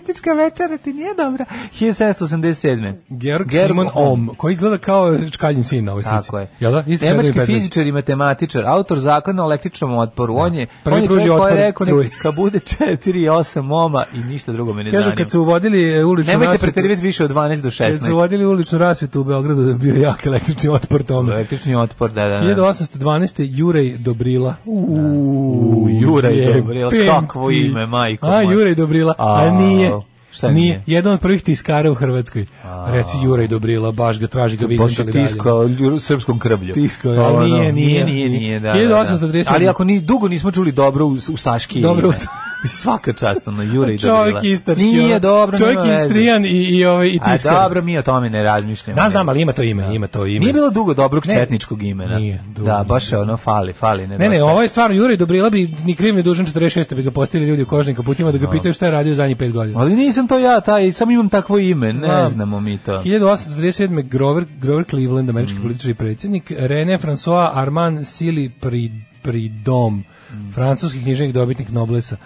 socijalistička 0.00 0.32
večera 0.32 0.78
ti 0.78 0.92
nije 0.92 1.14
dobra. 1.14 1.44
1787. 1.80 2.94
Georg 3.08 3.48
Georg 3.48 3.70
Simon 3.70 3.88
Ohm. 3.94 4.28
Koji 4.36 4.52
izgleda 4.52 4.78
kao 4.78 5.18
čkaljin 5.30 5.64
sin 5.64 5.84
na 5.84 5.92
ovoj 5.92 6.02
slici. 6.02 6.26
Tako 6.26 6.38
je. 6.38 6.50
Jel 6.60 6.72
da? 6.72 6.84
Isti 6.86 7.06
Nemački 7.06 7.40
fizičar 7.46 7.86
i 7.86 7.92
matematičar, 7.92 8.64
autor 8.66 8.98
zakona 8.98 9.42
o 9.42 9.46
električnom 9.46 9.98
otporu. 9.98 10.36
On 10.36 10.54
je, 10.54 10.66
Prvi 10.84 10.96
on 10.96 11.02
je 11.02 11.08
čovjek 11.08 11.38
koji 11.38 11.52
je 11.52 11.66
rekao 11.66 11.86
neka 11.86 12.32
bude 12.32 12.58
4 12.58 13.16
i 13.16 13.28
8 13.28 13.84
oma 13.84 14.04
i 14.14 14.18
ništa 14.18 14.52
drugo 14.52 14.74
me 14.74 14.84
ne 14.84 14.90
Kažu 14.90 15.02
zanima. 15.02 15.16
kad 15.16 15.30
su 15.30 15.40
uvodili 15.40 15.92
e, 15.92 16.04
uličnu 16.04 16.32
Nemojte 16.32 16.52
rasvetu, 16.52 16.72
preterivati 16.72 17.02
više 17.02 17.24
od 17.24 17.30
12 17.30 17.56
do 17.56 17.70
kad 17.78 18.00
su 18.00 18.06
16. 18.06 18.12
uvodili 18.12 18.46
uličnu 18.46 18.78
rasvetu 18.78 19.20
u 19.20 19.24
Beogradu 19.24 19.62
da 19.62 19.70
je 19.70 19.74
bio 19.74 19.94
jak 19.94 20.26
električni 20.26 20.70
otpor 20.70 21.02
tome. 21.02 21.32
Električni 21.32 21.74
otpor, 21.74 22.10
da, 22.10 22.22
da, 22.22 22.40
da. 22.40 22.62
1812. 22.62 23.48
Jurej 23.58 23.96
Dobrila. 23.98 24.54
Uuu, 24.64 25.88
Juraj 25.88 26.38
jebem 26.38 26.62
Dobrila, 26.64 27.20
kakvo 27.20 27.50
ime, 27.50 27.86
majko 27.86 28.26
A. 28.26 28.42
Jurej 28.42 28.74
Dobrila, 28.74 29.14
a, 29.18 29.34
A, 29.34 29.50
nije. 29.50 29.89
Šta 30.32 30.50
nije? 30.50 30.54
nije? 30.62 30.82
Jedan 30.86 31.12
od 31.12 31.20
prvih 31.20 31.42
tiskara 31.42 31.90
u 31.90 31.94
Hrvatskoj. 31.94 32.46
Reci 32.86 33.16
Juraj 33.22 33.48
Dobrila, 33.48 33.92
baš 33.92 34.18
ga 34.18 34.26
traži 34.26 34.56
ga 34.56 34.66
Baš 34.66 34.70
je 34.70 34.76
vizantali 34.76 35.12
dalje. 35.12 35.26
tiskao 35.26 35.68
srpskom 36.00 36.38
krvlju. 36.38 36.74
Tiskao 36.74 37.14
Pa, 37.14 37.22
ali 37.22 37.36
ono, 37.36 37.46
nije, 37.46 37.72
nije. 37.72 38.04
nije, 38.04 38.28
nije, 38.28 38.60
da, 38.60 38.72
da, 38.72 38.78
1837. 38.78 39.44
da. 39.44 39.50
Ali 39.54 39.68
ako 39.68 39.84
ni, 39.84 40.00
dugo 40.00 40.28
nismo 40.28 40.50
čuli 40.52 40.72
dobro 40.72 41.06
u, 41.06 41.12
u 41.12 41.36
Staški 41.36 41.80
Dobro. 41.80 42.06
ime. 42.08 42.16
Svaka 42.64 43.12
čast, 43.12 43.48
ono, 43.48 43.62
Jure 43.64 43.94
i 43.94 43.98
Dobrila. 43.98 44.18
Čovjek 44.20 44.44
istarski. 44.44 44.84
Nije 44.86 45.18
dobro, 45.18 45.58
Čovjek 45.58 45.78
istrijan 45.96 46.44
i, 46.44 46.48
i, 46.48 46.84
ovaj, 46.84 47.08
i 47.08 47.18
A 47.22 47.32
tiskar. 47.32 47.52
dobro, 47.54 47.82
mi 47.82 47.98
o 47.98 48.02
tome 48.02 48.30
ne 48.30 48.42
razmišljamo. 48.42 48.92
Znam, 48.94 49.10
znam, 49.10 49.28
ali 49.28 49.40
ima 49.40 49.52
to 49.52 49.62
ime, 49.62 49.94
ima 49.94 50.06
to 50.06 50.26
ime. 50.26 50.38
Nije 50.38 50.52
bilo 50.52 50.70
dugo 50.70 50.94
dobrog 50.94 51.26
Ne. 51.26 51.34
četničkog 51.34 51.82
imena. 51.82 52.16
Nije, 52.16 52.42
dugo 52.46 52.66
Da, 52.66 52.84
baš 52.84 53.12
je 53.12 53.18
ono, 53.18 53.36
fali, 53.36 53.72
fali. 53.72 54.06
Ne, 54.08 54.28
ne, 54.28 54.42
ovo 54.42 54.62
je 54.62 54.68
stvarno 54.68 54.96
Juraj 54.96 55.16
Dobrila 55.16 55.50
bi 55.50 55.74
ni 55.84 55.94
kriv 55.94 56.14
ni 56.14 56.22
dužan 56.22 56.46
46. 56.46 56.94
bi 56.94 57.02
ga 57.02 57.10
postavili 57.10 57.50
ljudi 57.50 57.62
u 57.62 57.66
kožnim 57.66 57.96
kaputima 57.96 58.32
da 58.32 58.38
ga 58.38 58.50
pitaju 58.50 58.74
šta 58.74 58.86
je 58.86 58.92
radio 58.92 59.14
zadnjih 59.14 59.36
pet 59.36 59.52
godina. 59.52 59.80
Ali 59.80 59.94
nisam 59.94 60.28
to 60.28 60.38
ja, 60.38 60.60
taj, 60.60 60.92
sam 60.92 61.10
imam 61.10 61.28
takvo 61.28 61.58
ime, 61.58 61.86
ne 61.86 61.98
Znam. 61.98 62.28
znamo 62.28 62.60
mi 62.60 62.78
to. 62.78 62.92
1837. 62.94 63.70
Grover, 64.02 64.44
Grover 64.56 64.84
Cleveland, 64.86 65.30
američki 65.30 65.58
Mm. 65.58 65.62
političar 65.62 65.90
i 65.90 65.94
predsjednik, 65.94 66.50
René 66.50 66.98
François 66.98 67.50
Armand 67.54 68.06
Sili 68.06 68.50
Pri, 68.50 68.90
Pridom, 69.22 70.04
Mm. 70.32 70.50
francuski 70.50 71.02
književnik 71.02 71.34
dobitnik 71.34 71.68
Noblesa. 71.70 72.16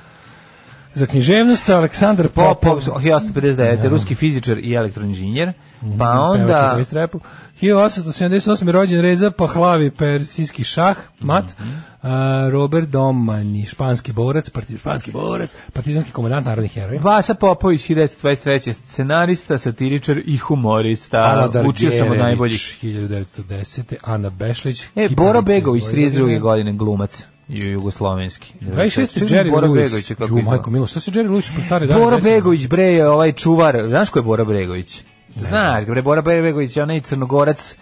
Za 0.95 1.07
književnost 1.07 1.71
Aleksandar 1.71 2.29
Popov, 2.29 2.55
Popov, 2.55 3.03
1859. 3.03 3.89
ruski 3.89 4.15
fizičar 4.15 4.59
i 4.59 4.75
elektroinženjer. 4.75 5.53
Pa 5.81 5.87
pevač 5.89 6.41
onda... 6.41 6.73
u 6.77 6.81
West 6.81 6.93
Rapu. 6.93 7.21
1878. 7.61 8.71
rođen 8.71 9.01
Reza 9.01 9.31
Pahlavi, 9.31 9.91
persijski 9.91 10.65
šah, 10.65 10.97
mat. 11.21 11.45
Mhm. 11.61 11.71
A, 12.03 12.49
Robert 12.53 12.89
Domani, 12.89 13.67
španski 13.67 14.13
borac, 14.13 14.51
parti, 14.51 14.79
španski 14.79 15.13
borac, 15.13 15.57
partizanski 15.73 16.11
komandant 16.13 16.47
narodnih 16.47 16.73
heroja. 16.73 17.01
Vasa 17.01 17.35
Popović, 17.35 17.89
1923. 17.89 18.73
scenarista, 18.73 19.59
satiričar 19.59 20.19
i 20.25 20.37
humorista. 20.37 21.19
Aladar 21.19 21.67
Učio 21.67 21.91
sam 21.91 22.11
od 22.11 22.19
najboljih. 22.19 22.79
1910. 22.83 23.95
Ana 24.03 24.31
Bešlić. 24.31 24.87
E, 24.97 25.09
Boro 25.09 25.39
iz 25.39 25.45
Begović, 25.45 25.85
32. 25.85 26.13
Vojvodine. 26.13 26.41
godine, 26.41 26.73
glumac. 26.73 27.27
Ju- 27.49 27.71
Jugoslovenski. 27.71 28.53
26. 28.61 29.13
Čekaj, 29.19 29.29
Jerry 29.29 29.51
Bora 29.51 29.69
Lewis. 29.69 29.83
Begović 29.83 30.11
je 30.11 30.17
kako 30.17 30.39
Ju, 30.39 30.43
majko 30.43 30.71
Milo, 30.71 30.87
šta 30.87 31.01
se 31.01 31.11
Jerry 31.11 31.29
Lewis 31.29 31.57
po 31.57 31.63
stari 31.63 31.87
dan? 31.87 31.99
Bora? 32.01 32.19
Begović, 32.19 32.67
bre, 32.67 32.83
je 32.85 33.09
ovaj 33.09 33.33
čuvar. 33.33 33.85
Znaš 33.89 34.11
ko 34.11 34.19
je 34.19 34.23
Bora 34.23 34.45
Begović? 34.45 35.03
Znaš, 35.37 35.85
bre, 35.87 36.03
Bora 36.03 36.23
Begović 36.23 36.77
je 36.77 36.83
onaj 36.83 37.01
crnogorac 37.01 37.77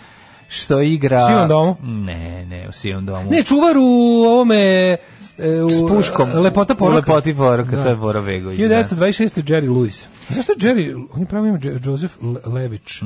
što 0.48 0.80
igra... 0.80 1.24
U 1.24 1.28
Sivom 1.28 1.48
domu? 1.48 1.76
Ne, 1.82 2.46
ne, 2.46 2.68
u 2.68 2.72
Sivom 2.72 3.06
domu. 3.06 3.30
Ne, 3.30 3.42
čuvar 3.42 3.76
u 3.76 4.22
ovome 4.26 4.96
e, 5.38 5.62
u, 5.62 5.70
S 5.70 5.80
puškom. 5.88 6.28
Lepota 6.34 6.74
poruka. 6.74 6.96
lepoti 6.96 7.34
poruka, 7.34 7.70
to 7.72 7.88
je 7.88 7.96
Bora 7.96 8.22
Begović, 8.22 8.58
da. 8.58 8.64
1926. 8.64 9.02
Jerry 9.44 9.68
Lewis. 9.68 10.06
Zašto 10.30 10.52
je 10.52 10.58
Jerry, 10.58 11.06
on 11.12 11.20
je 11.20 11.26
pravo 11.26 11.46
ime 11.46 11.58
Joseph 11.84 12.14
Le- 12.22 12.52
Lević. 12.52 13.02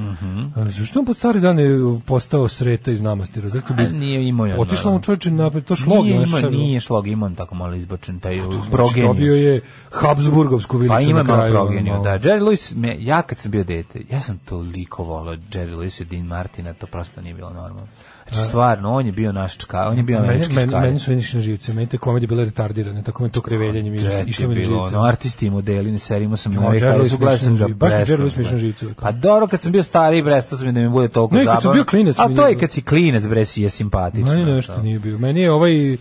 A 0.56 0.64
Zašto 0.68 0.98
on 0.98 1.06
pod 1.06 1.16
stari 1.16 1.40
dan 1.40 1.58
je 1.58 1.68
postao 2.00 2.48
sreta 2.48 2.90
iz 2.90 3.00
namastira? 3.02 3.48
Zato 3.48 3.74
bi 3.74 3.82
A 3.82 3.88
nije 3.88 4.28
imao 4.28 4.46
je 4.46 4.58
Otišla 4.58 4.90
mu 4.90 5.00
čovječe 5.00 5.30
na 5.30 5.50
to 5.52 5.76
šlog. 5.76 6.04
Nije 6.04 6.24
bilo? 6.26 6.50
nije 6.50 6.80
šlog, 6.80 7.06
imao 7.08 7.26
on 7.26 7.34
tako 7.34 7.54
malo 7.54 7.74
izbačen, 7.74 8.20
taj 8.20 8.36
Znači, 8.36 8.70
progeniju. 8.70 9.06
dobio 9.06 9.34
je 9.34 9.60
Habsburgovsku 9.92 10.78
vilicu 10.78 10.94
Pa 10.94 11.00
ima 11.00 11.12
na 11.12 11.24
malo 11.24 11.38
kraju. 11.38 11.54
progeniju, 11.54 11.94
ono, 11.94 12.02
da. 12.02 12.10
Jerry 12.10 12.40
Lewis, 12.40 12.76
me, 12.76 12.96
ja 13.00 13.22
kad 13.22 13.38
sam 13.38 13.50
bio 13.50 13.64
dete, 13.64 14.00
ja 14.10 14.20
sam 14.20 14.38
toliko 14.38 15.04
volao 15.04 15.34
Jerry 15.34 15.74
Lewis 15.74 16.02
i 16.02 16.06
Dean 16.06 16.26
Martina, 16.26 16.72
to 16.74 16.86
prosto 16.86 17.20
nije 17.20 17.34
bilo 17.34 17.50
normalno. 17.50 17.86
Znači, 18.32 18.48
stvarno, 18.48 18.92
on 18.92 19.06
je 19.06 19.12
bio 19.12 19.32
naš 19.32 19.56
čka, 19.58 19.88
on 19.88 19.96
je 19.96 20.02
bio 20.02 20.16
Meni, 20.16 20.28
američki 20.28 20.54
meni, 20.54 20.68
čkar. 20.68 20.82
meni 20.82 20.98
su 20.98 21.10
na 21.10 21.40
živce, 21.40 21.72
meni 21.72 21.86
te 21.86 21.98
komedije 21.98 22.28
bile 22.28 22.44
retardirane, 22.44 23.02
tako 23.02 23.22
me 23.22 23.28
to 23.28 23.40
kreveljenje 23.40 23.90
mi 23.90 23.96
išlo 24.26 24.48
mi 24.48 24.54
na 24.54 24.60
živce. 24.60 24.74
ono, 24.74 25.02
artisti 25.02 25.46
i 25.46 25.50
modeli 25.50 25.92
na 25.92 25.98
seriji, 25.98 26.36
sam 26.36 26.52
Jo, 26.52 26.60
na 26.60 26.66
Jerry 26.68 26.80
Lewis 26.92 27.02
VHS-u, 27.02 27.18
gledao 27.18 27.38
sam 27.38 27.56
ga. 27.56 27.68
Baš 27.68 27.92
mi 27.92 27.98
Jerry 27.98 28.56
živce. 28.56 28.86
Pa 28.96 29.12
dobro, 29.12 29.46
kad 29.46 29.60
sam 29.60 29.72
bio 29.72 29.82
stariji, 29.82 30.24
prestao 30.24 30.58
sam 30.58 30.74
da 30.74 30.80
mi 30.80 30.88
bude 30.88 31.08
toliko 31.08 31.34
Ne, 31.34 31.40
zabavno. 31.40 31.56
kad 31.56 31.62
sam 31.62 31.72
bio 31.72 31.84
klinac 31.84 32.18
A 32.18 32.28
to 32.28 32.46
je 32.46 32.58
kad 32.58 32.70
si 32.70 32.82
klinac, 32.82 33.24
bre, 33.24 33.44
si 33.44 33.62
je 33.62 33.70
simpatično. 33.70 34.26
Meni 34.26 34.44
nešto 34.44 34.74
to. 34.74 34.82
nije 34.82 34.98
bio. 34.98 35.18
Meni 35.18 35.40
je 35.40 35.52
ovaj, 35.52 35.96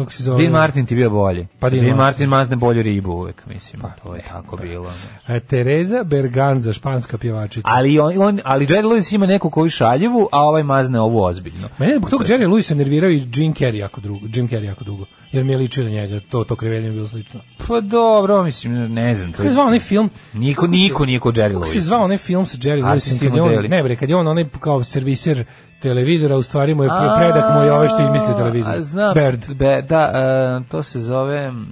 kako 0.00 0.12
se 0.12 0.22
zove? 0.22 0.38
Dean 0.38 0.52
Martin 0.52 0.86
ti 0.86 0.94
bio 0.94 1.10
bolji. 1.10 1.46
Pa 1.60 1.70
Dean 1.70 1.84
Dean 1.84 1.96
Martin. 1.96 2.28
Mazne 2.28 2.56
bolju 2.56 2.82
ribu 2.82 3.10
uvek, 3.12 3.46
mislim. 3.46 3.82
to 4.02 4.14
je 4.14 4.22
tako 4.28 4.56
bilo. 4.56 4.92
ne. 5.28 5.36
E, 5.36 5.40
Tereza 5.40 6.04
Berganza, 6.04 6.72
španska 6.72 7.18
pjevačica. 7.18 7.68
Ali 7.70 7.98
on, 7.98 8.22
on 8.22 8.40
ali 8.44 8.66
Jerry 8.66 8.86
Lewis 8.86 9.14
ima 9.14 9.26
neku 9.26 9.50
koju 9.50 9.70
šaljivu, 9.70 10.28
a 10.32 10.40
ovaj 10.42 10.62
mazne 10.62 11.00
ovu 11.00 11.22
ozbiljno. 11.22 11.68
Mene 11.78 11.96
zbog 11.96 12.10
toga 12.10 12.24
Jerry 12.24 12.46
Lewis 12.48 12.74
nervirao 12.76 13.10
i 13.10 13.16
Jim 13.34 13.54
Carrey 13.54 13.76
jako 13.76 14.00
dugo, 14.00 14.26
Jim 14.34 14.48
Carrey 14.48 14.64
jako 14.64 14.84
dugo. 14.84 15.04
Jer 15.32 15.44
mi 15.44 15.52
je 15.52 15.58
ličio 15.58 15.84
na 15.84 15.90
njega, 15.90 16.20
to 16.20 16.44
to 16.44 16.56
kreveljenje 16.56 16.86
je 16.86 16.92
bilo 16.92 17.08
slično. 17.08 17.40
Pa 17.68 17.80
dobro, 17.80 18.42
mislim, 18.42 18.72
ne 18.84 19.14
znam. 19.14 19.32
Kako 19.32 19.42
se 19.42 19.50
zvao 19.50 19.66
onaj 19.66 19.78
film? 19.78 20.10
niko, 20.34 20.66
niko 20.66 21.06
nije 21.06 21.20
kod 21.20 21.34
Jerry 21.34 21.52
Kako 21.52 21.66
se 21.66 21.78
Lewis. 21.78 21.82
zvao 21.82 22.02
onaj 22.02 22.18
film 22.18 22.46
sa 22.46 22.58
Jerry 22.58 22.82
Lewisom? 22.82 23.68
Ne 23.68 23.82
bre, 23.82 23.96
kad 23.96 24.08
je 24.08 24.16
on 24.16 24.28
onaj 24.28 24.48
kao 24.50 24.84
serviser 24.84 25.44
televizora, 25.80 26.36
u 26.36 26.42
stvari 26.42 26.74
mu 26.74 26.84
je 26.84 26.90
pre- 26.90 27.16
predak 27.18 27.54
mu 27.54 27.62
je 27.62 27.72
ovaj 27.72 27.88
što 27.88 28.02
izmislio 28.02 28.34
televizor. 28.34 28.82
Znam, 28.82 29.14
Bird. 29.14 29.54
Be, 29.54 29.82
da, 29.82 30.12
e, 30.58 30.70
to 30.70 30.82
se 30.82 31.00
zove... 31.00 31.50
mm, 31.50 31.66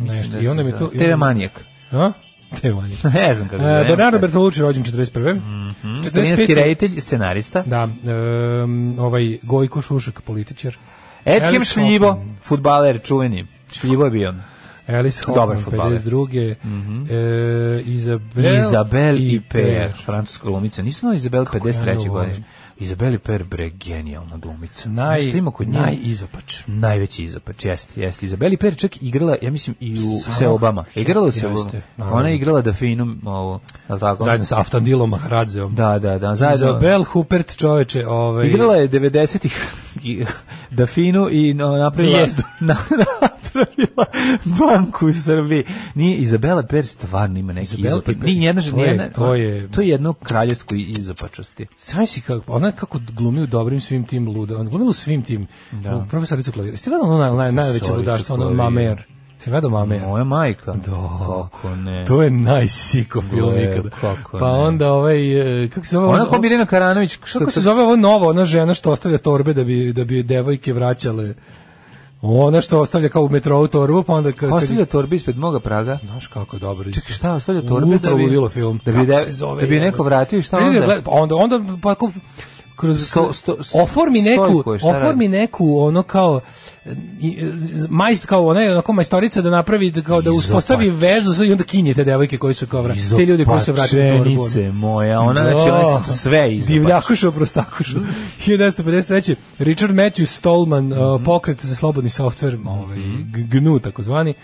Nešto, 0.00 0.32
da 0.32 0.38
i 0.38 0.48
onda 0.48 0.62
mi 0.62 0.72
to- 0.72 0.86
TV 0.88 1.16
Manijak. 1.16 1.64
A? 1.92 2.12
Te 2.60 2.74
manje. 2.74 2.94
ne 3.14 3.34
znam 3.34 3.48
kako 3.48 3.62
se 3.62 3.68
E, 3.68 3.72
zove. 3.72 3.84
Bernardo 3.86 4.18
Bertolucci 4.18 4.60
rođen 4.60 4.84
41. 4.84 5.34
Mhm. 5.34 6.00
Italijanski 6.00 6.46
45. 6.46 6.54
reditelj, 6.54 7.00
scenarista. 7.00 7.62
Da, 7.62 7.88
em, 8.04 8.98
ovaj 8.98 9.38
Gojko 9.42 9.82
Šušak, 9.82 10.20
političar. 10.20 10.76
Edhem 11.24 11.64
Šljivo, 11.64 12.22
futbaler 12.42 13.00
čuveni. 13.02 13.46
Šljivo 13.72 14.04
je 14.04 14.10
bio. 14.10 14.34
Alice 14.88 15.22
Dobar 15.26 15.40
Hoffman, 15.46 15.64
fudbaler. 15.64 15.98
52. 15.98 16.54
e, 17.10 17.82
Izabel, 17.82 18.56
Izabel 18.56 19.16
i 19.16 19.40
Per, 19.42 19.90
francuska 20.04 20.48
glumica. 20.48 20.82
Nisam 20.82 21.00
znao 21.00 21.12
Izabel 21.12 21.44
53. 21.44 21.88
ja 21.88 21.94
godine. 21.94 22.08
volim. 22.10 22.44
Izabel 22.78 23.14
i 23.14 23.18
Per, 23.18 23.44
bre, 23.44 23.70
genijalna 23.70 24.36
glumica. 24.36 24.88
Naj, 24.88 25.20
šta 25.22 25.38
ima 25.38 25.50
kod 25.50 25.68
nje? 25.68 25.78
najizopač. 25.78 26.56
Najveći 26.66 27.22
izopač, 27.24 27.64
jeste, 27.64 28.00
jeste. 28.00 28.26
Izabeli 28.26 28.56
Per 28.56 28.76
čak 28.76 29.02
igrala, 29.02 29.36
ja 29.42 29.50
mislim, 29.50 29.76
i 29.80 29.92
u 29.92 29.96
Samo- 29.96 30.36
Seobama. 30.36 30.84
Igrala 30.94 31.26
u 31.26 31.30
Seobama. 31.30 31.70
Ona 31.98 32.28
je 32.28 32.34
igrala 32.36 32.60
Dafinu, 32.62 33.16
ovo, 33.24 33.60
je 33.88 33.94
li 33.94 34.00
tako? 34.00 34.24
Zajedno 34.24 34.46
sa 34.46 34.60
Aftandilom 34.60 35.10
Maharadzeom. 35.10 35.74
Da, 35.74 35.98
da, 35.98 36.18
da, 36.18 36.34
zajedno. 36.34 36.66
Izabel 36.66 37.04
Hupert 37.04 37.56
čoveče, 37.56 38.06
ovaj... 38.06 38.46
Igrala 38.46 38.76
je 38.76 38.88
90-ih 38.88 39.52
i- 39.54 39.87
Dafinu 40.70 41.28
i 41.30 41.54
no, 41.54 41.68
napravila, 41.68 42.18
na, 42.60 42.76
napravila 43.20 44.04
banku 44.44 45.06
u 45.06 45.12
Srbiji. 45.14 45.64
Nije, 45.94 46.16
Izabela 46.16 46.62
Per 46.62 46.86
stvarno 46.86 47.38
ima 47.38 47.52
neki. 47.52 47.66
Per- 48.02 48.16
Nije 48.24 48.46
jedna, 48.46 48.62
to 48.62 48.76
je- 48.78 48.90
to 49.10 49.34
je- 49.34 49.68
to 49.68 49.80
je 49.80 49.88
jedno 49.88 50.12
kraljevsko 50.12 50.74
izopačosti. 50.76 51.66
Sami 51.76 52.06
si 52.06 52.20
kako, 52.20 52.52
ona 52.52 52.72
kako 52.72 53.00
glumi 53.08 53.42
u 53.42 53.46
dobrim 53.46 53.80
svim 53.80 54.04
tim 54.04 54.28
luda, 54.28 54.56
ona 54.56 54.70
glumi 54.70 54.84
u 54.84 54.92
svim 54.92 55.22
tim, 55.22 55.46
da. 55.72 56.06
profesoricu 56.10 56.52
klavira. 56.52 56.76
Ste 56.76 56.90
gledali 56.90 57.10
ono 57.10 57.18
naj, 57.18 57.32
naj, 57.32 57.52
najveće 57.54 57.84
Profesoricu 57.86 58.34
ludaštvo, 58.34 58.36
Ste 59.40 59.50
gledao 59.50 59.70
Mamer? 59.70 60.00
Moja 60.02 60.24
majka. 60.24 60.72
Da. 60.72 60.90
Kako 61.26 61.68
ne. 61.68 62.04
To 62.04 62.22
je 62.22 62.30
najsiko 62.30 63.22
film 63.22 63.58
ikada. 63.58 63.90
kako 63.90 64.38
Pa 64.38 64.46
ne. 64.46 64.58
onda 64.58 64.92
ovaj, 64.92 65.18
e, 65.64 65.68
kako 65.68 65.86
se 65.86 65.92
zove? 65.92 66.06
Ona 66.06 66.22
ovo- 66.22 66.30
kao 66.30 66.40
Mirjana 66.40 66.66
Karanović. 66.66 67.18
Što 67.24 67.38
Kako 67.38 67.50
se 67.50 67.60
zove 67.60 67.82
ovo 67.82 67.96
novo, 67.96 68.28
ona 68.28 68.44
žena 68.44 68.74
što 68.74 68.90
ostavlja 68.90 69.18
torbe 69.18 69.54
da 69.54 69.64
bi, 69.64 69.92
da 69.92 70.04
bi 70.04 70.22
devojke 70.22 70.72
vraćale 70.72 71.34
Ona 72.22 72.60
što 72.60 72.80
ostavlja 72.80 73.08
kao 73.08 73.22
u 73.22 73.28
metrou 73.28 73.66
torbu, 73.66 74.02
pa 74.02 74.12
onda 74.12 74.32
kad... 74.32 74.52
Ostavlja 74.52 74.84
torbe 74.84 75.16
ispred 75.16 75.36
moga 75.38 75.60
praga. 75.60 75.98
Znaš 76.02 76.26
kako 76.26 76.56
je 76.56 76.60
dobro. 76.60 76.92
Čekaj, 76.92 77.14
šta 77.14 77.32
ostavlja 77.32 77.62
torbe 77.62 77.98
da 77.98 78.14
bi- 78.14 78.22
ludilo 78.22 78.48
film. 78.48 78.80
da 78.84 78.92
bi 78.92 79.14
se 79.16 79.32
zove, 79.32 79.62
da 79.62 79.68
bi 79.68 79.80
neko 79.80 80.02
vratio 80.02 80.38
i 80.38 80.42
šta 80.42 80.58
onda? 80.58 81.00
pa 81.04 81.10
onda, 81.10 81.34
onda 81.34 81.60
pa 81.82 81.94
kroz 82.78 82.96
Sto- 83.04 83.32
sto- 83.32 83.56
oformi 83.74 84.22
neku 84.22 84.62
stojko 84.62 84.88
oformi 84.88 85.28
neku 85.28 85.78
ono 85.78 86.02
kao 86.02 86.40
i- 87.20 87.38
majst 87.88 88.26
kao 88.26 88.46
ona 88.46 88.60
je 88.60 88.72
onako 88.72 88.92
majstorica 88.92 89.42
da 89.42 89.50
napravi 89.50 89.90
da 89.90 90.02
kao 90.02 90.22
da 90.22 90.30
uspostavi 90.32 90.86
Izopač. 90.86 91.02
vezu 91.02 91.44
i 91.44 91.52
onda 91.52 91.64
kinje 91.64 91.94
te 91.94 92.04
devojke 92.04 92.38
koji 92.38 92.54
su 92.54 92.66
kao 92.66 92.82
vra- 92.82 93.16
te 93.16 93.26
ljudi 93.26 93.44
koji 93.44 93.60
su 93.60 93.72
vratili 93.72 94.02
u. 94.02 94.14
Izopačenice 94.26 94.70
moja, 94.70 95.20
ona 95.20 95.40
znači 95.42 95.70
ona 95.70 95.78
je 95.78 96.02
sve 96.06 96.54
izopač. 96.54 96.68
Divljakušo, 96.70 97.32
prostakušo. 97.32 97.98
1953. 98.38 99.34
Richard 99.58 99.92
Matthew 99.92 100.26
Stallman, 100.26 100.92
uh, 100.92 100.98
pokret 101.24 101.64
za 101.64 101.74
slobodni 101.74 102.10
softver, 102.10 102.58
ovaj, 102.66 102.98
G- 103.24 103.42
GNU 103.50 103.78
takozvani, 103.78 104.34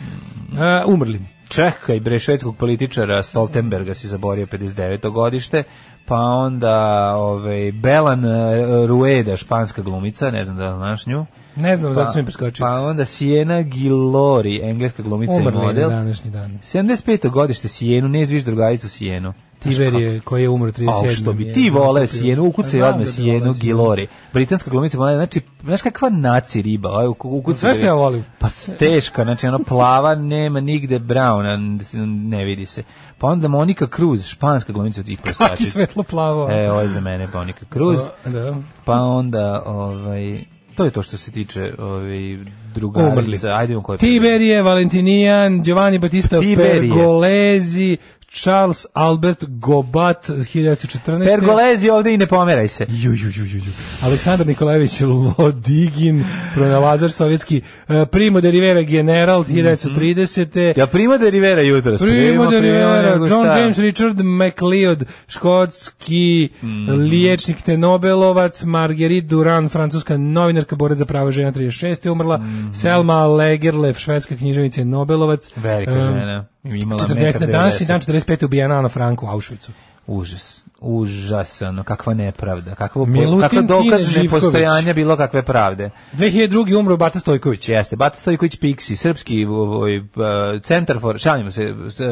uh, 0.48 0.58
umrli. 0.86 1.20
Čekaj, 1.48 2.00
bre, 2.00 2.18
švedskog 2.18 2.56
političara 2.56 3.22
Stoltenberga 3.22 3.94
si 3.94 4.08
zaborio 4.08 4.46
59. 4.46 5.10
godište, 5.10 5.62
pa 6.06 6.16
onda 6.16 6.76
ovaj, 7.16 7.72
Belan 7.72 8.24
eh, 8.24 8.86
Rueda, 8.86 9.36
španska 9.36 9.82
glumica, 9.82 10.30
ne 10.30 10.44
znam 10.44 10.56
da 10.56 10.76
znaš 10.76 11.06
nju. 11.06 11.26
Ne 11.56 11.76
znam, 11.76 11.94
zato 11.94 12.12
sam 12.12 12.20
mi 12.20 12.24
preskočio. 12.24 12.66
Pa 12.66 12.80
onda 12.80 13.04
Siena 13.04 13.62
Gilori, 13.62 14.60
engleska 14.62 15.02
glumica 15.02 15.32
i 15.32 15.36
Umrli 15.36 15.58
model. 15.58 15.90
na 15.90 15.96
današnji 15.96 16.30
dan. 16.30 16.58
75. 16.62 17.30
godište 17.30 17.68
Sijenu, 17.68 18.08
ne 18.08 18.24
zviš 18.24 18.42
drugaricu 18.42 18.88
Sijenu. 18.88 19.32
Tiver 19.62 19.94
je, 19.94 20.20
koji 20.20 20.42
je 20.42 20.48
umro 20.48 20.70
37. 20.72 21.08
A 21.08 21.10
što 21.10 21.32
bi 21.32 21.52
ti 21.52 21.70
voleo 21.70 22.06
Sijenu, 22.06 22.44
ukucaj 22.44 22.80
Pa 22.80 22.86
odmah 22.86 23.06
da 23.06 23.12
Sijenu. 23.12 23.54
Gilori. 23.60 24.08
Britanska 24.32 24.70
glumica, 24.70 25.08
je, 25.08 25.16
znači, 25.16 25.40
znaš 25.62 25.82
kakva 25.82 26.08
naci 26.08 26.62
riba, 26.62 26.90
ovaj, 26.90 27.06
ukucaj. 27.22 27.60
Sve 27.60 27.74
što 27.74 27.86
ja 27.86 27.94
volim. 27.94 28.24
Pa 28.38 28.48
teška, 28.78 29.24
znači 29.24 29.46
ona 29.46 29.58
plava, 29.58 30.14
nema 30.14 30.60
nigde 30.60 30.98
brauna, 30.98 31.56
ne 32.06 32.44
vidi 32.44 32.66
se. 32.66 32.82
Pa 33.18 33.26
onda 33.26 33.48
Monika 33.48 33.86
Cruz, 33.96 34.26
španska 34.26 34.72
glumica 34.72 35.00
i 35.06 35.16
Kaki 35.16 35.22
prostačica. 35.22 35.70
svetlo 35.70 36.02
plavo. 36.02 36.48
E, 36.50 36.70
ovo 36.70 36.80
je 36.80 36.88
za 36.88 37.00
mene 37.00 37.28
Monika 37.34 37.64
Cruz. 37.72 37.98
Da. 38.24 38.56
Pa 38.84 38.92
onda, 38.92 39.62
ovaj, 39.66 40.44
to 40.76 40.84
je 40.84 40.90
to 40.90 41.02
što 41.02 41.16
se 41.16 41.30
tiče 41.30 41.74
ovaj, 41.78 42.38
drugarica. 42.74 43.48
Ajde, 43.56 43.74
Tiberije, 43.98 44.62
Valentinijan, 44.62 45.62
Giovanni 45.62 45.98
Battista 45.98 46.40
Tiberije. 46.40 46.80
Pergolezi, 46.80 47.96
Charles 48.34 48.86
Albert 48.92 49.44
Gobat, 49.48 50.22
1914. 50.22 51.26
Pergolezi 51.26 51.90
ovde 51.90 52.14
i 52.14 52.16
ne 52.16 52.26
pomeraj 52.26 52.68
se. 52.68 52.86
Ju, 52.88 53.12
ju, 53.12 53.30
ju, 53.30 53.44
ju, 53.44 53.56
ju. 53.56 53.72
Aleksandar 54.02 54.46
Nikolajević 54.46 55.00
Lodigin, 55.38 56.24
pronalazar 56.54 57.10
sovjetski, 57.10 57.60
eh, 57.88 58.06
Primo 58.06 58.40
de 58.40 58.50
Rivera 58.50 58.82
general, 58.82 59.44
1930. 59.44 60.74
Ja 60.76 60.86
prima 60.86 61.18
de 61.18 61.30
Rivera 61.30 61.62
jutros. 61.62 62.00
Primo 62.00 62.46
de 62.46 62.60
Rivera, 62.60 63.02
nego 63.02 63.26
John 63.26 63.44
šta. 63.44 63.58
James 63.58 63.78
Richard 63.78 64.20
McLeod, 64.20 65.04
škotski 65.28 66.48
Mhm. 66.62 66.90
liječnik 66.90 67.62
te 67.62 67.76
Nobelovac, 67.76 68.62
Marguerite 68.64 69.26
Duran, 69.26 69.68
francuska 69.68 70.16
novinarka, 70.16 70.76
borac 70.76 70.98
za 70.98 71.04
prava 71.04 71.30
žena 71.30 71.52
36. 71.52 72.10
umrla, 72.10 72.40
Selma 72.72 73.26
Lagerlef, 73.26 73.98
švedska 73.98 74.36
književnica 74.36 74.80
i 74.80 74.84
Nobelovac. 74.84 75.50
Mhm. 75.56 75.66
Velika 75.66 76.00
žena. 76.00 76.46
Imala 76.64 77.00
40, 77.08 77.40
na 77.40 77.46
današnji 77.46 77.86
1,90. 77.86 77.88
dan 77.88 78.00
45. 78.00 78.44
ubijena 78.44 78.78
Ana 78.78 78.88
Frank 78.88 79.22
u 79.22 79.26
Auschwitzu. 79.26 79.72
Užas. 80.06 80.64
Užasano, 80.80 81.82
kakva 81.82 82.14
nepravda, 82.14 82.74
kakvo, 82.74 83.06
kakva 83.40 83.62
dokaz 83.62 84.16
nepostojanja 84.16 84.92
bilo 84.92 85.16
kakve 85.16 85.42
pravde. 85.42 85.90
2002. 86.12 86.78
umro 86.78 86.96
Bata 86.96 87.20
Stojković. 87.20 87.68
Jeste, 87.68 87.96
Bata 87.96 88.18
Stojković 88.18 88.58
Pixi, 88.58 88.96
srpski 88.96 89.44
ovaj, 89.44 90.02
centar 90.62 91.00
for, 91.00 91.18
šalimo 91.18 91.50
se, 91.50 91.62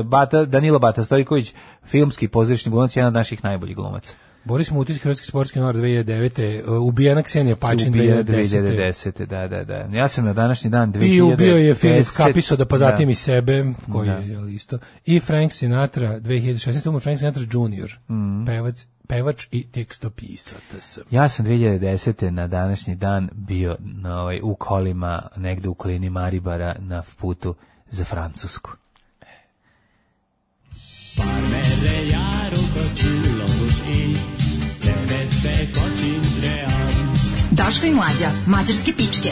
Bata, 0.05 0.45
Danilo 0.45 0.79
Bata 0.79 1.03
Stojković, 1.03 1.55
filmski 1.85 2.29
pozorišni 2.29 2.71
glumac, 2.71 2.97
jedan 2.97 3.09
od 3.09 3.15
naših 3.15 3.45
najboljih 3.45 3.77
glumaca. 3.77 4.15
Boris 4.45 4.71
Mutić, 4.71 4.99
hrvatski 4.99 5.27
sportski 5.27 5.59
novar 5.59 5.75
2009. 5.75 6.63
uh, 6.63 6.83
ubijena 6.83 7.23
Ksenija 7.23 7.57
Pačin 7.57 7.89
Ubija 7.89 8.23
2010. 8.23 8.63
2010. 8.63 9.27
Da, 9.27 9.49
da, 9.49 9.65
da. 9.65 9.89
Ja 9.93 10.09
sam 10.09 10.25
na 10.25 10.33
današnji 10.33 10.71
dan 10.71 10.93
2010. 10.93 11.07
I 11.07 11.21
ubio 11.23 11.57
je 11.57 11.75
Filip 11.75 12.07
Kapiso 12.17 12.57
da 12.57 12.65
pozatim 12.67 13.07
Da. 13.07 13.11
i 13.11 13.15
sebe, 13.15 13.65
koji 13.93 14.09
Da. 14.09 14.15
je 14.15 14.55
isto. 14.55 14.79
I 15.05 15.21
Frank 15.21 15.53
Sinatra 15.53 16.21
2016. 16.21 16.89
umro 16.89 17.01
Frank 17.01 17.19
Sinatra 17.19 17.43
Jr. 17.43 17.99
Mhm. 18.09 18.45
Pevac, 18.47 18.87
pevač 19.09 19.47
i 19.51 19.67
tekstopisac. 19.67 20.99
Ja 21.11 21.29
sam 21.29 21.47
2010. 21.47 22.31
na 22.31 22.47
današnji 22.47 22.95
dan 22.95 23.29
bio 23.33 23.77
na 23.81 24.21
ovaj, 24.21 24.41
u 24.43 24.55
kolima 24.55 25.29
negde 25.37 25.69
u 25.69 25.75
kolini 25.75 26.11
Maribara 26.11 26.75
na 26.79 27.03
putu 27.19 27.55
za 27.91 28.05
Francusku. 28.05 28.71
Daško 37.65 37.87
i 37.87 37.91
mlađa, 37.91 38.29
mađarske 38.47 38.93
pičke. 38.97 39.29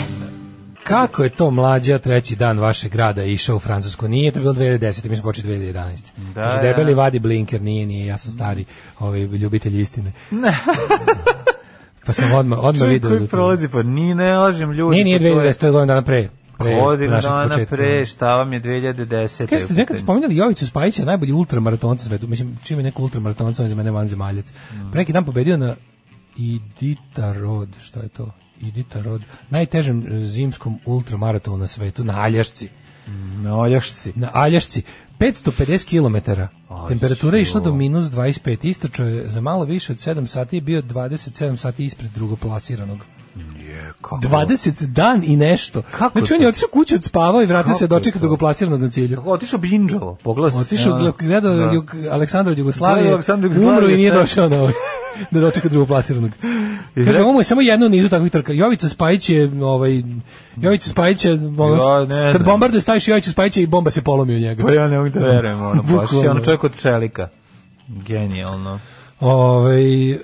Kako 0.83 1.23
je 1.23 1.31
to 1.31 1.51
mlađa 1.51 1.99
treći 1.99 2.37
dan 2.37 2.59
vašeg 2.59 2.93
grada 2.93 3.23
išao 3.25 3.57
u 3.57 3.59
Francusku? 3.59 4.09
Nije 4.09 4.33
to 4.33 4.41
bilo 4.41 4.53
2010. 4.53 5.09
Mi 5.09 5.17
smo 5.17 5.23
počeli 5.23 5.59
2011. 5.59 5.97
Da, 6.35 6.41
Kaže, 6.41 6.57
da. 6.57 6.63
debeli 6.63 6.95
vadi 6.95 7.19
blinker, 7.19 7.63
nije, 7.63 7.87
nije, 7.87 8.07
ja 8.07 8.19
sam 8.19 8.33
stari 8.33 8.65
ovaj, 8.99 9.21
ljubitelj 9.21 9.81
istine. 9.81 10.13
pa 12.07 12.13
sam 12.13 12.33
odmah, 12.33 12.59
odmah 12.59 12.81
Čovjek 12.81 13.03
video. 13.03 13.11
koji 13.11 13.21
da 13.21 13.27
prolazi, 13.27 13.69
pa 13.69 13.83
ni 13.83 14.15
ne 14.15 14.37
lažem 14.37 14.73
ljudi. 14.73 14.95
Nije, 14.95 15.05
nije 15.05 15.19
pa 15.19 15.23
to 15.23 15.41
je 15.41 15.53
2010, 15.53 15.61
to 15.61 15.67
je 15.67 15.73
godinu 15.73 15.87
dana 15.87 16.03
pre. 16.03 16.29
pre 16.59 16.75
Godinu 16.75 17.11
našeg 17.11 17.31
dana 17.31 17.49
početka. 17.49 17.77
pre, 17.77 18.07
šta 18.07 18.37
vam 18.37 18.53
je 18.53 18.61
2010. 18.61 19.47
Kaže, 19.47 19.65
ste 19.65 19.75
nekad 19.75 19.99
spominjali 19.99 20.37
Jovicu 20.37 20.67
Spajića, 20.67 21.05
najbolji 21.05 21.33
ultramaratonca 21.33 22.05
svetu. 22.05 22.27
Mislim, 22.27 22.59
čim 22.65 22.79
je 22.79 22.83
neko 22.83 23.03
ultramaratonca, 23.03 23.63
on 23.63 23.67
je 23.67 23.69
za 23.71 23.77
mene 23.77 23.91
vanzemaljac. 23.91 24.51
Mm. 24.51 24.91
Pre 24.91 24.99
neki 24.99 25.13
dan 25.13 25.25
pobedio 25.25 25.57
na 25.57 25.75
Idita 26.41 27.33
Rod, 27.33 27.69
šta 27.83 28.01
je 28.01 28.09
to? 28.09 28.31
Idita 28.61 29.03
Rod, 29.03 29.23
najtežem 29.51 30.07
e, 30.07 30.25
zimskom 30.25 30.79
ultramaratonu 30.87 31.57
na 31.57 31.67
svetu, 31.67 32.05
na 32.05 32.21
Aljašci. 32.21 32.69
Na 33.43 33.57
Oljašci. 33.57 34.13
Na 34.17 34.31
Aljašci. 34.33 34.83
550 35.19 35.85
km. 35.85 36.31
Temperatura 36.89 37.37
je 37.37 37.43
išla 37.43 37.61
do 37.61 37.75
minus 37.75 38.07
25. 38.07 38.59
Istočo 38.63 39.05
je 39.05 39.29
za 39.29 39.41
malo 39.41 39.65
više 39.65 39.93
od 39.93 39.99
7 39.99 40.27
sati 40.27 40.57
je 40.57 40.61
bio 40.61 40.83
27 40.83 41.57
sati 41.57 41.85
ispred 41.85 42.11
drugoplasiranog. 42.11 42.99
Kako? 44.01 44.17
20 44.17 44.87
dan 44.87 45.23
i 45.25 45.37
nešto. 45.37 45.83
Kako 45.83 46.19
znači 46.19 46.35
on 46.35 46.43
je 46.43 46.49
otišao 46.49 46.69
kući 46.73 46.95
od 46.95 47.05
spavao 47.05 47.43
i 47.43 47.47
vratio 47.47 47.75
se 47.75 47.87
da 47.87 47.95
dočeka 47.95 48.19
drugoplasiranog 48.19 48.81
na 48.81 48.91
cilju. 48.91 49.17
Kako 49.17 49.31
otišao 49.31 49.59
binđovo, 49.59 50.17
pogledaj. 50.25 50.61
Otišao, 50.61 50.99
gled- 50.99 51.19
gledao 51.19 51.55
da. 51.55 51.73
Aleksandra 52.13 52.53
od 52.53 52.59
Jugoslavije, 52.59 53.19
umro 53.59 53.89
i 53.89 53.97
nije 53.97 54.13
došao 54.13 54.49
na 54.49 54.57
ovaj, 54.57 54.73
da 55.31 55.41
dočeka 55.41 55.69
drugoplasiranog. 55.69 56.31
I 56.97 57.05
Kaže, 57.05 57.23
ovo 57.23 57.41
je 57.41 57.45
samo 57.45 57.61
jedno 57.61 57.89
nizu 57.89 58.09
takvih 58.09 58.33
trka. 58.33 58.53
Jovica 58.53 58.89
Spajić 58.89 59.31
je, 59.31 59.51
ovaj, 59.63 60.03
Jovica 60.57 60.89
Spajić 60.89 61.25
je, 61.25 61.33
ono, 61.33 61.75
Ja, 61.75 62.05
ne 62.05 62.33
kad 62.33 62.41
znam. 62.41 62.53
bombarduje 62.53 62.81
staviš 62.81 63.09
Jovića 63.09 63.31
Spajića 63.31 63.61
i 63.61 63.67
bomba 63.67 63.91
se 63.91 64.03
polomi 64.03 64.37
u 64.37 64.41
njega. 64.41 64.65
Pa 64.65 64.73
ja 64.73 64.89
ne 64.89 64.99
mogu 64.99 65.11
da 65.11 65.21
verujem, 65.21 65.63
ono, 65.63 65.83
baš 65.83 66.13
je 66.23 66.31
ono 66.31 66.41
čovjek 66.41 66.65
od 66.65 66.81
čelika. 66.81 67.29
Genijalno. 67.89 68.81
Ovaj, 69.21 70.13
uh, 70.13 70.21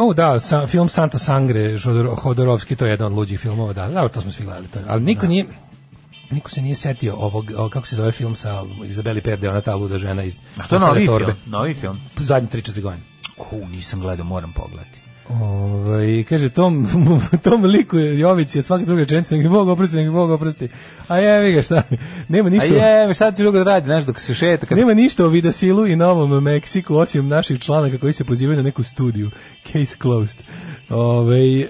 oh 0.00 0.14
da, 0.14 0.40
sa, 0.40 0.66
film 0.66 0.88
Santa 0.88 1.18
Sangre 1.18 1.78
Hodor, 1.78 2.06
Hodorovski, 2.16 2.76
to 2.76 2.84
je 2.86 2.90
jedan 2.90 3.06
od 3.06 3.12
luđih 3.12 3.40
filmova, 3.40 3.72
da, 3.72 3.88
da, 3.88 4.08
to 4.08 4.20
smo 4.20 4.30
svi 4.30 4.44
gledali. 4.44 4.66
To, 4.68 4.78
ali 4.86 5.02
niko 5.02 5.26
nije, 5.26 5.46
niko 6.30 6.50
se 6.50 6.62
nije 6.62 6.74
setio 6.74 7.14
ovog, 7.16 7.50
ovog, 7.56 7.70
kako 7.70 7.86
se 7.86 7.96
zove 7.96 8.12
film 8.12 8.34
sa 8.34 8.62
Izabeli 8.84 9.20
Perde, 9.20 9.50
ona 9.50 9.60
ta 9.60 9.74
luda 9.74 9.98
žena 9.98 10.22
iz 10.22 10.40
A 10.58 10.62
što 10.62 10.78
novi 10.78 11.06
torbe. 11.06 11.24
film? 11.24 11.36
Novi 11.46 11.74
film? 11.74 12.00
Zadnje 12.18 12.48
3-4 12.48 12.80
godine. 12.80 13.02
U, 13.52 13.68
nisam 13.68 14.00
gledao, 14.00 14.26
moram 14.26 14.52
pogledati. 14.52 15.00
Ovaj 15.40 16.24
kaže 16.28 16.50
tom 16.50 16.88
tom 17.44 17.64
liku 17.64 17.98
je 17.98 18.18
Jović 18.18 18.56
je 18.56 18.62
svaka 18.62 18.84
druga 18.84 19.00
rečenica 19.00 19.34
nek 19.34 19.42
mi 19.44 19.50
Bog 19.50 19.68
oprosti, 19.68 19.96
nek 19.96 20.06
mi 20.06 20.12
Bog 20.12 20.30
oprosti. 20.30 20.68
A 21.08 21.18
jevi 21.18 21.52
ga 21.52 21.62
šta? 21.62 21.82
Nema 22.28 22.46
A 22.46 22.50
ništa. 22.50 22.68
je, 22.68 23.14
šta 23.14 23.30
ti 23.30 23.42
drugo 23.42 23.58
da 23.58 23.64
radi, 23.64 23.86
znaš, 23.86 24.04
dok 24.04 24.20
se 24.20 24.34
šeta, 24.34 24.66
kad 24.66 24.78
Nema 24.78 24.94
ništa 24.94 25.24
o 25.24 25.28
Vidasilu 25.28 25.86
i 25.86 25.96
Novom 25.96 26.42
Meksiku 26.42 26.96
osim 26.96 27.28
naših 27.28 27.60
članaka 27.60 27.98
koji 27.98 28.12
se 28.12 28.24
pozivaju 28.24 28.56
na 28.56 28.62
neku 28.62 28.82
studiju. 28.82 29.30
Case 29.66 29.96
closed. 30.02 30.38
Ove, 30.90 31.60
e, 31.60 31.66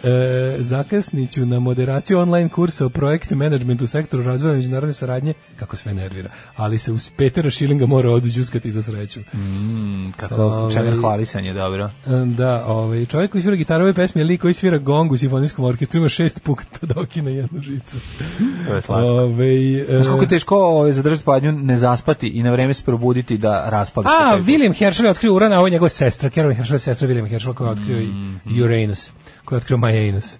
zakasniću 0.58 1.46
na 1.46 1.60
moderaciju 1.60 2.18
online 2.18 2.48
kursa 2.48 2.86
o 2.86 2.88
projekt 2.88 3.30
managementu 3.30 3.84
u 3.84 3.86
sektoru 3.86 4.22
razvoja 4.22 4.54
međunarodne 4.54 4.92
saradnje, 4.92 5.34
kako 5.56 5.76
sve 5.76 5.94
nervira, 5.94 6.30
ali 6.56 6.78
se 6.78 6.92
uz 6.92 7.10
Petera 7.16 7.50
Šilinga 7.50 7.86
mora 7.86 8.10
oduđuskati 8.10 8.70
za 8.70 8.82
sreću. 8.82 9.20
Mm, 9.20 10.12
kako, 10.16 10.70
čemer 10.72 11.00
hvalisanje, 11.00 11.52
dobro. 11.52 11.84
E, 12.06 12.10
Da, 12.26 12.64
ovaj, 12.66 13.06
čovjek 13.06 13.30
koji 13.30 13.42
svira 13.42 13.56
gitarove 13.56 13.92
pesme 13.92 14.20
je 14.20 14.24
lik 14.24 14.40
koji 14.40 14.54
svira 14.54 14.78
gong 14.78 15.12
u 15.12 15.16
simfonijskom 15.16 15.64
orkestru, 15.64 15.98
ima 15.98 16.08
šest 16.08 16.42
pukta 16.42 16.86
da 16.86 17.00
okine 17.00 17.34
jednu 17.34 17.62
žicu. 17.62 17.96
To 18.68 18.74
je 18.74 18.82
slatko. 18.82 19.06
Ovaj, 19.06 19.80
e, 19.80 20.04
kako 20.04 20.22
je 20.22 20.28
teško 20.28 20.56
ovaj, 20.56 20.92
zadržati 20.92 21.24
padnju, 21.24 21.52
ne 21.52 21.76
zaspati 21.76 22.28
i 22.28 22.42
na 22.42 22.50
vreme 22.50 22.74
se 22.74 22.84
probuditi 22.84 23.38
da 23.38 23.70
raspali 23.70 24.06
A, 24.08 24.38
William 24.38 24.78
Herschel 24.78 25.06
je 25.06 25.10
otkrio 25.10 25.34
Uran, 25.34 25.52
a 25.52 25.58
ovo 25.58 25.66
je 25.66 25.70
njegova 25.70 25.88
sestra, 25.88 26.30
Carolyn 26.30 26.54
Herschel 26.54 26.74
je 26.74 26.78
sestra 26.78 27.08
William 27.08 27.28
Herschel 27.28 27.54
koja 27.54 27.66
je 27.66 27.72
otkrio 27.72 28.00
i 28.46 28.62
Uranus, 28.62 29.09
koja 29.50 29.56
je 29.56 29.60
otkrio 29.60 29.78
Majanus. 29.78 30.38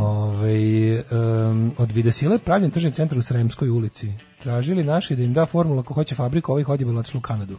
Ovaj, 0.00 0.92
em, 0.98 1.72
od 1.78 1.92
Videsila 1.92 2.32
je 2.32 2.38
pravljen 2.38 2.70
tržni 2.70 2.90
centar 2.90 3.18
u 3.18 3.22
Sremskoj 3.22 3.68
ulici. 3.70 4.12
Tražili 4.42 4.84
naši 4.84 5.16
da 5.16 5.22
im 5.22 5.32
da 5.32 5.46
formulu 5.46 5.80
ako 5.80 5.94
hoće 5.94 6.14
fabriku, 6.14 6.52
ovih 6.52 6.68
otišli 6.68 7.18
u 7.18 7.20
Kanadu. 7.20 7.58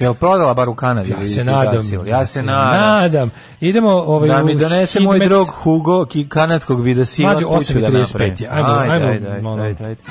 Jel 0.00 0.14
prodala 0.14 0.54
bar 0.54 0.68
u 0.68 0.74
Kanadi? 0.74 1.10
Ja 1.10 1.26
se 1.26 1.44
nadam. 1.44 1.78
zasil? 1.78 2.06
Ja 2.06 2.26
se 2.26 2.42
nadam. 2.42 2.80
nadam. 2.80 3.30
Idemo 3.60 3.90
ovaj, 3.90 4.28
Da 4.28 4.42
mi 4.44 4.54
donese 4.54 5.00
moj 5.00 5.18
drug 5.18 5.48
Hugo 5.48 6.04
ki 6.06 6.28
kanadskog 6.28 6.82
vidasila 6.82 7.34
kuću 7.34 7.48
da 7.80 7.88
8:35 7.88 8.00
napravim. 8.00 8.34
je. 8.38 8.48
Ajmo, 8.50 8.68
ajmo, 8.68 8.92
ajde, 8.92 9.28
ajde, 9.30 9.62
ajde, 9.62 9.84
ajde. 9.84 10.02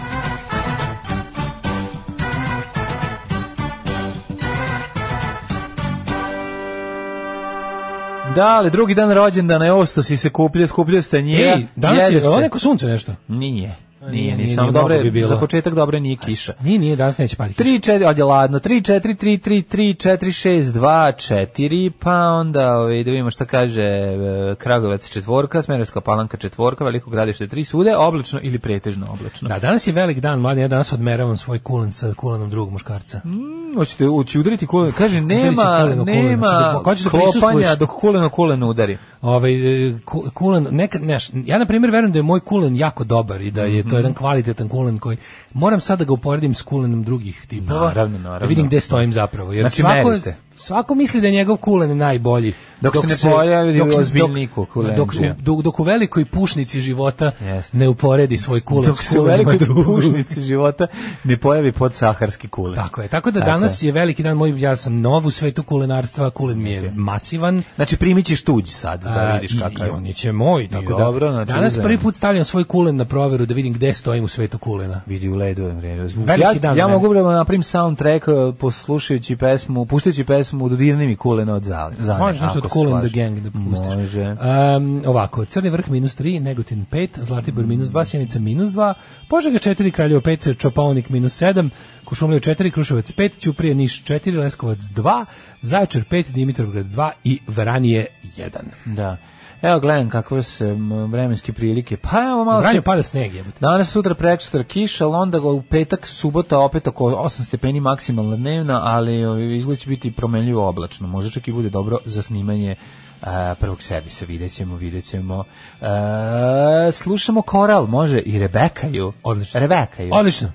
Da, 8.36 8.48
ali 8.48 8.72
drugi 8.72 8.96
dan 8.96 9.12
rođendana 9.12 9.66
je 9.66 9.74
osto 9.74 10.04
si 10.04 10.18
se 10.18 10.30
kuplje, 10.30 10.68
skuplje 10.68 11.02
stanjira. 11.02 11.52
Ej, 11.52 11.66
danas 11.76 12.12
je, 12.12 12.28
ovo 12.28 12.40
neko 12.40 12.60
sunce 12.60 12.86
nešto. 12.88 13.16
Nije. 13.28 13.76
Nije, 14.02 14.38
nije, 14.38 14.56
samo 14.56 14.72
dobre, 14.72 15.00
bi 15.00 15.12
bilo. 15.12 15.28
za 15.30 15.38
početak 15.38 15.74
dobre 15.74 16.00
nije 16.00 16.16
kiša. 16.18 16.54
Nije, 16.62 16.80
nije, 16.80 16.96
danas 16.96 17.18
neće 17.18 17.36
pati 17.36 17.54
kiša. 17.54 17.64
3 17.64 17.92
4 17.92 18.08
odje 18.08 18.24
ladno 18.24 18.60
3 18.60 18.70
4 18.84 19.16
3 19.16 19.40
3 19.40 19.64
3 19.68 20.10
4 20.10 20.50
6 20.50 20.62
2 20.62 21.12
4 21.48 21.92
pa 22.00 22.16
onda 22.16 22.78
ovaj 22.78 23.04
da 23.04 23.12
vidimo 23.12 23.32
šta 23.32 23.46
kaže 23.46 23.82
e, 23.82 24.16
Kragovac 24.58 25.10
četvorka, 25.10 25.62
Smederevska 25.62 26.02
Palanka 26.02 26.38
četvorka, 26.38 26.84
Veliko 26.84 27.10
Gradište 27.10 27.48
3 27.48 27.64
sude, 27.64 27.96
oblačno 27.98 28.40
ili 28.44 28.60
pretežno 28.60 29.08
oblačno. 29.12 29.50
Da, 29.50 29.60
danas 29.60 29.88
je 29.88 29.94
velik 29.94 30.20
dan, 30.20 30.40
mladen, 30.40 30.62
ja 30.62 30.68
danas 30.68 30.94
odmeravam 30.94 31.38
svoj 31.38 31.60
kulen 31.60 31.92
sa 31.92 32.14
kulenom 32.14 32.50
drugog 32.50 32.72
muškarca. 32.72 33.22
Mm, 33.26 33.76
Hoćete 33.76 34.08
ući 34.08 34.40
udariti 34.40 34.68
kulen. 34.68 34.92
Kaže 34.92 35.22
nema 35.36 35.54
kulen 35.82 36.00
o 36.00 36.06
kulen, 36.06 36.26
nema 36.26 36.48
hoćeš 36.84 37.04
da 37.04 37.10
klopanja 37.10 37.32
prisustvuješ. 37.32 37.70
dok 37.72 37.90
kulen 37.90 38.24
o 38.24 38.30
kulen 38.30 38.64
udari. 38.64 38.98
Ovaj 39.22 39.54
e, 39.88 40.00
ku- 40.06 40.30
kulen 40.34 40.68
nekad 40.72 41.04
neš, 41.04 41.30
ja 41.36 41.58
na 41.58 41.66
primjer 41.66 41.92
verujem 41.92 42.12
da 42.12 42.20
je 42.20 42.24
moj 42.24 42.40
kulen 42.40 42.76
jako 42.76 43.04
dobar 43.04 43.42
i 43.42 43.52
da 43.52 43.64
je 43.64 43.84
To 43.90 43.98
jedan 43.98 44.14
kvalitetan 44.14 44.70
kulen 44.70 44.98
koji 44.98 45.18
moram 45.53 45.82
sad 45.82 45.99
da 45.99 46.06
ga 46.06 46.14
uporedim 46.14 46.53
s 46.53 46.61
kulenom 46.61 47.03
drugih 47.03 47.45
tipova. 47.48 47.88
Naravno, 47.88 48.18
naravno. 48.18 48.40
Da 48.40 48.45
vidim 48.45 48.68
gde 48.68 48.80
stojim 48.80 49.14
zapravo. 49.14 49.53
Jer 49.53 49.64
Znači, 49.64 49.82
svako, 49.82 50.10
merite. 50.10 50.36
Svako 50.60 50.95
misli 50.95 51.22
da 51.22 51.27
je 51.27 51.34
njegov 51.34 51.57
kulen 51.57 51.98
najbolji. 51.98 52.53
Dok 52.81 52.95
se 52.95 53.07
ne 53.07 53.34
pojavi 53.34 53.81
ozbiljniji 53.81 54.48
kulenđija. 54.73 54.98
dok, 54.98 55.15
dok, 55.40 55.61
dok 55.61 55.80
u 55.80 55.84
velikoj 55.84 56.26
pušnici 56.26 56.81
života 56.81 57.31
Jeste. 57.41 57.77
ne 57.77 57.90
uporedi 57.90 58.38
svoj 58.38 58.61
kulen 58.61 58.86
Dok 58.86 59.03
s 59.03 59.07
se 59.07 59.19
u 59.19 59.23
velikoj 59.23 59.57
pušnici 59.86 60.41
života 60.41 60.88
ne 61.23 61.38
pojavi 61.38 61.72
pod 61.72 61.94
saharski 61.94 62.48
kulen. 62.48 62.76
Tako 62.76 63.02
je. 63.02 63.07
Tako 63.07 63.31
da 63.31 63.40
Tako 63.40 63.52
danas 63.52 63.81
je 63.81 63.91
veliki 63.91 64.23
dan 64.23 64.38
moj, 64.38 64.61
ja 64.61 64.76
sam 64.76 65.02
nov 65.02 65.26
u 65.26 65.31
svetu 65.31 65.64
kulenarstva, 65.64 66.30
kulen 66.30 66.64
mi 66.64 66.72
je 66.72 66.91
masivan. 66.95 67.64
Znači 67.76 67.98
primit 67.98 68.26
ćeš 68.26 68.44
tuđ 68.44 68.69
sad 68.69 69.03
da 69.03 69.31
vidiš 69.34 69.60
kakav 69.60 69.88
I 69.88 69.90
on 69.90 70.06
je 70.06 70.14
će 70.14 70.31
moj, 70.31 70.68
tako 70.68 70.94
da. 70.94 71.03
dobro, 71.03 71.31
znači 71.31 71.52
danas 71.52 71.77
prvi 71.77 71.98
put 71.98 72.15
stavljam 72.15 72.45
svoj 72.45 72.64
kulen 72.64 72.95
na 72.95 73.06
proveru 73.06 73.45
da 73.45 73.53
vidim 73.53 73.73
gde 73.73 73.94
stojim 73.94 74.23
u 74.23 74.27
svetu 74.27 74.57
kulena. 74.57 75.02
vidi 75.06 75.30
u 75.30 75.36
ledu 75.36 75.64
je. 75.64 75.73
Veliki 76.15 76.41
Ja, 76.41 76.53
dan 76.53 76.77
ja 76.77 76.88
mogu 76.88 77.14
da 77.14 77.23
napravim 77.23 77.64
soundtrack 77.64 78.27
uh, 78.27 78.56
poslušajući 78.60 79.36
pesmu, 79.36 79.86
puštajući 79.86 80.23
pesmu 80.23 80.49
Dodirni 80.52 81.08
mi 81.08 81.16
kulena 81.16 81.54
od 81.54 81.64
zale. 81.64 81.94
zane, 82.00 82.20
Možeš 82.20 82.42
nešto 82.42 82.60
od 82.60 82.64
se 82.64 82.70
Cool 82.70 82.86
and 82.86 82.92
slažeš. 82.92 83.12
the 83.12 83.20
Gang 83.20 83.40
da 83.40 83.52
pustiš. 83.52 83.96
Može. 83.96 84.36
Um, 84.78 85.04
ovako, 85.06 85.46
Crni 85.46 85.70
vrh 85.70 85.90
minus 85.90 86.18
3, 86.18 86.40
Negotin 86.40 86.86
5, 86.86 87.08
Zlatibor 87.18 87.66
minus 87.66 87.88
2, 87.90 88.06
Sjenica 88.06 88.40
minus 88.40 88.70
2, 88.70 88.94
Požega 89.30 89.58
4, 89.58 89.92
Kraljevo 89.92 90.22
5, 90.22 90.58
Čopaonik 90.58 91.10
minus 91.10 91.42
7, 91.42 91.70
Kušumljev 92.06 92.40
4, 92.40 92.72
Kruševac 92.72 93.12
5, 93.12 93.40
Ćuprije 93.40 93.76
Niš 93.76 94.04
4, 94.04 94.40
Leskovac 94.40 94.80
2, 94.80 95.26
Zaječar 95.62 96.04
5, 96.04 96.32
Dimitrovgrad 96.32 96.86
2 96.86 97.12
i 97.24 97.40
Vranije 97.48 98.06
1. 98.38 98.50
Da. 98.86 99.18
Evo 99.61 99.80
gledam 99.80 100.10
kakve 100.10 100.44
se 100.44 100.65
m, 100.65 101.11
vremenske 101.11 101.53
prilike. 101.53 101.98
Pa 101.98 102.22
evo 102.22 102.45
malo 102.45 102.60
Vranju 102.60 102.80
se... 102.80 102.84
pada 102.84 103.03
sneg, 103.03 103.36
jebote. 103.36 103.57
Danas, 103.60 103.90
sutra, 103.90 104.15
prekosutra 104.15 104.64
kiša, 104.64 105.06
ali 105.06 105.15
onda 105.15 105.40
ga 105.40 105.48
u 105.48 105.61
petak, 105.61 106.07
subota 106.07 106.60
opet 106.60 106.88
oko 106.88 107.06
8 107.06 107.44
stepeni 107.44 107.80
maksimalna 107.80 108.36
dnevna, 108.36 108.81
ali 108.84 109.56
izgled 109.57 109.80
će 109.80 109.90
biti 109.90 110.11
promenljivo 110.11 110.69
oblačno. 110.69 111.07
Može 111.07 111.31
čak 111.31 111.48
i 111.48 111.52
bude 111.52 111.69
dobro 111.69 111.98
za 112.06 112.22
snimanje 112.22 112.76
a, 113.22 113.56
prvog 113.60 113.81
servisa. 113.81 114.26
Vidjet 114.26 114.52
ćemo, 114.53 114.76
vidjet 114.76 115.06
ćemo. 115.06 115.44
A, 115.81 116.90
slušamo 116.91 117.41
koral, 117.41 117.88
može 117.88 118.19
i 118.19 118.40
Rebekaju. 118.40 119.14
Odlično. 119.23 119.60
Rebekaju. 119.60 120.11
Odlično. 120.14 120.52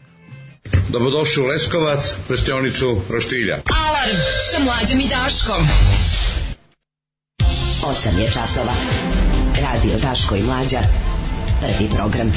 Dobrodošli 0.89 1.43
u 1.43 1.47
Leskovac, 1.47 2.16
prštionicu 2.28 2.97
Roštilja. 3.10 3.55
Alarm 3.55 4.16
sa 4.52 4.64
mlađom 4.64 5.01
i 5.01 5.09
Daškom. 5.09 6.14
8 7.85 8.19
je 8.19 8.27
časova. 8.27 8.73
Radio 9.62 9.98
Daško 10.02 10.36
i 10.36 10.43
Mlađa. 10.43 10.78
Prvi 11.61 11.89
program. 11.90 12.32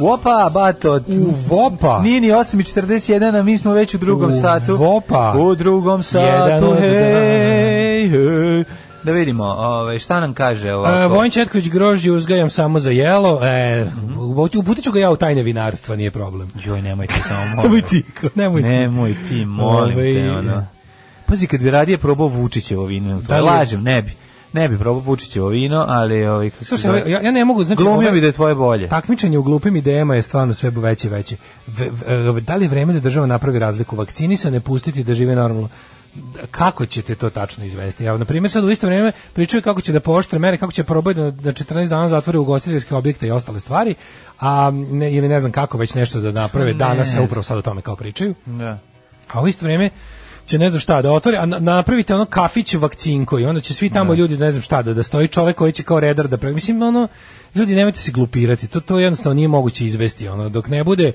Opa, 0.00 0.50
bato. 0.54 1.00
U 1.08 1.34
vopa. 1.48 2.00
Nije 2.02 2.20
ni 2.20 2.28
8.41, 2.28 3.38
a 3.38 3.42
mi 3.42 3.58
smo 3.58 3.72
već 3.72 3.94
u 3.94 3.98
drugom 3.98 4.28
U 4.28 4.32
satu. 4.32 4.76
vopa. 4.76 5.34
U 5.38 5.54
drugom 5.54 6.02
satu, 6.02 6.24
Jedan 6.26 6.76
hej, 6.80 8.08
hej. 8.08 8.64
Da 9.04 9.12
vidimo, 9.12 9.44
ovaj, 9.44 9.98
šta 9.98 10.20
nam 10.20 10.34
kaže 10.34 10.72
ovako. 10.74 10.98
E, 10.98 11.06
Vojin 11.06 11.30
Četković 11.30 11.68
grožđe 11.68 12.12
uzgajam 12.12 12.50
samo 12.50 12.78
za 12.80 12.90
jelo. 12.90 13.40
E, 13.44 13.86
uputit 14.58 14.84
ću 14.84 14.92
ga 14.92 15.00
ja 15.00 15.10
u 15.10 15.16
tajne 15.16 15.42
vinarstva, 15.42 15.96
nije 15.96 16.10
problem. 16.10 16.50
Joj, 16.64 16.82
nemojte 16.82 17.14
samo, 17.28 17.46
molim. 17.56 17.72
Nemoj 17.72 17.82
ti, 17.82 18.04
nemoj 18.34 18.62
ti. 18.62 18.68
Nemoj 18.68 19.14
ti, 19.28 19.44
molim 19.44 19.94
te, 19.94 20.00
Ovaj, 20.00 20.28
ono. 20.30 20.66
Pazi, 21.26 21.46
kad 21.46 21.60
bi 21.60 21.70
radije 21.70 21.98
probao 21.98 22.26
Vučićevo 22.28 22.84
vino, 22.86 23.16
to 23.16 23.26
Da 23.28 23.36
li- 23.36 23.46
lažem, 23.46 23.82
ne 23.82 24.02
bi. 24.02 24.12
Ne 24.52 24.68
bi 24.68 24.78
probao 24.78 25.00
Vučićevo 25.00 25.48
vino, 25.48 25.84
ali 25.88 26.26
ovaj, 26.26 26.50
kako 26.50 26.64
se 26.64 26.68
Slušaj, 26.68 26.86
zove, 26.86 27.10
ja, 27.10 27.20
ja 27.20 27.30
ne 27.30 27.44
mogu, 27.44 27.64
znači... 27.64 27.82
glumio 27.82 27.98
ove- 27.98 28.12
bi 28.12 28.20
da 28.20 28.26
je 28.26 28.32
tvoje 28.32 28.54
bolje. 28.54 28.88
Takmičenje 28.88 29.38
u 29.38 29.42
glupim 29.42 29.76
idejama 29.76 30.14
je 30.14 30.22
stvarno 30.22 30.54
sve 30.54 30.70
veće 30.70 31.08
i 31.08 31.10
veće. 31.10 31.36
V, 31.66 31.90
v, 32.30 32.40
da 32.40 32.56
li 32.56 32.64
je 32.64 32.68
vreme 32.68 32.92
da 32.92 33.00
država 33.00 33.26
napravi 33.26 33.58
razliku? 33.58 33.96
Vakcinisane 33.96 34.60
pustiti 34.60 35.04
da 35.04 35.14
žive 35.14 35.34
normalno. 35.34 35.68
Kako 36.50 36.86
ćete 36.86 37.14
to 37.14 37.30
tačno 37.30 37.64
izvesti? 37.64 38.04
Ja, 38.04 38.16
na 38.16 38.24
primjer, 38.24 38.50
sad 38.50 38.64
u 38.64 38.70
isto 38.70 38.86
vrijeme 38.86 39.12
pričaju 39.32 39.62
kako 39.62 39.80
će 39.80 39.92
da 39.92 40.00
pooštre 40.00 40.38
mere, 40.38 40.58
kako 40.58 40.72
će 40.72 40.84
probati 40.84 41.20
da, 41.20 41.30
da 41.30 41.52
14 41.52 41.88
dana 41.88 42.08
zatvore 42.08 42.38
ugostiteljske 42.38 42.94
objekte 42.94 43.26
i 43.26 43.30
ostale 43.30 43.60
stvari, 43.60 43.94
a 44.40 44.70
ne, 44.74 45.12
ili 45.12 45.28
ne 45.28 45.40
znam 45.40 45.52
kako 45.52 45.78
već 45.78 45.94
nešto 45.94 46.20
da 46.20 46.32
naprave. 46.32 46.66
Ne 46.66 46.74
Danas, 46.74 47.08
znam. 47.08 47.24
upravo 47.24 47.42
sad 47.42 47.58
o 47.58 47.62
tome 47.62 47.82
kao 47.82 47.96
pričaju. 47.96 48.34
Da. 48.46 48.78
A 49.32 49.42
u 49.42 49.48
isto 49.48 49.64
vrijeme 49.64 49.90
će 50.46 50.58
ne 50.58 50.70
znam 50.70 50.80
šta 50.80 51.02
da 51.02 51.12
otvori, 51.12 51.36
a 51.36 51.46
na- 51.46 51.58
napravite 51.58 52.14
ono 52.14 52.24
kafić 52.24 52.74
vakcinko 52.74 53.38
i 53.38 53.44
onda 53.44 53.60
će 53.60 53.74
svi 53.74 53.90
tamo 53.90 54.14
ljudi 54.14 54.36
ne 54.36 54.50
znam 54.50 54.62
šta 54.62 54.82
da 54.82 54.94
da 54.94 55.02
stoji 55.02 55.28
čovjek 55.28 55.56
koji 55.56 55.72
će 55.72 55.82
kao 55.82 56.00
redar 56.00 56.28
da 56.28 56.36
pravi. 56.36 56.54
Mislim 56.54 56.82
ono 56.82 57.08
ljudi 57.54 57.74
nemojte 57.74 57.98
se 58.00 58.12
glupirati. 58.12 58.66
To 58.66 58.80
to 58.80 58.98
jednostavno 58.98 59.34
nije 59.34 59.48
moguće 59.48 59.86
izvesti 59.86 60.28
ono 60.28 60.48
dok 60.48 60.68
ne 60.68 60.84
bude 60.84 61.12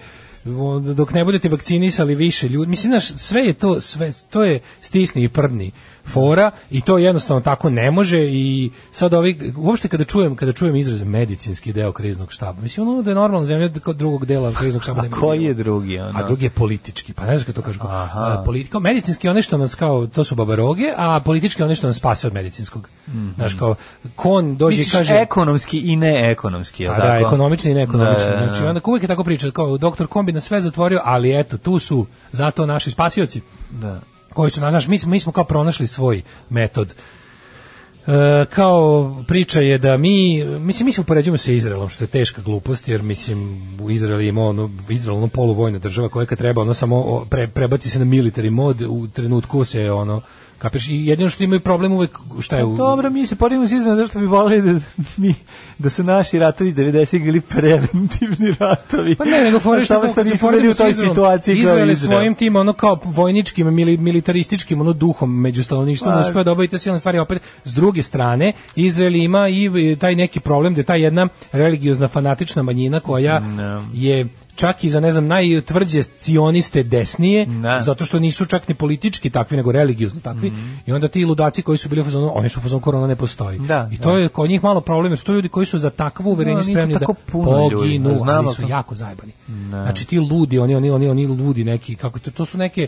dok 0.96 1.14
ne 1.14 1.26
budete 1.26 1.50
vakcinisali 1.50 2.16
više 2.16 2.50
ljudi, 2.50 2.70
mislim 2.70 2.92
znaš, 2.92 3.08
sve 3.08 3.42
je 3.42 3.54
to 3.54 3.82
sve 3.82 4.12
to 4.30 4.44
je 4.44 4.60
stisni 4.82 5.24
i 5.24 5.30
prdni 5.30 5.72
fora 6.08 6.52
i 6.72 6.82
to 6.82 6.98
jednostavno 6.98 7.42
tako 7.42 7.70
ne 7.70 7.92
može 7.92 8.20
i 8.20 8.72
sad 8.92 9.14
ovi 9.14 9.54
uopšte 9.58 9.88
kada 9.88 10.04
čujem 10.04 10.36
kada 10.36 10.54
čujem 10.54 10.76
izraz 10.76 11.04
medicinski 11.04 11.74
deo 11.74 11.92
kriznog 11.92 12.32
štaba, 12.32 12.62
mislim 12.62 12.88
ono 12.88 13.02
da 13.02 13.12
je 13.12 13.16
normalna 13.16 13.46
zemlja 13.46 13.70
kod 13.84 13.98
drugog 13.98 14.26
dela 14.26 14.54
kriznog 14.54 14.84
štaba 14.84 15.02
A 15.02 15.10
koji 15.10 15.44
je 15.44 15.54
drugi? 15.54 16.00
Ono? 16.00 16.20
A 16.20 16.24
drugi 16.24 16.46
je 16.46 16.50
politički, 16.50 17.14
pa 17.14 17.26
ne 17.26 17.38
znam 17.38 17.46
kako 17.46 17.62
to 17.62 17.62
kažu. 17.62 17.80
A, 17.84 18.44
politika, 18.46 18.80
medicinski 18.80 19.30
ono 19.30 19.42
što 19.42 19.58
nas 19.58 19.76
kao, 19.76 20.08
to 20.08 20.24
su 20.24 20.36
babaroge, 20.36 20.94
a 20.98 21.20
politički 21.20 21.64
ono 21.64 21.76
što 21.76 21.88
nas 21.88 21.96
spase 21.96 22.28
od 22.28 22.34
medicinskog. 22.34 22.90
Znaš, 23.36 23.54
kao, 23.54 23.76
kon 24.16 24.58
dođe 24.58 24.78
Misliš 24.78 24.94
kaže... 24.94 25.14
ekonomski 25.16 25.80
i 25.80 25.96
neekonomski, 25.96 26.84
je 26.84 26.90
li 26.90 26.96
A 26.96 27.00
da, 27.00 27.04
tako? 27.04 27.28
ekonomični 27.28 27.72
i 27.72 27.74
neekonomični. 27.74 28.32
Da, 28.32 28.36
da, 28.36 28.40
da. 28.40 28.48
Znači, 28.48 28.64
onda 28.64 28.82
uvijek 28.86 29.04
je 29.04 29.08
tako 29.08 29.24
priča, 29.24 29.52
kao 29.52 29.78
doktor 29.78 30.08
Kombi 30.08 30.32
na 30.32 30.40
sve 30.40 30.62
zatvorio, 30.62 31.02
ali 31.04 31.40
eto, 31.40 31.58
tu 31.58 31.80
su 31.80 32.06
zato 32.32 32.66
naši 32.66 32.92
spasioci 32.92 33.42
Da. 33.72 34.00
Koji 34.38 34.52
su, 34.52 34.60
znaš, 34.60 34.88
mi, 34.88 34.98
smo- 34.98 35.10
mi 35.12 35.20
smo 35.20 35.32
kao 35.32 35.44
pronašli 35.44 35.88
svoj 35.88 36.22
metod. 36.50 36.94
E, 38.08 38.46
kao 38.50 39.16
priča 39.28 39.62
je 39.62 39.78
da 39.78 39.98
mi, 39.98 40.44
mislim, 40.46 40.86
mi 40.86 40.92
se 40.92 41.02
upoređujemo 41.02 41.38
sa 41.38 41.52
Izraelom, 41.52 41.90
što 41.90 42.04
je 42.04 42.08
teška 42.08 42.42
glupost, 42.42 42.88
jer 42.88 43.02
mislim, 43.02 43.40
u 43.82 43.92
Izraelu 43.92 44.22
ima 44.22 44.42
ono, 44.42 44.70
Izrael 44.90 45.18
ono 45.18 45.28
poluvojna 45.28 45.80
država 45.80 46.10
koja 46.10 46.26
kad 46.26 46.38
treba, 46.38 46.62
ono 46.62 46.74
samo 46.74 47.26
pre, 47.30 47.48
prebaci 47.48 47.90
se 47.90 48.00
na 48.00 48.06
military 48.06 48.50
mod, 48.50 48.82
u 48.82 49.08
trenutku 49.08 49.64
se 49.66 49.92
ono, 49.92 50.22
kapiš, 50.58 50.88
i 50.88 51.06
jedino 51.06 51.30
što 51.30 51.44
imaju 51.44 51.60
problem 51.60 51.92
uvek, 51.92 52.18
šta 52.40 52.58
je 52.58 52.66
u... 52.66 52.78
Dobro, 52.78 53.10
mi 53.10 53.26
se 53.26 53.36
poredimo 53.36 53.68
s 53.68 53.72
Izraelom 53.72 53.98
zašto 53.98 54.20
bi 54.20 54.26
volili 54.26 54.74
da, 54.74 54.80
mi, 55.18 55.36
da 55.78 55.90
su 55.90 56.04
naši 56.04 56.40
ratovi 56.40 56.70
iz 56.70 56.76
90 56.76 57.24
bili 57.24 57.42
preventivni 57.42 58.56
ratovi. 58.60 59.16
Pa 59.16 59.26
ne, 59.26 59.44
nego 59.44 59.60
fore 59.60 59.86
što 59.86 60.10
se 60.10 60.24
nismo 60.24 60.52
bili 60.52 60.70
u 60.70 60.74
toj 60.74 60.94
situaciji 60.94 61.64
kao 61.64 61.72
Izrael 61.72 61.96
svojim 61.96 62.36
tim 62.36 62.56
ono 62.56 62.74
kao 62.74 63.00
vojničkim 63.04 63.74
mili, 63.74 63.98
militarističkim 63.98 64.82
ono 64.82 64.94
duhom 64.94 65.42
među 65.42 65.64
stanovništvom 65.64 66.14
Pa- 66.14 66.20
uspeo 66.20 66.44
da 66.44 66.52
obavi 66.52 66.68
te 66.68 66.78
silne 66.78 67.00
stvari. 67.00 67.20
Opet 67.20 67.42
s 67.64 67.74
druge 67.74 68.04
strane 68.04 68.54
Izrael 68.76 69.16
ima 69.16 69.50
i 69.50 69.96
taj 70.00 70.16
neki 70.16 70.40
problem 70.40 70.74
da 70.74 70.80
je 70.80 70.86
ta 70.86 70.96
jedna 70.96 71.28
religiozna 71.52 72.08
fanatična 72.08 72.64
manjina 72.64 73.00
koja 73.00 73.42
je 73.94 74.28
čak 74.58 74.84
i 74.84 74.90
za 74.90 75.00
ne 75.00 75.12
znam 75.12 75.28
najtvrđe 75.28 76.04
cioniste 76.04 76.84
desnije 76.84 77.46
Da. 77.46 77.82
zato 77.86 78.06
što 78.06 78.20
nisu 78.20 78.46
čak 78.46 78.68
ni 78.68 78.76
politički 78.76 79.30
takvi 79.30 79.58
nego 79.58 79.72
religiozno 79.72 80.22
takvi 80.22 80.52
i 80.86 80.92
onda 80.92 81.08
ti 81.08 81.26
ludaci 81.26 81.62
koji 81.62 81.78
su 81.78 81.90
bili 81.90 82.02
u 82.02 82.04
fazonu 82.04 82.32
oni 82.36 82.50
su 82.50 82.60
u 82.60 82.64
fazonu 82.64 82.82
korona 82.82 83.08
ne 83.08 83.16
postoji 83.16 83.60
Da, 83.60 83.90
i 83.92 83.98
to 83.98 84.12
da. 84.12 84.18
je 84.18 84.30
kod 84.30 84.50
njih 84.50 84.64
malo 84.64 84.82
problem 84.82 85.12
jer 85.12 85.20
su 85.20 85.26
to 85.26 85.34
ljudi 85.34 85.50
koji 85.50 85.66
su 85.66 85.78
za 85.80 85.90
takvo 85.90 86.32
uverenje 86.32 86.58
No, 86.58 86.64
spremni 86.64 86.94
da 86.94 87.00
ljudi, 87.00 87.76
poginu 87.76 88.16
znamo 88.16 88.48
ali 88.48 88.56
su 88.56 88.68
jako 88.70 88.96
zajebani 88.96 89.32
Znači 89.70 90.06
ti 90.06 90.20
ludi, 90.20 90.60
oni 90.60 90.76
oni 90.76 90.90
oni 90.90 91.10
oni 91.10 91.28
ludi 91.28 91.64
neki 91.64 91.96
kako 91.96 92.20
to 92.20 92.32
to 92.32 92.46
su 92.46 92.58
neke 92.58 92.88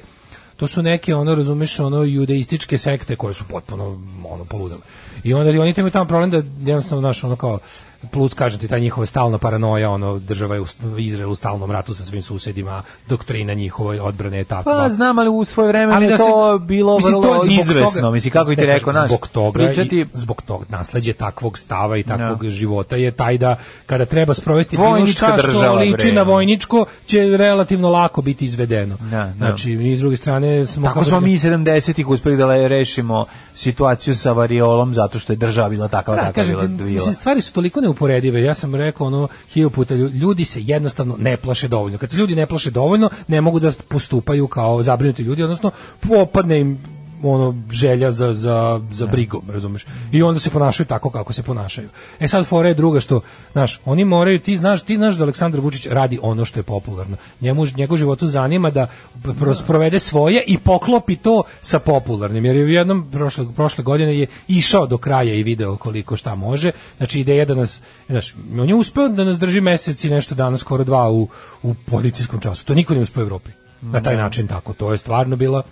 to 0.55 0.67
su 0.67 0.81
neke 0.83 1.15
ono 1.15 1.35
razumeš 1.35 1.79
ono 1.79 2.03
judeističke 2.03 2.77
sekte 2.77 3.15
koje 3.15 3.33
su 3.33 3.43
potpuno 3.43 3.99
ono 4.29 4.45
poludele. 4.45 4.81
I 5.23 5.33
onda 5.33 5.51
i 5.51 5.57
oni 5.57 5.73
imaju 5.77 5.91
tamo 5.91 6.05
problem 6.05 6.31
da 6.31 6.37
jednostavno 6.71 7.07
naš 7.07 7.23
ono 7.23 7.35
kao 7.35 7.59
plus 8.03 8.33
kažem 8.33 8.59
ti 8.59 8.67
ta 8.67 8.77
njihova 8.77 9.05
stalna 9.05 9.37
paranoja, 9.37 9.89
ono 9.89 10.19
država 10.19 10.55
je 10.55 10.61
u 10.61 10.65
Izrael 10.97 11.29
u 11.29 11.35
stalnom 11.35 11.71
ratu 11.71 11.93
sa 11.93 12.03
svim 12.03 12.21
susedima, 12.21 12.83
doktrina 13.07 13.53
njihove 13.53 14.01
odbrane 14.01 14.37
je 14.37 14.43
takva. 14.43 14.73
Pa 14.73 14.89
znam, 14.89 15.19
ali 15.19 15.29
u 15.29 15.45
svoje 15.45 15.67
vreme 15.67 15.93
Ali 15.93 16.05
je 16.05 16.09
da 16.09 16.17
se- 16.17 16.23
to 16.23 16.59
bilo 16.59 16.95
mislim, 16.97 17.13
vrlo 17.13 17.23
to 17.35 17.43
je 17.43 17.53
izvesno. 17.53 17.91
toga- 17.91 18.11
mislim, 18.11 18.31
kako 18.31 18.49
bi 18.49 18.55
ti 18.55 18.61
ne, 18.61 18.67
rekao, 18.67 18.93
naš, 18.93 19.07
zbog 19.07 19.27
toga 19.27 19.59
pričati... 19.59 19.95
i 19.95 20.05
zbog 20.13 20.41
tog 20.41 20.65
nasleđe 20.69 21.13
takvog 21.13 21.57
stava 21.57 21.97
i 21.97 22.03
takvog 22.03 22.43
Ja. 22.43 22.49
života 22.49 22.95
je 22.95 23.11
taj 23.11 23.37
da 23.37 23.55
kada 23.85 24.05
treba 24.05 24.33
sprovesti 24.33 24.77
bilo 24.77 24.89
Vojnička 24.89 25.25
šta 25.27 25.37
što 25.37 25.47
država, 25.47 25.73
liči 25.75 26.11
na 26.11 26.21
vojničko 26.23 26.85
će 27.05 27.27
relativno 27.27 27.89
lako 27.89 28.21
biti 28.21 28.45
izvedeno. 28.45 28.97
Da, 29.01 29.07
da. 29.07 29.33
Znači, 29.37 29.69
mi 29.69 29.95
s 29.95 29.99
druge 29.99 30.17
strane 30.17 30.65
smo 30.65 30.83
Tako 30.83 31.03
smo 31.03 31.11
da- 31.11 31.19
mi 31.19 31.37
70-ih 31.37 32.07
uspeli 32.07 32.37
da 32.37 32.67
rešimo 32.67 33.25
situaciju 33.55 34.15
sa 34.15 34.31
variolom 34.31 34.93
zato 34.93 35.19
što 35.19 35.33
je 35.33 35.37
država 35.37 35.69
bila 35.69 35.87
takva 35.87 36.15
Da, 36.15 36.21
takva 36.21 36.33
kažem 36.33 36.55
bila. 36.77 36.89
mislim, 36.89 37.13
stvari 37.13 37.41
su 37.41 37.53
toliko 37.53 37.81
neuporedive. 37.89 38.41
Ja 38.43 38.53
sam 38.53 38.75
rekao 38.75 39.07
ono 39.07 39.27
hiljadu 39.53 39.69
puta, 39.69 39.95
lju- 39.95 40.11
ljudi 40.13 40.45
se 40.45 40.59
jednostavno 40.63 41.15
ne 41.19 41.37
plaše 41.37 41.67
dovoljno. 41.67 41.97
Kad 41.97 42.11
se 42.11 42.17
ljudi 42.17 42.35
ne 42.35 42.45
plaše 42.45 42.71
dovoljno, 42.71 43.09
ne 43.27 43.41
mogu 43.41 43.59
da 43.59 43.71
postupaju 43.87 44.47
kao 44.47 44.83
zabrinuti 44.83 45.23
ljudi, 45.23 45.43
odnosno 45.43 45.71
popadne 45.99 46.59
im 46.59 46.98
ono 47.23 47.55
želja 47.71 48.11
za, 48.11 48.33
za, 48.33 48.81
za 48.91 49.05
brigom, 49.05 49.41
razumeš? 49.49 49.85
I 50.11 50.23
onda 50.23 50.39
se 50.39 50.49
ponašaju 50.49 50.87
tako 50.87 51.09
kako 51.09 51.33
se 51.33 51.43
ponašaju. 51.43 51.89
E 52.19 52.27
sad 52.27 52.45
fora 52.45 52.67
je 52.67 52.73
druga 52.73 52.99
što, 52.99 53.21
znaš, 53.51 53.79
oni 53.85 54.05
moraju, 54.05 54.39
ti 54.39 54.57
znaš, 54.57 54.81
ti 54.81 54.95
znaš 54.95 55.15
da 55.15 55.23
Aleksandar 55.23 55.61
Vučić 55.61 55.87
radi 55.87 56.19
ono 56.21 56.45
što 56.45 56.59
je 56.59 56.63
popularno. 56.63 57.17
Njemu, 57.41 57.65
njegov 57.77 57.97
životu 57.97 58.27
zanima 58.27 58.71
da 58.71 58.87
pro- 59.23 59.63
provede 59.67 59.99
svoje 59.99 60.43
i 60.47 60.57
poklopi 60.57 61.15
to 61.15 61.43
sa 61.61 61.79
popularnim, 61.79 62.45
jer 62.45 62.55
je 62.55 62.65
u 62.65 62.67
jednom 62.67 63.11
prošle, 63.11 63.45
prošle 63.55 63.83
godine 63.83 64.19
je 64.19 64.27
išao 64.47 64.87
do 64.87 64.97
kraja 64.97 65.33
i 65.33 65.43
video 65.43 65.77
koliko 65.77 66.17
šta 66.17 66.35
može. 66.35 66.71
Znači 66.97 67.19
ideja 67.19 67.45
da 67.45 67.55
nas, 67.55 67.81
znaš, 68.09 68.35
on 68.59 68.69
je 68.69 68.75
uspeo 68.75 69.07
da 69.09 69.23
nas 69.23 69.39
drži 69.39 69.61
mesec 69.61 70.03
i 70.03 70.09
nešto 70.09 70.35
dana, 70.35 70.57
skoro 70.57 70.83
dva 70.83 71.09
u, 71.11 71.27
u 71.63 71.73
policijskom 71.73 72.39
času. 72.39 72.65
To 72.65 72.73
niko 72.73 72.93
nije 72.93 73.03
uspeo 73.03 73.23
u 73.23 73.25
Evropi. 73.25 73.51
Na 73.81 74.03
taj 74.03 74.17
način 74.17 74.47
tako. 74.47 74.73
To 74.73 74.91
je 74.91 74.97
stvarno 74.97 75.35
bila 75.35 75.63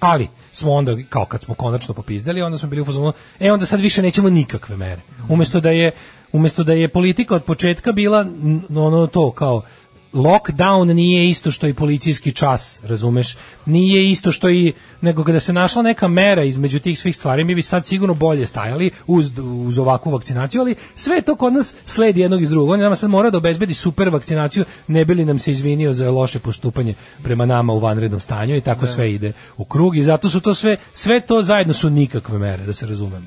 ali 0.00 0.28
smo 0.52 0.72
onda, 0.72 0.96
kao 1.08 1.24
kad 1.24 1.42
smo 1.42 1.54
konačno 1.54 1.94
popizdali, 1.94 2.42
onda 2.42 2.58
smo 2.58 2.68
bili 2.68 2.82
u 2.82 2.84
fazonu, 2.84 3.12
e 3.40 3.52
onda 3.52 3.66
sad 3.66 3.80
više 3.80 4.02
nećemo 4.02 4.30
nikakve 4.30 4.76
mere. 4.76 5.00
Umesto 5.28 5.60
da 5.60 5.70
je, 5.70 5.90
umesto 6.32 6.64
da 6.64 6.72
je 6.72 6.88
politika 6.88 7.34
od 7.34 7.44
početka 7.44 7.92
bila 7.92 8.26
ono 8.76 9.06
to 9.06 9.30
kao 9.30 9.62
lockdown 10.14 10.94
nije 10.94 11.30
isto 11.30 11.50
što 11.50 11.66
i 11.66 11.74
policijski 11.74 12.32
čas, 12.32 12.80
razumeš? 12.82 13.36
Nije 13.66 14.10
isto 14.10 14.32
što 14.32 14.50
i 14.50 14.72
nego 15.00 15.24
kada 15.24 15.40
se 15.40 15.52
našla 15.52 15.82
neka 15.82 16.08
mera 16.08 16.44
između 16.44 16.78
tih 16.78 16.98
svih 16.98 17.16
stvari, 17.16 17.44
mi 17.44 17.54
bi 17.54 17.62
sad 17.62 17.86
sigurno 17.86 18.14
bolje 18.14 18.46
stajali 18.46 18.90
uz, 19.06 19.30
uz 19.66 19.78
ovakvu 19.78 20.10
vakcinaciju, 20.10 20.60
ali 20.60 20.74
sve 20.94 21.22
to 21.22 21.36
kod 21.36 21.52
nas 21.52 21.74
sledi 21.86 22.20
jednog 22.20 22.42
iz 22.42 22.50
drugog. 22.50 22.70
On 22.70 22.80
nama 22.80 22.96
sad 22.96 23.10
mora 23.10 23.30
da 23.30 23.38
obezbedi 23.38 23.74
super 23.74 24.08
vakcinaciju, 24.08 24.64
ne 24.86 25.04
bi 25.04 25.14
li 25.14 25.24
nam 25.24 25.38
se 25.38 25.50
izvinio 25.50 25.92
za 25.92 26.10
loše 26.10 26.38
postupanje 26.38 26.94
prema 27.22 27.46
nama 27.46 27.72
u 27.72 27.78
vanrednom 27.78 28.20
stanju 28.20 28.56
i 28.56 28.60
tako 28.60 28.86
sve 28.86 29.12
ide 29.12 29.32
u 29.56 29.64
krug 29.64 29.96
i 29.96 30.04
zato 30.04 30.30
su 30.30 30.40
to 30.40 30.54
sve, 30.54 30.76
sve 30.92 31.20
to 31.20 31.42
zajedno 31.42 31.74
su 31.74 31.90
nikakve 31.90 32.38
mere, 32.38 32.66
da 32.66 32.72
se 32.72 32.86
razumemo. 32.86 33.26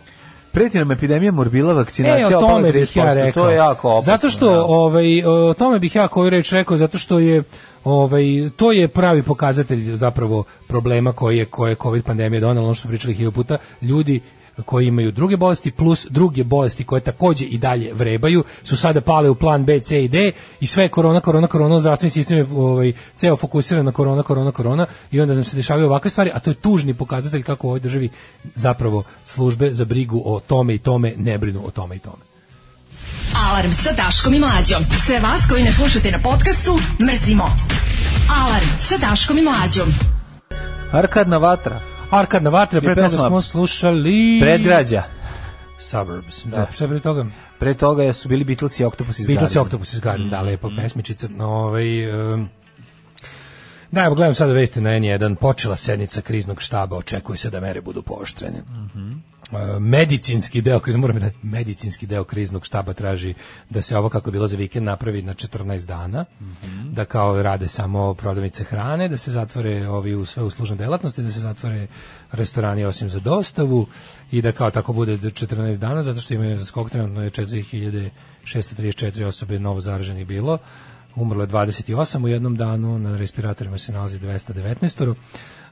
Preti 0.58 0.78
nam 0.78 0.92
epidemija 0.92 1.32
morbila, 1.32 1.74
vakcinacija, 1.74 2.30
E, 2.30 2.36
o 2.36 2.40
tome 2.40 2.72
bih 2.72 2.90
30%, 2.96 3.06
ja 3.06 3.14
rekao. 3.14 3.44
To 3.44 3.50
je 3.50 3.56
jako 3.56 3.90
opasno. 3.90 4.14
Zato 4.14 4.30
što, 4.30 4.52
da. 4.52 4.64
ovaj, 4.64 5.24
o 5.26 5.54
tome 5.54 5.80
bih 5.80 5.96
ja 5.96 6.08
koju 6.08 6.30
reč 6.30 6.52
rekao, 6.52 6.78
zato 6.78 6.98
što 6.98 7.20
je 7.20 7.44
ovaj 7.84 8.24
to 8.56 8.72
je 8.72 8.88
pravi 8.88 9.24
pokazatelj 9.24 9.96
zapravo 9.96 10.44
problema 10.68 11.12
koji 11.12 11.38
je 11.38 11.46
koje 11.46 11.72
je 11.72 11.76
covid 11.76 12.04
pandemija 12.04 12.40
donela 12.40 12.66
ono 12.66 12.76
što 12.76 12.88
pričali 12.88 13.14
hiljadu 13.14 13.32
puta 13.32 13.58
ljudi 13.82 14.22
koji 14.66 14.88
imaju 14.88 15.12
druge 15.12 15.38
bolesti 15.38 15.72
plus 15.72 16.08
druge 16.10 16.44
bolesti 16.44 16.84
koje 16.84 17.02
takođe 17.02 17.46
i 17.46 17.58
dalje 17.58 17.94
vrebaju 17.94 18.44
su 18.64 18.78
sada 18.78 19.02
pale 19.02 19.30
u 19.30 19.36
plan 19.36 19.66
B, 19.66 19.80
C 19.80 20.04
i 20.04 20.08
D 20.08 20.32
i 20.60 20.66
sve 20.66 20.84
je 20.84 20.90
korona, 20.90 21.20
korona, 21.20 21.48
korona, 21.48 21.80
zdravstveni 21.80 22.10
sistem 22.10 22.38
je 22.38 22.48
ovaj, 22.52 22.94
ceo 23.16 23.38
fokusiran 23.38 23.86
na 23.86 23.92
korona, 23.92 24.24
korona, 24.24 24.52
korona 24.52 24.86
i 25.12 25.22
onda 25.22 25.34
nam 25.34 25.44
se 25.44 25.56
dešavaju 25.56 25.88
ovakve 25.88 26.12
stvari, 26.12 26.32
a 26.34 26.40
to 26.40 26.50
je 26.50 26.54
tužni 26.54 26.94
pokazatelj 26.94 27.44
kako 27.44 27.68
u 27.68 27.70
ovoj 27.70 27.80
državi 27.80 28.10
zapravo 28.56 29.04
službe 29.26 29.72
za 29.72 29.86
brigu 29.86 30.22
o 30.26 30.40
tome 30.40 30.76
i 30.76 30.78
tome 30.78 31.14
ne 31.18 31.38
brinu 31.38 31.62
o 31.66 31.72
tome 31.72 31.96
i 31.96 32.00
tome. 32.00 32.24
Alarm 33.50 33.74
sa 33.74 33.92
Daškom 33.92 34.34
i 34.34 34.40
Mlađom. 34.40 34.84
Sve 35.06 35.20
vas 35.20 35.48
koji 35.50 35.64
ne 35.64 35.72
slušate 35.72 36.12
na 36.12 36.20
podcastu, 36.20 36.80
mrzimo. 37.02 37.50
Alarm 38.44 38.68
sa 38.80 38.98
Daškom 38.98 39.38
i 39.38 39.42
Mlađom. 39.42 39.88
Arkadna 40.92 41.38
vatra, 41.38 41.80
Arkadna 42.12 42.50
vatra, 42.50 42.82
pre 42.82 42.96
toga 42.96 43.10
smo 43.10 43.42
slušali... 43.42 44.40
predgrađa. 44.42 45.04
Suburbs, 45.80 46.46
da, 46.46 46.68
šta 46.72 46.84
je 46.84 46.90
pre 46.90 47.00
toga? 47.00 47.26
Pre 47.60 47.74
toga 47.74 48.14
su 48.14 48.30
bili 48.30 48.44
Beatles 48.44 48.80
i 48.80 48.86
Octopus 48.86 49.20
iz 49.20 49.28
Beatles 49.28 49.56
i. 49.56 49.60
Octopus 49.60 49.94
iz 49.94 50.00
Garden, 50.00 50.30
da, 50.30 50.42
lepa 50.42 50.70
pesmičica. 50.78 51.30
Ovaj, 51.40 52.12
um, 52.34 52.50
da, 53.92 54.04
evo 54.04 54.16
gledam 54.16 54.36
sada 54.36 54.54
vesti 54.54 54.82
na 54.82 54.90
N1, 54.90 55.36
počela 55.36 55.76
sednica 55.76 56.22
kriznog 56.22 56.62
štaba, 56.62 56.98
očekuje 56.98 57.38
se 57.38 57.50
da 57.50 57.60
mere 57.60 57.82
budu 57.82 58.02
pooštrene. 58.02 58.60
Uh, 58.60 59.02
medicinski 59.80 60.62
deo 60.62 60.80
kriznog, 60.80 61.02
moram 61.02 61.20
da 61.20 61.30
medicinski 61.44 62.06
deo 62.06 62.24
kriznog 62.24 62.66
štaba 62.66 62.94
traži 62.94 63.34
da 63.70 63.82
se 63.82 63.98
ovo 63.98 64.10
kako 64.10 64.30
je 64.30 64.32
bilo 64.32 64.48
za 64.48 64.58
vikend 64.58 64.86
napravi 64.86 65.22
na 65.22 65.34
14 65.34 65.86
dana, 65.86 66.26
da 66.92 67.06
kao 67.06 67.42
rade 67.42 67.68
samo 67.68 68.14
prodavnice 68.14 68.64
hrane, 68.64 69.10
da 69.10 69.18
se 69.18 69.32
zatvore 69.32 69.88
ovi 69.88 70.16
u 70.16 70.26
sve 70.26 70.44
uslužne 70.44 70.76
delatnosti, 70.76 71.22
da 71.22 71.32
se 71.32 71.40
zatvore 71.40 71.88
restorani 72.32 72.86
osim 72.86 73.10
za 73.10 73.20
dostavu 73.20 73.88
i 74.32 74.42
da 74.42 74.52
kao 74.52 74.72
tako 74.72 74.94
bude 74.94 75.18
do 75.18 75.30
14 75.30 75.78
dana, 75.78 76.04
zato 76.04 76.22
što 76.22 76.34
imaju 76.34 76.58
za 76.58 76.66
skok 76.66 76.90
trenutno 76.90 77.24
je 77.24 77.32
4634 77.32 79.26
osobe 79.26 79.60
novo 79.60 79.80
zaraženih 79.82 80.28
bilo, 80.28 80.58
umrlo 81.16 81.44
je 81.44 81.48
28 81.48 82.24
u 82.24 82.28
jednom 82.28 82.56
danu, 82.56 83.00
na 83.00 83.18
respiratorima 83.18 83.78
se 83.78 83.92
nalazi 83.92 84.20
219 84.20 85.16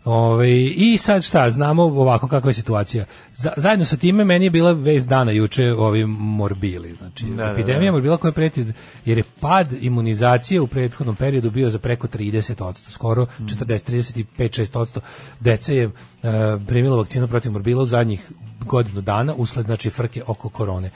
Ove, 0.06 0.61
I 0.64 0.98
sad 0.98 1.23
šta, 1.23 1.49
znamo 1.49 1.84
ovako 1.84 2.27
kakva 2.27 2.49
je 2.49 2.53
situacija. 2.53 3.06
Za, 3.34 3.53
zajedno 3.57 3.86
sa 3.86 3.98
time 3.98 4.23
meni 4.23 4.45
je 4.45 4.49
bila 4.49 4.72
vest 4.72 5.07
dana 5.07 5.32
juče 5.32 5.73
ovi 5.73 6.06
morbili. 6.06 6.95
Znači, 6.95 7.26
da, 7.26 7.52
epidemija 7.52 7.91
da. 7.91 7.95
morbila 7.95 8.18
koja 8.18 8.32
preti, 8.32 8.65
jer 9.06 9.18
je 9.18 9.23
pad 9.40 9.73
imunizacije 9.82 10.61
u 10.61 10.68
prethodnom 10.68 11.15
periodu 11.15 11.52
bio 11.52 11.69
za 11.69 11.80
preko 11.80 12.07
30%, 12.07 12.73
skoro 12.90 13.26
40, 13.40 14.26
35-6% 14.38 14.99
dece 15.40 15.76
je 15.76 15.88
uh, 15.88 15.94
primilo 16.68 16.98
vakcinu 16.98 17.27
protiv 17.27 17.52
morbila 17.52 17.84
u 17.84 17.86
zadnjih 17.86 18.32
godinu 18.65 19.02
dana 19.02 19.34
usled 19.38 19.65
znači 19.65 19.90
frke 19.90 20.23
oko 20.27 20.49
korone. 20.49 20.90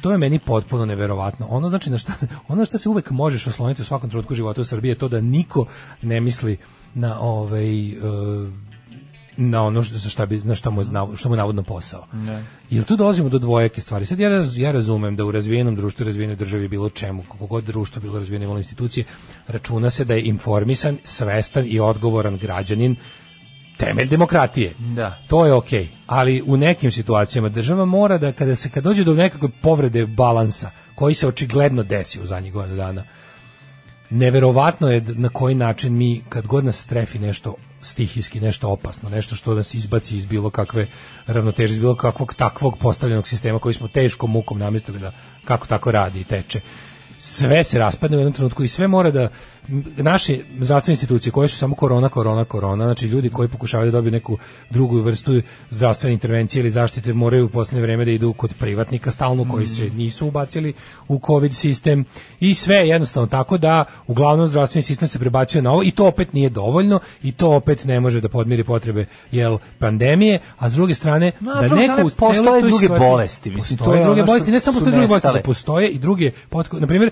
To 0.00 0.12
je 0.12 0.18
meni 0.18 0.38
potpuno 0.38 0.86
neverovatno. 0.86 1.46
Ono 1.50 1.68
znači 1.68 1.90
na 1.90 1.98
šta 1.98 2.12
ono 2.48 2.64
što 2.64 2.78
se 2.78 2.88
uvek 2.88 3.10
možeš 3.10 3.46
osloniti 3.46 3.82
u 3.82 3.84
svakom 3.84 4.10
trenutku 4.10 4.34
života 4.34 4.60
u 4.60 4.64
Srbiji 4.64 4.90
je 4.90 4.98
to 4.98 5.08
da 5.08 5.20
niko 5.20 5.66
ne 6.02 6.20
misli 6.20 6.56
na 6.94 7.20
ovaj 7.20 7.88
e, 7.88 7.94
na 9.36 9.62
ono 9.62 9.82
što 9.82 9.96
za 9.96 10.08
šta 10.08 10.26
bi 10.26 10.40
na 10.44 10.54
šta 10.54 10.70
mu 10.70 10.80
je 10.80 10.86
nav- 10.86 11.16
što 11.16 11.28
mu 11.28 11.36
navodno 11.36 11.62
posao. 11.62 12.06
Jel 12.70 12.84
tu 12.84 12.96
dolazimo 12.96 13.28
do 13.28 13.38
dvojake 13.38 13.80
stvari. 13.80 14.04
Sad 14.04 14.20
ja, 14.20 14.28
raz- 14.30 14.58
ja 14.58 14.72
razumem 14.72 15.16
da 15.16 15.24
u 15.24 15.30
razvijenom 15.32 15.76
društvu, 15.76 16.04
razvijenoj 16.06 16.36
državi 16.36 16.68
bilo 16.68 16.90
čemu, 16.90 17.22
kako 17.22 17.46
god 17.46 17.64
društvo 17.64 18.02
bilo 18.02 18.18
razvijeno 18.18 18.44
imalo 18.44 18.58
institucije, 18.58 19.04
računa 19.48 19.90
se 19.90 20.04
da 20.04 20.14
je 20.14 20.22
informisan, 20.22 20.98
svestan 21.04 21.64
i 21.68 21.80
odgovoran 21.80 22.38
građanin 22.38 22.96
temelj 23.76 24.08
demokratije. 24.08 24.72
Da. 24.78 25.18
To 25.28 25.46
je 25.46 25.52
okej, 25.52 25.88
ali 26.06 26.42
u 26.46 26.56
nekim 26.56 26.90
situacijama 26.90 27.48
država 27.48 27.84
mora 27.84 28.18
da 28.18 28.32
kada 28.32 28.54
se 28.54 28.70
kad 28.70 28.84
dođe 28.84 29.04
do 29.04 29.14
nekakve 29.14 29.48
povrede 29.62 30.06
balansa 30.06 30.70
koji 30.94 31.14
se 31.14 31.28
očigledno 31.28 31.82
desi 31.82 32.20
u 32.20 32.26
zadnjih 32.26 32.52
godinu 32.52 32.76
dana, 32.76 33.04
neverovatno 34.10 34.90
je 34.90 35.00
na 35.00 35.28
koji 35.28 35.54
način 35.54 35.96
mi 35.96 36.22
kad 36.28 36.46
god 36.46 36.64
nas 36.64 36.80
strefi 36.80 37.18
nešto 37.18 37.54
stihijski, 37.80 38.40
nešto 38.40 38.68
opasno, 38.68 39.08
nešto 39.08 39.34
što 39.36 39.54
nas 39.54 39.74
izbaci 39.74 40.16
iz 40.16 40.26
bilo 40.26 40.50
kakve 40.50 40.86
ravnoteže, 41.26 41.74
iz 41.74 41.80
bilo 41.80 41.94
kakvog 41.94 42.34
takvog 42.34 42.78
postavljenog 42.78 43.28
sistema 43.28 43.58
koji 43.58 43.74
smo 43.74 43.88
teškom 43.88 44.30
mukom 44.30 44.58
namestili 44.58 44.98
da 44.98 45.12
kako 45.44 45.66
tako 45.66 45.90
radi 45.90 46.20
i 46.20 46.24
teče. 46.24 46.60
Sve 47.18 47.64
se 47.64 47.78
raspadne 47.78 48.16
u 48.16 48.20
jednom 48.20 48.32
trenutku 48.32 48.64
i 48.64 48.68
sve 48.68 48.88
mora 48.88 49.10
da 49.10 49.28
naše 49.96 50.38
zdravstvene 50.60 50.92
institucije 50.92 51.32
koje 51.32 51.48
su 51.48 51.56
samo 51.56 51.74
korona, 51.74 52.08
korona, 52.08 52.44
korona, 52.44 52.84
znači 52.84 53.06
ljudi 53.06 53.30
koji 53.30 53.48
pokušavaju 53.48 53.90
da 53.90 53.98
dobiju 53.98 54.12
neku 54.12 54.38
drugu 54.70 55.00
vrstu 55.00 55.32
zdravstvene 55.70 56.12
intervencije 56.12 56.60
ili 56.60 56.70
zaštite 56.70 57.12
moraju 57.12 57.46
u 57.46 57.48
poslednje 57.48 57.82
vreme 57.82 58.04
da 58.04 58.10
idu 58.10 58.32
kod 58.32 58.54
privatnika 58.58 59.10
stalno 59.10 59.46
koji 59.50 59.66
se 59.66 59.90
nisu 59.90 60.26
ubacili 60.26 60.74
u 61.08 61.20
covid 61.26 61.54
sistem 61.54 62.04
i 62.40 62.54
sve 62.54 62.76
je 62.76 62.88
jednostavno 62.88 63.26
tako 63.26 63.58
da 63.58 63.84
uglavnom 64.06 64.46
zdravstveni 64.46 64.82
sistem 64.82 65.08
se 65.08 65.18
prebacuje 65.18 65.62
na 65.62 65.72
ovo 65.72 65.82
i 65.82 65.90
to 65.90 66.06
opet 66.06 66.32
nije 66.32 66.48
dovoljno 66.48 67.00
i 67.22 67.32
to 67.32 67.50
opet 67.50 67.84
ne 67.84 68.00
može 68.00 68.20
da 68.20 68.28
podmiri 68.28 68.64
potrebe 68.64 69.06
jel 69.30 69.58
pandemije, 69.78 70.38
a 70.58 70.70
s 70.70 70.74
druge 70.74 70.94
strane 70.94 71.32
No, 71.40 71.54
da 71.54 71.74
neko 71.74 72.06
u 72.06 72.10
postoje 72.10 72.44
toj 72.44 72.62
druge 72.62 72.88
bolesti, 72.88 73.50
mislim, 73.50 73.78
to 73.78 73.94
je 73.94 74.04
druge 74.04 74.20
što 74.20 74.26
bolesti, 74.26 74.50
ne 74.50 74.60
samo 74.60 74.74
postoje 74.74 74.92
druge 74.92 75.06
bolesti, 75.06 75.42
postoje 75.44 75.88
i 75.90 75.98
druge 75.98 76.30
na 76.72 76.86
primjer 76.86 77.10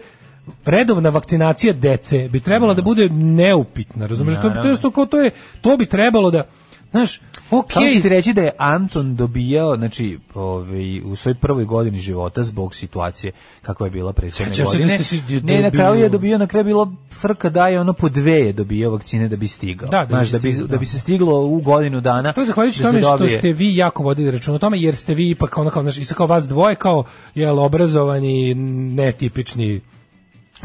redovna 0.64 1.08
vakcinacija 1.10 1.72
dece 1.72 2.28
bi 2.28 2.40
trebala 2.40 2.74
da 2.74 2.82
bude 2.82 3.08
neupitna, 3.08 4.06
razumeš? 4.06 4.34
To, 4.34 4.50
to, 4.50 4.76
to, 4.76 4.90
to, 4.90 5.06
to 5.06 5.20
je 5.20 5.30
to 5.60 5.76
bi 5.76 5.86
trebalo 5.86 6.30
da 6.30 6.44
Znaš, 6.92 7.20
okej. 7.50 7.94
Ću 7.96 8.02
ti 8.02 8.08
reći 8.08 8.32
da 8.32 8.42
je 8.42 8.50
Anton 8.58 9.16
dobijao, 9.16 9.76
znači, 9.76 10.18
ovaj, 10.34 11.00
u 11.00 11.16
svojoj 11.16 11.34
prvoj 11.34 11.64
godini 11.64 11.98
života 11.98 12.42
zbog 12.42 12.74
situacije 12.74 13.32
kakva 13.62 13.86
je 13.86 13.90
bila 13.90 14.12
prethodne 14.12 14.64
godine. 14.64 14.98
si 14.98 15.22
Ne, 15.42 15.62
na 15.62 15.70
kraju 15.70 16.00
je 16.00 16.08
dobio- 16.08 16.38
na 16.38 16.46
kraju 16.46 16.60
je 16.60 16.64
bilo 16.64 16.92
frka 17.10 17.50
da 17.50 17.68
je 17.68 17.80
ono 17.80 17.92
po 17.92 18.08
dve 18.08 18.32
je 18.32 18.52
dobio 18.52 18.90
vakcine 18.90 19.28
da 19.28 19.36
bi 19.36 19.48
stigao. 19.48 19.88
Da, 19.88 20.00
da 20.00 20.06
Znaš, 20.06 20.28
da, 20.28 20.38
bi, 20.38 20.52
da 20.52 20.66
da. 20.66 20.76
bi 20.76 20.86
se 20.86 20.98
stiglo 20.98 21.46
u 21.46 21.60
godinu 21.60 22.00
dana. 22.00 22.32
To 22.32 22.40
je 22.40 22.46
zahvaljujući 22.46 22.82
da 22.82 22.88
tome 22.88 23.02
što 23.02 23.18
dobije. 23.18 23.38
ste 23.38 23.52
vi 23.52 23.76
jako 23.76 24.02
vodili 24.02 24.30
račun 24.30 24.54
o 24.54 24.58
tome, 24.58 24.80
jer 24.80 24.96
ste 24.96 25.14
vi 25.14 25.30
ipak 25.30 25.58
ono 25.58 25.70
kao, 25.70 25.82
znaš, 25.82 26.08
kao 26.08 26.26
vas 26.26 26.48
dvoje 26.48 26.74
kao 26.74 27.04
jel, 27.34 27.58
obrazovani, 27.58 28.54
netipični 28.94 29.80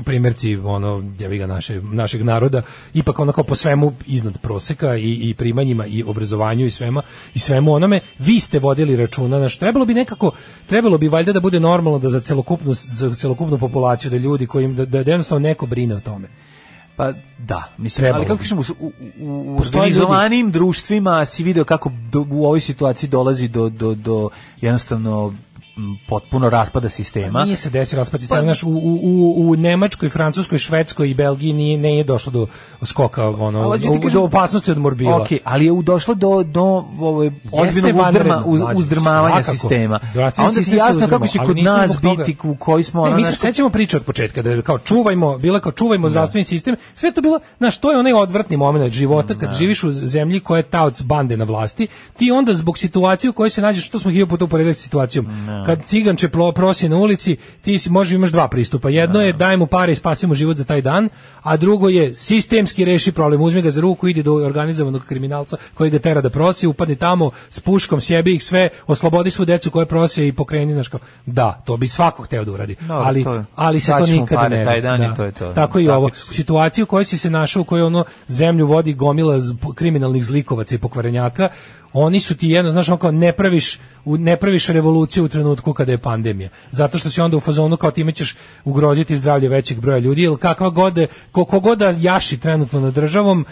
primjerci 0.06 0.56
ono 0.56 1.04
jebi 1.20 1.38
ga 1.38 1.48
naše 1.48 1.82
našeg 1.82 2.24
naroda 2.24 2.62
ipak 2.94 3.20
onako 3.20 3.44
po 3.44 3.56
svemu 3.56 3.94
iznad 4.06 4.38
proseka 4.38 4.96
i, 4.96 5.30
i 5.30 5.34
primanjima 5.34 5.86
i 5.86 6.04
obrazovanju 6.04 6.66
i 6.66 6.72
svema 6.72 7.02
i 7.34 7.40
svemu 7.40 7.74
onome 7.74 8.00
vi 8.20 8.40
ste 8.40 8.60
vodili 8.60 8.96
računa 8.96 9.40
na 9.40 9.50
što 9.50 9.60
trebalo 9.60 9.86
bi 9.86 9.94
nekako 9.94 10.32
trebalo 10.68 10.98
bi 10.98 11.08
valjda 11.08 11.34
da 11.34 11.40
bude 11.40 11.60
normalno 11.60 12.00
da 12.00 12.10
za 12.10 12.20
celokupnu 12.20 12.74
za 12.74 13.14
celokupnu 13.14 13.58
populaciju 13.58 14.12
da 14.12 14.18
ljudi 14.18 14.48
kojim 14.48 14.76
da, 14.76 14.86
da 14.86 14.98
jednostavno 14.98 15.48
neko 15.48 15.66
brine 15.66 15.96
o 15.96 16.00
tome. 16.00 16.28
Pa 16.98 17.14
da, 17.38 17.64
mislim, 17.78 18.04
Trebalo 18.04 18.22
ali 18.22 18.28
kako 18.28 18.40
kažemo, 18.40 18.62
u, 18.80 18.92
u, 19.20 19.58
organizovanim 19.58 20.52
društvima 20.52 21.26
si 21.26 21.44
video 21.44 21.64
kako 21.64 21.92
do, 22.12 22.26
u 22.32 22.46
ovoj 22.46 22.60
situaciji 22.60 23.10
dolazi 23.10 23.48
do, 23.48 23.70
do, 23.70 23.96
do 23.96 24.30
jednostavno 24.62 25.34
potpuno 26.08 26.50
raspada 26.50 26.90
sistema. 26.90 27.44
Nije 27.44 27.58
se 27.58 27.70
desio 27.70 27.98
raspad 27.98 28.20
sistema, 28.20 28.42
Pa- 28.42 28.46
znaš, 28.46 28.64
u, 28.64 28.70
u, 28.70 29.00
u, 29.04 29.50
u 29.50 29.56
Nemačkoj, 29.56 30.10
Francuskoj, 30.10 30.58
Švedskoj 30.58 31.10
i 31.10 31.14
Belgiji 31.14 31.54
nije, 31.54 31.78
nije 31.78 32.04
došlo 32.04 32.32
do 32.32 32.48
skoka, 32.82 33.30
ono, 33.30 33.60
Ali 33.60 33.80
do, 33.80 33.88
kažem- 33.88 34.10
do 34.10 34.22
opasnosti 34.22 34.72
od 34.72 34.78
morbila. 34.78 35.16
Ok, 35.18 35.28
ali 35.44 35.66
je 35.66 35.72
došlo 35.84 36.14
do, 36.14 36.44
do 36.44 36.64
ovaj, 37.00 37.32
uzdrma, 37.54 38.44
uz, 38.46 38.62
uzdrmavanja 38.76 39.44
svakako. 39.44 39.52
sistema. 39.52 40.00
A 40.38 40.44
onda 40.44 40.62
ti 40.62 40.76
jasno 40.76 40.92
uzdrmao, 40.92 41.10
kako 41.10 41.28
će 41.28 41.40
kod 41.40 41.58
nas 41.58 41.92
toga- 41.92 42.16
biti, 42.18 42.38
u 42.44 42.56
koji 42.56 42.84
smo... 42.84 43.02
Ne, 43.02 43.08
ono, 43.08 43.18
mi 43.18 43.24
se 43.24 43.36
sećamo 43.36 43.70
priče 43.70 43.98
od 43.98 44.04
početka, 44.04 44.42
da 44.42 44.50
je 44.50 44.62
kao 44.62 44.78
čuvajmo, 44.80 45.38
bila 45.38 45.60
kao 45.60 45.72
čuvajmo 45.72 46.10
zdravstveni 46.10 46.44
sistem, 46.44 46.76
sve 46.96 47.12
to 47.12 47.22
bilo, 47.22 47.40
znaš, 47.58 47.78
to 47.78 47.92
je 47.92 48.00
onaj 48.00 48.14
odvrtni 48.14 48.58
moment 48.58 48.94
života 48.94 49.38
kad 49.38 49.54
živiš 49.54 49.84
u 49.84 49.92
zemlji 49.92 50.40
koja 50.40 50.58
je 50.58 50.64
taoc 50.64 51.02
bande 51.02 51.38
na 51.38 51.46
vlasti, 51.46 51.88
ti 52.18 52.32
onda 52.32 52.54
zbog 52.54 52.78
situacije 52.78 53.30
u 53.30 53.34
kojoj 53.34 53.50
se 53.50 53.62
nađeš, 53.62 53.88
što 53.88 54.00
smo 54.00 54.12
hiljadu 54.12 54.30
puta 54.30 54.46
uporedili 54.46 54.74
sa 54.74 54.82
situacijom, 54.82 55.28
Kad 55.68 55.84
ciganče 55.84 56.30
plo- 56.30 56.54
prosi 56.54 56.90
na 56.90 56.96
ulici, 56.98 57.36
ti 57.62 57.80
si 57.80 57.90
možda 57.90 58.16
imaš 58.16 58.30
dva 58.30 58.48
pristupa. 58.48 58.90
Jedno 58.90 59.22
je 59.22 59.34
daj 59.34 59.58
mu 59.58 59.68
pare 59.68 59.92
i 59.92 59.96
spasi 59.96 60.28
mu 60.28 60.34
život 60.34 60.58
za 60.58 60.64
taj 60.64 60.82
dan, 60.82 61.10
a 61.42 61.58
drugo 61.58 61.90
je 61.90 62.16
sistemski 62.16 62.86
reši 62.86 63.12
problem. 63.12 63.42
Uzmi 63.42 63.62
ga 63.62 63.72
za 63.72 63.82
ruku, 63.82 64.08
idi 64.08 64.24
do 64.24 64.34
organizovanog 64.36 65.04
kriminalca 65.04 65.58
koji 65.74 65.90
ga 65.90 66.00
tera 66.00 66.22
da 66.22 66.30
prosi, 66.30 66.68
upadni 66.68 66.96
tamo 66.96 67.32
s 67.50 67.60
puškom, 67.60 68.02
sjebi 68.02 68.36
ih 68.36 68.44
sve, 68.44 68.70
oslobodi 68.88 69.32
svu 69.32 69.46
decu 69.46 69.72
koje 69.72 69.86
prose 69.86 70.28
i 70.28 70.32
pokreni 70.32 70.74
znaš 70.74 70.88
kao. 70.88 71.00
Da, 71.26 71.62
to 71.66 71.78
bi 71.78 71.88
svako 71.88 72.24
hteo 72.24 72.46
da 72.46 72.52
uradi. 72.52 72.76
Dobro, 72.80 72.96
ali, 72.98 73.24
to 73.24 73.34
je- 73.34 73.46
ali 73.56 73.80
se 73.80 73.92
to 73.92 74.06
nikada 74.06 74.48
ne 74.48 74.66
taj 74.66 74.82
dan 74.82 75.04
i 75.04 75.08
da. 75.08 75.14
to 75.14 75.24
je 75.24 75.32
to. 75.32 75.54
Tako 75.54 75.80
i 75.80 75.86
Tako 75.86 75.98
ovo. 75.98 76.10
će 76.10 76.44
se- 76.74 76.84
U 76.84 76.86
kojoj 76.86 77.06
si 77.06 77.18
se 77.18 77.30
našao, 77.30 77.62
u 77.62 77.66
kojoj 77.66 77.84
ono 77.84 78.06
zemlju 78.28 78.68
vodi 78.68 78.94
gomila 78.94 79.36
kriminalnih 79.76 80.26
zlikovaca 80.26 80.76
i 80.76 80.78
pokvarenjaka, 80.78 81.50
oni 82.00 82.20
su 82.20 82.36
ti 82.38 82.50
jedno, 82.50 82.72
znaš, 82.72 82.90
ono 82.90 82.98
kao 82.98 83.12
ne 83.12 83.32
praviš, 83.32 83.80
ne 84.06 84.38
praviš 84.38 84.68
revoluciju 84.68 85.26
u 85.26 85.28
trenutku 85.28 85.74
kada 85.74 85.92
je 85.92 85.98
pandemija. 85.98 86.50
Zato 86.72 86.98
što 86.98 87.10
si 87.10 87.22
onda 87.22 87.38
u 87.38 87.40
fazonu 87.40 87.78
kao 87.78 87.92
time 87.92 88.12
ćeš 88.12 88.36
ugroziti 88.66 89.18
zdravlje 89.18 89.50
većeg 89.50 89.80
broja 89.80 89.98
ljudi, 89.98 90.22
ili 90.22 90.38
kakva 90.38 90.70
god, 90.70 90.94
da- 90.94 91.08
ko, 91.32 91.46
ko 91.46 91.60
god 91.60 91.78
da 91.78 91.94
jaši 92.00 92.38
trenutno 92.38 92.80
nad 92.80 92.94
državom, 92.94 93.46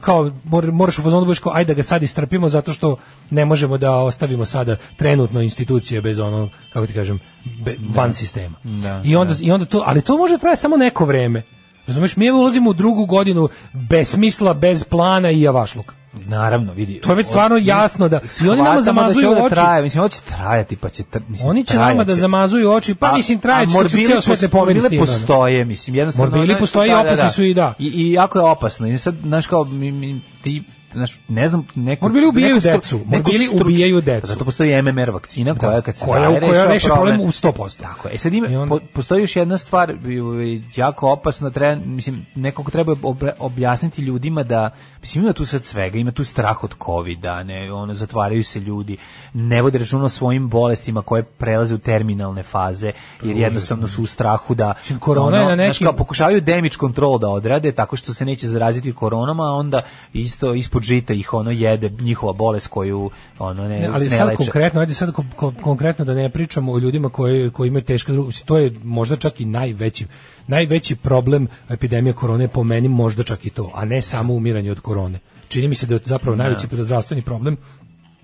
kao 0.00 0.30
mor- 0.44 0.72
moraš 0.72 0.98
u 0.98 1.02
fazonu 1.02 1.20
da 1.20 1.26
budeš 1.26 1.38
kao 1.38 1.52
ajde 1.54 1.74
da 1.74 1.76
ga 1.76 1.82
sad 1.82 2.02
istrpimo 2.02 2.48
zato 2.48 2.72
što 2.72 2.96
ne 3.30 3.44
možemo 3.44 3.78
da 3.78 3.92
ostavimo 3.92 4.44
sada 4.46 4.76
trenutno 4.96 5.40
institucije 5.40 6.00
bez 6.00 6.18
ono, 6.18 6.48
kako 6.72 6.86
ti 6.86 6.92
kažem, 6.92 7.20
be- 7.64 7.76
van 7.94 8.12
sistema. 8.12 8.54
Da, 8.62 9.02
I 9.04 9.16
onda 9.16 9.34
i 9.40 9.50
onda 9.50 9.64
to, 9.66 9.82
ali 9.86 10.02
to 10.02 10.16
može 10.16 10.38
trajati 10.38 10.60
samo 10.60 10.76
neko 10.76 11.04
vreme. 11.04 11.42
Razumeš, 11.86 12.16
mi 12.16 12.26
evo 12.26 12.40
ulazimo 12.40 12.70
u 12.70 12.74
drugu 12.74 13.06
godinu 13.06 13.48
bez 13.72 14.08
smisla, 14.08 14.54
bez 14.54 14.84
plana 14.84 15.30
i 15.30 15.40
javašluka. 15.40 15.94
Naravno, 16.14 16.72
vidi. 16.72 17.00
To 17.00 17.08
je 17.08 17.14
već 17.14 17.26
stvarno 17.26 17.56
jasno 17.56 18.08
da 18.08 18.20
i 18.44 18.48
oni 18.48 18.62
nama 18.62 18.74
da 18.74 18.80
će 18.80 18.84
zamazuju 18.84 19.34
da 19.34 19.42
oči. 19.44 19.54
Traje, 19.54 19.82
mislim, 19.82 20.00
ovo 20.00 20.08
će 20.08 20.20
trajati, 20.20 20.76
pa 20.76 20.88
će... 20.88 21.02
tra- 21.02 21.20
Mislim, 21.28 21.48
Oni 21.50 21.64
će 21.64 21.76
nama 21.78 22.04
da 22.04 22.16
zamazuju 22.16 22.70
oči, 22.70 22.94
pa 22.94 23.06
A- 23.06 23.12
mislim 23.12 23.40
se 23.40 23.48
morbili 23.68 24.06
ceo 24.06 24.20
svet 24.20 24.40
ne 24.40 24.48
pos- 24.48 24.50
pomeri 24.50 24.80
s 24.80 24.88
tim. 24.88 24.98
postoje, 24.98 25.64
mislim, 25.64 25.96
jednostavno... 25.96 26.30
Morbili 26.30 26.58
postoje 26.58 26.90
i 26.90 26.94
opasni 26.94 27.30
su 27.30 27.42
i 27.42 27.54
da. 27.54 27.74
I, 27.78 27.86
I 27.86 28.12
jako 28.12 28.38
je 28.38 28.44
opasno. 28.44 28.86
I 28.86 28.98
sad, 28.98 29.14
znaš, 29.22 29.46
kao, 29.46 29.64
mi, 29.64 29.92
mi, 29.92 30.20
ti, 30.42 30.62
znaš, 30.94 31.20
ne 31.28 31.48
znam, 31.48 31.66
neko... 31.74 32.04
Morbili 32.04 32.26
ubijaju 32.26 32.54
neko 32.54 32.68
decu, 32.68 33.00
morbili 33.06 33.48
ubijaju 33.52 34.00
decu. 34.00 34.26
Zato 34.26 34.44
postoji 34.44 34.82
MMR 34.82 35.10
vakcina 35.10 35.54
koja 35.54 35.80
kad 35.80 35.96
se 35.96 36.04
koja, 36.04 36.28
daje, 36.28 36.40
koja 36.40 36.64
reši 36.64 36.86
problem 36.86 37.20
u 37.20 37.26
100%. 37.26 37.80
Tako. 37.80 38.08
E 38.12 38.18
sad 38.18 38.34
ima, 38.34 38.46
onda- 38.60 38.74
po- 38.74 38.80
postoji 38.92 39.22
još 39.22 39.36
jedna 39.36 39.58
stvar 39.58 39.94
ovaj, 40.22 40.60
jako 40.76 41.10
opasna, 41.10 41.50
treba, 41.50 41.82
mislim, 41.84 42.26
nekog 42.34 42.70
treba 42.70 42.96
objasniti 43.38 44.02
ljudima 44.02 44.42
da, 44.42 44.70
mislim, 45.00 45.24
ima 45.24 45.32
tu 45.32 45.46
sad 45.46 45.64
svega, 45.64 45.98
ima 45.98 46.10
tu 46.10 46.24
strah 46.24 46.64
od 46.64 46.74
covida, 46.84 47.42
ne, 47.42 47.72
ono, 47.72 47.94
zatvaraju 47.94 48.44
se 48.44 48.60
ljudi, 48.60 48.96
ne 49.34 49.62
vode 49.62 49.78
računa 49.78 50.04
o 50.04 50.08
svojim 50.08 50.48
bolestima 50.48 51.02
koje 51.02 51.22
prelaze 51.22 51.74
u 51.74 51.78
terminalne 51.78 52.42
faze, 52.42 52.92
jer 53.22 53.36
jednostavno 53.36 53.88
su 53.88 54.02
u 54.02 54.06
strahu 54.06 54.54
da, 54.54 54.74
korona 55.00 55.36
je 55.38 55.44
na 55.44 55.54
znaš, 55.54 55.80
nekim- 55.80 55.84
kao, 55.86 55.96
pokušavaju 55.96 56.40
damage 56.40 56.76
control 56.80 57.18
da 57.18 57.28
odrade, 57.28 57.72
tako 57.72 57.96
što 57.96 58.14
se 58.14 58.24
neće 58.24 58.46
zaraziti 58.46 58.92
koronama, 58.92 59.44
a 59.44 59.52
onda 59.52 59.82
isto 60.12 60.54
ispod 60.54 60.82
žita 60.84 61.12
ih 61.14 61.34
ono 61.34 61.50
jede 61.50 61.90
njihova 62.00 62.32
bolest 62.32 62.68
koju 62.68 63.10
ono 63.38 63.68
ne, 63.68 63.78
Ne, 63.80 63.86
ali 63.86 64.04
ne 64.04 64.10
sad 64.10 64.26
leče. 64.28 64.36
konkretno, 64.36 64.80
ajde 64.80 64.94
sad 64.94 65.08
ko- 65.10 65.24
ko- 65.36 65.62
konkretno 65.62 66.04
da 66.04 66.14
ne 66.14 66.28
pričamo 66.28 66.72
o 66.72 66.78
ljudima 66.78 67.08
koji 67.08 67.50
koji 67.50 67.68
imaju 67.68 67.84
teške 67.84 68.12
to 68.44 68.58
je 68.58 68.72
možda 68.84 69.16
čak 69.16 69.40
i 69.40 69.44
najveći 69.44 70.06
najveći 70.46 70.96
problem 70.96 71.46
epidemije 71.68 72.12
korone 72.12 72.48
po 72.48 72.64
meni 72.64 72.88
možda 72.88 73.22
čak 73.22 73.46
i 73.46 73.50
to, 73.50 73.70
a 73.74 73.84
ne 73.84 74.02
samo 74.02 74.34
umiranje 74.34 74.70
od 74.70 74.80
korone. 74.80 75.18
Čini 75.48 75.68
mi 75.68 75.74
se 75.74 75.86
da 75.86 75.94
je 75.94 76.00
zapravo 76.04 76.36
najveći 76.36 76.66
zdravstveni 76.72 77.22
problem 77.22 77.56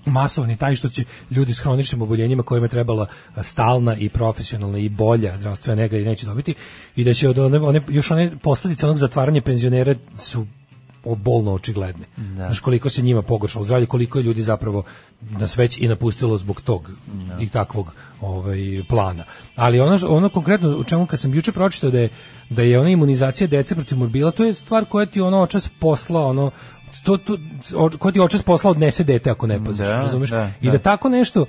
masovni 0.07 0.57
taj 0.57 0.75
što 0.75 0.89
će 0.89 1.05
ljudi 1.31 1.55
s 1.55 1.61
hroničnim 1.61 2.03
oboljenjima 2.03 2.43
kojima 2.43 2.65
je 2.65 2.69
trebala 2.71 3.07
stalna 3.43 3.97
i 3.97 4.09
profesionalna 4.09 4.79
i 4.79 4.89
bolja 4.89 5.37
zdravstvena 5.37 5.83
nega 5.83 5.99
i 5.99 6.05
neće 6.05 6.27
dobiti 6.27 6.55
i 6.97 7.05
da 7.05 7.15
će 7.15 7.29
od 7.29 7.39
one, 7.39 7.59
one 7.59 7.83
još 7.89 8.11
one 8.11 8.33
posljedice 8.43 8.87
onog 8.87 8.97
zatvaranja 8.97 9.43
penzionera 9.43 9.95
su 10.19 10.47
o- 11.05 11.15
bolno 11.15 11.53
očigledne. 11.53 12.07
Znaš 12.35 12.61
koliko 12.61 12.89
se 12.89 13.03
njima 13.03 13.23
pogoršalo 13.23 13.65
zdravlje, 13.65 13.87
koliko 13.87 14.19
je 14.19 14.25
ljudi 14.25 14.43
zapravo 14.43 14.83
nas 15.31 15.57
već 15.57 15.79
i 15.79 15.89
napustilo 15.89 16.39
zbog 16.39 16.61
tog 16.61 16.91
i 17.41 17.49
takvog 17.49 17.93
ovaj 18.21 18.59
plana. 18.89 19.25
Ali 19.57 19.81
ono 19.81 19.99
ono 20.09 20.29
konkretno 20.29 20.71
u 20.71 20.85
čemu 20.85 21.07
kad 21.07 21.21
sam 21.21 21.35
juče 21.35 21.53
pročitao 21.53 21.91
da 21.91 21.99
je 21.99 22.09
da 22.51 22.63
je 22.63 22.79
ona 22.81 22.91
imunizacija 22.91 23.47
dece 23.47 23.75
protiv 23.75 23.99
morbila, 23.99 24.31
to 24.31 24.45
je 24.45 24.55
stvar 24.55 24.85
koja 24.85 25.07
ti 25.07 25.21
ono 25.21 25.41
očas 25.41 25.69
posla, 25.71 26.21
ono 26.21 26.51
to, 27.05 27.17
to, 27.17 27.37
ko 27.99 28.13
ti 28.13 28.21
očas 28.21 28.43
posla 28.43 28.71
odnese 28.71 29.05
dete 29.05 29.31
ako 29.31 29.47
ne 29.47 29.65
paziš, 29.65 29.87
Da, 29.87 29.97
razumeš? 29.97 30.31
da, 30.31 30.51
I 30.61 30.67
da. 30.67 30.73
da 30.73 30.79
tako 30.79 31.09
nešto 31.09 31.47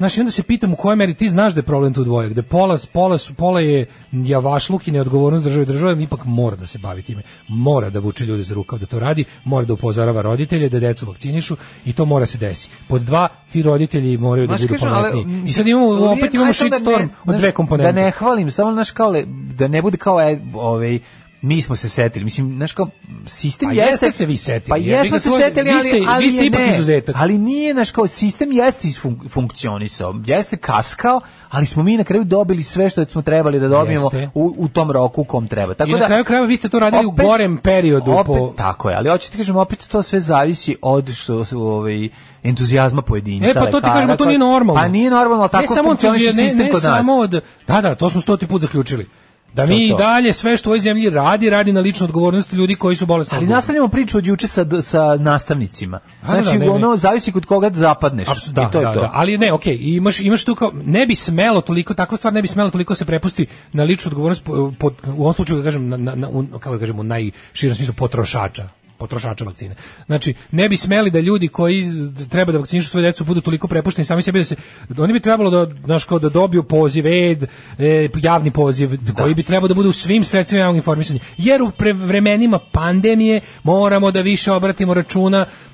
Znaš, 0.00 0.16
i 0.16 0.20
onda 0.20 0.30
se 0.30 0.42
pitam 0.42 0.72
u 0.72 0.76
kojoj 0.76 0.96
meri 0.96 1.14
ti 1.14 1.28
znaš 1.28 1.52
da 1.52 1.58
je 1.58 1.62
problem 1.62 1.94
tu 1.94 2.04
dvoje, 2.04 2.28
gde 2.28 2.42
pola, 2.42 2.78
pola, 2.92 3.18
su, 3.18 3.34
pola 3.34 3.60
je 3.60 3.86
javašluk 4.12 4.88
i 4.88 4.90
neodgovornost 4.90 5.44
države 5.44 5.64
države, 5.64 6.02
ipak 6.02 6.20
mora 6.24 6.56
da 6.56 6.66
se 6.66 6.78
bavi 6.78 7.02
time. 7.02 7.22
Mora 7.48 7.90
da 7.90 8.00
vuče 8.00 8.24
ljude 8.24 8.42
za 8.42 8.54
rukav 8.54 8.78
da 8.78 8.86
to 8.86 8.98
radi, 8.98 9.24
mora 9.44 9.66
da 9.66 9.72
upozorava 9.72 10.22
roditelje 10.22 10.68
da 10.68 10.80
decu 10.80 11.06
vakcinišu 11.06 11.56
i 11.84 11.92
to 11.92 12.04
mora 12.04 12.26
se 12.26 12.38
desi. 12.38 12.70
Pod 12.88 13.02
dva, 13.02 13.28
ti 13.52 13.62
roditelji 13.62 14.16
moraju 14.18 14.46
da 14.46 14.56
budu 14.56 14.68
kažem, 14.68 14.88
pametniji. 14.88 15.42
I 15.46 15.52
sad 15.52 15.66
imamo, 15.66 16.12
opet 16.12 16.34
imamo 16.34 16.48
da 16.48 16.52
shitstorm 16.52 17.02
ne- 17.02 17.08
od 17.26 17.36
dve 17.36 17.52
komponente. 17.52 17.92
Da 17.92 18.02
ne 18.02 18.10
hvalim, 18.10 18.50
samo 18.50 18.72
znaš 18.72 18.90
kao 18.90 19.12
da 19.54 19.68
ne 19.68 19.82
bude 19.82 19.96
kao 19.96 20.20
e, 20.20 20.40
ovaj 20.54 20.98
mi 21.42 21.62
smo 21.62 21.76
se 21.76 21.88
setili. 21.88 22.24
Mislim, 22.24 22.56
znaš 22.56 22.72
kao 22.72 22.88
sistem 23.26 23.68
Pa 23.68 23.72
jeste 23.72 23.90
jeste 23.92 24.10
se 24.10 24.26
vi 24.26 24.36
setili, 24.36 24.68
Pa 24.68 24.76
jesmo 24.76 25.18
se 25.18 25.30
setili, 25.30 25.70
ali, 25.70 25.80
ste- 25.80 26.02
ali 26.08 26.24
vi 26.24 26.30
ste 26.30 26.40
je 26.40 26.46
ipak 26.46 26.60
ne. 26.60 26.74
izuzetak. 26.74 27.16
Ali 27.18 27.38
nije 27.38 27.74
naš 27.74 27.90
kao 27.90 28.06
sistem 28.06 28.52
jeste 28.52 28.88
funkcionisao. 29.30 30.14
Jeste 30.26 30.56
kaskao, 30.56 31.20
ali 31.48 31.66
smo 31.66 31.82
mi 31.82 31.96
na 31.96 32.04
kraju 32.04 32.24
dobili 32.24 32.62
sve 32.62 32.90
što 32.90 33.04
smo 33.04 33.22
trebali 33.22 33.60
da 33.60 33.68
dobijemo 33.68 34.10
u, 34.34 34.54
u 34.56 34.68
tom 34.68 34.90
roku 34.90 35.20
u 35.20 35.24
kom 35.24 35.48
treba. 35.48 35.74
Tako 35.74 35.88
I 35.88 35.92
na 35.92 35.98
da 35.98 36.06
kraju 36.06 36.24
krajeva 36.24 36.46
vi 36.46 36.56
ste 36.56 36.68
to 36.68 36.78
radili 36.78 37.06
u 37.06 37.10
gorem 37.12 37.56
periodu 37.58 38.12
Opet, 38.12 38.26
po- 38.28 38.52
tako 38.56 38.90
je, 38.90 38.96
ali 38.96 39.08
hoću 39.10 39.30
ti 39.30 39.36
kažem, 39.36 39.56
opet 39.56 39.88
to 39.88 40.02
sve 40.02 40.20
zavisi 40.20 40.76
od 40.82 41.12
što 41.12 41.44
su 41.44 41.62
ovaj 41.62 42.08
entuzijazma 42.42 43.02
pojedinca. 43.02 43.48
E 43.48 43.54
pa 43.54 43.66
to 43.66 43.80
ti 43.80 43.86
kažemo, 43.86 44.16
to 44.16 44.24
nije 44.26 44.38
normalno. 44.38 44.74
Pa 44.74 44.88
nije 44.88 45.10
normalno, 45.10 45.42
ali 45.42 45.50
tako 45.52 45.74
ne 45.74 45.82
funkcioniše 45.82 46.24
entuzija- 46.24 46.34
ne- 46.34 46.42
sistem 46.42 46.66
ne 46.66 46.72
kod 46.72 46.82
nas. 46.82 46.96
samo 46.96 47.12
od, 47.14 47.30
da, 47.68 47.80
da, 47.80 47.94
to 47.94 48.10
smo 48.10 48.20
stoti 48.20 48.46
put 48.46 48.62
zaključili. 48.62 49.06
Da 49.54 49.66
mi 49.66 49.86
i 49.86 49.94
dalje 49.98 50.32
sve 50.32 50.56
što 50.56 50.68
u 50.68 50.72
ovoj 50.72 50.80
zemlji 50.80 51.10
radi, 51.10 51.50
radi 51.50 51.72
na 51.72 51.80
ličnu 51.80 52.04
odgovornost 52.04 52.52
ljudi 52.52 52.74
koji 52.74 52.96
su 52.96 53.06
bolesni. 53.06 53.36
Ali 53.36 53.46
nastavljamo 53.46 53.88
priču 53.88 54.18
od 54.18 54.26
juče 54.26 54.48
sa, 54.48 54.82
sa 54.82 55.16
nastavnicima. 55.16 56.00
A, 56.22 56.34
da, 56.36 56.42
Znači, 56.42 56.58
ne, 56.58 56.66
ne. 56.66 56.70
ono, 56.70 56.96
zavisi 56.96 57.32
kod 57.32 57.46
koga 57.46 57.70
zapadneš. 57.72 58.28
Apsu- 58.28 58.52
da, 58.52 58.62
I 58.62 58.72
to 58.72 58.80
da, 58.80 58.88
je 58.88 58.94
to. 58.94 59.00
da, 59.00 59.10
ali 59.14 59.38
ne, 59.38 59.52
okej, 59.52 59.78
imaš 59.80 60.20
imaš 60.20 60.44
tu 60.44 60.54
kao 60.54 60.72
ne 60.84 61.06
bi 61.06 61.14
smelo 61.14 61.60
toliko 61.60 61.94
takva 61.94 62.16
stvar 62.16 62.32
ne 62.32 62.42
bi 62.42 62.48
smelo 62.48 62.70
toliko 62.70 62.94
se 62.94 63.04
prepusti 63.04 63.46
na 63.72 63.84
ličnu 63.84 64.08
odgovornost 64.08 64.44
po, 64.44 64.72
po- 64.78 64.90
u 65.06 65.20
ovom 65.22 65.34
slučaju 65.34 65.58
da 65.58 65.64
kažem 65.64 65.88
na, 65.88 65.96
na, 65.96 66.14
na 66.14 66.28
kako 66.60 66.74
da 66.74 66.78
kažem 66.78 66.98
u 66.98 67.02
najširem 67.02 67.76
smislu 67.76 67.94
potrošača 67.94 68.68
potrošača 69.00 69.44
vakcine. 69.44 69.74
Znači, 70.06 70.34
ne 70.50 70.68
bi 70.68 70.76
smeli 70.76 71.10
da 71.10 71.20
ljudi 71.20 71.48
koji 71.48 71.86
treba 72.28 72.52
da 72.52 72.58
vakcinišu 72.58 72.88
svoje 72.88 73.06
decu 73.06 73.24
budu 73.24 73.40
toliko 73.40 73.68
prepušteni 73.68 74.04
sami 74.04 74.22
sebi 74.22 74.38
da 74.38 74.44
se 74.44 74.56
oni 74.98 75.12
bi 75.12 75.20
trebalo 75.20 75.50
da 75.50 75.74
znaš 75.84 76.04
kao 76.04 76.18
da 76.18 76.28
dobiju 76.28 76.62
poziv 76.62 77.06
ed, 77.06 77.46
e, 77.78 78.08
javni 78.22 78.50
poziv 78.50 78.90
koji 79.16 79.34
bi 79.34 79.42
trebao 79.42 79.68
da 79.68 79.74
bude 79.74 79.88
u 79.88 79.92
svim 79.92 80.24
sredstvima 80.24 80.60
javnog 80.60 80.76
informisanja. 80.76 81.20
Jer 81.38 81.62
u 81.62 81.72
vremenima 81.94 82.58
pandemije 82.72 83.40
moramo 83.62 84.10
da 84.10 84.20
više 84.20 84.52
obratimo 84.52 84.94
računa 84.94 85.30
na, 85.30 85.46
na 85.46 85.69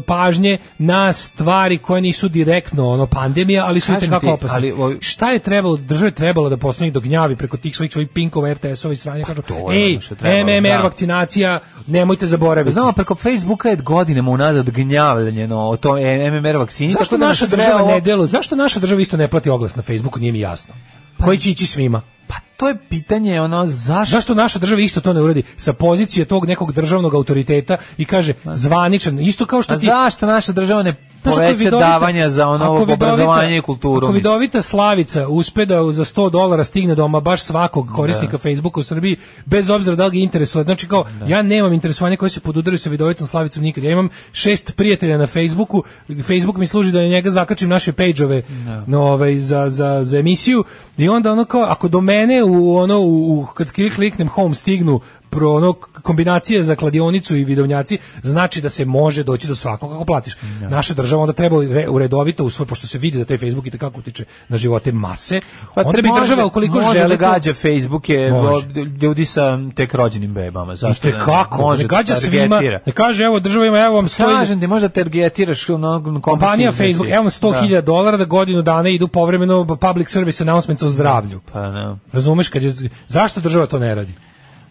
pažnje 0.00 0.58
na 0.78 1.12
stvari 1.12 1.78
koje 1.78 2.00
nisu 2.00 2.28
direktno 2.28 2.88
ono 2.88 3.06
pandemija, 3.06 3.66
ali 3.66 3.80
su 3.80 3.92
i 3.92 3.98
tekako 4.00 4.20
ti, 4.20 4.26
opasne. 4.28 4.56
ali, 4.56 4.72
o- 4.72 4.94
Šta 5.00 5.30
je 5.30 5.38
trebalo, 5.38 5.76
država 5.76 6.06
je 6.06 6.14
trebalo 6.14 6.48
da 6.48 6.56
poslednjih 6.56 6.92
do 6.92 7.00
gnjavi 7.00 7.36
preko 7.36 7.56
tih 7.56 7.76
svojih 7.76 7.92
svojih 7.92 8.08
pinkova, 8.08 8.48
RTS-ova 8.48 8.92
i 8.92 8.96
sranja, 8.96 9.24
kažu, 9.24 9.42
Pa 9.42 9.48
to 9.48 9.72
je 9.72 9.78
ej, 9.84 9.98
trebalo, 10.10 10.44
MMR 10.46 10.68
da. 10.68 10.78
vakcinacija, 10.78 11.58
nemojte 11.86 12.26
zaboraviti. 12.26 12.72
Znamo, 12.72 12.92
preko 12.92 13.14
Facebooka 13.14 13.68
je 13.68 13.76
godinama 13.76 14.30
unazad 14.30 14.70
gnjavljeno 14.70 15.60
o 15.60 15.76
tom 15.76 15.96
MMR 16.32 16.56
vakcini. 16.56 16.92
Zašto 16.92 17.16
da 17.16 17.26
naša 17.26 17.46
država 17.46 17.82
ovo- 17.82 17.90
ne 17.90 18.00
deluje? 18.00 18.26
Zašto 18.26 18.56
naša 18.56 18.80
država 18.80 19.00
isto 19.00 19.16
ne 19.16 19.28
plati 19.28 19.50
oglas 19.50 19.76
na 19.76 19.82
Facebooku, 19.82 20.18
nije 20.20 20.32
mi 20.32 20.40
jasno. 20.40 20.74
Koji 21.20 21.38
će 21.38 21.50
ići 21.50 21.66
svima? 21.66 22.02
Pa 22.34 22.40
to 22.56 22.68
je 22.68 22.76
pitanje, 22.88 23.40
ono, 23.40 23.66
zašto? 23.66 24.16
Zašto 24.16 24.34
naša 24.34 24.58
država 24.58 24.80
isto 24.80 25.00
to 25.00 25.12
ne 25.12 25.22
uradi 25.22 25.42
sa 25.56 25.72
pozicije 25.72 26.24
tog 26.24 26.46
nekog 26.46 26.72
državnog 26.72 27.14
autoriteta 27.14 27.76
i 27.98 28.04
kaže 28.04 28.34
zvaničan, 28.44 29.20
isto 29.20 29.46
kao 29.46 29.62
što 29.62 29.74
A 29.74 29.78
ti 29.78 29.86
zašto 29.86 30.26
naša 30.26 30.52
država 30.52 30.82
ne 30.82 30.94
poveća 31.22 31.56
vidovita- 31.56 31.78
davanja 31.78 32.30
za 32.30 32.48
ono 32.48 32.82
obrazovanje 32.82 33.56
i 33.56 33.60
kulturu? 33.60 34.06
Ako 34.06 34.12
vidovita 34.12 34.62
Slavica 34.62 35.28
uspe 35.28 35.66
da 35.66 35.92
za 35.92 36.04
100 36.04 36.30
dolara 36.30 36.64
stigne 36.64 36.94
doma 36.94 37.20
baš 37.20 37.42
svakog 37.42 37.88
korisnika 37.94 38.38
Facebooka 38.38 38.80
u 38.80 38.82
Srbiji, 38.82 39.16
bez 39.46 39.70
obzira 39.70 39.96
da 39.96 40.04
li 40.04 40.10
ga 40.10 40.18
interesuje. 40.18 40.64
Znači 40.64 40.88
kao, 40.88 41.04
ja 41.26 41.42
nemam 41.42 41.72
interesovanja 41.72 42.16
koje 42.16 42.30
se 42.30 42.40
podudaraju 42.40 42.78
sa 42.78 42.90
vidovitom 42.90 43.26
Slavicom 43.26 43.62
nikad. 43.62 43.84
Ja 43.84 43.90
imam 43.90 44.08
šest 44.32 44.76
prijatelja 44.76 45.18
na 45.18 45.26
Facebooku, 45.26 45.82
Facebook 46.26 46.56
mi 46.56 46.66
služi 46.66 46.92
da 46.92 46.98
na 47.00 47.08
njega 47.08 47.30
zakačim 47.30 47.68
naše 47.68 47.92
pejđove 47.92 48.42
no, 48.86 49.02
ovaj, 49.02 49.38
za, 49.38 49.68
za, 49.68 50.04
za 50.04 50.18
emisiju 50.18 50.64
i 50.98 51.08
onda 51.08 51.32
ono 51.32 51.44
kao, 51.44 51.62
ako 51.62 51.88
do 51.88 52.00
mene 52.00 52.23
u 52.44 52.76
ono, 52.76 53.00
u, 53.00 53.40
u- 53.40 53.46
kad 53.54 53.72
klik- 53.72 53.94
kliknem 53.94 54.28
home 54.28 54.54
stignu 54.54 55.00
pro, 55.34 55.50
ono, 55.50 55.72
kombinacije 56.02 56.62
za 56.62 56.76
kladionicu 56.76 57.36
i 57.36 57.44
vidovnjaci 57.44 57.98
znači 58.22 58.60
da 58.60 58.68
se 58.68 58.84
može 58.84 59.22
doći 59.22 59.48
do 59.48 59.54
svakog 59.54 59.90
kako 59.90 60.04
platiš. 60.04 60.36
Naša 60.60 60.94
država 60.94 61.22
onda 61.22 61.32
treba 61.32 61.56
re- 61.64 61.88
uredovito 61.88 62.44
usvoj, 62.44 62.66
pošto 62.66 62.86
se 62.86 62.98
vidi 62.98 63.18
da 63.18 63.24
taj 63.24 63.38
Facebook 63.38 63.66
i 63.66 63.70
kako 63.70 63.98
utiče 63.98 64.24
na 64.48 64.56
živote 64.56 64.92
mase, 64.92 65.40
onda 65.74 65.92
te 65.92 66.02
bi 66.02 66.08
može- 66.08 66.20
država 66.20 66.46
ukoliko 66.46 66.74
može 66.74 66.98
želi 66.98 67.16
da 67.16 67.26
to- 67.26 67.32
gađa 67.32 67.54
Facebook 67.54 68.08
je 68.08 68.32
Može. 68.32 68.66
ljudi 69.02 69.24
sa 69.24 69.58
tek 69.74 69.94
rođenim 69.94 70.34
bebama. 70.34 70.76
Zašto 70.76 71.08
kako? 71.24 71.58
Može 71.58 71.82
ne 71.82 71.88
da 71.88 71.96
gađa 71.96 72.14
svima. 72.14 72.60
Ne 72.60 72.92
kaže 72.94 73.24
evo 73.24 73.40
država 73.40 73.66
ima 73.66 73.78
evo 73.78 73.94
vam 73.96 74.08
100 74.08 74.24
Kažem 74.34 74.60
ti 74.60 74.66
možda 74.66 74.88
targetiraš 74.88 75.68
ono 75.70 76.20
kompanija 76.22 76.72
Facebook 76.72 77.08
evo 77.08 77.22
vam 77.22 77.30
100.000 77.30 77.80
dolara 77.80 78.16
da 78.16 78.24
godinu 78.24 78.62
dana 78.62 78.88
idu 78.88 79.08
povremeno 79.08 79.76
public 79.76 80.10
service 80.10 80.42
announcements 80.42 80.82
o 80.82 80.88
zdravlju. 80.88 81.40
Pa 81.52 81.70
ne. 81.70 81.96
Razumeš 82.12 82.48
kad 82.48 82.62
je 82.62 82.74
zašto 83.08 83.40
država 83.40 83.66
to 83.66 83.78
ne 83.78 83.94
radi? 83.94 84.12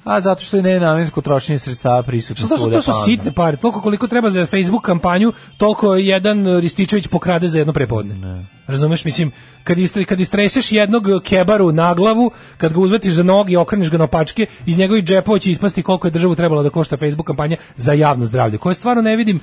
A 0.03 0.21
zato 0.21 0.41
što 0.41 0.57
je 0.57 0.63
nenamensko 0.63 1.21
trošenje 1.21 1.59
sredstava 1.59 2.03
prisutno 2.03 2.47
to 2.47 2.57
su, 2.57 2.71
to 2.71 2.81
su 2.81 2.91
sitne 3.05 3.31
pare, 3.31 3.57
toliko 3.57 3.81
koliko 3.81 4.07
treba 4.07 4.29
za 4.29 4.45
Facebook 4.45 4.85
kampanju, 4.85 5.33
toliko 5.57 5.95
jedan 5.95 6.59
Rističević 6.59 7.07
pokrade 7.07 7.47
za 7.47 7.57
jedno 7.57 7.73
prepodne. 7.73 8.45
Razumeš, 8.67 9.05
mislim, 9.05 9.31
kad, 9.63 9.79
istre, 9.79 10.05
kad 10.05 10.19
istreseš 10.19 10.71
jednog 10.71 11.03
kebaru 11.23 11.71
na 11.71 11.93
glavu, 11.93 12.31
kad 12.57 12.73
ga 12.73 12.79
uzvetiš 12.79 13.13
za 13.13 13.23
noge 13.23 13.53
i 13.53 13.57
okreneš 13.57 13.91
ga 13.91 13.97
na 13.97 14.03
opačke, 14.03 14.45
iz 14.65 14.77
njegovih 14.77 15.03
džepova 15.03 15.39
će 15.39 15.51
ispasti 15.51 15.83
koliko 15.83 16.07
je 16.07 16.11
državu 16.11 16.35
trebalo 16.35 16.63
da 16.63 16.69
košta 16.69 16.97
Facebook 16.97 17.27
kampanja 17.27 17.57
za 17.75 17.93
javno 17.93 18.25
zdravlje, 18.25 18.57
koje 18.57 18.75
stvarno 18.75 19.01
ne 19.01 19.15
vidim 19.15 19.39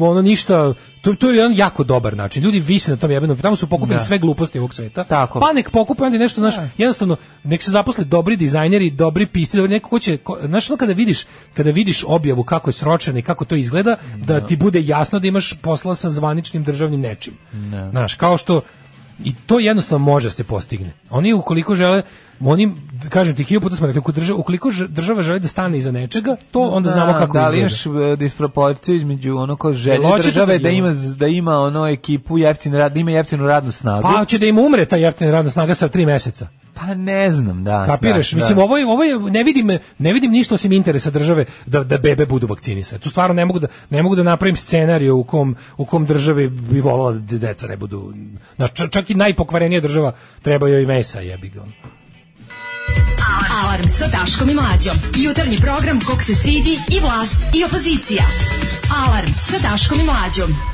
ono 0.00 0.22
ništa, 0.22 0.74
to, 1.02 1.14
to 1.14 1.30
je 1.30 1.36
jedan 1.36 1.52
jako 1.56 1.84
dobar 1.84 2.16
način. 2.16 2.42
Ljudi 2.42 2.60
vise 2.60 2.90
na 2.90 2.96
tom 2.96 3.10
jebenom, 3.10 3.36
tamo 3.36 3.56
su 3.56 3.66
pokupili 3.66 3.98
Da. 3.98 4.04
sve 4.04 4.18
gluposti 4.18 4.58
ovog 4.58 4.74
sveta. 4.74 5.04
Tako. 5.04 5.40
Pa 5.40 5.52
nek 5.52 5.70
pokupe 5.70 6.04
onda 6.04 6.18
nešto, 6.18 6.40
znaš, 6.40 6.54
jednostavno, 6.78 7.16
nek 7.44 7.62
se 7.62 7.70
zaposle 7.70 8.04
dobri 8.04 8.36
dizajneri, 8.36 8.90
dobri 8.90 9.26
pisci, 9.26 9.56
dobri 9.56 9.73
neko 9.74 9.88
ko 9.88 9.98
će, 9.98 10.16
ko, 10.16 10.38
znaš, 10.44 10.70
ono 10.70 10.76
kada 10.76 10.92
vidiš, 10.92 11.24
kada 11.54 11.70
vidiš 11.70 12.04
objavu 12.06 12.44
kako 12.44 12.68
je 12.70 12.74
sročena 12.74 13.18
i 13.18 13.22
kako 13.22 13.44
to 13.44 13.54
izgleda, 13.54 13.96
da 14.16 14.40
ti 14.46 14.56
bude 14.56 14.80
jasno 14.84 15.18
da 15.18 15.28
imaš 15.28 15.54
posla 15.62 15.94
sa 15.94 16.10
zvaničnim 16.10 16.64
državnim 16.64 17.00
nečim. 17.00 17.34
Znaš, 17.90 18.14
kao 18.14 18.36
što 18.36 18.60
i 19.24 19.34
to 19.46 19.58
jednostavno 19.58 20.04
može 20.04 20.26
da 20.26 20.30
se 20.30 20.44
postigne. 20.44 20.92
Oni 21.10 21.32
ukoliko 21.32 21.74
žele 21.74 22.02
oni, 22.40 22.74
kažem 23.08 23.36
ti, 23.36 23.44
hiljadu 23.44 23.62
puta 23.62 23.76
smo 23.76 23.86
rekli, 23.86 23.98
ukoliko 23.98 24.20
država, 24.20 24.38
ukoliko 24.38 24.70
ž- 24.70 24.86
država 24.88 25.22
želi 25.22 25.40
da 25.40 25.48
stane 25.48 25.78
iza 25.78 25.90
nečega, 25.92 26.36
to 26.50 26.60
onda 26.60 26.90
znamo 26.90 27.12
kako 27.12 27.32
da 27.32 27.48
li 27.48 27.58
izgleda. 27.66 27.96
imaš 27.96 28.12
e, 28.12 28.16
disproporciju 28.16 28.94
između 28.94 29.36
ono 29.36 29.56
ko 29.56 29.72
želje 29.72 29.98
države 30.22 30.58
da 30.58 30.62
da 30.62 30.68
ima? 30.68 30.88
ima 30.88 31.14
da 31.16 31.26
ima 31.26 31.58
ono 31.58 31.88
ekipu 31.88 32.38
jeftin 32.38 32.74
rad, 32.74 32.92
da 32.92 33.00
ima 33.00 33.10
jeftinu 33.10 33.46
radnu 33.46 33.70
snagu? 33.70 34.02
Pa 34.02 34.24
će 34.24 34.38
da 34.38 34.46
im 34.46 34.58
umre 34.58 34.84
ta 34.84 34.96
jeftina 34.96 35.30
radna 35.30 35.50
snaga 35.50 35.74
sa 35.74 35.88
tri 35.88 36.06
meseca. 36.06 36.48
Pa 36.74 36.94
ne 36.94 37.30
znam, 37.30 37.64
da. 37.64 37.86
Kapiraš? 37.86 38.30
da, 38.30 38.36
Mislim, 38.36 38.56
da. 38.56 38.64
ovo 38.64 38.78
je, 38.78 38.86
ovo 38.86 39.04
je, 39.04 39.18
ne 39.18 39.44
vidim, 39.44 39.78
ne 39.98 40.12
vidim 40.12 40.30
ništa 40.30 40.54
osim 40.54 40.72
interesa 40.72 41.10
države 41.10 41.44
da, 41.66 41.84
da 41.84 41.98
bebe 41.98 42.26
budu 42.26 42.46
vakcinisane. 42.46 43.00
Tu 43.00 43.10
stvarno 43.10 43.34
ne 43.34 43.44
mogu 43.44 43.58
da, 43.58 43.66
ne 43.90 44.02
mogu 44.02 44.16
da 44.16 44.22
napravim 44.22 44.56
scenariju 44.56 45.16
u 45.16 45.24
kom, 45.24 45.56
u 45.76 45.86
kom 45.86 46.06
državi 46.06 46.48
bi 46.48 46.80
volala 46.80 47.12
da 47.12 47.38
deca 47.38 47.66
ne 47.66 47.76
budu, 47.76 48.14
znaš, 48.56 48.72
čak, 48.72 48.90
čak 48.90 49.10
i 49.10 49.14
najpokvarenija 49.14 49.80
država 49.80 50.12
treba 50.42 50.68
joj 50.68 50.86
mesa 50.86 51.20
jebi 51.20 51.48
ga. 51.48 51.64
Alarm 53.62 53.88
sa 53.88 54.06
Daškom 54.06 54.50
i 54.50 54.54
Mlađom. 54.54 54.96
Jutarnji 55.16 55.56
program 55.56 56.00
kog 56.00 56.22
se 56.22 56.34
stidi 56.34 56.78
i 56.90 57.00
vlast 57.00 57.54
i 57.54 57.64
opozicija. 57.64 58.24
Alarm 59.06 59.30
sa 59.40 59.68
Daškom 59.70 60.00
i 60.00 60.04
Mlađom. 60.04 60.73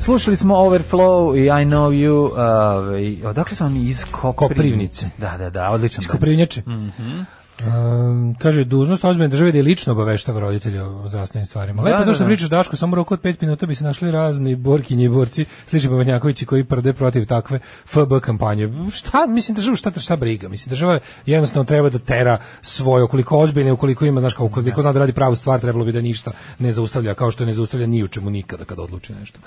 Slušali 0.00 0.36
smo 0.36 0.54
Overflow 0.54 1.36
i 1.36 1.44
I 1.44 1.66
Know 1.66 1.90
You, 1.90 2.30
ovaj, 2.36 3.16
odakle 3.24 3.56
su 3.56 3.64
oni 3.64 3.88
iz 3.88 4.04
Koprivnice? 4.10 5.10
Da, 5.18 5.36
da, 5.38 5.50
da, 5.50 5.70
odličan. 5.70 6.02
band. 6.02 6.10
Koprivnjače. 6.10 6.62
Um, 6.66 8.34
kaže, 8.38 8.64
dužnost 8.64 9.04
ozbiljne 9.04 9.28
države 9.28 9.52
da 9.52 9.58
je 9.58 9.62
lično 9.62 9.92
obaveštava 9.92 10.40
roditelja 10.40 10.84
o 10.84 11.08
zdravstvenim 11.08 11.46
stvarima. 11.46 11.82
Lepo 11.82 11.98
Da, 11.98 12.04
to 12.04 12.14
što 12.14 12.18
da, 12.18 12.24
da. 12.24 12.28
pričaš, 12.28 12.48
Daško, 12.48 12.76
samo 12.76 12.92
u 12.92 12.96
roku 12.96 13.14
od 13.14 13.20
pet 13.20 13.40
minuta 13.40 13.66
bi 13.66 13.74
se 13.74 13.84
našli 13.84 14.10
razni 14.10 14.56
borkinji 14.56 15.04
i 15.04 15.08
borci, 15.08 15.44
slični 15.66 15.90
Pavanjakovići 15.90 16.46
koji 16.46 16.64
prde 16.64 16.92
protiv 16.92 17.26
takve 17.26 17.58
FB 17.86 18.12
kampanje. 18.22 18.68
Šta, 18.92 19.26
mislim, 19.26 19.54
država 19.54 19.76
šta, 19.76 19.92
šta 20.00 20.16
briga? 20.16 20.48
Mislim, 20.48 20.70
država 20.70 20.98
jednostavno 21.26 21.64
treba 21.64 21.90
da 21.90 21.98
tera 21.98 22.38
svoje, 22.62 23.04
ukoliko 23.04 23.38
ozbiljne, 23.38 23.72
ukoliko 23.72 24.04
ima, 24.04 24.20
znaš, 24.20 24.34
kao, 24.34 24.46
ukoliko 24.46 24.82
zna 24.82 24.92
da 24.92 24.98
radi 24.98 25.12
pravu 25.12 25.34
stvar, 25.34 25.60
trebalo 25.60 25.84
bi 25.84 25.92
da 25.92 26.00
ništa 26.00 26.32
ne 26.58 26.72
zaustavlja, 26.72 27.14
kao 27.14 27.30
što 27.30 27.44
ne 27.44 27.52
zaustavlja 27.52 27.86
ni 27.86 28.04
u 28.04 28.08
čemu 28.08 28.30
nikada 28.30 28.64
kad 28.64 28.78
odluči 28.78 29.12
nešto. 29.12 29.40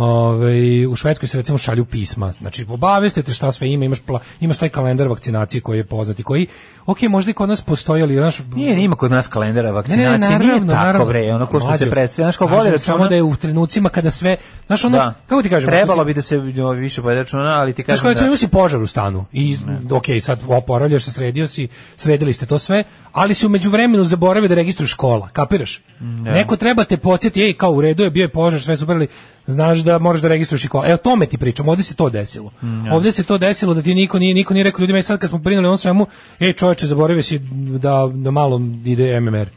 Ove, 0.00 0.52
u 0.86 0.96
Švedskoj 0.96 1.28
se 1.28 1.36
recimo 1.36 1.58
šalju 1.58 1.84
pisma. 1.84 2.30
Znači, 2.30 2.66
obavestite 2.68 3.32
šta 3.32 3.52
sve 3.52 3.68
ima, 3.70 3.84
imaš, 3.84 3.98
pla- 4.00 4.18
imaš 4.40 4.58
taj 4.58 4.68
kalendar 4.68 5.08
vakcinacije 5.08 5.60
koji 5.60 5.78
je 5.78 5.84
poznat 5.84 6.20
i 6.20 6.22
koji, 6.22 6.46
ok, 6.86 7.02
možda 7.02 7.30
i 7.30 7.34
kod 7.34 7.48
nas 7.48 7.60
postoji, 7.60 8.02
ali, 8.02 8.14
znaš, 8.14 8.38
Nije, 8.54 8.84
ima 8.84 8.96
kod 8.96 9.10
nas 9.10 9.26
kalendara 9.28 9.68
ne, 9.68 9.72
vakcinacije, 9.72 10.08
ne, 10.10 10.18
naravno, 10.18 10.46
nije 10.46 10.60
tako 10.60 10.64
naravno. 10.74 11.06
bre, 11.06 11.34
ono 11.34 11.46
ko 11.46 11.60
što 11.60 11.76
se 11.76 11.90
predstavlja, 11.90 12.26
znaš 12.26 12.36
kao 12.36 12.48
vodi 12.48 12.78
samo 12.78 13.08
da 13.08 13.14
je 13.14 13.22
u 13.22 13.36
trenucima 13.36 13.88
kada 13.88 14.10
sve, 14.10 14.36
znaš 14.66 14.84
ono, 14.84 14.96
Da. 14.98 15.14
kako 15.26 15.42
ti 15.42 15.48
kažem, 15.48 15.70
Trebalo 15.70 16.04
bi 16.04 16.14
da 16.14 16.22
se 16.22 16.38
više 16.76 17.02
povede 17.02 17.20
računa, 17.20 17.50
ali 17.50 17.72
ti 17.72 17.82
Znaš 17.82 17.86
kažem 17.86 18.02
kao 18.02 18.08
recimo 18.10 18.24
da... 18.24 18.26
imao 18.26 18.36
si 18.36 18.48
požar 18.48 18.80
u 18.80 18.86
stanu 18.86 19.24
i 19.32 19.56
ok, 19.90 20.04
sad 20.22 20.40
oporavljaš 20.48 21.04
se, 21.04 21.10
sredio 21.10 21.46
si, 21.46 21.68
sredili 21.96 22.32
ste 22.32 22.46
to 22.46 22.58
sve, 22.58 22.84
ali 23.12 23.34
si 23.34 23.46
umeđu 23.46 23.70
vremenu 23.70 24.04
zaboravio 24.04 24.48
da 24.48 24.54
registruješ 24.54 24.90
škola, 24.90 25.28
kapiraš? 25.28 25.82
Neko 26.24 26.56
treba 26.56 26.84
te 26.84 26.96
podsjeti, 26.96 27.42
ej, 27.42 27.52
kao 27.52 27.70
u 27.70 27.80
redu 27.80 28.02
je, 28.02 28.10
bio 28.10 28.22
je 28.22 28.28
požar, 28.28 28.62
sve 28.62 28.76
super, 28.76 28.96
ali 28.96 29.08
znaš 29.50 29.78
da 29.78 29.98
moraš 29.98 30.20
da 30.20 30.28
registruješ 30.28 30.64
i 30.64 30.66
škola. 30.66 30.88
Evo 30.88 30.96
tome 30.96 31.26
ti 31.26 31.38
pričam, 31.38 31.68
ovde 31.68 31.82
se 31.82 31.94
to 31.94 32.10
desilo. 32.10 32.50
Ovde 32.92 33.12
se 33.12 33.24
to 33.24 33.38
desilo 33.38 33.74
da 33.74 33.82
ti 33.82 33.94
niko 33.94 34.18
nije, 34.18 34.34
niko 34.34 34.54
nije 34.54 34.64
rekao 34.64 34.80
ljudima, 34.80 34.98
i 34.98 35.02
sad 35.02 35.18
kad 35.18 35.30
smo 35.30 35.38
brinuli 35.38 35.66
o 35.66 35.68
ovom 35.68 35.78
svemu, 35.78 36.06
ej 36.40 36.52
čoveče, 36.52 36.86
zaboravio 36.86 37.22
si 37.22 37.38
da, 37.78 38.10
da 38.14 38.30
malo 38.30 38.60
ide 38.84 39.20
MMR. 39.20 39.48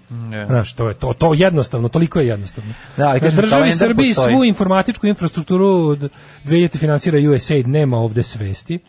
Znaš, 0.48 0.74
to 0.74 0.88
je 0.88 0.94
to, 0.94 1.14
to 1.14 1.34
jednostavno, 1.34 1.90
toliko 1.90 2.20
je 2.20 2.28
jednostavno. 2.28 2.74
Da, 2.98 3.10
ali 3.10 3.20
kažem, 3.20 3.42
državi 3.42 3.72
Srbiji 3.72 4.10
postoji. 4.10 4.36
svu 4.36 4.44
informatičku 4.44 5.08
infrastrukturu 5.08 5.68
od 5.68 6.10
2000 6.46 6.78
finansira 6.78 7.30
USAID, 7.32 7.68
nema 7.68 7.98
ovde 7.98 8.24
svesti. 8.24 8.80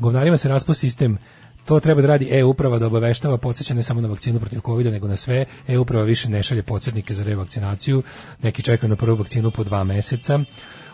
Govnarima 0.00 0.38
se 0.38 0.48
raspao 0.48 0.74
sistem 0.74 1.18
To 1.64 1.80
treba 1.80 2.02
da 2.02 2.08
radi 2.08 2.28
e-uprava 2.30 2.78
da 2.78 2.86
obaveštava, 2.86 3.38
podsjeća 3.38 3.74
ne 3.74 3.82
samo 3.82 4.00
na 4.00 4.08
vakcinu 4.08 4.40
protiv 4.40 4.60
covid 4.66 4.86
nego 4.86 5.08
na 5.08 5.16
sve. 5.16 5.44
E-uprava 5.68 6.04
više 6.04 6.30
ne 6.30 6.42
šalje 6.42 6.62
podsjetnike 6.62 7.14
za 7.14 7.24
revakcinaciju. 7.24 8.02
Neki 8.42 8.62
čekaju 8.62 8.90
na 8.90 8.96
prvu 8.96 9.16
vakcinu 9.16 9.50
po 9.50 9.64
dva 9.64 9.84
meseca. 9.84 10.38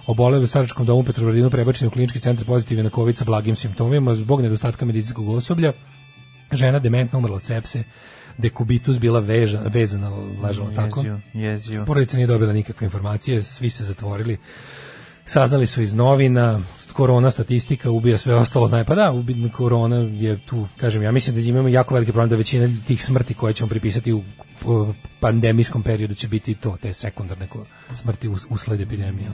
Oboleli 0.07 0.45
u 0.45 0.47
staračkom 0.47 0.87
domu 0.87 1.05
Petrovaradinu 1.05 1.51
prebačeni 1.51 1.89
u 1.89 1.91
klinički 1.91 2.21
centar 2.21 2.47
pozitivni 2.47 2.83
na 2.83 2.91
covid 2.91 3.17
sa 3.17 3.25
blagim 3.25 3.57
simptomima 3.57 4.15
zbog 4.15 4.43
nedostatka 4.43 4.85
medicinskog 4.85 5.29
osoblja. 5.29 5.73
Žena 6.53 6.79
dementna 6.79 7.19
umrla 7.19 7.37
od 7.37 7.43
sepse, 7.43 7.85
dekubitus 8.39 8.99
bila 8.99 9.21
veža, 9.21 9.61
vezana, 9.73 10.11
ležala 10.43 10.71
tako. 10.77 11.05
Jezio. 11.35 11.85
Porodica 11.85 12.17
nije 12.17 12.27
dobila 12.27 12.53
nikakve 12.53 12.85
informacije, 12.85 13.43
svi 13.43 13.71
se 13.71 13.85
zatvorili. 13.85 14.39
Saznali 15.25 15.67
su 15.67 15.83
iz 15.83 15.95
novina, 15.95 16.61
korona 17.01 17.31
statistika 17.31 17.91
ubija 17.91 18.19
sve 18.19 18.35
ostalo. 18.35 18.69
Naj, 18.69 18.85
pa 18.85 18.95
da, 18.95 19.11
ubi, 19.11 19.51
korona 19.57 19.97
je 19.97 20.39
tu, 20.47 20.69
kažem, 20.77 21.03
ja 21.03 21.13
mislim 21.13 21.37
da 21.37 21.43
imamo 21.43 21.69
jako 21.69 21.95
veliki 21.95 22.13
problem 22.13 22.29
da 22.31 22.37
većina 22.37 22.69
tih 22.87 23.05
smrti 23.05 23.35
koje 23.35 23.53
ćemo 23.55 23.69
pripisati 23.69 24.13
u 24.13 24.23
pandemijskom 25.21 25.83
periodu 25.83 26.15
će 26.15 26.29
biti 26.29 26.55
to, 26.55 26.77
te 26.83 26.93
sekundarne 26.93 27.49
smrti 27.95 28.29
us- 28.29 28.47
usled 28.51 28.81
epidemije. 28.81 29.31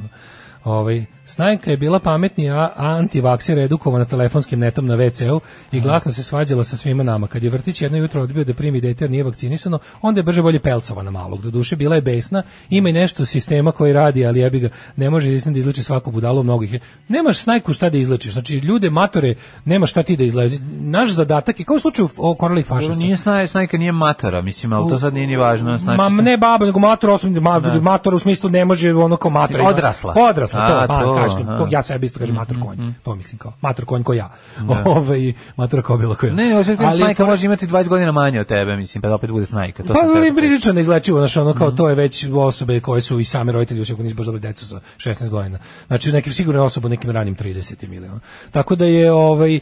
Ovaj, 0.67 1.05
Snajka 1.25 1.71
je 1.71 1.77
bila 1.77 1.99
pametnija, 1.99 2.73
a 2.77 2.87
antivaksir 2.89 3.59
edukovana 3.59 4.05
telefonskim 4.05 4.59
netom 4.59 4.87
na 4.87 4.97
WC-u 4.97 5.41
i 5.73 5.81
glasno 5.81 6.13
se 6.13 6.23
svađala 6.23 6.65
sa 6.65 6.77
svima 6.77 7.03
nama. 7.03 7.27
Kad 7.27 7.45
je 7.45 7.51
vrtić 7.51 7.83
jedno 7.83 7.99
jutro 7.99 8.23
odbio 8.23 8.45
da 8.45 8.55
primi 8.55 8.81
dete 8.81 9.05
jer 9.05 9.11
nije 9.11 9.25
vakcinisano, 9.25 9.79
onda 10.03 10.19
je 10.19 10.23
brže 10.23 10.43
bolje 10.43 10.61
pelcovana 10.61 11.11
malog. 11.11 11.43
Do 11.43 11.51
duše 11.51 11.77
bila 11.77 11.95
je 11.95 12.03
besna, 12.03 12.43
ima 12.71 12.89
i 12.89 12.93
nešto 12.93 13.25
sistema 13.25 13.73
koji 13.73 13.93
radi, 13.93 14.27
ali 14.27 14.41
jebi 14.41 14.61
ga, 14.61 14.69
ne 14.97 15.11
može 15.11 15.29
izlično 15.29 15.53
da 15.53 15.59
izleči 15.59 15.83
svaku 15.83 16.11
budalu 16.11 16.43
mnogih. 16.43 16.75
Nemaš 17.09 17.39
snajku 17.39 17.73
šta 17.73 17.91
da 17.91 17.99
izlečiš. 17.99 18.33
Znači, 18.33 18.57
ljude, 18.57 18.91
matore, 18.91 19.35
nema 19.65 19.87
šta 19.87 20.03
ti 20.03 20.17
da 20.17 20.25
izleči. 20.25 20.59
Naš 20.71 21.11
zadatak 21.11 21.61
je, 21.61 21.65
kao 21.65 21.77
u 21.77 21.81
slučaju 21.81 22.09
o 22.17 22.35
koralih 22.35 22.67
fašista. 22.67 22.95
Nije 22.95 23.17
snaj, 23.17 23.47
snajka 23.47 23.79
nije 23.79 23.93
matora, 23.93 24.43
mislim, 24.43 24.73
ali 24.73 24.91
to 24.91 24.99
sad 24.99 25.15
nije 25.15 25.27
ni 25.27 25.37
važno. 25.37 25.79
Znači, 25.79 25.97
Ma 25.99 26.23
ne 26.23 26.37
baba, 26.37 26.67
nego 26.67 26.79
mator, 26.79 27.11
osim, 27.11 27.33
ma, 27.33 27.61
mator 27.81 28.15
u 28.15 28.19
smislu 28.19 28.51
ne 28.51 28.65
može 28.65 28.95
ono 28.95 29.17
kao 29.17 29.31
mator. 29.31 29.61
ima- 29.61 29.69
Odrasla. 29.69 30.15
Odrasla, 30.21 30.56
to, 30.59 30.75
A, 30.75 30.87
pa, 30.89 31.03
to, 31.03 31.15
kažem, 31.17 31.49
aha. 31.49 31.67
ja 31.71 31.83
sebi 31.83 32.07
isto 32.07 32.19
kažem 32.19 32.35
mator 32.35 32.57
konj, 32.61 32.93
to 33.03 33.15
mislim 33.15 33.39
kao, 33.39 33.53
mator 33.61 33.85
konj 33.85 34.03
ko 34.03 34.13
ja. 34.15 34.31
Ovaj, 34.87 35.33
mator 35.57 35.83
kao 35.83 35.97
bilo 35.97 36.15
ko 36.15 36.27
ja. 36.27 36.33
Ne, 36.35 36.45
ne, 36.45 36.55
hoćeš 36.55 36.77
da 36.77 36.85
Ali 36.85 36.97
snajka 36.97 37.17
fora- 37.17 37.27
može 37.27 37.47
imati 37.47 37.67
20 37.67 37.89
godina 37.89 38.13
manje 38.13 38.41
od 38.41 38.47
tebe, 38.47 38.77
mislim, 38.77 39.03
pa 39.03 39.09
da 39.09 39.15
opet 39.15 39.31
bude 39.31 39.47
snajka. 39.47 39.83
To 39.83 39.93
Pa 39.93 39.99
ali 40.01 40.09
da 40.09 40.15
kažem. 40.15 40.37
prilično 40.37 40.73
neizlečivo, 40.73 41.19
znači 41.19 41.39
ono 41.39 41.55
kao 41.55 41.71
to 41.71 41.89
je 41.89 41.95
već 41.95 42.27
osobe 42.33 42.81
koje 42.81 43.01
su 43.01 43.19
i 43.19 43.25
sami 43.25 43.53
roditelji 43.53 43.81
uopšte 43.81 43.97
nisu 43.97 44.17
baš 44.17 44.27
dobili 44.27 44.41
decu 44.43 44.67
sa 44.67 44.81
16 44.99 45.29
godina. 45.29 45.59
Znači 45.87 46.13
nekim 46.13 46.33
sigurno 46.33 46.65
osoba 46.65 46.89
nekim 46.89 47.11
ranim 47.11 47.37
30 47.37 47.89
miliona. 47.89 48.21
Tako 48.51 48.77
da 48.77 48.85
je 48.85 49.13
ovaj 49.13 49.57
uh, 49.57 49.61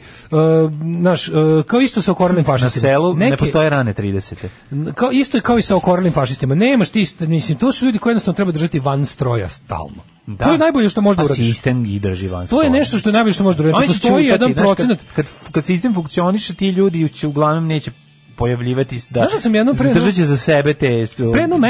naš 0.82 1.28
uh, 1.28 1.34
kao 1.64 1.80
isto 1.80 2.02
sa 2.02 2.12
okorelim 2.12 2.42
Na 2.42 2.46
fašistima. 2.46 2.80
selu 2.82 3.14
ne 3.14 3.26
Neke- 3.26 3.36
postoje 3.36 3.70
rane 3.70 3.94
30. 3.94 4.48
kao 4.94 5.10
isto 5.12 5.40
kao 5.40 5.58
i 5.58 5.62
sa 5.62 5.76
okorelim 5.76 6.12
fašistima. 6.12 6.54
Nemaš 6.54 6.88
ti 6.88 7.04
mislim 7.20 7.58
to 7.58 7.72
su 7.72 7.86
ljudi 7.86 7.98
koji 7.98 8.10
jednostavno 8.10 8.36
treba 8.36 8.52
držati 8.52 8.80
van 8.80 9.06
stroja 9.06 9.48
stalno. 9.48 10.13
Da. 10.26 10.44
To 10.44 10.52
je 10.52 10.58
najbolje 10.58 10.88
što 10.88 11.00
možeš 11.00 11.16
da 11.16 11.22
Pa 11.22 11.26
uradiš. 11.26 11.46
sistem 11.46 11.84
i 11.84 11.98
drži 11.98 12.28
van 12.28 12.46
To 12.46 12.62
je 12.62 12.70
nešto 12.70 12.98
što 12.98 13.08
je 13.08 13.12
najbolje 13.12 13.32
što 13.32 13.42
možeš 13.44 13.58
da 13.58 13.72
će 13.72 13.86
Postoji 13.86 14.26
jedan 14.26 14.54
procenat 14.54 14.98
Kad, 14.98 15.26
kad, 15.26 15.52
kad 15.52 15.64
sistem 15.64 15.94
funkcioniše, 15.94 16.54
ti 16.54 16.68
ljudi 16.68 17.08
će 17.08 17.26
uglavnom 17.26 17.66
neće 17.66 17.90
pojavljivati 18.36 18.96
da 19.10 19.20
Znaš 19.20 19.32
da 19.32 19.40
sam 19.40 19.54
jedno 19.54 19.72
pre- 19.72 19.84
zadržat 19.84 20.14
će 20.14 20.24
za 20.24 20.36
sebe 20.36 20.74
te 20.74 21.06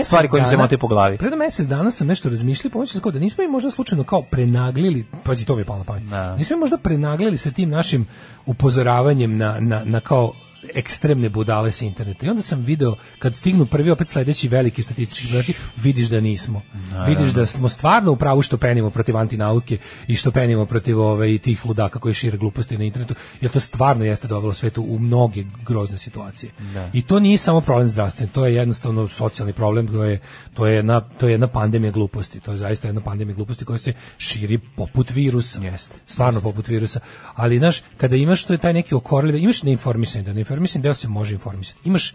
stvari 0.04 0.28
kojim 0.28 0.46
se 0.46 0.56
mote 0.56 0.78
po 0.78 0.88
glavi. 0.88 1.18
Pre 1.18 1.36
mesec 1.36 1.66
dana 1.66 1.90
sam 1.90 2.06
nešto 2.06 2.28
razmišljao, 2.28 2.70
pomoći 2.70 3.00
kao 3.00 3.12
da 3.12 3.18
nismo 3.18 3.44
i 3.44 3.48
možda 3.48 3.70
slučajno 3.70 4.04
kao 4.04 4.22
prenaglili, 4.22 5.04
pazi 5.24 5.44
to 5.44 5.58
je 5.58 5.64
palo 5.64 5.78
na 5.78 5.84
pamet. 5.84 6.02
Da. 6.02 6.36
Nismo 6.36 6.56
možda 6.56 6.76
prenaglili 6.76 7.38
sa 7.38 7.50
tim 7.50 7.70
našim 7.70 8.06
upozoravanjem 8.46 9.36
na, 9.36 9.56
na, 9.60 9.82
na 9.84 10.00
kao 10.00 10.32
ekstremne 10.74 11.28
budale 11.28 11.72
sa 11.72 11.84
interneta. 11.84 12.26
I 12.26 12.28
onda 12.28 12.42
sam 12.42 12.60
video, 12.60 12.96
kad 13.18 13.36
stignu 13.36 13.66
prvi 13.66 13.90
opet 13.90 14.08
sledeći 14.08 14.48
veliki 14.48 14.82
statistički 14.82 15.28
podaci, 15.28 15.54
vidiš 15.76 16.08
da 16.08 16.20
nismo. 16.20 16.62
Vidiš 17.06 17.30
da 17.30 17.46
smo 17.46 17.68
stvarno 17.68 18.12
u 18.12 18.16
pravu 18.16 18.42
što 18.42 18.56
penimo 18.56 18.90
protiv 18.90 19.16
antinauke 19.16 19.78
i 20.06 20.16
što 20.16 20.30
penimo 20.30 20.66
protiv 20.66 21.00
ove, 21.00 21.34
i 21.34 21.38
tih 21.38 21.66
ludaka 21.66 21.98
koji 21.98 22.14
šire 22.14 22.38
gluposti 22.38 22.78
na 22.78 22.84
internetu, 22.84 23.14
jer 23.40 23.50
to 23.50 23.60
stvarno 23.60 24.04
jeste 24.04 24.28
dovelo 24.28 24.54
svetu 24.54 24.82
u 24.82 24.98
mnoge 24.98 25.44
grozne 25.66 25.98
situacije. 25.98 26.52
I 26.92 27.02
to 27.02 27.20
nije 27.20 27.38
samo 27.38 27.60
problem 27.60 27.88
zdravstven, 27.88 28.28
to 28.28 28.46
je 28.46 28.54
jednostavno 28.54 29.08
socijalni 29.08 29.52
problem, 29.52 29.88
to 29.88 30.04
je, 30.04 30.20
to 30.54 30.66
je, 30.66 30.74
jedna, 30.74 31.00
to 31.00 31.26
je 31.26 31.32
jedna 31.32 31.46
pandemija 31.46 31.90
gluposti, 31.90 32.40
to 32.40 32.52
je 32.52 32.58
zaista 32.58 32.88
jedna 32.88 33.00
pandemija 33.00 33.36
gluposti 33.36 33.64
koja 33.64 33.78
se 33.78 33.92
širi 34.18 34.58
poput 34.76 35.10
virusa. 35.10 35.60
Jeste. 35.60 35.96
Stvarno 36.06 36.40
poput 36.40 36.68
virusa. 36.68 37.00
Ali, 37.34 37.58
znaš, 37.58 37.82
kada 37.96 38.16
imaš 38.16 38.44
to 38.44 38.52
je 38.52 38.58
taj 38.58 38.72
neki 38.72 38.94
okorli, 38.94 39.32
da 39.32 39.38
imaš 39.38 39.62
neinformisanje, 39.62 40.24
da 40.24 40.32
neinformisanje 40.32 40.63
deo 40.82 40.94
se 40.94 41.08
može 41.08 41.34
informisati. 41.34 41.88
Imaš 41.88 42.14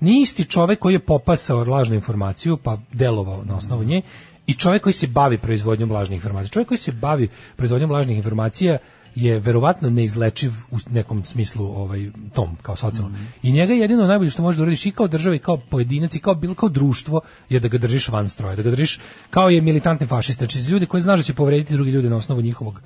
nije 0.00 0.22
isti 0.22 0.44
čovek 0.44 0.78
koji 0.78 0.94
je 0.94 1.06
popasao 1.06 1.64
lažnu 1.64 1.94
informaciju, 1.94 2.56
pa 2.56 2.78
delovao 2.92 3.44
na 3.44 3.56
osnovu 3.56 3.84
nje, 3.84 4.02
i 4.46 4.54
čovek 4.54 4.82
koji 4.82 4.92
se 4.92 5.06
bavi 5.06 5.38
proizvodnjom 5.38 5.90
lažnih 5.90 6.16
informacija. 6.16 6.50
Čovek 6.50 6.68
koji 6.68 6.78
se 6.78 6.92
bavi 6.92 7.28
proizvodnjom 7.56 7.90
lažnih 7.90 8.16
informacija 8.16 8.78
je 9.14 9.38
verovatno 9.40 9.90
neizlečiv 9.90 10.52
u 10.70 10.78
nekom 10.90 11.24
smislu 11.24 11.64
ovaj 11.64 12.10
tom 12.34 12.56
kao 12.62 12.76
socijalno. 12.76 13.16
I 13.42 13.52
njega 13.52 13.72
jedino 13.72 14.06
najbolje 14.06 14.30
što 14.30 14.42
možeš 14.42 14.56
da 14.56 14.62
uradiš 14.62 14.86
i 14.86 14.90
kao 14.90 15.08
država 15.08 15.36
i 15.36 15.38
kao 15.38 15.56
pojedinac 15.70 16.14
i 16.14 16.18
kao 16.18 16.34
bilo 16.34 16.54
kao 16.54 16.68
društvo 16.68 17.20
je 17.48 17.60
da 17.60 17.68
ga 17.68 17.78
držiš 17.78 18.08
van 18.08 18.28
stroja, 18.28 18.56
da 18.56 18.62
ga 18.62 18.70
držiš 18.70 19.00
kao 19.30 19.48
je 19.48 19.60
militantne 19.60 20.06
fašiste, 20.06 20.44
znači 20.44 20.60
za 20.60 20.72
ljude 20.72 20.86
koji 20.86 21.00
znaš 21.00 21.20
da 21.20 21.22
će 21.22 21.34
povrediti 21.34 21.74
drugi 21.74 21.90
ljude 21.90 22.10
na 22.10 22.16
osnovu 22.16 22.40
njihovog 22.40 22.82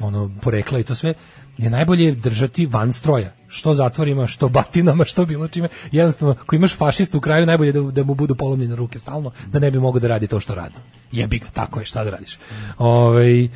ono 0.00 0.30
porekla 0.42 0.78
i 0.78 0.84
to 0.84 0.94
sve 0.94 1.14
je 1.58 1.70
najbolje 1.70 2.14
držati 2.14 2.66
van 2.66 2.92
stroja 2.92 3.37
što 3.48 3.74
zatvorima, 3.74 4.26
što 4.26 4.48
batinama, 4.48 5.04
što 5.04 5.26
bilo 5.26 5.48
čime. 5.48 5.68
Jednostavno, 5.92 6.34
ako 6.40 6.56
imaš 6.56 6.76
fašistu 6.76 7.18
u 7.18 7.20
kraju, 7.20 7.46
najbolje 7.46 7.72
da, 7.72 7.80
da 7.80 8.04
mu 8.04 8.14
budu 8.14 8.34
polomljene 8.34 8.76
ruke 8.76 8.98
stalno, 8.98 9.30
da 9.46 9.58
ne 9.58 9.70
bi 9.70 9.78
mogao 9.78 10.00
da 10.00 10.08
radi 10.08 10.26
to 10.26 10.40
što 10.40 10.54
radi. 10.54 10.74
Jebi 11.12 11.38
ga, 11.38 11.46
tako 11.52 11.80
je, 11.80 11.86
šta 11.86 12.04
da 12.04 12.10
radiš. 12.10 12.38
Ovaj, 12.78 13.44
e, 13.44 13.48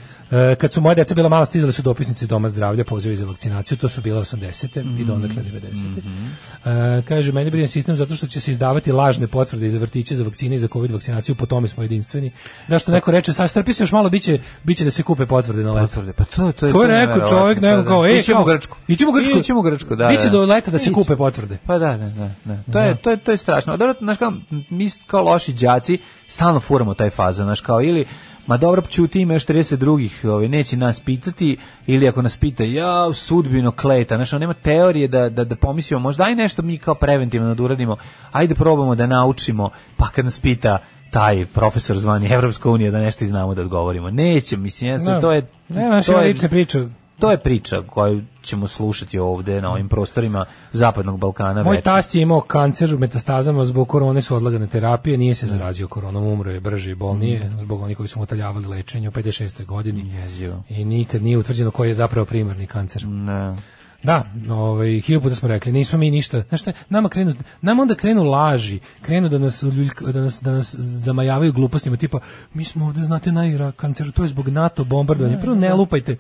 kad 0.61 0.73
su 0.73 0.81
moje 0.81 0.95
deca 0.95 1.15
bila 1.15 1.29
mala, 1.29 1.47
stizali 1.47 1.73
su 1.73 1.83
dopisnici 1.83 2.27
Doma 2.27 2.49
zdravlja, 2.49 2.85
pozivi 2.85 3.17
za 3.17 3.27
vakcinaciju, 3.27 3.79
to 3.79 3.89
su 3.89 4.01
bile 4.01 4.21
80. 4.21 5.01
i 5.01 5.05
donekle 5.05 5.43
90. 5.43 6.99
E, 6.99 7.03
kaže, 7.03 7.33
meni 7.33 7.51
brine 7.51 7.69
sistem 7.69 7.97
zato 7.97 8.15
što 8.15 8.27
će 8.27 8.41
se 8.41 8.51
izdavati 8.51 8.93
lažne 8.93 9.27
potvrde 9.27 9.71
za 9.71 9.79
vrtiće, 9.79 10.17
za 10.17 10.25
vakcine 10.25 10.57
i 10.57 10.59
za 10.59 10.69
covid 10.73 10.91
vakcinaciju, 10.91 11.35
po 11.35 11.47
tome 11.47 11.69
smo 11.69 11.83
jedinstveni. 11.83 12.33
Da 12.69 12.79
što 12.79 12.93
neko 12.93 13.11
reče, 13.11 13.33
sad 13.33 13.51
strpi 13.51 13.73
se 13.73 13.83
još 13.83 13.93
malo, 13.93 14.11
biće, 14.11 14.39
biće 14.65 14.85
da 14.85 14.91
se 14.91 15.03
kupe 15.03 15.27
potvrde 15.27 15.63
na 15.63 15.73
leto. 15.73 15.87
Potvrde, 15.87 16.13
pa 16.13 16.25
to, 16.25 16.53
to 16.53 16.67
je... 16.67 16.73
To 16.73 16.83
je 16.83 17.07
rekao 17.07 17.29
čovjek, 17.29 17.61
nego 17.61 17.85
kao, 17.85 18.07
ej, 18.07 18.19
Ićemo 18.19 18.43
u 18.43 18.45
kao. 18.45 18.77
Ićemo 18.89 19.11
u 19.11 19.15
Grčku. 19.15 19.39
Ićemo 19.39 19.61
u 19.61 19.63
Grčku, 19.63 19.82
da. 19.91 20.09
Biće 20.09 20.25
da. 20.25 20.31
do 20.31 20.45
leta 20.45 20.71
da 20.71 20.79
se 20.79 20.93
kupe 20.93 21.17
potvrde. 21.17 21.59
Pa 21.67 21.79
da, 21.79 21.97
da, 21.97 22.09
da, 22.09 22.31
da. 22.45 22.73
To 22.73 22.81
je 22.81 22.97
to 22.97 23.11
je 23.11 23.17
to 23.17 23.31
je 23.31 23.37
strašno. 23.37 23.77
Dobro, 23.77 23.95
znaš 24.01 24.17
kao 24.17 24.33
mi 24.71 24.91
kao 25.07 25.23
loši 25.23 25.53
đaci 25.53 25.99
stalno 26.29 26.61
furamo 26.61 26.95
taj 26.95 27.11
fazon, 27.11 27.47
znaš 27.47 27.61
kao 27.61 27.83
ili 27.83 28.05
Ma 28.47 28.57
dobro, 28.57 28.83
ćuti 28.83 29.21
ima 29.21 29.35
još 29.35 29.47
30 29.47 29.77
drugih, 29.77 30.21
ovaj, 30.25 30.49
neće 30.49 30.77
nas 30.77 31.01
pitati, 31.01 31.57
ili 31.87 32.09
ako 32.09 32.23
nas 32.23 32.37
pita, 32.37 32.65
ja, 32.65 33.13
sudbino 33.13 33.73
kleta, 33.73 34.17
znaš, 34.17 34.33
nema 34.33 34.55
teorije 34.55 35.09
da, 35.09 35.29
da, 35.29 35.45
da 35.45 35.57
pomislimo, 35.57 36.01
možda 36.01 36.25
aj 36.25 36.35
nešto 36.35 36.63
mi 36.63 36.79
kao 36.79 36.95
preventivno 36.95 37.55
da 37.55 37.63
uradimo, 37.63 37.97
ajde 38.33 38.55
probamo 38.55 38.95
da 38.95 39.07
naučimo, 39.07 39.71
pa 39.97 40.09
kad 40.09 40.25
nas 40.25 40.39
pita 40.41 40.79
taj 41.11 41.47
profesor 41.47 41.99
zvani 41.99 42.29
Evropska 42.33 42.71
unija 42.71 42.91
da 42.91 42.99
nešto 42.99 43.25
i 43.25 43.29
znamo 43.29 43.55
da 43.55 43.63
odgovorimo. 43.63 44.11
Neće, 44.11 44.57
mislim, 44.57 44.91
ja 44.91 44.99
sam, 44.99 45.15
Da. 45.15 45.21
to 45.21 45.33
je... 45.33 45.47
Nema 45.69 45.97
to 45.97 46.03
što 46.03 46.21
je- 46.21 46.29
lične 46.29 46.49
priče. 46.49 46.87
To 47.19 47.31
je 47.31 47.39
priča 47.39 47.83
koju 47.91 48.23
ćemo 48.43 48.69
slušati 48.69 49.19
ovde 49.19 49.63
na 49.63 49.71
ovim 49.71 49.89
prostorima 49.89 50.45
Zapadnog 50.73 51.19
Balkana 51.19 51.63
Moj 51.63 51.77
večno. 51.77 51.93
tast 51.93 52.15
je 52.15 52.23
imao 52.23 52.41
kancer 52.41 52.95
u 52.95 52.99
metastazama, 52.99 53.65
zbog 53.65 53.89
korone 53.89 54.23
su 54.23 54.37
odlagane 54.37 54.67
terapije, 54.67 55.19
nije 55.19 55.35
se 55.35 55.47
zarazio 55.47 55.89
koronom, 55.89 56.27
umro 56.27 56.51
je 56.51 56.61
brže 56.61 56.91
i 56.91 56.95
bolnije, 56.95 57.53
zbog 57.61 57.83
onih 57.83 57.97
koji 57.97 58.09
su 58.09 58.19
mu 58.19 58.23
otaljavali 58.23 58.67
lečenje 58.67 59.09
u 59.09 59.13
56. 59.13 59.65
godini. 59.65 60.15
Jezivo. 60.15 60.63
I 60.69 60.85
nikad 60.85 61.23
nije 61.23 61.39
utvrđeno 61.39 61.71
koji 61.71 61.89
je 61.89 61.95
zapravo 61.95 62.27
primarni 62.27 62.67
kancer. 62.67 63.07
Ne. 63.07 63.57
Da, 64.03 64.25
ovaj 64.51 65.01
hiljadu 65.01 65.23
puta 65.23 65.35
smo 65.35 65.49
rekli, 65.49 65.73
nismo 65.73 65.99
mi 65.99 66.11
ništa. 66.11 66.43
Znaš 66.49 66.61
šta, 66.61 66.73
nama 66.89 67.09
krenu, 67.09 67.35
nama 67.61 67.83
onda 67.83 67.95
krenu 67.95 68.25
laži, 68.25 68.81
krenu 69.03 69.29
da 69.29 69.39
nas 69.39 69.65
da 70.13 70.21
nas 70.21 70.43
da 70.43 70.53
nas 70.53 70.75
zamajavaju 70.79 71.53
glupostima 71.53 71.97
tipa 71.97 72.19
mi 72.55 72.65
smo 72.65 72.87
ovde 72.87 73.01
znate 73.01 73.33
najra 73.33 73.73
kancer, 73.73 74.13
to 74.13 74.23
je 74.23 74.29
zbog 74.29 74.49
NATO 74.49 74.85
bombardovanja. 74.85 75.39
Prvo 75.39 75.55
ne 75.55 75.75
lupajte. 75.75 76.17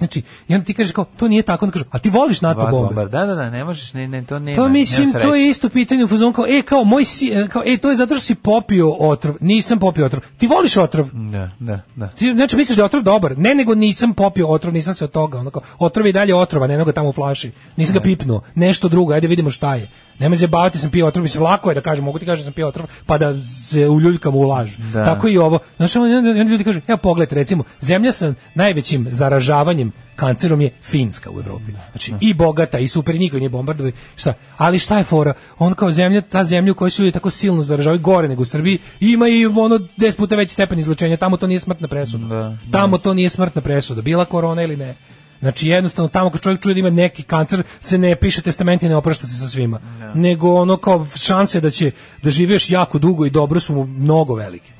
Znači, 0.00 0.22
i 0.48 0.54
onda 0.54 0.64
ti 0.64 0.74
kaže 0.74 0.92
kao, 0.92 1.04
to 1.16 1.28
nije 1.28 1.42
tako, 1.42 1.64
onda 1.64 1.72
kažu, 1.72 1.84
a 1.90 1.98
ti 1.98 2.10
voliš 2.10 2.40
NATO 2.40 2.60
Vas 2.60 2.70
bombe? 2.70 3.04
Da, 3.04 3.26
da, 3.26 3.34
da, 3.34 3.50
ne 3.50 3.64
možeš, 3.64 3.92
ne, 3.92 4.08
ne, 4.08 4.24
to 4.24 4.38
nema. 4.38 4.62
Pa 4.62 4.68
mislim, 4.68 5.12
to 5.12 5.34
je 5.34 5.48
isto 5.48 5.68
pitanje 5.68 6.04
u 6.04 6.08
fazonu 6.08 6.32
kao, 6.32 6.46
e, 6.48 6.62
kao, 6.62 6.84
moj 6.84 7.04
si, 7.04 7.28
e, 7.28 7.48
kao, 7.48 7.62
e, 7.66 7.78
to 7.78 7.90
je 7.90 7.96
zato 7.96 8.14
što 8.14 8.24
si 8.24 8.34
popio 8.34 8.90
otrov. 8.90 9.34
Nisam 9.40 9.78
popio 9.78 10.06
otrov. 10.06 10.22
Ti 10.38 10.46
voliš 10.46 10.76
otrov? 10.76 11.08
Da, 11.12 11.50
da, 11.58 11.80
da. 11.96 12.08
Ti 12.08 12.32
znači 12.34 12.56
misliš 12.56 12.76
da 12.76 12.82
je 12.82 12.86
otrov 12.86 13.02
dobar? 13.02 13.38
Ne, 13.38 13.54
nego 13.54 13.74
nisam 13.74 14.14
popio 14.14 14.48
otrov, 14.48 14.74
nisam 14.74 14.94
se 14.94 15.04
od 15.04 15.10
toga. 15.10 15.38
Onako, 15.38 15.60
otrov 15.78 16.06
je 16.06 16.12
dalje 16.12 16.34
otrova, 16.34 16.66
ne 16.66 16.78
nego 16.78 16.92
tamo 16.92 17.08
u 17.08 17.12
flaši. 17.12 17.52
Nisam 17.76 17.94
ga 17.94 18.00
pipnuo. 18.00 18.42
Nešto 18.54 18.88
drugo, 18.88 19.12
ajde 19.12 19.26
vidimo 19.26 19.50
šta 19.50 19.74
je. 19.74 19.88
Nema 20.20 20.36
se 20.36 20.46
baviti 20.46 20.78
sam 20.78 20.90
pio 20.90 21.06
otrov, 21.06 21.22
mislim 21.22 21.42
lako 21.42 21.70
je 21.70 21.74
da 21.74 21.80
kažem, 21.80 22.04
mogu 22.04 22.18
ti 22.18 22.26
kažem 22.26 22.42
da 22.42 22.44
sam 22.44 22.52
pio 22.52 22.68
otrov, 22.68 22.86
pa 23.06 23.18
da 23.18 23.42
se 23.42 23.88
uljuljkam 23.88 24.36
u 24.36 24.42
laž. 24.42 24.76
Da. 24.92 25.04
Tako 25.04 25.28
i 25.28 25.38
ovo. 25.38 25.58
Znaš, 25.76 25.96
onda 25.96 26.30
ljudi 26.30 26.64
kažu, 26.64 26.80
evo 26.88 26.96
pogledajte, 26.96 27.34
recimo, 27.34 27.64
zemlja 27.80 28.12
sa 28.12 28.34
najvećim 28.54 29.06
zaražavanjem 29.10 29.92
kancerom 30.16 30.60
je 30.60 30.70
Finska 30.82 31.30
u 31.30 31.40
Evropi. 31.40 31.72
Znači, 31.90 32.14
i 32.20 32.34
bogata, 32.34 32.78
i 32.78 32.88
super, 32.88 33.14
i 33.14 33.18
niko 33.18 33.38
nije 33.38 33.48
bombardovi. 33.48 33.92
Šta? 34.16 34.34
Ali 34.56 34.78
šta 34.78 34.98
je 34.98 35.04
fora? 35.04 35.32
On 35.58 35.74
kao 35.74 35.90
zemlja, 35.90 36.20
ta 36.20 36.44
zemlja 36.44 36.72
u 36.72 36.74
kojoj 36.74 36.90
su 36.90 37.02
ljudi 37.02 37.12
tako 37.12 37.30
silno 37.30 37.62
zaražavaju, 37.62 38.00
gore 38.00 38.28
nego 38.28 38.42
u 38.42 38.44
Srbiji, 38.44 38.78
ima 39.00 39.28
i 39.28 39.46
ono 39.46 39.78
10 39.78 40.16
puta 40.16 40.36
veći 40.36 40.54
stepen 40.54 40.78
izlečenja, 40.78 41.16
tamo 41.16 41.36
to 41.36 41.46
nije 41.46 41.60
smrtna 41.60 41.88
presuda. 41.88 42.26
Da, 42.26 42.56
Tamo 42.72 42.98
to 42.98 43.14
nije 43.14 43.28
smrtna 43.28 43.62
presuda, 43.62 44.02
bila 44.02 44.24
korona 44.24 44.62
ili 44.62 44.76
ne. 44.76 44.94
Znači 45.40 45.68
jednostavno 45.68 46.08
tamo 46.08 46.30
kad 46.30 46.40
čovjek 46.40 46.62
čuje 46.62 46.74
da 46.74 46.80
ima 46.80 46.90
neki 46.90 47.22
kancer 47.22 47.62
se 47.80 47.98
ne 47.98 48.16
piše 48.16 48.42
testament 48.42 48.82
i 48.82 48.88
ne 48.88 48.96
oprašta 48.96 49.26
se 49.26 49.38
sa 49.38 49.48
svima. 49.48 49.80
Nego 50.14 50.54
ono 50.54 50.76
kao 50.76 51.06
šanse 51.16 51.60
da 51.60 51.70
će 51.70 51.90
da 52.22 52.30
živi 52.30 52.52
još 52.52 52.70
jako 52.70 52.98
dugo 52.98 53.26
i 53.26 53.30
dobro 53.30 53.60
su 53.60 53.74
mu 53.74 53.86
mnogo 53.86 54.34
velike. 54.34 54.72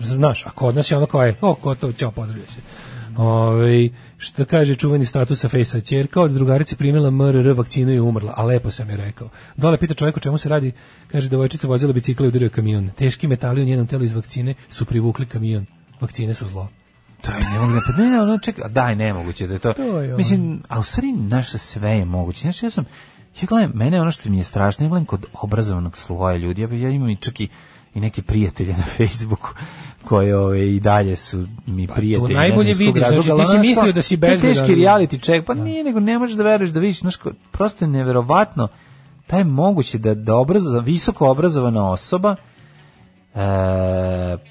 Znaš, 0.00 0.46
a 0.46 0.50
kod 0.50 0.74
nas 0.74 0.90
je 0.90 0.96
ono 0.96 1.06
kao 1.06 1.22
je, 1.22 1.36
o, 1.40 1.54
ko 1.54 1.74
to, 1.74 1.92
ćao, 1.92 2.10
pozdravljaj 2.10 2.46
se. 2.46 2.60
Ove, 3.16 3.88
što 4.18 4.44
kaže 4.44 4.74
čuveni 4.74 5.06
status 5.06 5.40
sa 5.40 5.48
Fejsa 5.48 5.80
Ćerka 5.80 6.20
od 6.20 6.30
drugarice 6.30 6.76
primila 6.76 7.10
MRR 7.10 7.52
vakcinu 7.52 7.92
i 7.92 8.00
umrla, 8.00 8.32
a 8.36 8.44
lepo 8.44 8.70
sam 8.70 8.90
je 8.90 8.96
rekao. 8.96 9.28
Dole 9.56 9.76
pita 9.76 9.94
čovjek 9.94 10.16
o 10.16 10.20
čemu 10.20 10.38
se 10.38 10.48
radi, 10.48 10.72
kaže 11.12 11.28
devojčica 11.28 11.68
vozila 11.68 11.92
bicikla 11.92 12.26
i 12.26 12.28
udario 12.28 12.50
kamion. 12.50 12.90
Teški 12.96 13.26
metali 13.26 13.62
u 13.62 13.64
njenom 13.64 13.86
telu 13.86 14.04
iz 14.04 14.14
vakcine 14.14 14.54
su 14.70 14.84
privukli 14.84 15.26
kamion. 15.26 15.66
Vakcine 16.00 16.34
su 16.34 16.46
zlo. 16.46 16.68
Daj, 17.26 17.40
ne 17.52 17.58
mogu 17.60 17.72
da, 17.72 17.80
pa 17.86 18.02
ne, 18.02 18.20
ono, 18.20 18.38
čekaj, 18.38 18.68
daj, 18.68 18.96
nemoguće 18.96 19.46
da 19.46 19.52
je 19.52 19.58
to. 19.58 19.72
To 19.72 20.00
je. 20.00 20.16
Mislim, 20.16 20.62
a 20.68 20.80
u 20.80 20.82
stvari 20.82 21.12
naša 21.12 21.58
sve 21.58 21.90
je 21.90 22.04
moguće. 22.04 22.40
Znaš, 22.40 22.62
ja 22.62 22.70
sam, 22.70 22.84
ja 23.40 23.46
gledam, 23.48 23.70
mene 23.74 24.00
ono 24.00 24.10
što 24.10 24.30
mi 24.30 24.38
je 24.38 24.44
strašno, 24.44 24.84
ja 24.84 24.88
gledam 24.88 25.04
kod 25.04 25.26
obrazovanog 25.32 25.96
sloja 25.96 26.36
ljudi, 26.36 26.62
ja, 26.62 26.68
ja 26.72 26.90
imam 26.90 27.10
i 27.10 27.16
čak 27.16 27.40
i, 27.40 27.48
i 27.94 28.00
neke 28.00 28.22
prijatelje 28.22 28.72
na 28.72 28.84
Facebooku 28.96 29.48
koje 30.04 30.36
ove, 30.36 30.74
i 30.74 30.80
dalje 30.80 31.16
su 31.16 31.46
mi 31.66 31.86
prijatelji. 31.86 32.34
Pa 32.34 32.40
najbolje 32.40 32.74
znam 32.74 32.88
iz 32.88 32.88
kog 32.88 32.96
vidiš, 32.96 33.08
znači, 33.08 33.40
ti 33.40 33.46
si 33.46 33.58
mislio 33.58 33.92
da 33.92 34.02
si 34.02 34.20
to 34.20 34.26
je 34.26 34.30
bezbedan. 34.30 34.54
Teški 34.54 34.74
reality 34.74 35.22
check, 35.22 35.46
pa 35.46 35.54
nije, 35.54 35.84
nego 35.84 36.00
ne 36.00 36.18
možeš 36.18 36.36
da 36.36 36.42
veruješ 36.42 36.70
da 36.70 36.80
vidiš, 36.80 37.00
znaš, 37.00 37.14
prosto 37.52 37.84
je 37.84 37.88
neverovatno 37.88 38.68
da 39.30 39.38
je 39.38 39.44
moguće 39.44 39.98
da, 39.98 40.14
da 40.14 40.36
obrazo, 40.36 40.80
visoko 40.80 41.30
obrazovana 41.30 41.90
osoba 41.90 42.36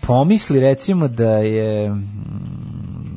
pomisli 0.01 0.59
recimo 0.59 1.07
da 1.07 1.29
je 1.31 1.89
mm, 1.89 2.03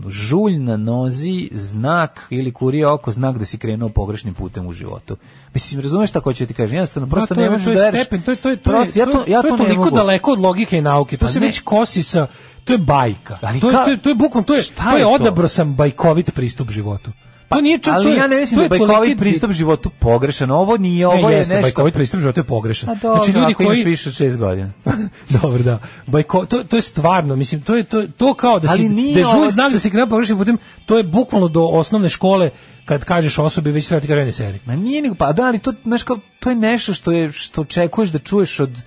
žulj 0.08 0.58
na 0.58 0.76
nozi 0.76 1.48
znak 1.52 2.26
ili 2.30 2.52
kurije 2.52 2.86
oko 2.86 3.10
znak 3.10 3.38
da 3.38 3.44
si 3.44 3.58
krenuo 3.58 3.88
pogrešnim 3.88 4.34
putem 4.34 4.66
u 4.66 4.72
životu. 4.72 5.16
Mislim, 5.54 5.80
razumeš 5.80 6.10
šta 6.10 6.20
hoću 6.20 6.46
ti 6.46 6.54
kažem? 6.54 6.76
Jednostavno, 6.76 7.08
prosto 7.08 7.34
to 7.34 7.40
ne 7.40 7.42
je, 7.42 7.50
možeš 7.50 7.64
to 7.64 7.70
je 7.70 7.76
da 7.76 7.82
veriš. 7.82 8.00
stepen, 8.00 8.22
to 8.22 8.30
je 8.30 8.36
to 8.36 8.50
je 8.50 8.56
to 8.56 8.70
je, 8.70 8.74
Prosto, 8.76 8.98
ja 8.98 9.06
to, 9.06 9.24
ja 9.26 9.42
to, 9.42 9.46
je 9.46 9.52
ne 9.52 9.58
toliko 9.58 9.84
mogu. 9.84 9.96
daleko 9.96 10.32
od 10.32 10.38
logike 10.38 10.78
i 10.78 10.82
nauke. 10.82 11.16
To 11.16 11.26
Pa 11.26 11.32
se 11.32 11.40
ne. 11.40 11.46
već 11.46 11.60
kosi 11.60 12.02
sa 12.02 12.26
to 12.64 12.72
je 12.72 12.78
bajka. 12.78 13.38
Ali 13.42 13.60
to, 13.60 13.70
je, 13.70 13.74
to, 13.74 13.90
je, 13.90 13.98
to 13.98 14.08
je 14.08 14.14
bukvalno 14.14 14.46
to 14.46 14.54
je 14.54 14.62
to 14.62 14.90
je 14.90 14.98
je 14.98 15.04
to? 15.04 15.10
odabro 15.10 15.48
sam 15.48 15.74
bajkovit 15.74 16.34
pristup 16.34 16.70
životu. 16.70 17.10
Pa 17.50 17.60
nije 17.60 17.78
čak, 17.78 17.94
ali 17.94 18.04
to 18.04 18.10
je- 18.10 18.16
ja 18.16 18.26
ne 18.26 18.36
mislim 18.36 18.58
da 18.58 18.64
je 18.64 18.68
bajkovit 18.68 19.18
pristup 19.18 19.52
životu 19.52 19.90
pogrešan. 19.90 20.50
Ovo 20.50 20.76
nije, 20.76 21.00
Ne, 21.00 21.06
ovo 21.08 21.30
je 21.30 21.36
jeste, 21.36 21.54
nešto... 21.54 21.62
bajkovit 21.62 21.94
pristup 21.94 22.20
životu 22.20 22.40
je 22.40 22.44
pogrešan. 22.44 22.90
A 22.90 22.94
dobro, 22.94 23.16
znači 23.16 23.32
ljudi 23.32 23.52
ako 23.52 23.62
imaš 23.62 23.74
koji 23.74 23.84
više 23.84 24.08
od 24.08 24.14
šest 24.14 24.36
godina. 24.38 24.72
Dobro, 25.42 25.62
da. 25.62 25.78
Bajko, 26.06 26.46
to, 26.46 26.64
to 26.64 26.76
je 26.76 26.82
stvarno, 26.82 27.36
mislim, 27.36 27.60
to 27.60 27.76
je 27.76 27.84
to, 27.84 28.02
to 28.08 28.34
kao 28.34 28.58
da 28.58 28.68
Ali 28.70 28.78
si 28.78 28.88
nije 28.88 29.14
dežuj 29.14 29.32
ovo- 29.32 29.70
da 29.70 29.78
si 29.78 29.90
krenuo 29.90 30.06
pogrešnim 30.08 30.38
putem, 30.38 30.58
to 30.86 30.96
je 30.98 31.04
bukvalno 31.04 31.48
do 31.48 31.62
osnovne 31.62 32.08
škole 32.08 32.50
kad 32.84 33.04
kažeš 33.04 33.38
osobi 33.38 33.70
već 33.70 33.88
treba 33.88 34.00
ti 34.00 34.06
krene 34.06 34.32
seri. 34.32 34.58
Ma 34.66 34.76
nije 34.76 35.02
nego, 35.02 35.14
pa 35.14 35.32
da, 35.32 35.42
ali 35.42 35.58
to, 35.58 35.72
znaš, 35.84 36.02
kao, 36.02 36.18
to 36.40 36.50
je 36.50 36.56
nešto 36.56 36.94
što, 36.94 37.12
je, 37.12 37.32
što 37.32 37.60
očekuješ 37.60 38.10
da 38.10 38.18
čuješ 38.18 38.60
od, 38.60 38.78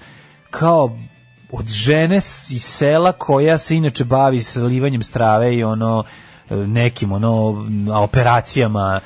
kao, 0.50 0.98
od 1.52 1.68
žene 1.68 2.18
iz 2.50 2.64
sela 2.64 3.12
koja 3.12 3.58
se 3.58 3.76
inače 3.76 4.04
bavi 4.04 4.44
slivanjem 4.44 5.04
strave 5.04 5.56
i 5.56 5.64
ono, 5.64 6.04
nekim, 6.68 7.12
ono, 7.12 7.66
operacijama, 8.04 9.00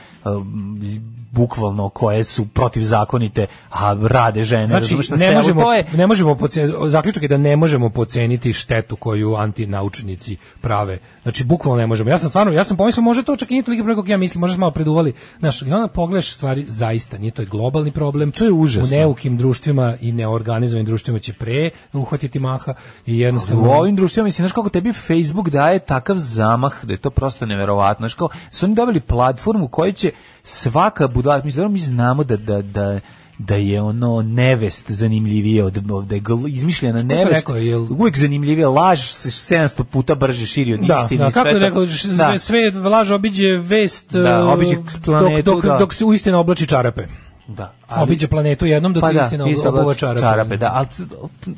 bukvalno 1.37 1.89
koje 1.89 2.23
su 2.23 2.45
protivzakonite, 2.45 3.45
a 3.71 3.95
rade 4.01 4.43
žene. 4.43 4.67
Znači, 4.67 4.95
ne 4.95 5.03
selu. 5.03 5.33
možemo, 5.35 5.61
to 5.61 5.73
je, 5.73 5.85
ne 5.93 6.07
možemo 6.07 6.35
poceniti, 6.35 6.77
zaključak 6.87 7.23
je 7.23 7.29
da 7.29 7.37
ne 7.37 7.55
možemo 7.55 7.89
poceniti 7.89 8.53
štetu 8.53 8.95
koju 8.95 9.35
antinaučnici 9.35 10.37
prave. 10.61 10.99
Znači, 11.23 11.43
bukvalno 11.43 11.81
ne 11.81 11.87
možemo. 11.87 12.09
Ja 12.09 12.17
sam 12.17 12.29
stvarno, 12.29 12.53
ja 12.53 12.63
sam 12.63 12.77
pomislio, 12.77 13.03
može 13.03 13.23
to 13.23 13.35
čak 13.35 13.51
i 13.51 13.53
nije 13.53 13.63
toliko 13.63 13.83
preko 13.83 14.03
ja 14.07 14.17
mislim, 14.17 14.39
možda 14.39 14.55
smo 14.55 14.61
malo 14.61 14.71
preduvali. 14.71 15.13
Znaš, 15.39 15.61
i 15.61 15.71
onda 15.71 15.87
pogledaš 15.87 16.33
stvari, 16.33 16.65
zaista, 16.67 17.17
nije 17.17 17.31
to 17.31 17.41
je 17.41 17.45
globalni 17.45 17.91
problem. 17.91 18.31
To 18.31 18.43
je 18.43 18.51
užasno. 18.51 18.97
U 18.97 18.99
neukim 18.99 19.37
društvima 19.37 19.95
i 20.01 20.11
neorganizovanim 20.11 20.85
društvima 20.85 21.19
će 21.19 21.33
pre 21.33 21.69
uhvatiti 21.93 22.39
maha 22.39 22.73
i 23.05 23.19
jednostavno... 23.19 23.63
U 23.63 23.71
ovim 23.71 23.95
društvima, 23.95 24.25
mislim, 24.25 24.43
znaš 24.43 24.53
kako 24.53 24.69
tebi 24.69 24.93
Facebook 24.93 25.49
daje 25.49 25.79
takav 25.79 26.17
zamah 26.17 26.85
da 26.85 26.93
je 26.93 26.97
to 26.97 27.09
prosto 27.09 27.45
neverovatno. 27.45 28.03
Znaš 28.03 28.13
kao, 28.13 28.29
su 28.51 28.65
oni 28.65 28.75
dobili 28.75 28.99
platformu 28.99 29.67
koja 29.67 29.91
će 29.91 30.11
svaka 30.43 31.07
budala, 31.07 31.41
mislim, 31.43 31.57
dobro, 31.57 31.69
mi 31.69 31.79
znamo 31.79 32.23
da, 32.23 32.37
da, 32.37 32.61
da, 32.61 32.99
da 33.39 33.55
je 33.55 33.81
ono 33.81 34.21
nevest 34.21 34.91
zanimljivije 34.91 35.63
od, 35.63 35.73
da 36.05 36.15
je 36.15 36.21
izmišljena 36.49 37.03
nevest 37.03 37.39
rekao, 37.39 37.55
jel- 37.55 37.91
uvijek 37.91 38.17
zanimljivije 38.17 38.67
laž 38.67 38.99
se 39.01 39.29
700 39.55 39.83
puta 39.83 40.15
brže 40.15 40.45
širi 40.45 40.73
od 40.73 40.79
Da, 40.79 40.99
istine 41.03 41.19
da, 41.19 41.27
i 41.27 41.31
sve 41.31 41.43
kako 41.43 41.55
je 41.55 41.59
rekao, 41.59 41.85
Da. 42.17 42.39
sve 42.39 42.71
laž 42.71 43.11
obiđe 43.11 43.57
vest 43.57 44.11
Da, 44.13 44.45
uh, 44.45 44.51
obiđe 44.53 44.75
planetu, 45.05 45.41
dok, 45.43 45.55
dok, 45.55 45.65
da. 45.65 45.77
dok 45.77 45.93
se 45.93 46.05
u 46.05 46.13
istina 46.13 46.39
oblači 46.39 46.67
čarape. 46.67 47.03
Da, 47.47 47.73
Obiđe 47.91 48.27
planetu 48.27 48.65
jednom 48.65 48.93
dok 48.93 49.01
pa 49.01 49.13
da, 49.13 49.21
istina 49.21 49.43
obuva 49.43 49.81
oblači 49.81 49.99
čarape. 49.99 50.19
čarape. 50.19 50.57
Da, 50.57 50.71
ali 50.73 50.87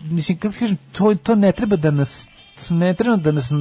mislim 0.04 0.38
kako 0.38 0.56
kažem, 0.60 0.78
to 0.92 1.16
to 1.16 1.36
ne 1.36 1.52
treba 1.52 1.76
da 1.76 1.92
nas 1.92 2.28
ne 2.70 2.94
treba 2.94 3.16
da 3.16 3.32
nas 3.32 3.52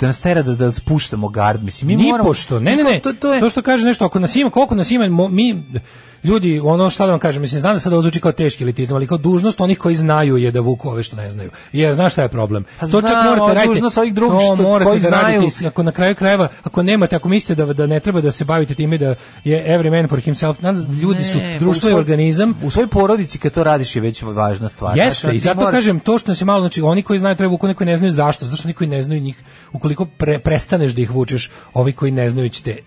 da 0.00 0.06
nas 0.06 0.20
tera 0.20 0.42
da 0.42 0.54
da 0.54 0.72
spuštamo 0.72 1.28
gard, 1.28 1.62
mislim 1.62 1.88
mi 1.88 1.96
moramo 1.96 2.24
pošto, 2.24 2.60
ne, 2.60 2.76
ne, 2.76 2.84
ne, 2.84 3.00
To, 3.00 3.12
to 3.12 3.32
je 3.34 3.40
to 3.40 3.50
što 3.50 3.62
kaže 3.62 3.86
nešto, 3.86 4.04
ako 4.04 4.18
nas 4.18 4.36
ima, 4.36 4.50
koliko 4.50 4.74
nas 4.74 4.90
ima, 4.90 5.28
mi, 5.28 5.64
ljudi, 6.24 6.60
ono 6.60 6.90
šta 6.90 7.04
da 7.04 7.10
vam 7.10 7.20
kažem, 7.20 7.42
mislim, 7.42 7.60
znam 7.60 7.74
da 7.74 7.80
sad 7.80 7.92
ovo 7.92 8.02
zvuči 8.02 8.20
kao 8.20 8.32
teški 8.32 8.64
elitizam, 8.64 8.96
ali 8.96 9.06
kao 9.06 9.18
dužnost 9.18 9.60
onih 9.60 9.78
koji 9.78 9.94
znaju 9.94 10.36
je 10.36 10.50
da 10.50 10.60
vuku 10.60 10.88
ove 10.88 11.02
što 11.02 11.16
ne 11.16 11.30
znaju. 11.30 11.50
Jer, 11.72 11.94
znaš 11.94 12.12
šta 12.12 12.22
je 12.22 12.28
problem? 12.28 12.64
Pa 12.80 12.86
to 12.86 13.00
čak 13.00 13.10
znam, 13.10 13.26
morate 13.28 13.54
raditi, 13.54 13.68
dužnost 13.68 13.98
ovih 13.98 14.14
drugih 14.14 14.38
to 14.40 14.44
što- 14.46 14.62
morate 14.62 14.84
koji 14.84 15.00
da 15.00 15.08
znaju. 15.08 15.40
radite, 15.40 15.66
ako 15.66 15.82
na 15.82 15.92
kraju 15.92 16.14
krajeva, 16.14 16.48
ako 16.62 16.82
nemate, 16.82 17.16
ako 17.16 17.28
mislite 17.28 17.54
da, 17.56 17.72
da 17.72 17.86
ne 17.86 18.00
treba 18.00 18.20
da 18.20 18.30
se 18.30 18.44
bavite 18.44 18.74
time 18.74 18.98
da 18.98 19.14
je 19.44 19.64
every 19.68 19.90
man 19.92 20.08
for 20.08 20.20
himself, 20.20 20.58
znam, 20.58 20.76
ljudi 20.92 21.24
su, 21.24 21.38
Ne, 21.38 21.58
društvo 21.58 21.86
u 21.86 21.90
je 21.90 21.96
organizam, 21.96 22.54
U 22.62 22.70
svojoj 22.70 22.88
porodici 22.88 23.38
kad 23.38 23.52
to 23.52 23.64
radiš 23.64 23.96
je 23.96 24.02
već 24.02 24.22
važna 24.24 24.68
stvar. 24.68 24.98
Jeste, 24.98 25.20
Znači, 25.20 25.36
i 25.36 25.40
zato 25.40 25.60
moraš- 25.60 25.72
kažem 25.72 26.00
to 26.00 26.18
što 26.18 26.32
je 26.32 26.44
malo, 26.44 26.60
znači 26.60 26.82
oni 26.82 27.02
koji 27.02 27.18
znaju 27.18 27.36
treba 27.36 27.50
vuku, 27.50 27.66
neki 27.66 27.76
koji 27.76 27.86
ne 27.86 27.96
znaju 27.96 28.12
zašto, 28.12 28.44
zato 28.44 28.56
što 28.56 28.68
oni 28.68 28.74
koji 28.74 28.90
ne 28.90 29.02
znaju 29.02 29.20
njih, 29.20 29.36
ukoliko 29.86 30.06
pre, 30.18 30.38
prestaneš 30.38 30.92
da 30.92 31.00
ih 31.00 31.10
vučeš, 31.10 31.50
ovi 31.74 31.92
koji 31.92 32.12
ne 32.12 32.30
znaju 32.30 32.48
će 32.48 32.62
te 32.62 32.78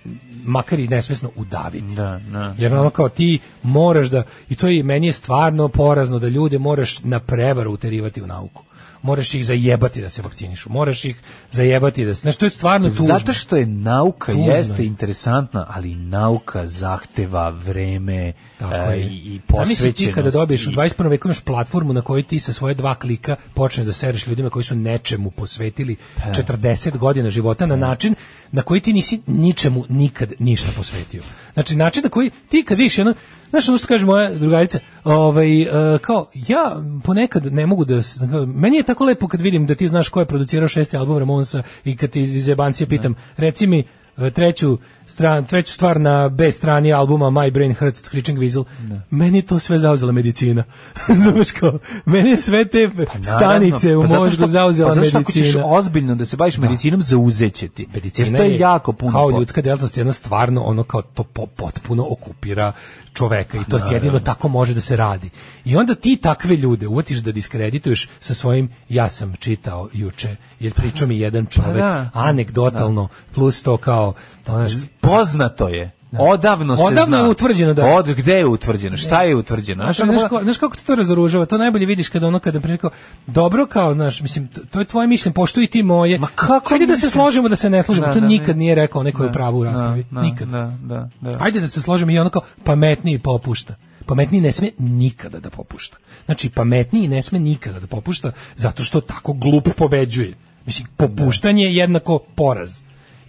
makar 0.46 0.80
i 0.80 0.88
nesvesno 0.88 1.32
udaviti. 1.36 1.96
Da, 1.96 2.20
da. 2.32 2.56
Jer 2.58 2.74
ono 2.74 2.90
kao 2.90 3.10
ti 3.10 3.40
moraš 3.64 4.08
da, 4.08 4.24
i 4.50 4.56
to 4.56 4.68
je 4.68 4.84
meni 4.84 5.08
je 5.08 5.14
stvarno 5.14 5.68
porazno 5.68 6.20
da 6.20 6.28
ljude 6.28 6.58
moraš 6.60 7.04
na 7.04 7.20
prevaru 7.20 7.74
uterivati 7.74 8.22
u 8.22 8.28
nauku. 8.28 8.64
Moraš 9.02 9.34
ih 9.34 9.46
zajebati 9.46 10.02
da 10.02 10.10
se 10.10 10.22
vakcinišu. 10.22 10.70
Moraš 10.70 11.06
ih 11.06 11.16
zajebati 11.52 12.06
da 12.06 12.16
se... 12.16 12.22
Znači, 12.22 12.40
to 12.40 12.46
je 12.46 12.50
stvarno 12.50 12.90
tužno. 12.90 13.06
Zato 13.08 13.34
što 13.34 13.58
je 13.58 13.66
nauka 13.66 14.32
Tužno 14.32 14.46
jeste 14.46 14.84
je. 14.84 14.88
interesantna, 14.88 15.66
ali 15.70 15.96
nauka 15.96 16.68
zahteva 16.68 17.50
vreme 17.50 18.34
Tako 18.58 18.76
e, 18.92 19.00
i, 19.00 19.04
i 19.04 19.42
Zamisli 19.50 19.76
ti 19.84 20.04
posvećenost. 20.06 20.16
kada 20.16 20.30
dobiješ 20.32 20.68
u 20.68 20.72
i- 20.72 20.74
21. 20.74 21.10
veku 21.10 21.28
imaš 21.28 21.40
platformu 21.40 21.94
na 21.94 22.02
kojoj 22.02 22.24
ti 22.24 22.40
sa 22.40 22.54
svoje 22.54 22.74
dva 22.74 22.96
klika 22.96 23.36
počneš 23.54 23.86
da 23.86 23.94
sereš 23.94 24.28
ljudima 24.28 24.50
koji 24.50 24.64
su 24.64 24.76
nečemu 24.76 25.32
posvetili 25.32 25.96
Pa. 26.16 26.22
40 26.34 26.98
godina 26.98 27.30
života 27.30 27.66
na 27.66 27.76
način 27.78 28.16
na 28.52 28.62
koji 28.62 28.82
ti 28.82 28.94
nisi 28.94 29.22
ničemu 29.28 29.86
nikad 29.90 30.34
ništa 30.40 30.72
posvetio. 30.78 31.24
Znači 31.54 31.76
način 31.76 32.04
na 32.04 32.10
koji 32.10 32.32
ti 32.50 32.64
kad 32.64 32.78
vidiš 32.78 32.98
jedno, 32.98 33.14
znaš 33.50 33.70
ono 33.70 33.78
što 33.78 33.88
kaže 33.88 34.06
moja 34.06 34.36
drugarica, 34.36 34.80
ovaj, 35.04 35.62
e, 35.62 35.68
kao 36.02 36.28
ja 36.34 36.84
ponekad 37.04 37.54
ne 37.54 37.66
mogu 37.66 37.86
da, 37.86 38.02
meni 38.46 38.78
je 38.78 38.84
tako 38.84 39.06
lepo 39.06 39.28
kad 39.28 39.42
vidim 39.42 39.66
da 39.66 39.76
ti 39.76 39.88
znaš 39.88 40.10
ko 40.10 40.20
je 40.20 40.26
producirao 40.26 40.68
šesti 40.68 40.98
album 40.98 41.18
Ramonsa 41.18 41.64
i 41.86 41.98
kad 41.98 42.10
ti 42.10 42.22
iz 42.22 42.48
jebancije 42.48 42.88
pitam, 42.88 43.16
reci 43.38 43.68
mi 43.68 43.84
e, 44.18 44.32
treću 44.32 44.78
stran, 45.10 45.46
treću 45.46 45.74
stvar 45.74 46.02
na 46.02 46.30
B 46.30 46.52
strani 46.52 46.94
albuma 46.94 47.26
My 47.26 47.52
Brain 47.52 47.74
Hurts 47.74 48.00
od 48.00 48.06
Screeching 48.06 48.40
Weasel. 48.40 48.64
Meni 49.10 49.38
je 49.38 49.42
to 49.42 49.60
sve 49.60 49.78
zauzela 49.78 50.12
medicina. 50.12 50.64
Znaš 51.24 51.52
kao, 51.52 51.80
meni 52.06 52.30
je 52.30 52.38
sve 52.38 52.68
te 52.68 52.90
stanice 53.24 53.96
u 53.96 54.04
Pa 54.04 54.08
mozgu 54.10 54.48
zauzela 54.48 54.96
pa 54.96 55.04
što 55.04 55.18
ako 55.18 55.32
ćeš 55.32 55.42
medicina. 55.42 55.66
ozbiljno 55.66 56.16
da 56.16 56.26
se 56.26 56.38
baviš 56.38 56.58
medicinom, 56.58 57.02
zauzeće 57.02 57.68
ti. 57.68 57.88
Medicina 57.94 58.28
Jer 58.28 58.38
to 58.38 58.44
je 58.44 58.60
jako 58.60 58.94
puno. 58.94 59.12
kao 59.12 59.30
ljudska 59.32 59.62
djelatnost 59.62 59.98
jedna 59.98 60.14
stvarno 60.14 60.62
ono 60.62 60.84
kao 60.84 61.02
to 61.02 61.24
po- 61.24 61.46
potpuno 61.46 62.06
okupira 62.10 62.72
čoveka 63.14 63.58
i 63.58 63.64
to 63.64 63.80
jedino 63.92 64.20
tako 64.20 64.48
može 64.48 64.74
da 64.74 64.82
se 64.82 64.96
radi. 64.96 65.30
I 65.66 65.76
onda 65.76 65.96
ti 65.96 66.18
takve 66.18 66.56
ljude 66.56 66.88
uvatiš 66.88 67.18
da 67.18 67.32
diskredituješ 67.32 68.10
sa 68.20 68.34
svojim 68.34 68.70
ja 68.90 69.10
sam 69.10 69.34
čitao 69.40 69.90
juče 69.94 70.36
jer 70.60 70.74
pričao 70.74 71.08
mi 71.08 71.20
jedan 71.20 71.46
čovek 71.46 71.76
da. 71.76 72.10
anegdotalno 72.14 73.08
plus 73.36 73.64
to 73.64 73.78
kao 73.78 74.14
ono, 74.48 74.68
Poznato 75.02 75.68
je. 75.68 75.92
Odavno 76.12 76.76
se 76.76 76.84
Odavno 76.84 77.06
zna. 77.08 77.18
je 77.18 77.30
utvrđeno 77.30 77.74
da- 77.74 77.86
Od 77.88 78.08
gde 78.08 78.34
je 78.34 78.46
utvrđeno? 78.46 78.98
Šta 78.98 79.24
je 79.24 79.36
utvrđeno? 79.36 79.84
Znaš, 79.84 79.98
Znaš, 79.98 80.10
ono, 80.10 80.20
znaš, 80.20 80.30
ko- 80.30 80.44
znaš 80.44 80.58
kako 80.58 80.76
te 80.78 80.84
to 80.84 80.96
razoružava? 80.96 81.46
To 81.46 81.58
najbolje 81.58 81.86
vidiš 81.86 82.10
kada 82.10 82.28
ono 82.28 82.40
kada 82.40 82.60
priliku 82.60 82.90
dobro 83.28 83.66
kao, 83.66 83.94
znaš, 83.94 84.22
mislim, 84.22 84.48
to, 84.72 84.80
je 84.80 84.86
tvoje 84.86 85.08
mišljenje, 85.08 85.34
poštuj 85.34 85.68
ti 85.68 85.84
moje. 85.84 86.20
Ma 86.20 86.28
kako 86.28 86.70
Hajde 86.70 86.86
da 86.86 86.98
se 86.98 87.10
složimo, 87.10 87.50
da 87.50 87.56
se 87.56 87.70
ne 87.70 87.84
složimo. 87.84 88.08
Da, 88.08 88.14
to 88.14 88.20
da, 88.20 88.28
nikad 88.28 88.48
da. 88.48 88.54
nije 88.54 88.76
rekao 88.76 89.04
neko 89.04 89.24
je 89.24 89.34
pravo 89.34 89.58
u 89.60 89.64
raspravi. 89.64 90.06
da, 90.12 90.22
nikad. 90.22 90.48
Da, 90.48 90.78
da, 90.82 91.10
da. 91.22 91.38
Ajde 91.40 91.60
da 91.60 91.68
se 91.68 91.82
složimo 91.82 92.12
i 92.12 92.20
ono 92.20 92.30
kao 92.30 92.42
pametniji 92.64 93.20
popušta. 93.20 93.76
Pametniji 94.06 94.42
ne 94.42 94.52
sme 94.52 94.72
nikada 94.78 95.40
da 95.40 95.50
popušta. 95.50 95.98
Znači, 96.26 96.50
pametniji 96.50 97.08
ne 97.08 97.22
sme 97.22 97.40
nikada 97.40 97.80
da 97.80 97.88
popušta 97.88 98.32
zato 98.56 98.84
što 98.84 99.02
tako 99.02 99.34
glup 99.34 99.70
pobeđuje. 99.78 100.34
Mislim, 100.66 100.88
popuštanje 100.98 101.64
je 101.64 101.76
jednako 101.76 102.20
poraz. 102.36 102.80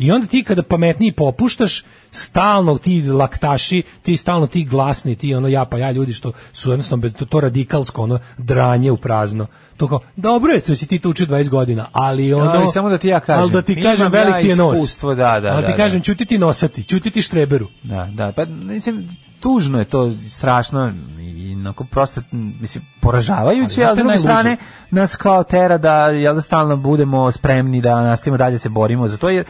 I 0.00 0.10
onda 0.10 0.26
ti 0.26 0.42
kada 0.44 0.62
pametniji 0.62 1.12
popuštaš, 1.12 1.84
stalno 2.10 2.78
ti 2.78 3.02
laktaši, 3.02 3.82
ti 4.02 4.16
stalno 4.16 4.46
ti 4.46 4.64
glasni, 4.64 5.16
ti 5.16 5.34
ono 5.34 5.48
ja 5.48 5.64
pa 5.64 5.78
ja 5.78 5.90
ljudi 5.90 6.12
što 6.12 6.32
su 6.52 6.70
jednostavno 6.70 7.02
bez, 7.02 7.14
to, 7.14 7.24
to 7.24 7.40
radikalsko 7.40 8.02
ono 8.02 8.18
dranje 8.38 8.90
u 8.90 8.96
prazno. 8.96 9.46
To 9.76 9.88
kao, 9.88 10.00
dobro 10.16 10.52
je, 10.52 10.60
to 10.60 10.74
si 10.74 10.86
ti 10.86 10.98
to 10.98 11.10
učio 11.10 11.26
20 11.26 11.48
godina, 11.48 11.86
ali 11.92 12.34
ono... 12.34 12.50
Ali 12.50 12.68
samo 12.72 12.88
da 12.88 12.98
ti 12.98 13.08
ja 13.08 13.20
kažem, 13.20 13.42
Ali 13.42 13.52
da 13.52 13.62
ti 13.62 13.72
imam 13.72 13.84
kažem, 13.84 14.14
ja 14.14 14.24
veliki 14.24 14.48
je 14.48 14.56
nos. 14.56 14.78
iskustvo, 14.78 15.14
da, 15.14 15.40
da, 15.40 15.48
Ali 15.48 15.66
ti 15.66 15.72
da, 15.72 15.76
kažem, 15.76 15.98
da. 15.98 16.04
ćuti 16.04 16.24
ti 16.24 16.38
nosati, 16.38 16.84
ćuti 16.84 17.10
ti 17.10 17.22
štreberu. 17.22 17.68
Da, 17.82 18.08
da, 18.14 18.32
pa 18.32 18.44
mislim 18.44 19.08
tužno 19.40 19.78
je 19.78 19.84
to 19.84 20.12
strašno 20.28 20.92
i 21.20 21.54
onako 21.54 21.84
prosto 21.84 22.20
mislim 22.32 22.84
poražavajuće, 23.00 23.84
Ali 23.84 23.96
s 23.96 23.98
druge 23.98 24.18
strane 24.18 24.56
nas 24.90 25.16
kao 25.16 25.44
tera 25.44 25.78
da 25.78 26.06
jel 26.06 26.34
da 26.34 26.40
stalno 26.40 26.76
budemo 26.76 27.32
spremni 27.32 27.80
da 27.80 28.02
nastavimo 28.02 28.36
dalje 28.36 28.58
se 28.58 28.68
borimo 28.68 29.08
za 29.08 29.16
to 29.16 29.28
jer 29.28 29.44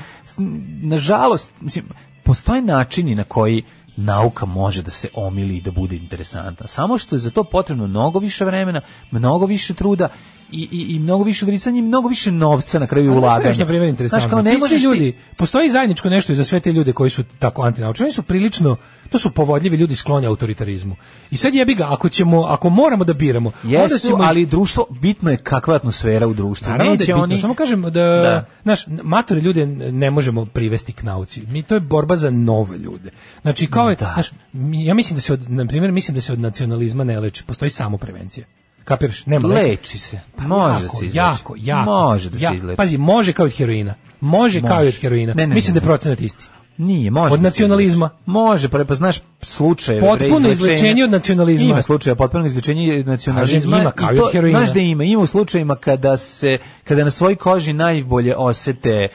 nažalost 0.82 1.50
mislim 1.60 1.84
postoje 2.22 2.62
načini 2.62 3.14
na 3.14 3.24
koji 3.24 3.64
nauka 3.96 4.46
može 4.46 4.82
da 4.82 4.90
se 4.90 5.08
omili 5.14 5.56
i 5.56 5.60
da 5.60 5.70
bude 5.70 5.96
interesantna. 5.96 6.66
Samo 6.66 6.98
što 6.98 7.14
je 7.14 7.18
za 7.18 7.30
to 7.30 7.44
potrebno 7.44 7.86
mnogo 7.86 8.18
više 8.18 8.44
vremena, 8.44 8.80
mnogo 9.10 9.46
više 9.46 9.74
truda 9.74 10.08
i, 10.52 10.68
i, 10.72 10.96
i 10.96 10.98
mnogo 10.98 11.24
više 11.24 11.44
odricanja 11.44 11.78
i 11.78 11.82
mnogo 11.82 12.08
više 12.08 12.32
novca 12.32 12.78
na 12.78 12.86
kraju 12.86 13.06
znaš 13.06 13.18
ulaganja. 13.18 13.48
još, 13.48 13.58
na 13.58 13.66
primjer, 13.66 13.88
interesantno? 13.88 14.20
Znaš, 14.20 14.30
kao 14.30 14.42
ne 14.42 14.68
Ti 14.68 14.84
ljudi, 14.84 15.16
postoji 15.36 15.70
zajedničko 15.70 16.08
nešto 16.08 16.32
i 16.32 16.36
za 16.36 16.44
sve 16.44 16.60
te 16.60 16.72
ljude 16.72 16.92
koji 16.92 17.10
su 17.10 17.24
tako 17.38 17.62
antinaučni, 17.62 18.04
oni 18.04 18.12
su 18.12 18.22
prilično, 18.22 18.76
to 19.10 19.18
su 19.18 19.30
povodljivi 19.30 19.76
ljudi 19.76 19.96
skloni 19.96 20.26
autoritarizmu. 20.26 20.96
I 21.30 21.36
sad 21.36 21.54
jebi 21.54 21.74
ga, 21.74 21.86
ako 21.90 22.08
ćemo, 22.08 22.42
ako 22.42 22.70
moramo 22.70 23.04
da 23.04 23.12
biramo, 23.12 23.52
onda 23.64 23.76
Jesu, 23.76 24.06
ćemo... 24.06 24.18
ali 24.22 24.46
društvo, 24.46 24.86
bitno 24.90 25.30
je 25.30 25.36
kakva 25.36 25.74
je 25.74 25.76
atmosfera 25.76 26.26
u 26.26 26.34
društvu. 26.34 26.68
Naravno 26.70 26.84
da 26.84 26.92
je 26.92 26.98
Neće 26.98 27.06
bitno, 27.06 27.22
oni... 27.22 27.38
samo 27.38 27.54
kažem 27.54 27.82
da, 27.82 27.90
Da. 27.90 28.44
znaš, 28.62 28.84
matore 29.02 29.40
ljude 29.40 29.66
ne 29.92 30.10
možemo 30.10 30.46
privesti 30.46 30.92
k 30.92 31.02
nauci. 31.02 31.42
Mi 31.46 31.62
to 31.62 31.74
je 31.74 31.80
borba 31.80 32.16
za 32.16 32.30
nove 32.30 32.78
ljude. 32.78 33.10
Znači 33.42 33.66
kao 33.66 33.90
je, 33.90 33.96
znaš, 34.14 34.30
mi- 34.52 34.84
ja 34.84 34.94
mislim 34.94 35.14
da 35.14 35.20
se 35.20 35.32
od 35.32 35.50
na 35.50 35.66
primjer 35.66 35.92
mislim 35.92 36.14
da 36.14 36.20
se 36.20 36.32
od 36.32 36.40
nacionalizma 36.40 37.04
ne 37.04 37.20
leči, 37.20 37.44
postoji 37.44 37.70
samo 37.70 37.98
prevencija. 37.98 38.46
Kapiraš? 38.90 39.26
Nema. 39.26 39.48
Leči 39.48 39.98
se. 39.98 40.20
Može 40.38 40.84
jako, 40.84 40.96
se 40.96 41.06
izleči. 41.06 41.16
Jako, 41.16 41.54
jako. 41.58 41.90
Može 41.90 42.30
da 42.30 42.38
se 42.38 42.54
izleči. 42.54 42.76
Pazi, 42.76 42.98
može 42.98 43.32
kao 43.32 43.46
od 43.46 43.56
heroina. 43.56 43.94
Može, 44.20 44.60
kao 44.60 44.76
i 44.76 44.78
od 44.78 44.84
Može. 44.84 45.00
heroina. 45.00 45.34
Ne, 45.34 45.46
ne, 45.46 45.54
mislim 45.54 45.74
ne, 45.74 45.80
da 45.80 45.84
je 45.84 45.88
procenat 45.88 46.20
isti. 46.20 46.46
Nije, 46.76 47.10
može. 47.10 47.34
Od 47.34 47.40
da 47.40 47.42
nacionalizma. 47.42 48.10
Može, 48.26 48.68
pa, 48.68 48.84
pa 48.84 48.94
znaš 48.94 49.16
slučajeve. 49.42 50.00
Potpuno 50.00 50.50
izlečenje 50.50 51.04
od 51.04 51.10
nacionalizma. 51.10 51.70
Ima 51.70 51.82
slučajeva 51.82 52.16
potpuno 52.16 52.46
izlečenje 52.46 52.98
od 52.98 53.06
nacionalizma. 53.06 53.70
Kažem, 53.70 53.80
ima, 53.80 53.90
kao 53.90 54.14
i 54.14 54.18
od 54.18 54.32
heroina. 54.32 54.58
Znaš 54.58 54.72
da 54.74 54.80
ima, 54.80 55.04
ima 55.04 55.22
u 55.22 55.26
slučajevima 55.26 55.76
kada 55.76 56.16
se, 56.16 56.58
kada 56.84 57.04
na 57.04 57.10
svojoj 57.10 57.36
koži 57.36 57.72
najbolje 57.72 58.36
osete 58.36 59.08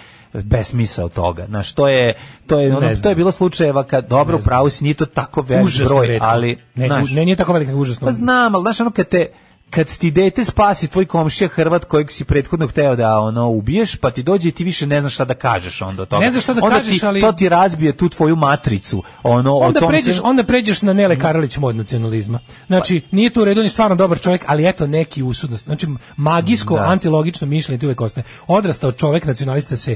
besmisao 0.43 1.09
toga. 1.09 1.45
Znaš, 1.45 1.73
to 1.73 1.87
je, 1.87 2.13
to 2.47 2.59
je, 2.59 2.75
ono, 2.75 2.95
to 2.95 3.09
je 3.09 3.15
bilo 3.15 3.31
slučajeva 3.31 3.83
kad, 3.83 4.07
dobro, 4.07 4.37
pravo 4.37 4.69
si, 4.69 4.83
nije 4.83 4.93
to 4.93 5.05
tako 5.05 5.41
velik 5.41 5.65
Užasno 5.65 5.95
broj, 5.95 6.07
retko. 6.07 6.27
ali, 6.27 6.57
ne, 6.75 6.87
znaš, 6.87 7.11
ne, 7.11 7.25
nije 7.25 7.35
tako 7.35 7.53
veliko, 7.53 7.69
nego 7.69 7.81
užasno. 7.81 8.05
pa 8.07 8.11
znam, 8.11 8.55
ali 8.55 8.61
znaš 8.61 8.79
ono 8.79 8.91
kad 8.91 9.07
te 9.07 9.27
kad 9.69 9.97
ti 9.97 10.11
dete 10.11 10.45
spasi 10.45 10.87
tvoj 10.87 11.05
komšija 11.05 11.47
Hrvat 11.47 11.85
kojeg 11.85 12.11
si 12.11 12.23
prethodno 12.25 12.67
hteo 12.67 12.95
da 12.95 13.19
ono 13.19 13.47
ubiješ, 13.47 13.95
pa 13.95 14.11
ti 14.11 14.23
dođe 14.23 14.49
i 14.49 14.51
ti 14.51 14.63
više 14.63 14.87
ne 14.87 15.01
znaš 15.01 15.13
šta 15.13 15.25
da 15.25 15.33
kažeš 15.33 15.81
onda 15.81 16.05
toga. 16.05 16.25
Ne 16.25 16.31
znaš 16.31 16.43
šta 16.43 16.53
da 16.53 16.61
onda 16.63 16.77
kažeš, 16.77 16.99
ti, 16.99 17.05
ali- 17.05 17.21
to 17.21 17.31
ti 17.31 17.49
razbije 17.49 17.93
tu 17.93 18.09
tvoju 18.09 18.35
matricu. 18.35 19.03
Ono, 19.23 19.55
onda 19.55 19.79
o 19.79 19.81
tom 19.81 19.89
pređeš, 19.89 20.15
se- 20.15 20.21
onda 20.21 20.43
pređeš 20.43 20.81
na 20.81 20.93
Nele 20.93 21.19
Karalić 21.19 21.57
mod 21.57 21.75
nacionalizma. 21.75 22.39
Znači, 22.67 23.01
nije 23.11 23.29
tu 23.29 23.41
u 23.41 23.45
redu, 23.45 23.59
on 23.59 23.65
je 23.65 23.69
stvarno 23.69 23.95
dobar 23.95 24.19
čovjek, 24.19 24.43
ali 24.47 24.67
eto 24.67 24.87
neki 24.87 25.23
usudnost. 25.23 25.65
Znači, 25.65 25.87
magijsko, 26.17 26.75
Da. 26.75 26.85
antilogično 26.85 27.47
mišljenje 27.47 27.79
tu 27.79 27.85
uvek 27.85 28.01
ostaje. 28.01 28.23
Odrastao 28.47 28.91
čovjek 28.91 29.25
nacionalista 29.25 29.75
se 29.75 29.95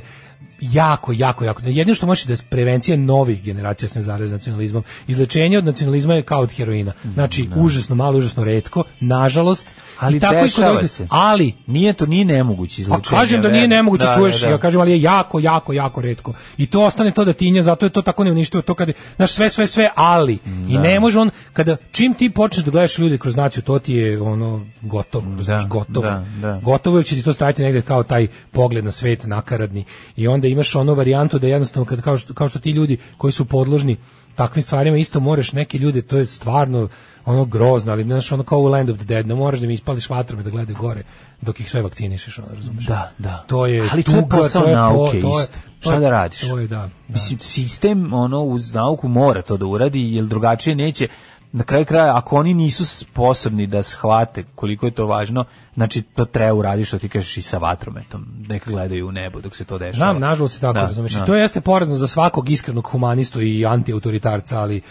jako, 0.61 1.13
jako, 1.13 1.43
jako. 1.45 1.61
Jedino 1.65 1.95
što 1.95 2.05
može 2.05 2.25
da 2.25 2.33
je 2.33 2.37
prevencija 2.49 2.97
novih 2.97 3.43
generacija 3.43 3.89
se 3.89 3.99
ne 3.99 4.03
zarazi 4.03 4.31
nacionalizmom. 4.33 4.83
Izlečenje 5.07 5.57
od 5.57 5.65
nacionalizma 5.65 6.13
je 6.13 6.23
kao 6.23 6.39
od 6.39 6.51
heroina. 6.51 6.91
Znači, 7.13 7.49
užasno 7.55 7.95
malo, 7.95 8.17
užasno 8.17 8.43
retko, 8.43 8.83
nažalost. 8.99 9.67
ali 9.99 10.17
i 10.17 10.19
tako 10.19 10.35
i 10.35 10.39
kod 10.39 10.45
dešava 10.45 10.71
ovih- 10.71 10.87
se. 10.87 11.07
Ali, 11.09 11.53
Nije 11.67 11.93
to 11.93 12.05
nije 12.05 12.25
nemoguće 12.25 12.81
izlečenje. 12.81 13.17
kažem 13.19 13.41
da 13.41 13.49
nije 13.49 13.67
nemoguće, 13.67 14.05
Da, 14.05 14.13
čuješ, 14.13 14.41
da, 14.41 14.45
da. 14.45 14.51
ja 14.51 14.57
kažem, 14.57 14.81
ali 14.81 14.91
je 14.91 15.01
jako, 15.01 15.39
jako, 15.39 15.73
jako 15.73 16.01
retko. 16.01 16.33
I 16.57 16.65
to 16.67 16.81
ostane 16.81 17.11
to 17.11 17.25
da 17.25 17.33
tinja, 17.33 17.63
zato 17.63 17.85
je 17.85 17.89
to 17.89 18.01
tako 18.01 18.23
neuništivo, 18.23 18.61
to 18.61 18.73
kad, 18.73 18.87
je, 18.87 18.93
znaš, 19.15 19.31
sve, 19.31 19.49
sve, 19.49 19.67
sve, 19.67 19.89
ali. 19.95 20.37
I 20.67 20.77
ne 20.77 20.99
može 20.99 21.19
on, 21.19 21.29
kada, 21.53 21.77
čim 21.91 22.13
ti 22.13 22.29
počneš 22.29 22.65
da 22.65 22.71
gledaš 22.71 22.97
ljude 22.97 23.17
kroz 23.17 23.35
naciju, 23.35 23.63
to 23.63 23.79
ti 23.79 23.93
je, 23.93 24.21
ono, 24.21 24.65
gotovo, 24.81 25.41
znaš, 25.41 25.67
gotovo. 25.67 26.05
da, 26.05 26.25
da. 26.41 26.59
Gotovo 26.63 27.03
će 27.03 27.15
ti 27.15 27.23
to 27.23 27.33
staviti 27.33 27.61
negde 27.61 27.81
kao 27.81 28.03
taj 28.03 28.27
pogled 28.51 28.85
na 28.85 28.91
svet 28.91 29.23
nakaradni. 29.25 29.83
I 30.15 30.27
onda 30.27 30.47
imaš 30.51 30.75
ono 30.75 30.93
varijantu 30.93 31.39
da 31.39 31.47
jednostavno, 31.47 31.85
kad, 31.85 32.01
kao, 32.01 32.17
što, 32.17 32.33
kao 32.33 32.49
što 32.49 32.59
ti 32.59 32.71
ljudi 32.71 32.97
koji 33.17 33.31
su 33.31 33.45
podložni 33.45 33.97
takvim 34.35 34.63
stvarima, 34.63 34.97
isto 34.97 35.19
moraš 35.19 35.53
neke 35.53 35.77
ljude, 35.77 36.01
to 36.01 36.17
je 36.17 36.25
stvarno 36.25 36.87
ono 37.25 37.45
grozno, 37.45 37.91
ali 37.91 38.03
znaš, 38.03 38.31
ono 38.31 38.43
kao 38.43 38.59
u 38.59 38.65
Land 38.65 38.89
of 38.89 38.97
the 38.97 39.05
Dead, 39.05 39.27
ne 39.27 39.35
moraš 39.35 39.59
da 39.59 39.67
mi 39.67 39.73
ispališ 39.73 40.09
vatrome 40.09 40.43
da 40.43 40.49
gledaju 40.49 40.77
gore 40.77 41.03
dok 41.41 41.59
ih 41.59 41.69
sve 41.69 41.81
vakcinišeš, 41.81 42.39
ono, 42.39 42.47
razumeš? 42.55 42.85
Da, 42.85 43.11
da. 43.17 43.43
To 43.47 43.65
je 43.65 43.89
Ali 43.91 44.03
to 44.03 44.11
je 44.11 44.21
tuga, 44.21 44.37
posao 44.37 44.61
to 44.61 44.69
je 44.69 44.75
nauke 44.75 45.21
to 45.21 45.39
je- 45.39 45.43
isto. 45.43 45.53
to 45.53 45.89
Šta 45.89 45.99
da 45.99 46.09
radiš? 46.09 46.39
To 46.39 46.59
je, 46.59 46.67
da. 46.67 46.75
da. 46.77 46.89
Mislim, 47.07 47.39
sistem 47.39 48.13
ono 48.13 48.43
uz 48.43 48.73
nauku 48.73 49.07
mora 49.07 49.41
to 49.41 49.57
da 49.57 49.65
uradi, 49.65 50.13
jer 50.13 50.25
drugačije 50.25 50.75
neće 50.75 51.07
na 51.51 51.63
kraju 51.63 51.85
kraja, 51.85 52.17
ako 52.17 52.35
oni 52.35 52.53
nisu 52.53 52.85
sposobni 52.85 53.67
da 53.67 53.83
shvate 53.83 54.43
koliko 54.55 54.85
je 54.85 54.91
to 54.91 55.05
važno, 55.05 55.45
znači 55.73 56.01
to 56.01 56.25
treba 56.25 56.53
uraditi 56.53 56.87
što 56.87 56.99
ti 56.99 57.09
kažeš 57.09 57.37
i 57.37 57.41
sa 57.41 57.57
vatrometom, 57.57 58.25
neka 58.47 58.71
gledaju 58.71 59.07
u 59.07 59.11
nebo 59.11 59.41
dok 59.41 59.55
se 59.55 59.65
to 59.65 59.77
dešava. 59.77 59.95
Znam, 59.95 60.19
nažalost 60.19 60.55
je 60.55 60.61
tako, 60.61 60.73
Da, 60.73 60.81
razumeš. 60.81 61.13
I 61.13 61.15
da. 61.15 61.25
To 61.25 61.35
jeste 61.35 61.61
porazno 61.61 61.95
za 61.95 62.07
svakog 62.07 62.49
iskrenog 62.49 62.87
humanistu 62.87 63.41
i 63.41 63.65
antiautoritarca, 63.65 64.59
ali 64.59 64.81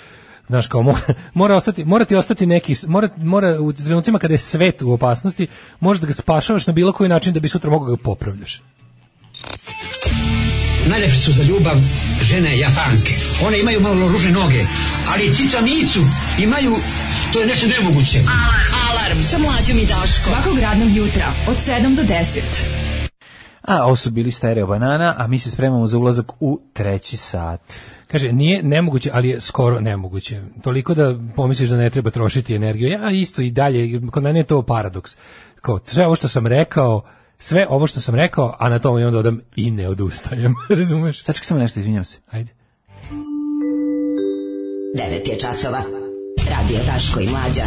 znaš 0.49 0.67
kao 0.67 0.83
mora, 0.83 1.01
mora 1.35 1.57
ostati 1.57 1.85
mora 1.85 2.05
ti 2.05 2.17
ostati 2.17 2.47
neki 2.47 2.75
mora 2.87 3.09
mora 3.17 3.61
u 3.61 3.73
trenucima 3.73 4.19
kada 4.19 4.35
je 4.35 4.39
svet 4.39 4.83
u 4.83 4.93
opasnosti 4.93 5.47
možeš 5.81 6.01
da 6.01 6.07
ga 6.07 6.13
spašavaš 6.13 6.67
na 6.67 6.73
bilo 6.73 6.93
koji 6.93 7.09
način 7.09 7.33
da 7.33 7.41
bi 7.41 7.49
sutra 7.49 7.71
mogao 7.71 7.91
da 7.91 7.97
ga 7.97 8.03
popravljaš. 8.03 8.63
Najlepše 10.91 11.19
su 11.19 11.33
za 11.33 11.43
ljubav 11.43 11.77
žene 12.29 12.59
japanke. 12.59 13.13
One 13.47 13.61
imaju 13.61 13.81
malo 13.81 14.09
ružne 14.09 14.33
noge, 14.33 14.63
ali 15.13 15.35
cica 15.35 15.61
micu 15.61 16.01
imaju, 16.39 16.75
to 17.33 17.41
je 17.41 17.47
nešto 17.47 17.67
nemoguće. 17.79 18.19
Alarm 18.89 19.23
sa 19.31 19.39
mlađom 19.39 19.79
i 19.79 19.87
Daškom. 19.87 20.33
Svakog 20.35 20.59
radnog 20.59 20.97
jutra 20.97 21.33
od 21.49 21.57
7 21.67 21.97
do 21.97 22.03
10. 22.03 22.41
A, 23.63 23.85
ovo 23.85 23.97
su 23.97 24.11
bili 24.11 24.31
stereo 24.31 24.67
banana, 24.67 25.15
a 25.19 25.27
mi 25.27 25.39
se 25.39 25.51
spremamo 25.51 25.87
za 25.87 25.99
ulazak 25.99 26.33
u 26.41 26.61
treći 26.73 27.17
sat. 27.17 27.61
Kaže, 28.11 28.33
nije 28.33 28.63
nemoguće, 28.63 29.11
ali 29.13 29.29
je 29.29 29.41
skoro 29.41 29.81
nemoguće. 29.81 30.43
Toliko 30.63 30.95
da 30.95 31.15
pomisliš 31.37 31.71
da 31.71 31.77
ne 31.77 31.91
treba 31.91 32.11
trošiti 32.11 32.55
energiju. 32.55 32.89
Ja 32.89 33.11
isto 33.11 33.43
i 33.43 33.51
dalje, 33.51 34.01
kod 34.11 34.23
mene 34.23 34.41
je 34.41 34.45
to 34.45 34.63
paradoks. 34.63 35.17
Kao, 35.61 35.81
sve 35.87 36.07
ovo 36.07 36.15
što 36.15 36.29
sam 36.29 36.47
rekao, 36.47 37.03
sve 37.39 37.66
ovo 37.70 37.86
što 37.86 38.01
sam 38.01 38.15
rekao, 38.15 38.55
a 38.59 38.69
na 38.69 38.78
tome 38.78 39.01
i 39.01 39.05
onda 39.05 39.19
odam 39.19 39.40
i 39.56 39.70
ne 39.70 39.89
odustajem. 39.89 40.55
Razumeš? 40.78 41.23
Sačekaj 41.23 41.47
samo 41.47 41.60
nešto, 41.60 41.81
izvinjam 41.81 42.05
se. 42.05 42.19
Ajde. 42.31 42.51
9 43.10 43.15
je 45.31 45.39
časova. 45.39 45.82
Radio 46.51 46.78
Daško 46.86 47.20
i 47.20 47.28
Mlađa. 47.28 47.62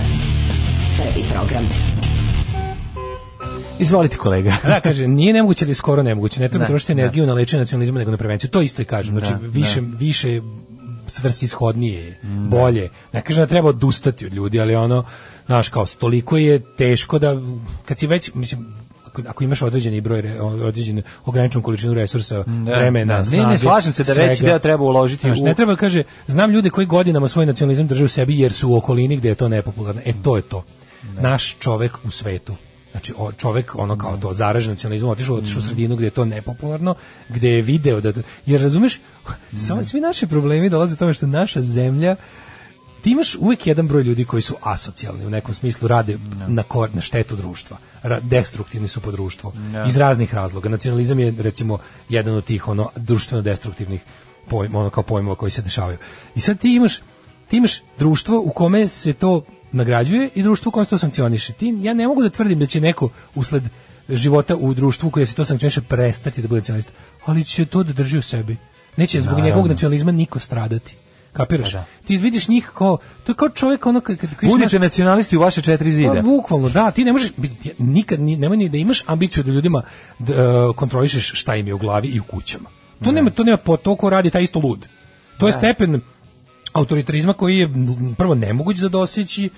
Prvi 0.98 1.26
program. 1.34 1.70
Izvolite 3.80 4.18
kolega. 4.18 4.54
Da, 4.64 4.80
kaže, 4.84 5.08
nije 5.08 5.34
nemoguće 5.34 5.66
ali 5.66 5.72
je 5.72 5.76
skoro 5.76 6.04
nemoguće. 6.04 6.42
Ne 6.42 6.50
treba 6.50 6.64
Da, 6.64 6.68
trošiti 6.68 6.92
energiju 6.92 7.26
na 7.26 7.34
lečenje 7.34 7.60
nacionalizma 7.60 8.00
nego 8.00 8.12
na 8.12 8.18
prevenciju. 8.18 8.50
To 8.50 8.62
isto 8.62 8.82
i 8.82 8.86
kažem. 8.86 9.20
Znači, 9.20 9.34
Da, 9.34 9.40
više, 9.48 9.82
više 9.82 10.42
svrsishodnije 11.08 12.04
je, 12.06 12.20
bolje. 12.50 12.90
Ne 13.14 13.22
kažem 13.22 13.42
da 13.42 13.48
treba 13.48 13.70
odustati 13.70 14.26
od 14.26 14.34
ljudi, 14.34 14.60
ali 14.60 14.76
ono, 14.76 15.04
znaš, 15.46 15.70
kao, 15.70 15.86
toliko 15.86 16.38
je 16.38 16.60
teško 16.78 17.20
da, 17.20 17.42
kad 17.86 17.98
si 17.98 18.08
već, 18.08 18.34
mislim, 18.34 18.74
ako, 19.12 19.22
ako 19.28 19.44
imaš 19.44 19.62
određeni 19.62 20.02
broj, 20.02 20.22
re- 20.22 20.42
određenu 20.42 21.02
ograničenu 21.26 21.64
količinu 21.64 21.94
resursa, 21.94 22.44
vremena, 22.48 23.14
da. 23.14 23.20
Ne, 23.20 23.26
snage, 23.26 23.48
ne, 23.48 23.58
slažem 23.58 23.94
se 23.94 24.04
da 24.04 24.14
veći 24.14 24.44
deo 24.44 24.60
treba 24.60 24.84
uložiti 24.84 25.28
Znaš, 25.28 25.40
u- 25.40 25.44
ne 25.44 25.54
treba, 25.54 25.76
kaže, 25.76 26.04
znam 26.28 26.52
ljude 26.52 26.70
koji 26.70 26.88
godinama 26.88 27.28
svoj 27.28 27.46
nacionalizam 27.46 27.88
drže 27.88 28.04
u 28.04 28.08
sebi 28.08 28.40
jer 28.40 28.54
su 28.54 28.70
u 28.70 28.76
okolini 28.76 29.18
gde 29.18 29.30
je 29.30 29.36
to 29.36 29.50
nepopularno. 29.50 30.02
E, 30.06 30.14
to 30.24 30.36
je 30.36 30.42
to. 30.42 30.64
Naš 31.22 31.56
čovek 31.60 31.98
u 32.04 32.12
svetu. 32.12 32.56
Znači, 32.92 33.14
o, 33.18 33.32
čovek, 33.32 33.76
ono 33.76 33.98
kao 33.98 34.18
to, 34.18 34.34
zaražen 34.34 34.72
nacionalizmom, 34.72 35.12
otišao, 35.12 35.36
otišao 35.36 35.60
u 35.60 35.62
sredinu 35.62 35.96
gde 35.96 36.06
je 36.06 36.10
to 36.10 36.26
nepopularno, 36.26 36.96
gde 37.30 37.50
je 37.50 37.62
video 37.62 38.02
da... 38.02 38.14
Jer, 38.46 38.62
razumeš, 38.62 39.00
samo, 39.56 39.84
svi 39.86 40.00
naši 40.00 40.28
problemi 40.28 40.70
dolaze 40.70 40.96
tome 40.96 41.14
što 41.14 41.28
naša 41.28 41.62
zemlja 41.62 42.16
ti 43.02 43.12
imaš 43.12 43.36
uvijek 43.36 43.68
jedan 43.68 43.88
broj 43.88 44.04
ljudi 44.04 44.26
koji 44.26 44.42
su 44.42 44.56
asocijalni 44.62 45.26
u 45.26 45.30
nekom 45.30 45.56
smislu 45.56 45.88
rade 45.88 46.18
na 46.48 46.64
kor, 46.64 46.90
na 46.94 47.02
štetu 47.02 47.36
društva. 47.36 47.78
Ra, 48.04 48.20
destruktivni 48.20 48.88
su 48.88 49.02
po 49.02 49.12
društvu. 49.12 49.54
Iz 49.88 49.98
raznih 49.98 50.34
razloga. 50.34 50.70
Nacionalizam 50.70 51.20
je 51.20 51.34
recimo 51.38 51.78
jedan 52.10 52.36
od 52.36 52.46
tih 52.46 52.68
ono 52.68 52.90
društveno 52.96 53.42
destruktivnih 53.42 54.02
pojma, 54.50 54.80
ono 54.80 54.90
kao 54.90 55.04
pojmova 55.04 55.36
koji 55.36 55.52
se 55.52 55.62
dešavaju. 55.62 55.98
I 56.36 56.40
sad 56.40 56.60
ti 56.60 56.76
imaš 56.76 57.00
ti 57.52 57.58
imaš 57.58 57.82
društvo 57.98 58.42
u 58.46 58.50
kome 58.50 58.88
se 58.88 59.14
to 59.14 59.44
nagrađuje 59.72 60.30
i 60.36 60.44
društvo 60.44 60.70
u 60.70 60.72
kojem 60.72 60.86
se 60.86 60.90
to 60.90 60.98
sankcioniše. 60.98 61.54
Ti, 61.54 61.78
ja 61.82 61.94
ne 61.94 62.08
mogu 62.08 62.24
da 62.24 62.30
tvrdim 62.30 62.60
da 62.60 62.66
će 62.66 62.82
neko 62.82 63.10
usled 63.36 63.64
života 64.10 64.56
u 64.56 64.74
društvu 64.74 65.10
koje 65.10 65.26
se 65.26 65.36
to 65.36 65.46
sankcioniše 65.46 65.82
prestati 65.82 66.42
da 66.42 66.48
bude 66.48 66.60
nacionalista, 66.60 66.94
ali 67.26 67.44
će 67.44 67.66
to 67.66 67.84
da 67.84 67.94
drži 67.94 68.18
u 68.18 68.22
sebi. 68.22 68.58
Neće 68.98 69.22
zbog 69.22 69.32
Naravno. 69.32 69.46
njegovog 69.46 69.68
nacionalizma 69.68 70.12
niko 70.12 70.40
stradati. 70.40 70.96
Kapiraš? 71.34 71.72
Pa 71.72 71.78
da. 71.78 71.86
Ti 72.06 72.18
vidiš 72.18 72.48
njih 72.48 72.72
kao, 72.76 72.98
to 73.24 73.32
je 73.32 73.36
kao 73.36 73.50
čovjek 73.50 73.86
ono 73.86 74.02
kad, 74.02 74.18
kad 74.18 74.30
Budite 74.50 74.80
nacionalisti 74.80 75.38
u 75.38 75.40
vaše 75.40 75.62
četiri 75.62 75.92
zida. 75.92 76.14
Pa, 76.14 76.22
bukvalno, 76.22 76.70
da, 76.70 76.92
ti 76.92 77.04
ne 77.04 77.12
možeš 77.12 77.32
biti- 77.38 77.72
nikad 77.78 78.20
ni 78.20 78.38
nemoj 78.38 78.58
ni 78.58 78.70
da 78.70 78.78
imaš 78.78 79.04
ambiciju 79.06 79.44
da 79.44 79.52
ljudima 79.52 79.82
da, 80.20 80.74
kontrolišeš 80.76 81.32
šta 81.34 81.56
im 81.56 81.68
je 81.68 81.74
u 81.74 81.78
glavi 81.78 82.08
i 82.08 82.20
u 82.20 82.24
kućama. 82.24 82.70
To 83.04 83.12
nema 83.12 83.30
to 83.30 83.44
nema 83.44 83.58
po 83.58 83.78
to 83.78 83.96
ko 83.96 84.10
radi 84.10 84.30
taj 84.30 84.44
isto 84.44 84.60
lud. 84.60 84.88
To 85.38 85.48
je 85.48 85.54
stepen 85.54 86.02
autoritarizma 86.74 87.34
koji 87.34 87.58
je 87.58 87.70
prvo 88.18 88.36
nemoguć 88.36 88.78
za 88.78 88.90
doseći, 88.90 89.50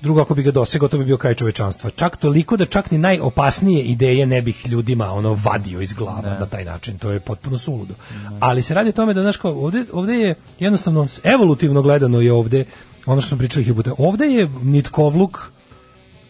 drugo 0.00 0.20
ako 0.20 0.34
bi 0.34 0.42
ga 0.42 0.50
dosegao 0.50 0.88
to 0.88 0.98
bi 0.98 1.04
bio 1.04 1.16
kraj 1.16 1.34
čovečanstva. 1.34 1.90
Čak 1.90 2.16
toliko 2.16 2.56
da 2.56 2.64
čak 2.64 2.90
ni 2.90 2.98
najopasnije 2.98 3.84
ideje 3.84 4.26
ne 4.26 4.42
bih 4.42 4.66
ljudima 4.68 5.12
ono 5.12 5.38
vadio 5.44 5.80
iz 5.80 5.92
glava 5.92 6.36
na 6.40 6.46
taj 6.46 6.64
način. 6.64 6.98
To 6.98 7.10
je 7.10 7.20
potpuno 7.20 7.58
suludo. 7.58 7.94
Ali 8.40 8.62
se 8.62 8.74
radi 8.74 8.88
o 8.88 8.92
tome 8.92 9.14
da 9.14 9.22
znaš 9.22 9.36
kao 9.36 9.52
ovde, 9.52 9.84
ovde 9.92 10.14
je 10.14 10.34
jednostavno 10.58 11.06
evolutivno 11.24 11.82
gledano 11.82 12.20
je 12.20 12.32
ovde 12.32 12.64
ono 13.06 13.20
što 13.20 13.28
smo 13.28 13.38
pričali 13.38 13.74
puta. 13.74 13.92
Ovde 13.98 14.26
je 14.26 14.48
nitkovluk 14.62 15.38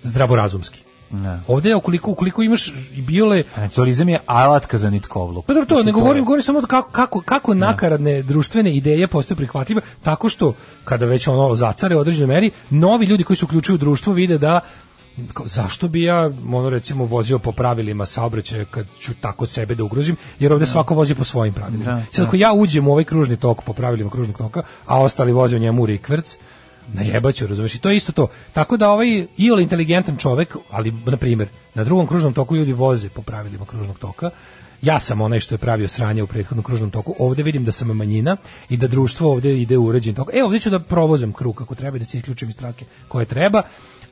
zdravorazumski. 0.02 0.85
Ne. 1.10 1.40
Ovde 1.48 1.68
je 1.68 1.76
ukoliko, 1.76 2.10
ukoliko 2.10 2.42
imaš 2.42 2.72
i 2.94 3.02
biole 3.02 3.42
Nacionalizam 3.56 4.08
je 4.08 4.18
alatka 4.26 4.78
za 4.78 4.90
nitkovluk. 4.90 5.46
pa 5.46 5.54
dobro 5.54 5.66
to, 5.76 5.82
ne 5.82 5.92
govorim, 5.92 6.24
govorim 6.24 6.42
samo 6.42 6.62
kako, 6.62 6.90
kako, 6.90 7.20
kako 7.20 7.54
nakaradne 7.54 8.22
društvene 8.22 8.76
ideje 8.76 9.06
postaju 9.06 9.36
prihvatljive, 9.36 9.80
tako 10.02 10.28
što 10.28 10.54
kada 10.84 11.06
već 11.06 11.28
ono 11.28 11.54
zacare 11.54 11.96
u 11.96 11.98
određenoj 11.98 12.34
meri, 12.34 12.50
novi 12.70 13.06
ljudi 13.06 13.24
koji 13.24 13.36
se 13.36 13.44
uključuju 13.44 13.74
u 13.74 13.78
društvo 13.78 14.12
vide 14.12 14.38
da 14.38 14.60
zašto 15.44 15.88
bi 15.88 16.02
ja 16.02 16.30
ono 16.52 16.70
recimo 16.70 17.04
vozio 17.04 17.38
po 17.38 17.52
pravilima 17.52 18.06
saobraćaja 18.06 18.64
kad 18.64 18.86
ću 19.00 19.14
tako 19.20 19.46
sebe 19.46 19.74
da 19.74 19.84
ugrozim 19.84 20.16
jer 20.38 20.52
ovde 20.52 20.66
svako 20.66 20.94
vozi 20.94 21.14
po 21.14 21.24
svojim 21.24 21.54
pravilima. 21.54 21.84
Da, 21.84 22.02
Sad 22.12 22.26
ako 22.26 22.36
ja 22.36 22.52
uđem 22.52 22.88
u 22.88 22.92
ovaj 22.92 23.04
kružni 23.04 23.36
tok 23.36 23.62
po 23.62 23.72
pravilima 23.72 24.10
kružnog 24.10 24.38
toka, 24.38 24.62
a 24.86 25.02
ostali 25.02 25.32
voze 25.32 25.56
u 25.56 25.58
njemu 25.58 25.86
rikverc, 25.86 26.38
najebaću, 26.92 27.46
razumeš? 27.46 27.74
I 27.74 27.78
to 27.78 27.90
je 27.90 27.96
isto 27.96 28.12
to. 28.12 28.28
Tako 28.52 28.76
da 28.76 28.90
ovaj 28.90 29.26
iole 29.36 29.62
inteligentan 29.62 30.16
čovek, 30.16 30.56
ali 30.70 30.92
na 31.06 31.16
primjer, 31.16 31.48
na 31.74 31.84
drugom 31.84 32.06
kružnom 32.06 32.34
toku 32.34 32.56
ljudi 32.56 32.72
voze 32.72 33.08
po 33.08 33.22
pravilima 33.22 33.66
kružnog 33.66 33.98
toka. 33.98 34.30
Ja 34.82 35.00
sam 35.00 35.20
onaj 35.20 35.40
što 35.40 35.54
je 35.54 35.58
pravio 35.58 35.88
sranje 35.88 36.22
u 36.22 36.26
prethodnom 36.26 36.64
kružnom 36.64 36.90
toku. 36.90 37.14
Ovde 37.18 37.42
vidim 37.42 37.64
da 37.64 37.72
sam 37.72 37.88
manjina 37.88 38.36
i 38.68 38.76
da 38.76 38.86
društvo 38.86 39.32
ovde 39.32 39.60
ide 39.60 39.76
u 39.76 39.84
uređen 39.84 40.14
tok. 40.14 40.30
E, 40.34 40.44
ovde 40.44 40.58
ću 40.58 40.70
da 40.70 40.78
provozam 40.78 41.32
krug 41.32 41.56
kako 41.56 41.74
treba 41.74 41.96
i 41.96 42.00
da 42.00 42.04
se 42.06 42.18
isključim 42.18 42.48
iz 42.48 42.56
trake 42.56 42.84
koje 43.08 43.26
treba. 43.26 43.62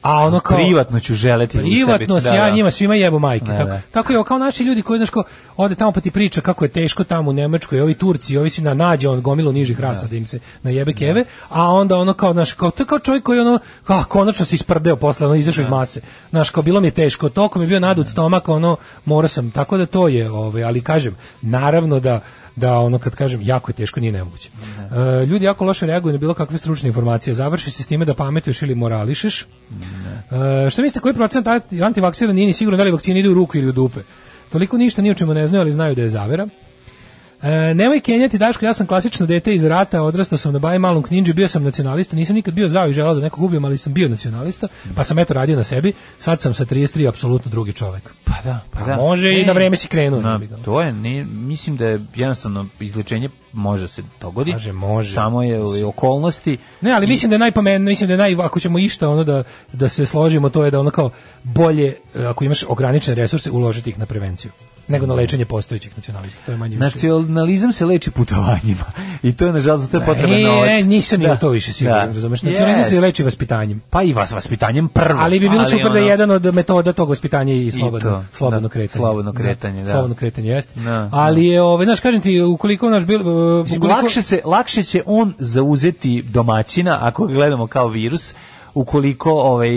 A 0.05 0.19
ono 0.19 0.41
kao 0.41 0.57
privatno 0.57 1.01
ću 1.01 1.15
želeti 1.15 1.59
privatno 1.59 2.21
Da, 2.21 2.35
ja 2.35 2.45
da. 2.45 2.51
njima 2.51 2.71
svima 2.71 2.95
jebo 2.95 3.19
majke. 3.19 3.45
Da, 3.45 3.57
tako, 3.57 3.69
da. 3.69 3.81
tako 3.91 4.13
je 4.13 4.25
kao 4.25 4.39
naši 4.39 4.65
ljudi 4.65 4.83
koji 4.83 4.99
znaš 4.99 5.11
ko 5.11 5.25
ode 5.57 5.75
tamo 5.75 5.93
pa 5.93 6.01
ti 6.01 6.11
priča 6.11 6.41
kako 6.41 6.65
je 6.65 6.69
teško 6.69 7.05
tamo 7.05 7.31
u 7.31 7.33
Nemačkoj, 7.33 7.81
ovi 7.81 7.95
Turci, 7.95 8.37
ovi 8.37 8.51
svi 8.51 8.63
na 8.63 8.75
nađe 8.75 9.09
on 9.09 9.21
gomilu 9.21 9.53
nižih 9.53 9.81
rasa 9.81 10.07
da 10.07 10.17
im 10.17 10.27
se 10.27 10.39
najebe 10.63 10.93
keve, 10.93 11.25
a 11.49 11.71
onda 11.71 11.97
ono 11.97 12.13
kao 12.13 12.33
naš 12.33 12.53
kao 12.53 12.71
to 12.71 12.83
je 12.83 12.87
kao 12.87 12.99
čovjek 12.99 13.25
koji 13.25 13.41
ono 13.41 13.59
kao 13.85 14.05
konačno 14.09 14.47
se 14.47 14.55
isprdeo 14.55 14.97
posle, 14.97 15.27
ono 15.27 15.35
izašao 15.35 15.63
iz 15.63 15.69
mase. 15.69 16.01
Znaš, 16.31 16.51
kao 16.51 16.63
bilo 16.63 16.81
mi 16.81 16.87
je 16.87 16.91
teško, 16.91 17.29
toliko 17.29 17.59
mi 17.59 17.65
je 17.65 17.69
bio 17.69 17.81
nadut 17.81 18.09
stomak, 18.09 18.49
ono 18.49 18.77
morao 19.05 19.29
sam, 19.29 19.51
tako 19.51 19.77
da 19.77 19.87
to 19.87 20.09
je, 20.09 20.31
ovaj, 20.31 20.65
ali 20.65 20.83
kažem, 20.83 21.17
naravno 21.43 22.01
da 22.01 22.21
da 22.57 22.79
ono 22.79 22.99
kad 22.99 23.15
kažem 23.15 23.41
jako 23.43 23.71
je 23.71 23.75
teško 23.75 24.01
nije 24.01 24.13
nemoguće. 24.13 24.51
E, 25.23 25.27
ljudi 25.27 25.45
jako 25.45 25.65
loše 25.65 25.87
reaguju 25.87 26.13
na 26.13 26.19
bilo 26.19 26.35
kakve 26.35 26.59
stručne 26.59 26.87
informacije. 26.89 27.35
Završi 27.35 27.71
se 27.71 27.83
s 27.83 27.87
time 27.87 28.05
da 28.05 28.15
pametuješ 28.15 28.63
ili 28.63 28.75
morališeš. 28.75 29.43
E, 29.43 29.47
šta 30.71 30.83
mislite 30.83 31.01
koji 31.01 31.15
procent 31.15 31.47
anti- 31.47 31.85
antivaksera 31.87 32.33
nije 32.33 32.47
ni 32.47 32.53
sigurno 32.53 32.77
da 32.77 32.85
li 32.85 32.91
vakcine 32.91 33.21
idu 33.21 33.31
u 33.31 33.35
ruku 33.35 33.59
ili 33.59 33.69
u 33.69 33.73
dupe? 33.73 34.01
Toliko 34.53 34.77
ništa 34.77 35.03
ni 35.03 35.11
o 35.11 35.15
čemu 35.15 35.35
ne 35.35 35.47
znaju, 35.47 35.61
ali 35.61 35.73
znaju 35.73 35.95
da 35.95 36.03
je 36.03 36.09
zavera. 36.09 36.49
E, 37.45 37.75
nemoj 37.75 38.01
kenjati 38.01 38.39
Daško, 38.39 38.65
ja 38.65 38.75
sam 38.75 38.87
klasično 38.87 39.27
dete 39.27 39.55
iz 39.55 39.65
rata, 39.65 40.03
odrastao 40.03 40.39
sam 40.39 40.53
na 40.53 40.59
Baj 40.59 40.79
malom 40.79 41.03
kninđi, 41.03 41.33
bio 41.33 41.49
sam 41.49 41.63
nacionalista, 41.63 42.17
nisam 42.17 42.37
nikad 42.37 42.55
bio 42.55 42.69
zao 42.69 42.89
i 42.89 42.93
želao 42.93 43.15
da 43.15 43.21
nekog 43.21 43.45
ubijem, 43.45 43.65
ali 43.65 43.79
sam 43.79 43.93
bio 43.93 44.09
nacionalista, 44.09 44.69
pa 44.97 45.05
sam 45.05 45.19
eto 45.19 45.35
radio 45.35 45.57
na 45.57 45.65
sebi, 45.65 45.93
sad 46.19 46.41
sam 46.41 46.55
sa 46.55 46.65
33 46.65 47.09
apsolutno 47.09 47.51
drugi 47.51 47.73
čovek. 47.73 48.11
Pa 48.25 48.33
da, 48.45 48.61
pa 48.71 48.81
da. 48.81 48.97
može 48.97 49.33
i 49.33 49.41
Ne, 49.41 49.47
na 49.47 49.53
vreme 49.53 49.77
si 49.77 49.89
krenuo, 49.89 50.21
na- 50.21 50.41
to 50.65 50.83
je, 50.83 50.93
ne, 50.93 51.25
mislim 51.25 51.77
da 51.77 51.87
je 51.87 52.01
jednostavno 52.15 52.67
izlečenje 52.81 53.29
može 53.53 53.89
se 53.89 54.03
dogoditi. 54.21 54.55
Kaže, 54.55 54.73
može. 54.73 55.13
Samo 55.13 55.43
je 55.43 55.85
u 55.85 55.89
okolnosti. 55.89 56.59
Ne, 56.81 56.93
ali 56.93 57.07
mislim 57.07 57.31
da 57.31 57.35
je 57.35 57.39
najpametnije, 57.39 57.79
mislim 57.79 58.09
da 58.09 58.15
je 58.15 58.19
naj 58.19 58.35
ako 58.45 58.61
ćemo 58.61 58.79
išta 58.79 59.09
ono 59.09 59.25
da 59.25 59.43
da 59.73 59.89
se 59.89 60.07
složimo, 60.07 60.49
to 60.49 60.65
je 60.65 60.71
da 60.71 60.81
ono 60.81 60.91
kao 60.91 61.11
bolje 61.43 61.97
e, 62.15 62.25
ako 62.25 62.45
imaš 62.45 62.65
ograničene 62.69 63.15
resurse 63.15 63.51
uložiti 63.51 63.91
ih 63.91 63.99
na 63.99 64.07
prevenciju 64.07 64.51
nego 64.89 65.07
na 65.07 65.15
lečenje 65.15 65.45
postojećih 65.45 65.93
nacionalista. 65.97 66.41
To 66.47 66.53
je 66.53 66.59
manje 66.59 66.71
više. 66.71 66.85
Nacionalizam 66.85 67.73
se 67.73 67.87
leči 67.87 68.11
putovanjima. 68.11 68.85
I 69.23 69.33
to 69.33 69.47
je 69.47 69.53
nažalost 69.53 69.83
za 69.83 69.91
to 69.91 69.97
je 69.97 70.07
potreban 70.07 70.33
E, 70.35 70.43
novac. 70.43 70.69
e, 70.71 70.85
nisam 70.85 71.21
ni 71.21 71.27
Da. 71.27 71.37
to 71.37 71.49
više 71.49 71.73
siguran, 71.73 72.09
Da. 72.09 72.15
razumeš? 72.15 72.43
Nacionalizam 72.43 72.85
se 72.85 72.95
Jest. 72.95 73.03
leči 73.03 73.23
vaspitanjem. 73.23 73.83
Pa 73.91 74.03
i 74.03 74.13
vas 74.13 74.33
vaspitanjem 74.33 74.89
prvo. 74.89 75.21
Ali 75.21 75.41
bi 75.41 75.49
bilo 75.49 75.65
super 75.65 75.83
da 75.83 75.99
je 75.99 76.03
ono- 76.03 76.11
jedan 76.11 76.31
od 76.31 76.55
metoda 76.55 76.93
tog 76.93 77.09
vaspitanja 77.09 77.53
i 77.55 77.71
slobodno, 77.73 78.11
to, 78.11 78.25
slobodno 78.33 78.61
da, 78.61 78.69
kretanje. 78.69 78.99
slobodno 78.99 79.33
kretanje, 79.33 79.83
da. 79.83 79.91
Slobodno 79.91 80.17
kretanje 80.17 80.49
jeste. 80.49 80.81
Da, 80.81 81.09
Ali 81.13 81.47
je, 81.47 81.63
ovaj, 81.63 81.85
znaš, 81.85 82.01
kažem 82.01 82.21
ti, 82.21 82.41
ukoliko 82.43 82.91
naš 82.91 83.05
bil, 83.05 83.21
uh, 83.21 83.27
ukoliko- 83.67 83.87
lakše, 83.87 84.23
se, 84.23 84.41
lakše 84.45 84.83
će 84.83 85.03
on 85.07 85.35
zauzeti 85.39 86.23
domaćina 86.23 86.99
ako 87.03 87.27
gledamo 87.27 87.67
kao 87.67 87.89
virus 87.89 88.35
ukoliko 88.75 89.33
ovaj 89.33 89.71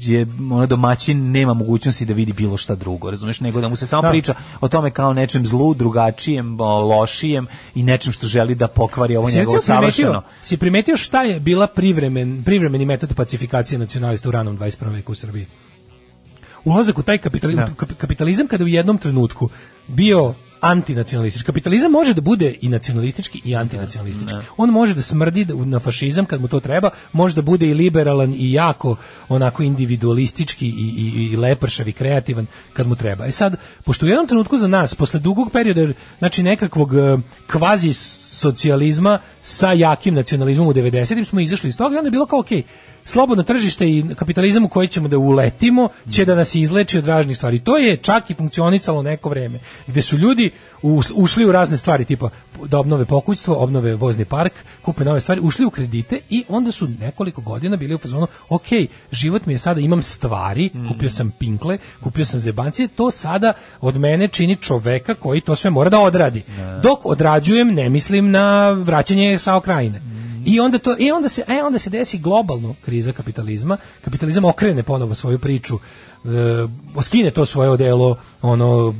je 0.00 0.26
ono 0.52 0.66
domaćin 0.66 1.30
nema 1.30 1.54
mogućnosti 1.54 2.04
da 2.04 2.14
vidi 2.14 2.32
bilo 2.32 2.56
šta 2.56 2.74
drugo, 2.74 3.10
razumeš, 3.10 3.40
nego 3.40 3.60
da 3.60 3.68
mu 3.68 3.76
se 3.76 3.86
samo 3.86 4.02
Da. 4.02 4.10
priča 4.10 4.34
o 4.60 4.68
tome 4.68 4.90
kao 4.90 5.12
nečem 5.12 5.46
zlu, 5.46 5.74
drugačijem, 5.74 6.60
lošijem 6.60 7.46
i 7.74 7.82
nečem 7.82 8.12
što 8.12 8.26
želi 8.26 8.54
da 8.54 8.68
pokvari 8.68 9.16
ovo 9.16 9.30
Si 9.30 9.36
njegovo 9.36 9.60
savršeno. 9.60 10.22
si 10.42 10.56
primetio 10.56 10.96
šta 10.96 11.22
je 11.22 11.40
bila 11.40 11.66
privremen, 11.66 12.42
privremeni 12.44 12.86
metod 12.86 13.14
pacifikacije 13.14 13.78
nacionalista 13.78 14.28
u 14.28 14.32
ranom 14.32 14.58
21. 14.58 14.92
veku 14.92 15.12
u 15.12 15.14
Srbiji? 15.14 15.46
Ulazak 16.64 16.98
u 16.98 17.02
taj 17.02 17.18
kapitalizam, 17.18 17.74
kapitalizam 17.98 18.46
kada 18.46 18.64
u 18.64 18.68
jednom 18.68 18.98
trenutku 18.98 19.48
bio 19.88 20.34
antinacionalistički. 20.64 21.46
Kapitalizam 21.46 21.92
može 21.92 22.14
da 22.14 22.20
bude 22.20 22.54
i 22.60 22.68
nacionalistički 22.68 23.40
i 23.44 23.56
antinacionalistički. 23.56 24.34
On 24.56 24.70
može 24.70 24.94
da 24.94 25.02
smrdi 25.02 25.44
da- 25.44 25.54
na 25.54 25.78
fašizam 25.78 26.26
kad 26.26 26.40
mu 26.40 26.48
to 26.48 26.60
treba, 26.60 26.90
može 27.12 27.34
da 27.34 27.42
bude 27.42 27.66
i 27.66 27.74
liberalan 27.74 28.34
i 28.38 28.52
jako 28.52 28.96
onako 29.28 29.62
individualistički 29.62 30.66
i, 30.66 30.70
i, 30.70 31.28
i 31.32 31.36
lepršav 31.36 31.88
i 31.88 31.92
kreativan 31.92 32.46
kad 32.72 32.86
mu 32.86 32.96
treba. 32.96 33.26
E 33.26 33.32
sad, 33.32 33.56
pošto 33.84 34.06
u 34.06 34.08
jednom 34.08 34.26
trenutku 34.26 34.58
za 34.58 34.68
nas, 34.68 34.94
posle 34.94 35.20
dugog 35.20 35.52
perioda, 35.52 35.92
znači 36.18 36.42
nekakvog 36.42 36.94
eh, 36.94 37.18
kvazi 37.46 37.92
socijalizma 37.92 39.18
sa 39.42 39.72
jakim 39.72 40.14
nacionalizmom 40.14 40.68
u 40.68 40.72
90-im 40.72 41.24
smo 41.24 41.40
izašli 41.40 41.68
iz 41.68 41.76
toga 41.76 41.94
i 41.94 41.98
onda 41.98 42.06
je 42.06 42.10
bilo 42.10 42.26
kao 42.26 42.38
okej, 42.38 42.62
slobodno 43.04 43.42
tržište 43.42 43.88
i 43.90 44.04
kapitalizam 44.16 44.64
u 44.64 44.68
koji 44.68 44.88
ćemo 44.88 45.08
da 45.08 45.18
uletimo 45.18 45.88
će 46.10 46.24
da 46.24 46.34
nas 46.34 46.54
izleči 46.54 46.98
od 46.98 47.06
raznih 47.06 47.36
stvari. 47.36 47.58
To 47.58 47.76
je 47.76 47.96
čak 47.96 48.30
i 48.30 48.34
funkcionisalo 48.34 49.02
neko 49.02 49.28
vreme, 49.28 49.58
gde 49.86 50.02
su 50.02 50.16
ljudi 50.16 50.50
ušli 51.14 51.44
u 51.44 51.52
razne 51.52 51.76
stvari, 51.76 52.04
tipa 52.04 52.30
da 52.66 52.78
obnove 52.78 53.04
pokućstvo, 53.04 53.54
obnove 53.54 53.94
vozni 53.94 54.24
park, 54.24 54.52
kupe 54.82 55.04
nove 55.04 55.20
stvari, 55.20 55.40
ušli 55.40 55.64
u 55.64 55.70
kredite 55.70 56.20
i 56.30 56.44
onda 56.48 56.72
su 56.72 56.88
nekoliko 56.88 57.40
godina 57.40 57.76
bili 57.76 57.94
u 57.94 57.98
fazonu, 57.98 58.26
ok, 58.48 58.66
život 59.12 59.46
mi 59.46 59.52
je 59.54 59.58
sada, 59.58 59.80
imam 59.80 60.02
stvari, 60.02 60.70
kupio 60.88 61.10
sam 61.10 61.30
pinkle, 61.38 61.78
kupio 62.02 62.24
sam 62.24 62.40
zebancije, 62.40 62.88
to 62.88 63.10
sada 63.10 63.52
od 63.80 63.96
mene 63.96 64.28
čini 64.28 64.56
čoveka 64.56 65.14
koji 65.14 65.40
to 65.40 65.56
sve 65.56 65.70
mora 65.70 65.90
da 65.90 66.00
odradi. 66.00 66.42
Dok 66.82 67.06
odrađujem, 67.06 67.74
ne 67.74 67.88
mislim 67.88 68.30
na 68.30 68.70
vraćanje 68.70 69.38
sa 69.38 69.56
okrajine. 69.56 70.00
I 70.44 70.60
onda 70.60 70.78
to 70.78 70.96
i 70.98 71.10
onda 71.10 71.28
se 71.28 71.42
e 71.48 71.62
onda 71.62 71.78
se 71.78 71.90
desi 71.90 72.18
globalno 72.18 72.74
kriza 72.84 73.12
kapitalizma. 73.12 73.76
Kapitalizam 74.04 74.44
okrene 74.44 74.82
ponovo 74.82 75.14
svoju 75.14 75.38
priču. 75.38 75.78
E, 76.24 76.98
skine 77.02 77.30
to 77.30 77.46
svoje 77.46 77.70
odelo 77.70 78.16
ono 78.42 78.94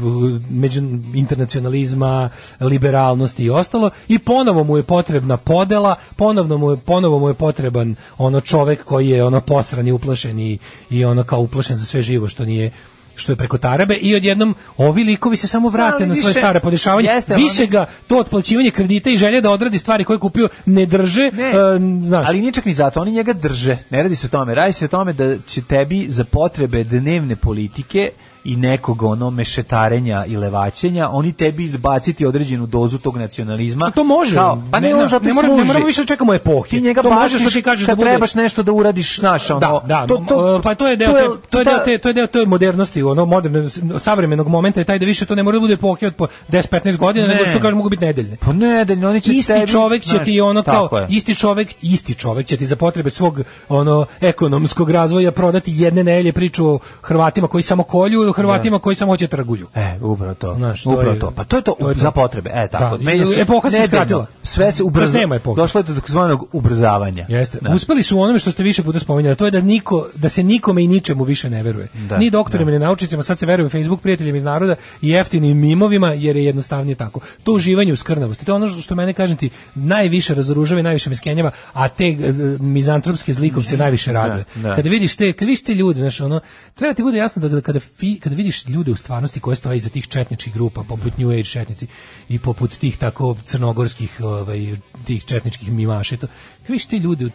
među 0.51 0.81
internacionalizma, 1.15 2.31
liberalnosti 2.61 3.45
i 3.45 3.51
ostalo 3.51 3.91
i 4.09 4.19
ponovo 4.19 4.65
mu 4.65 4.77
je 4.77 4.83
potrebna 4.83 5.37
podela, 5.37 5.95
ponovno 6.17 6.59
mu 6.59 6.71
je 6.71 6.77
ponovo 6.77 7.19
mu 7.19 7.29
je 7.29 7.35
potreban 7.35 7.95
ono 8.19 8.41
čovek 8.41 8.85
koji 8.85 9.09
je 9.09 9.25
ono 9.25 9.41
posran 9.41 9.89
i 9.89 9.93
uplašen 9.93 10.39
i, 10.39 10.59
i 10.91 11.05
ono 11.05 11.25
kao 11.25 11.41
uplašen 11.41 11.77
za 11.77 11.85
sve 11.85 12.03
živo 12.03 12.29
što 12.29 12.45
nije 12.45 12.71
što 13.17 13.33
je 13.33 13.37
preko 13.37 13.59
tarabe 13.59 13.95
i 13.95 14.15
odjednom 14.15 14.55
ovi 14.77 15.05
likovi 15.05 15.37
se 15.37 15.47
samo 15.47 15.69
vrate 15.69 15.97
Ali 15.97 16.07
na 16.07 16.15
svoje 16.15 16.29
više- 16.29 16.41
stare 16.41 16.61
podešavanje. 16.61 17.09
jeste, 17.09 17.35
Više 17.37 17.67
ga 17.67 17.87
to 18.07 18.19
otplaćivanje 18.19 18.71
kredita 18.71 19.11
i 19.11 19.17
želje 19.17 19.41
da 19.41 19.51
odradi 19.51 19.79
stvari 19.79 20.05
koje 20.05 20.15
je 20.15 20.21
kupio 20.21 20.49
ne 20.67 20.87
drže, 20.87 21.31
Ne, 21.33 21.45
e, 21.45 21.55
znaš. 22.01 22.29
ali 22.29 22.41
nije 22.41 22.53
čak 22.53 22.65
ni 22.65 22.75
zato, 22.75 23.01
oni 23.01 23.13
njega 23.13 23.33
drže. 23.33 23.79
Ne 23.91 24.03
radi 24.03 24.17
se 24.17 24.27
o 24.27 24.31
tome, 24.31 24.55
radi 24.55 24.73
se 24.73 24.85
o 24.85 24.89
tome 24.89 25.13
da 25.13 25.39
će 25.39 25.63
tebi 25.63 26.07
za 26.09 26.25
potrebe 26.25 26.85
dnevne 26.85 27.37
politike 27.37 28.11
i 28.45 28.57
nekog 28.57 29.03
ono 29.03 29.31
mešetarenja 29.31 30.25
i 30.27 30.37
levaćenja, 30.37 31.09
oni 31.11 31.33
tebi 31.33 31.65
izbaciti 31.65 32.27
određenu 32.27 32.67
dozu 32.67 32.99
tog 32.99 33.17
nacionalizma. 33.17 33.87
A 33.87 33.91
to 33.91 34.05
može. 34.05 34.37
Kao, 34.37 34.63
pa 34.71 34.81
ne, 34.81 34.89
ne, 34.89 34.95
on 34.95 35.09
zato 35.09 35.25
ne, 35.25 35.33
moramo, 35.33 35.57
ne 35.57 35.65
moramo 35.65 35.87
više 35.87 36.01
da 36.01 36.07
čekamo 36.07 36.35
epohe. 36.35 36.69
Ti 36.71 36.81
njega 36.81 37.03
to 37.03 37.11
baciš 37.11 37.41
što 37.41 37.51
ti 37.51 37.63
kažeš 37.63 37.87
da 37.87 37.91
kad 37.93 37.99
bude. 37.99 38.11
trebaš 38.11 38.35
nešto 38.35 38.63
da 38.63 38.73
uradiš, 38.73 39.19
znaš, 39.21 39.51
ono, 39.51 39.61
Da, 39.61 39.81
da, 39.87 40.07
to, 40.07 40.25
to, 40.29 40.61
pa 40.65 40.75
to 40.75 40.89
je 40.89 40.97
deo, 40.97 41.13
to 41.13 41.39
te, 41.39 41.49
to 41.51 41.59
je 41.59 41.65
deo 41.65 41.79
te, 41.85 41.99
to 41.99 42.09
je 42.09 42.13
deo 42.15 42.27
te 42.27 42.47
modernosti, 42.47 43.03
ono 43.03 43.27
moderno 43.27 43.69
savremenog 43.99 44.49
momenta 44.49 44.81
je 44.81 44.85
taj 44.85 44.99
da 44.99 45.07
više 45.07 45.27
to 45.27 45.35
ne 45.35 45.43
mora 45.43 45.55
da 45.57 45.61
bude 45.61 45.75
epohe 45.75 46.07
od 46.07 46.15
po 46.15 46.27
10-15 46.49 46.97
godina, 46.97 47.27
Ne. 47.27 47.35
nego 47.35 47.47
što 47.47 47.59
kažemo 47.61 47.77
mogu 47.77 47.89
biti 47.91 48.05
nedeljne. 48.05 48.37
Pa 48.37 48.53
nedeljno, 48.53 49.09
oni 49.11 49.21
će 49.21 49.33
isti 49.35 49.53
tebi, 49.53 49.73
čovjek 49.73 50.03
će 50.03 50.09
znaš, 50.09 50.25
ti 50.25 50.41
ono 50.41 50.63
kao 50.63 50.89
je. 50.99 51.07
isti 51.09 51.35
čovjek 51.35 51.69
isti 51.83 52.15
čovjek 52.15 52.47
će 52.47 52.57
ti 52.57 52.67
za 52.67 52.77
potrebe 52.77 53.11
svog 53.11 53.41
ono 53.69 54.07
ekonomskog 54.21 54.91
razvoja 54.91 55.33
prodati 55.33 55.73
jedne 55.75 56.05
nedelje 56.05 56.33
priču 56.33 56.67
o 56.69 56.79
Hrvatima 57.03 57.49
koji 57.49 57.63
samo 57.63 57.83
kolju 57.83 58.34
Hrvatima 58.35 58.79
koji 58.79 58.97
samo 58.97 59.13
hoće 59.13 59.27
trgulju. 59.27 59.67
E, 59.75 59.99
upravo 60.01 60.35
to. 60.35 60.55
Znaš, 60.55 60.83
to 60.83 60.91
upravo 60.91 61.11
je- 61.11 61.19
to. 61.19 61.31
Pa 61.31 61.45
to 61.45 61.57
je 61.57 61.63
to, 61.63 61.77
to 61.81 61.89
je 61.89 61.95
to. 61.95 62.01
za 62.01 62.11
potrebe. 62.11 62.51
E, 62.55 62.69
tako. 62.69 62.97
Da, 62.97 63.05
Menja 63.05 63.25
i 63.39 63.41
epoha 63.41 63.71
se 63.71 63.83
skratila. 63.87 64.27
Sve 64.43 64.73
se 64.73 64.77
Kroz 64.79 64.87
ubrza. 64.87 65.19
nema 65.19 65.35
epohe. 65.37 65.57
Došlo 65.57 65.79
je 65.79 65.85
do 65.85 65.95
takozvanog 65.95 66.49
ubrzavanja. 66.53 67.27
Jeste. 67.29 67.59
Da. 67.61 67.71
Uspeli 67.71 68.03
su 68.03 68.17
u 68.17 68.21
onome 68.21 68.39
što 68.39 68.51
ste 68.51 68.63
više 68.63 68.83
puta 68.83 68.99
spominjali, 68.99 69.37
to 69.37 69.45
je 69.45 69.51
da 69.51 69.61
niko 69.61 70.07
da 70.15 70.29
se 70.29 70.43
nikome 70.43 70.85
i 70.85 70.89
ničemu 70.89 71.25
više 71.25 71.51
ne 71.51 71.63
veruje. 71.63 71.89
Da, 72.09 72.19
ni 72.19 72.31
doktorima 72.31 72.71
ni 72.71 72.79
naučnicima, 72.79 73.23
sad 73.23 73.39
se 73.39 73.47
veruje 73.47 73.69
Facebook 73.69 74.01
prijateljima 74.01 74.37
iz 74.39 74.45
naroda 74.45 74.77
i 75.03 75.09
jeftinim 75.09 75.59
mimovima 75.59 76.09
jer 76.09 76.37
je 76.37 76.45
jednostavnije 76.45 76.95
tako. 76.95 77.21
To 77.45 77.53
uživanje 77.53 77.93
u 77.93 77.97
skrnavosti, 77.97 78.45
to 78.45 78.53
je 78.53 78.57
ono 78.57 78.69
što 78.69 78.95
mene 78.95 79.13
kažem 79.13 79.37
ti 79.37 79.51
najviše 79.75 80.35
razoružava 80.35 80.81
i 80.81 80.83
najviše 80.83 81.11
me 81.11 81.17
skenjava, 81.17 81.51
a 81.73 81.89
te 81.89 82.05
e, 82.07 82.17
mizantropske 82.61 83.33
zlikovce 83.33 83.77
najviše 83.77 84.13
raduje. 84.13 84.45
da. 84.55 84.77
Kada 84.77 84.89
vidiš 84.89 85.17
te, 85.17 85.33
kada 85.33 85.47
vidiš 85.47 85.65
te 85.65 85.75
ljude, 85.75 86.01
znaš, 86.01 86.21
ono, 86.21 86.41
treba 86.75 86.95
ti 86.95 87.03
bude 87.03 87.19
jasno 87.19 87.49
da 87.49 87.61
kada, 87.61 87.81
fi, 87.81 88.19
kada 88.25 88.37
vidiš 88.37 88.67
ljude 88.67 88.93
u 88.93 88.97
stvarnosti 88.97 89.41
koje 89.41 89.57
stoje 89.57 89.77
iza 89.77 89.89
tih 89.89 90.09
četničkih 90.09 90.55
grupa, 90.55 90.83
poput 90.83 91.19
New 91.19 91.31
Age 91.31 91.45
četnici 91.45 91.87
i 92.29 92.39
poput 92.39 92.79
tih 92.79 92.97
tako 92.99 93.37
crnogorskih 93.45 94.21
ovaj, 94.21 94.77
tih 95.05 95.25
četničkih 95.25 95.73
mimaša 95.73 96.15
i 96.15 96.19
to, 96.19 96.27
kada 96.27 96.73
vidiš 96.73 96.87
te 96.87 96.99
ljude, 96.99 97.29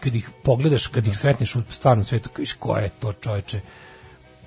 kad 0.00 0.14
ih 0.14 0.30
pogledaš, 0.44 0.86
kad 0.86 1.06
ih 1.06 1.16
sretneš 1.16 1.56
u 1.56 1.62
stvarnom 1.70 2.04
svetu, 2.04 2.28
kada 2.28 2.38
vidiš 2.38 2.52
ko 2.52 2.76
je 2.76 2.88
to 3.00 3.12
čoveče, 3.12 3.60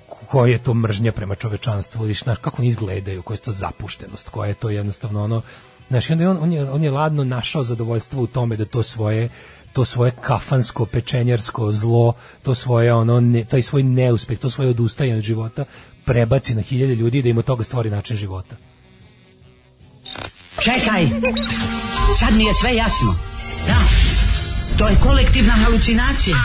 koja 0.08 0.52
je 0.52 0.58
to 0.58 0.74
mržnja 0.74 1.12
prema 1.12 1.34
čovečanstvu, 1.34 2.02
vidiš, 2.02 2.22
znaš, 2.22 2.38
kako 2.38 2.62
oni 2.62 2.68
izgledaju, 2.68 3.22
koja 3.22 3.34
je 3.34 3.46
to 3.46 3.52
zapuštenost, 3.52 4.28
koja 4.28 4.48
je 4.48 4.54
to 4.54 4.70
jednostavno 4.70 5.24
ono, 5.24 5.42
znaš, 5.88 6.10
onda 6.10 6.24
je 6.24 6.30
on, 6.30 6.38
on, 6.42 6.52
je, 6.52 6.70
on 6.70 6.82
je 6.82 6.90
ladno 6.90 7.24
našao 7.24 7.62
zadovoljstvo 7.62 8.22
u 8.22 8.26
tome 8.26 8.56
da 8.56 8.64
to 8.64 8.82
svoje 8.82 9.28
to 9.74 9.84
svoje 9.84 10.12
kafansko, 10.20 10.86
pečenjarsko 10.86 11.72
zlo, 11.72 12.12
to 12.42 12.54
svoje 12.54 12.94
ono, 12.94 13.20
ne, 13.20 13.44
taj 13.44 13.62
svoj 13.62 13.82
neuspeh, 13.82 14.38
to 14.38 14.50
svoje 14.50 14.70
odustajanje 14.70 15.18
od 15.18 15.22
života 15.22 15.64
prebaci 16.04 16.54
na 16.54 16.62
hiljade 16.62 16.94
ljudi 16.94 17.22
da 17.22 17.28
im 17.28 17.38
od 17.38 17.44
toga 17.44 17.64
stvori 17.64 17.90
način 17.90 18.16
života. 18.16 18.56
Čekaj, 20.60 21.08
sad 22.18 22.34
mi 22.34 22.44
je 22.44 22.54
sve 22.54 22.74
jasno. 22.76 23.14
Da, 23.66 23.80
to 24.78 24.88
je 24.88 24.96
kolektivna 25.02 25.52
halucinacija. 25.52 26.36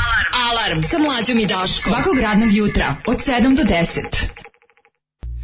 Alarm 0.50 0.82
sa 0.82 0.98
mlađom 0.98 1.40
i 1.40 1.46
Daškom. 1.46 1.94
Svakog 1.94 2.20
radnog 2.20 2.54
jutra 2.54 2.96
od 3.08 3.18
7 3.18 3.58
do 3.58 3.64
10. 3.64 4.39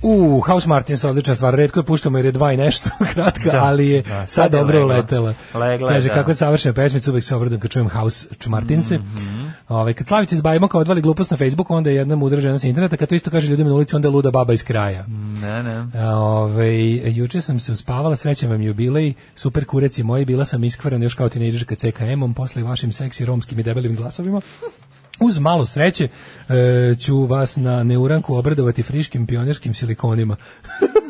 U, 0.07 0.41
House 0.41 0.69
Martins 0.69 1.03
odlična 1.03 1.36
stvar, 1.36 1.56
redko 1.56 1.80
je 1.80 1.84
puštamo 1.84 2.18
jer 2.18 2.26
je 2.26 2.32
dva 2.32 2.53
i 2.53 2.57
nešto 2.57 2.90
kratka, 3.14 3.52
Da, 3.52 3.64
ali 3.64 3.88
je 3.88 4.02
da, 4.02 4.10
sad, 4.10 4.30
sad 4.30 4.53
je 4.53 4.60
dobro 4.60 4.73
legla. 4.76 4.94
uletela. 4.94 5.34
Legla 5.53 5.91
je, 5.91 5.95
Kaže, 5.95 6.07
da. 6.10 6.14
kako 6.14 6.32
je 6.32 6.36
savršena 6.36 6.73
pesmica, 6.73 7.11
uvek 7.11 7.23
se 7.23 7.36
obradujem 7.36 7.61
kad 7.61 7.72
čujem 7.72 7.90
House 7.90 8.27
Martinse. 8.45 8.98
Mhm. 8.98 9.45
Ovaj, 9.68 9.94
kad 9.94 10.07
Slavica 10.07 10.36
iz 10.36 10.41
Bajmoka 10.41 10.77
odvali 10.77 11.02
glupost 11.02 11.32
na 11.32 11.38
Facebooku, 11.38 11.76
onda 11.76 11.90
je 11.90 11.95
jedna 11.95 12.15
mudra 12.15 12.41
žena 12.41 12.60
sa 12.60 12.68
interneta, 12.68 12.98
kad 12.98 13.10
to 13.10 13.15
isto 13.15 13.30
kaže 13.32 13.48
ljudima 13.48 13.69
na 13.69 13.76
ulici, 13.76 13.95
onda 13.95 14.07
je 14.07 14.11
luda 14.11 14.32
baba 14.32 14.53
iz 14.53 14.64
kraja. 14.64 15.06
Ne, 15.41 15.64
ne. 15.64 16.06
Ove, 16.07 16.82
juče 17.06 17.41
sam 17.41 17.60
se 17.60 17.72
uspavala, 17.72 18.15
srećan 18.15 18.49
vam 18.49 18.61
jubilej, 18.61 19.14
super 19.36 19.65
kureci 19.65 20.03
moji, 20.03 20.26
bila 20.26 20.45
sam 20.45 20.64
iskvarana 20.64 21.03
još 21.03 21.14
kao 21.14 21.30
tinejdžerka 21.30 21.76
CKM-om, 21.76 22.34
posle 22.34 22.64
vašim 22.64 22.91
seksi 22.91 23.26
romskim 23.26 23.60
i 23.60 23.64
debelim 23.64 23.95
glasovima. 23.95 24.41
Uz 25.20 25.40
malo 25.40 25.66
sreće 25.66 26.08
e, 26.50 26.96
ću 27.00 27.26
vas 27.26 27.56
na 27.56 27.84
neuranku 27.84 28.36
obradovati 28.36 28.84
friškim 28.84 29.28
pionirskim 29.28 29.74
silikonima. 29.74 30.36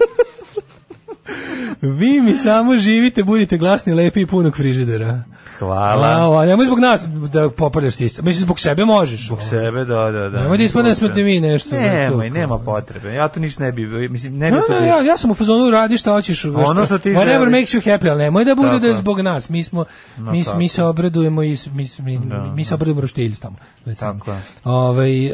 Vi 1.82 2.22
mi 2.22 2.34
samo 2.34 2.78
živite, 2.78 3.24
budite 3.24 3.58
glasni, 3.58 3.94
lepi 3.94 4.22
i 4.22 4.26
punog 4.26 4.56
frižidera. 4.58 5.24
Hvala. 5.60 6.40
A, 6.42 6.46
nemoj 6.46 6.66
zbog 6.66 6.80
nas 6.80 7.06
da 7.08 7.50
popaljaš 7.50 7.94
sistem. 7.94 8.26
Mislim, 8.26 8.42
zbog 8.42 8.60
sebe 8.60 8.86
možeš. 8.86 9.26
Zbog 9.26 9.42
sebe, 9.42 9.86
da, 9.86 10.12
da, 10.12 10.30
da. 10.30 10.42
Nemoj 10.42 10.58
da 10.58 10.64
ispadne 10.64 10.90
da 10.90 10.96
smo 10.96 11.08
te 11.08 11.24
mi 11.24 11.40
nešto. 11.40 11.76
Nemoj, 11.76 12.30
nema 12.30 12.60
potrebe. 12.60 13.14
Ja 13.14 13.28
to 13.28 13.40
ništa 13.40 13.64
ne 13.64 13.72
bi, 13.72 14.10
mislim, 14.10 14.38
ne 14.38 14.52
bi 14.52 14.56
Ne, 14.56 14.62
to... 14.68 14.80
ne, 14.82 14.88
ja, 14.88 15.02
ja 15.02 15.18
sam 15.18 15.32
u 15.32 15.36
fazonu 15.36 15.72
radi 15.72 15.98
šta 15.98 16.12
hoćeš. 16.12 16.46
Ono 16.46 16.86
što 16.86 16.98
ti 16.98 17.10
Whatever 17.10 17.26
želiš. 17.40 17.52
makes 17.52 17.70
you 17.70 17.92
happy, 17.92 18.10
ali 18.10 18.18
nemoj 18.18 18.46
da 18.46 18.56
bude 18.56 18.68
Tako 18.68 18.80
da 18.80 18.88
je 18.88 18.94
zbog 18.94 19.20
nas. 19.20 19.50
Mi 19.50 19.64
smo 19.64 19.86
No, 20.18 20.32
mi, 20.32 20.44
tako. 20.44 20.58
mi 20.58 20.68
se 20.68 20.84
obradujemo 20.84 21.44
i 21.44 21.58
mi, 21.74 21.88
mi, 22.00 22.18
Da, 22.18 22.44
mi 22.46 22.64
se 22.66 22.74
obradujemo 22.74 23.02
roštilju 23.02 23.36
tamo. 23.36 23.56
Tako 24.00 24.32
je. 24.32 24.38
Ovaj, 24.64 25.26
e, 25.26 25.34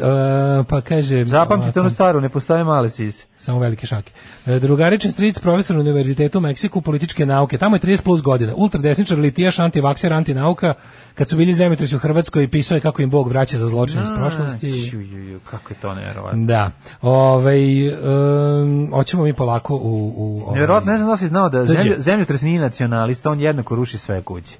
pa 0.64 0.80
kaže 0.80 1.24
Zapamtite 1.24 1.80
onu 1.80 1.90
staru, 1.90 2.20
ne 2.20 2.28
postoje 2.28 2.64
male 2.64 2.90
sise. 2.90 3.24
samo 3.38 3.58
velike 3.58 3.86
šake. 3.86 4.12
E, 4.46 4.58
Drugaričan 4.58 5.12
stric, 5.12 5.38
profesor 5.38 5.76
univerzitetu 5.82 6.38
u 6.38 6.40
Meksiku 6.40 6.80
političke 6.80 7.26
nauke. 7.26 7.58
Tamo 7.58 7.76
je 7.76 7.80
30 7.80 8.02
plus 8.02 8.22
godina. 8.22 8.54
Ultradesničar, 8.54 9.18
litijaš, 9.18 9.58
antivakser, 9.58 10.12
antinauka. 10.12 10.74
Kad 11.14 11.28
su 11.28 11.36
bili 11.36 11.52
zemljotresi 11.52 11.96
u 11.96 11.98
Hrvatskoj, 11.98 12.48
pisao 12.48 12.74
je 12.74 12.80
kako 12.80 13.02
im 13.02 13.10
Bog 13.10 13.28
vraća 13.28 13.58
za 13.58 13.68
zločin 13.68 14.02
iz 14.02 14.08
prošlosti. 14.14 14.90
Ću, 14.90 15.00
ju, 15.00 15.18
ju, 15.18 15.40
kako 15.40 15.72
je 15.72 15.80
to 15.80 15.94
nevjerovatno. 15.94 16.46
Da. 16.46 16.70
Ovaj 17.02 17.88
um, 17.88 18.90
hoćemo 18.92 19.22
mi 19.22 19.32
polako 19.32 19.76
u 19.76 20.12
u 20.16 20.42
ovaj, 20.42 20.54
Nevjerovatno, 20.54 20.92
ne 20.92 20.98
znam 20.98 21.10
da 21.10 21.16
si 21.16 21.28
znao 21.28 21.48
da 21.48 21.58
Dođe. 21.58 21.72
zemljo, 21.72 21.96
zemljotres 21.98 22.42
nije 22.42 22.60
nacionalista, 22.60 23.30
on 23.30 23.40
jednako 23.40 23.74
ruši 23.74 23.98
sve 23.98 24.22
kuće. 24.22 24.56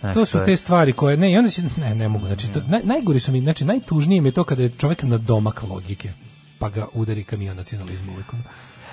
Znači, 0.00 0.14
To 0.14 0.26
su 0.26 0.38
te 0.44 0.56
stvari 0.56 0.92
koje 0.92 1.16
ne, 1.16 1.32
i 1.32 1.36
onda 1.36 1.50
ne, 1.76 1.94
ne 1.94 2.08
mogu, 2.08 2.26
znači 2.26 2.48
to, 2.52 2.60
naj, 2.68 2.80
najgori 2.84 3.20
su 3.20 3.32
mi, 3.32 3.40
znači 3.40 3.64
najtužnije 3.64 4.20
mi 4.20 4.28
je 4.28 4.32
to 4.32 4.44
kada 4.44 4.62
je 4.62 4.68
čovjek 4.68 5.02
na 5.02 5.18
domak 5.18 5.62
logike, 5.62 6.12
pa 6.58 6.68
ga 6.68 6.86
udari 6.94 7.24
kamion 7.24 7.56
nacionalizma 7.56 8.12
uvek. 8.12 8.26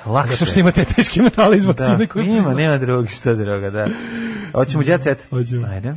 Lakše. 0.06 0.34
Zato 0.34 0.46
što 0.46 0.60
ima 0.60 0.72
te 0.72 0.86
teške 0.86 1.22
metale 1.22 1.58
iz 1.58 1.64
Da, 1.64 1.68
vakcine 1.68 2.08
koje 2.08 2.26
ima, 2.26 2.54
nema 2.54 2.78
drugi, 2.78 3.08
što 3.08 3.36
druga, 3.36 3.70
da. 3.70 3.88
Hoćemo 4.52 4.84
jet 4.88 5.04
set? 5.04 5.30
Hoćemo. 5.30 5.68
Ajde. 5.68 5.96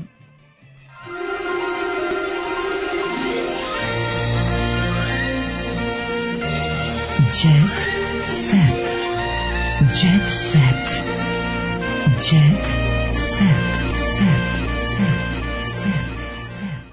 Jet 7.42 7.78
set. 8.26 8.88
Jet 9.80 10.22
set. 10.52 10.67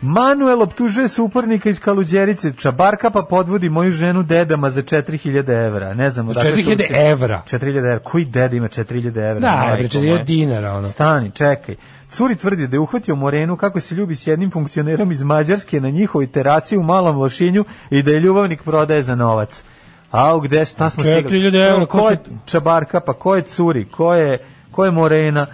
Manuel 0.05 0.61
optužuje 0.61 1.07
supornika 1.07 1.69
iz 1.69 1.79
Kaluđerice, 1.79 2.53
čabarka 2.53 3.09
pa 3.09 3.21
podvodi 3.21 3.69
moju 3.69 3.91
ženu 3.91 4.23
dedama 4.23 4.69
za 4.69 4.81
4000 4.81 5.65
evra. 5.65 5.93
Ne 5.93 6.09
znam, 6.09 6.29
odakle 6.29 6.55
su 6.55 6.71
4000 6.71 6.75
uci- 6.75 7.11
evra? 7.11 7.41
4000 7.51 7.77
evra. 7.77 7.99
Koji 7.99 8.25
deda 8.25 8.55
ima 8.55 8.67
4000 8.67 9.29
evra? 9.29 9.39
Da, 9.39 9.71
bre, 9.73 9.87
4000 9.87 10.09
moja. 10.09 10.23
dinara, 10.23 10.73
ono. 10.73 10.87
Stani, 10.87 11.31
čekaj. 11.31 11.75
Curi 12.11 12.35
tvrdi 12.35 12.67
da 12.67 12.75
je 12.75 12.79
uhvatio 12.79 13.15
Morenu 13.15 13.57
kako 13.57 13.79
se 13.79 13.95
ljubi 13.95 14.15
s 14.15 14.27
jednim 14.27 14.51
funkcionerom 14.51 15.11
iz 15.11 15.23
Mađarske 15.23 15.81
na 15.81 15.89
njihovoj 15.89 16.27
terasi 16.27 16.77
u 16.77 16.83
Malom 16.83 17.17
Lošinju 17.17 17.65
i 17.89 18.03
da 18.03 18.11
je 18.11 18.19
ljubavnik 18.19 18.63
prodaje 18.63 19.01
za 19.01 19.15
novac. 19.15 19.63
A 20.11 20.39
gde 20.43 20.65
šta 20.65 20.89
smo 20.89 21.03
4000 21.03 21.69
evra, 21.69 21.85
ko 21.85 22.09
je 22.09 22.17
čabarka, 22.45 22.99
pa 22.99 23.13
ko 23.13 23.35
je 23.35 23.41
curi, 23.41 23.85
ko 23.85 24.13
je, 24.13 24.45
ko 24.71 24.85
je 24.85 24.91
Morena? 24.91 25.47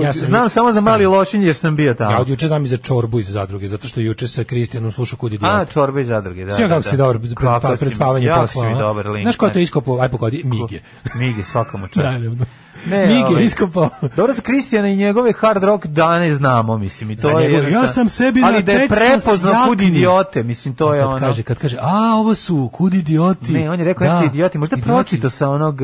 Ja 0.00 0.12
sam- 0.12 0.26
znam 0.28 0.48
samo 0.48 0.72
za 0.72 0.80
Mali. 0.80 1.06
Lošinj 1.06 1.44
jer 1.44 1.56
sam 1.56 1.76
bio 1.76 1.94
tamo. 1.94 2.10
Ja 2.10 2.20
od 2.20 2.28
juče 2.28 2.48
znam 2.48 2.64
i 2.64 2.66
za 2.66 2.76
čorbu 2.76 3.20
iz 3.20 3.28
zadruge, 3.28 3.68
zato 3.68 3.88
što 3.88 4.00
juče 4.00 4.28
sa 4.28 4.44
Kristijanom 4.44 4.92
slušao 4.92 5.18
kud 5.18 5.32
idiot. 5.32 5.52
A, 5.52 5.64
čorba 5.64 6.00
iz 6.00 6.06
zadruge, 6.06 6.44
da. 6.44 6.54
Sve 6.54 6.68
kako 6.68 6.78
da, 6.78 6.82
si 6.82 6.96
da. 6.96 7.04
dobro 7.04 7.18
pred, 7.18 7.34
Kako 7.34 7.66
pred, 7.66 7.78
si 7.78 7.84
pred 7.84 7.94
spavanje 7.94 8.26
jako 8.26 8.40
posla. 8.40 8.62
si 8.62 8.66
ono. 8.66 8.78
dobar 8.78 9.06
link. 9.06 9.24
Znaš 9.24 9.36
ko 9.36 9.46
je 9.46 9.52
to 9.52 9.58
iskopao? 9.58 10.00
Aj 10.00 10.08
pogodi, 10.08 10.42
Mige. 10.44 10.80
Migi, 11.14 11.42
svakamu 11.42 11.88
čast. 11.94 11.96
Naravno. 11.96 12.46
Ne, 12.86 13.06
Mige 13.06 13.26
ovaj, 13.26 13.44
iskopao. 13.44 13.88
Dobro, 14.16 14.34
za 14.34 14.42
Kristijana 14.42 14.88
i 14.88 14.96
njegove 14.96 15.32
hard 15.32 15.64
rock 15.64 15.86
dane 15.86 16.34
znamo, 16.34 16.78
mislim, 16.78 17.10
i 17.10 17.16
to 17.16 17.22
Za 17.22 17.40
je... 17.40 17.70
ja 17.72 17.86
sam 17.86 18.08
sebi 18.08 18.40
na 18.40 18.46
Ali 18.46 18.62
da 18.62 18.72
je 18.72 18.88
prepoznao 18.88 19.66
kud 19.66 19.80
idiote, 19.80 20.42
mislim, 20.42 20.74
to 20.74 20.94
je 20.94 21.00
kad 21.00 21.08
ono... 21.08 21.18
kaže, 21.18 21.42
kad 21.42 21.58
kaže, 21.58 21.76
a, 21.80 22.14
ovo 22.16 22.34
su 22.34 22.70
kud 22.72 22.94
idioti. 22.94 23.52
Ne, 23.52 23.70
on 23.70 23.78
je 23.78 23.84
rekao, 23.84 24.06
Da, 24.06 24.12
jeste 24.12 24.26
idioti, 24.26 24.58
možda 24.58 24.76
pročito 24.76 25.30
sa 25.30 25.48
onog... 25.50 25.80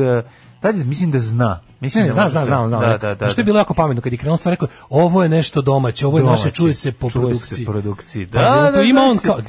Dalje, 0.61 0.85
mislim 0.85 1.11
da 1.11 1.19
zna. 1.19 1.59
Mislim 1.81 2.01
Ne, 2.01 2.09
ne, 2.09 2.15
da 2.15 2.21
zna, 2.21 2.29
zna, 2.29 2.45
zna, 2.45 2.67
zna. 2.67 2.79
Da, 2.79 2.97
da, 2.97 3.15
da. 3.15 3.29
Što 3.29 3.41
je 3.41 3.45
bilo 3.45 3.57
jako 3.57 3.73
pametno 3.73 4.01
kad 4.01 4.13
je 4.13 4.17
krenuo 4.17 4.37
stvar 4.37 4.51
rekao, 4.51 4.67
ovo 4.89 5.23
je 5.23 5.29
nešto 5.29 5.61
domaće, 5.61 6.07
ovo 6.07 6.17
je 6.17 6.21
Domaće. 6.21 6.39
naše, 6.39 6.51
čuje 6.51 6.73
se 6.73 6.91
po 6.91 7.09
Čuje 7.09 7.21
produkciji. 7.21 7.57
se 7.57 7.65
produkciji. 7.65 8.25
Da, 8.25 8.41
Da, 8.41 8.65
to 8.65 8.71
da, 8.71 8.81
ima 8.81 8.99
da, 8.99 9.05
on 9.05 9.15
da. 9.15 9.21
kao, 9.21 9.39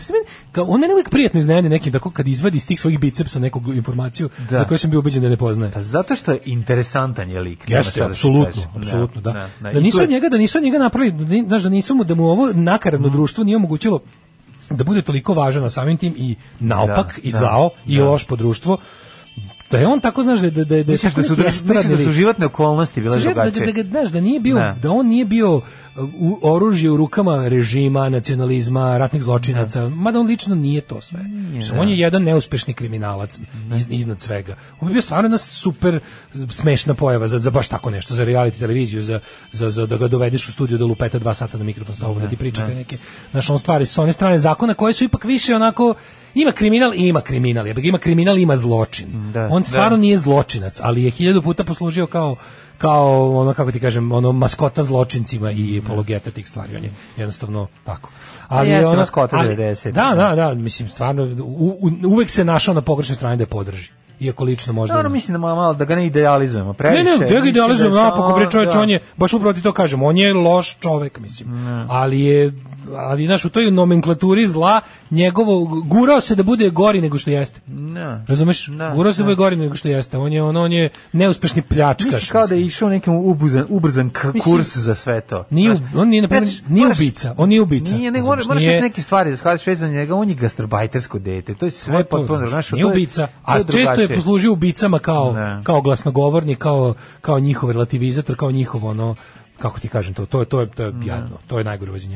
kao 0.53 0.65
on 0.65 0.81
mene 0.81 0.93
uvijek 0.95 1.11
prijatno 1.11 1.41
iznenadi 1.41 1.69
nekim, 1.69 1.93
tako 1.93 2.11
kad 2.11 2.29
izvadi 2.29 2.57
iz 2.57 2.67
tih 2.67 2.81
svojih 2.81 2.99
bicepsa 3.01 3.39
neku 3.39 3.63
informaciju 3.67 4.29
Da. 4.51 4.59
za 4.59 4.65
koju 4.65 4.79
sam 4.79 4.91
bio 4.91 4.99
ubeđen 4.99 5.23
da 5.23 5.29
ne 5.29 5.37
poznaje. 5.37 5.73
Pa 5.73 5.83
zato 5.83 6.17
što 6.17 6.33
je 6.33 6.41
interesantan 6.45 7.31
je 7.31 7.41
lik. 7.41 7.65
Jeste, 7.69 8.01
da 8.01 8.07
apsolutno, 8.07 8.63
apsolutno, 8.77 9.21
da. 9.21 9.33
da, 9.61 9.71
Da, 9.73 9.81
nisu 9.81 10.07
njega, 10.07 10.29
da 10.29 10.39
nisu 10.39 10.61
njega 10.61 10.79
napravili, 10.79 11.13
da, 11.43 11.59
da 11.59 11.69
nisu 11.69 11.95
mu, 11.95 12.05
da 12.05 12.15
mu 12.15 12.25
ovo 12.25 12.49
nakaradno 12.55 13.09
Mm. 13.09 13.13
društvo 13.13 13.45
nije 13.45 13.57
omogućilo 13.57 14.01
da 14.71 14.85
bude 14.85 15.03
toliko 15.03 15.35
važan, 15.35 15.65
a 15.65 15.71
samim 15.71 15.97
tim 15.97 16.15
i 16.17 16.37
naopak, 16.61 17.07
Da, 17.17 17.21
i 17.23 17.33
da, 17.33 17.39
zao, 17.39 17.71
i 17.87 17.99
da. 17.99 18.05
loš 18.05 18.25
po 18.25 18.37
društvu, 18.37 18.79
da 19.71 19.79
je 19.79 19.87
on 19.87 20.01
tako, 20.01 20.23
znaš, 20.23 20.41
da, 20.41 20.51
da, 20.51 20.65
da, 20.65 20.83
da 20.83 20.97
su, 20.97 21.35
da 21.89 21.97
su 22.05 22.13
životne 22.13 22.47
okolnosti 22.47 23.01
bile 23.01 23.21
Sve, 23.21 23.35
da, 23.35 23.45
da, 23.45 23.51
drugačije? 23.51 23.85
da, 23.85 23.91
znaš, 23.91 24.09
da 24.09 24.21
nije 24.21 24.41
bio, 24.41 24.59
Ne. 24.59 24.75
da 24.83 24.91
on 24.91 25.07
nije 25.07 25.25
bio 25.25 25.57
uh, 25.57 25.63
u, 25.97 26.39
oružje 26.43 26.91
u 26.91 26.97
rukama 26.97 27.49
režima, 27.49 28.09
nacionalizma, 28.09 28.99
ratnih 28.99 29.23
zločinaca, 29.23 29.89
mada 29.89 30.21
on 30.21 30.27
lično 30.27 30.55
nije 30.55 30.81
to 30.81 31.01
sve. 31.01 31.23
Mislim, 31.23 31.79
on 31.79 31.89
je 31.89 31.99
jedan 31.99 32.23
neuspešni 32.23 32.75
kriminalac 32.75 33.39
iz, 33.77 33.87
iznad 33.91 34.21
svega. 34.21 34.57
On 34.81 34.89
bi 34.89 34.93
bio 34.93 35.03
stvarno 35.03 35.27
jedna 35.27 35.39
super 35.39 36.01
smešna 36.51 36.95
pojava 36.95 37.29
za, 37.29 37.39
za 37.39 37.51
baš 37.51 37.69
tako 37.69 37.91
nešto, 37.91 38.15
za 38.15 38.25
reality 38.25 38.59
televiziju, 38.59 39.03
za, 39.03 39.21
za, 39.53 39.71
za 39.71 39.87
da 39.87 39.97
ga 39.97 40.09
dovedeš 40.09 40.49
u 40.49 40.53
studiju 40.53 40.79
da 40.79 40.85
lupeta 40.85 41.19
dva 41.19 41.35
sata 41.35 41.59
na 41.59 41.65
mikrofon 41.65 41.95
s 41.95 41.99
tobom, 41.99 42.23
da 42.23 42.29
ti 42.29 42.37
pričate 42.37 42.75
neke, 42.75 42.99
znaš, 43.31 43.51
on 43.51 43.59
stvari 43.59 43.87
s 43.87 43.99
one 43.99 44.13
strane 44.13 44.39
zakona 44.39 44.75
koje 44.75 44.93
su 44.93 45.05
ipak 45.05 45.25
više 45.25 45.57
onako, 45.57 45.95
ima 46.35 46.53
kriminal 46.53 46.95
i 46.95 47.09
ima 47.09 47.21
kriminal, 47.21 47.67
jebik, 47.67 47.85
ima 47.85 47.99
kriminal 47.99 48.39
ima 48.39 48.57
zločin. 48.57 49.33
Da, 49.33 49.49
on 49.51 49.65
stvarno 49.65 49.97
da. 49.97 50.01
nije 50.01 50.19
zločinac, 50.19 50.81
ali 50.83 51.03
je 51.03 51.11
hiljadu 51.11 51.43
puta 51.43 51.65
poslužio 51.65 52.07
kao 52.07 52.37
kao 52.79 53.37
ono 53.37 53.55
kako 53.55 53.73
ti 53.73 53.81
kažem 53.81 54.13
ono 54.13 54.33
maskota 54.33 54.83
zločincima 54.83 55.51
i 55.51 55.83
apologeta 55.85 56.31
tih 56.31 56.49
stvari 56.49 56.77
on 56.77 56.85
je 56.85 56.91
jednostavno 57.17 57.67
tako 57.85 58.11
ali 58.49 58.71
Jeste 58.71 58.87
ono- 58.87 58.97
maskota 58.97 59.37
ali- 59.37 59.49
90. 59.49 59.93
da 59.93 60.13
da 60.17 60.35
da 60.37 60.55
mislim 60.55 60.89
stvarno 60.89 61.23
u, 61.25 61.79
u, 61.81 62.09
uvek 62.09 62.31
se 62.31 62.45
našao 62.45 62.75
na 62.75 62.81
pogrešnoj 62.81 63.17
strani 63.17 63.37
da 63.37 63.43
je 63.43 63.47
podrži 63.47 63.91
iako 64.21 64.45
lično 64.45 64.73
možda 64.73 64.95
Dobro, 64.95 65.11
mislim 65.11 65.33
da 65.33 65.39
malo, 65.39 65.57
malo 65.57 65.75
da 65.75 65.85
ga 65.85 65.97
ne 65.97 66.07
idealizujemo. 66.07 66.69
ne, 66.69 66.75
Previše, 66.75 67.05
ne, 67.05 67.11
da 67.19 67.41
ga 67.41 67.51
da 67.51 67.85
je 67.85 67.91
napako, 67.91 68.33
bre 68.33 68.65
da. 68.65 68.81
on 68.81 68.91
je, 68.91 69.01
baš 69.17 69.33
upravo 69.33 69.53
ti 69.53 69.63
to 69.63 69.73
kažem, 69.73 70.03
on 70.03 70.17
je 70.17 70.35
loš 70.35 70.77
čovek, 70.79 71.19
mislim. 71.19 71.49
Ali 71.89 72.21
je, 72.21 72.53
ali 72.93 73.27
znaš, 73.27 73.45
u 73.45 73.51
toj 73.51 73.71
nomenklaturi 73.71 74.47
zla, 74.49 74.81
njegovo, 75.11 75.65
gurao 75.85 76.21
se 76.21 76.35
da 76.35 76.43
bude 76.43 76.71
gori 76.71 77.01
nego 77.01 77.19
što 77.19 77.31
jeste. 77.31 77.61
Ne. 77.67 78.25
Razumeš? 78.29 78.67
Da, 78.67 78.93
gurao 78.95 79.13
se 79.13 79.17
da 79.17 79.23
da. 79.23 79.27
bude 79.27 79.37
gori 79.37 79.57
nego 79.57 79.75
što 79.75 79.89
jeste. 79.89 80.19
On 80.19 80.33
je, 80.33 80.43
on, 80.43 80.57
on 80.57 80.73
je 80.73 80.89
neuspešni 81.13 81.63
pljačkaš. 81.63 82.05
Misliš 82.05 82.31
kao 82.31 82.47
da 82.47 82.55
je 82.55 82.65
išao 82.65 82.89
nekim 82.89 83.15
ubrzan, 83.15 83.65
ubrzan 83.69 84.11
kurs 84.45 84.77
za 84.77 84.95
sve 84.95 85.21
to. 85.21 85.45
Nije, 85.51 85.77
on 85.95 86.09
nije, 86.09 86.23
na 86.23 86.29
primjer, 86.29 86.49
znaš, 86.49 86.63
nije 86.69 86.85
moraš- 86.85 86.99
ubica, 86.99 87.35
on 87.37 87.49
nije 87.49 87.61
ubica. 87.61 87.97
Nije, 87.97 88.11
ne, 88.11 88.19
razumeš, 88.19 88.29
moraš, 88.29 88.47
moraš 88.47 88.63
nije- 88.63 88.81
neke 88.83 89.03
stvari 89.03 89.31
da 89.31 89.37
shvatiš 89.37 89.67
vezano 89.67 89.93
za 89.93 89.99
njega, 89.99 90.15
on 90.15 90.29
je 90.29 90.35
gastarbajtersko 90.35 91.19
dete, 91.19 91.55
to 91.55 91.65
je 91.65 91.71
sve 91.71 92.05
potpuno, 92.05 92.47
znaš, 92.47 92.73
nije 92.73 92.83
to 92.83 92.89
je- 92.89 92.93
ubica, 92.93 93.29
a 93.45 93.63
često 93.65 94.01
je 94.01 94.09
poslužio 94.09 94.53
ubicama 94.53 94.99
kao, 94.99 95.33
Ne. 95.33 95.61
kao 95.65 95.81
glasnogovornik, 95.81 96.59
kao, 96.59 96.95
kao 97.21 97.41
njihov 97.41 97.71
relativizator, 97.71 98.37
kao 98.37 98.51
njihov 98.51 98.87
ono, 98.87 99.15
kako 99.59 99.81
ti 99.81 99.89
kažem 99.89 100.15
to, 100.15 100.27
to 100.27 100.41
je, 100.41 100.47
to 100.47 100.61
je, 100.61 100.67
to 100.67 100.83
je 100.83 100.93
jadno, 101.05 101.37
to 101.47 101.59
je 101.59 101.65
najgore 101.65 101.93
vezi 101.93 102.09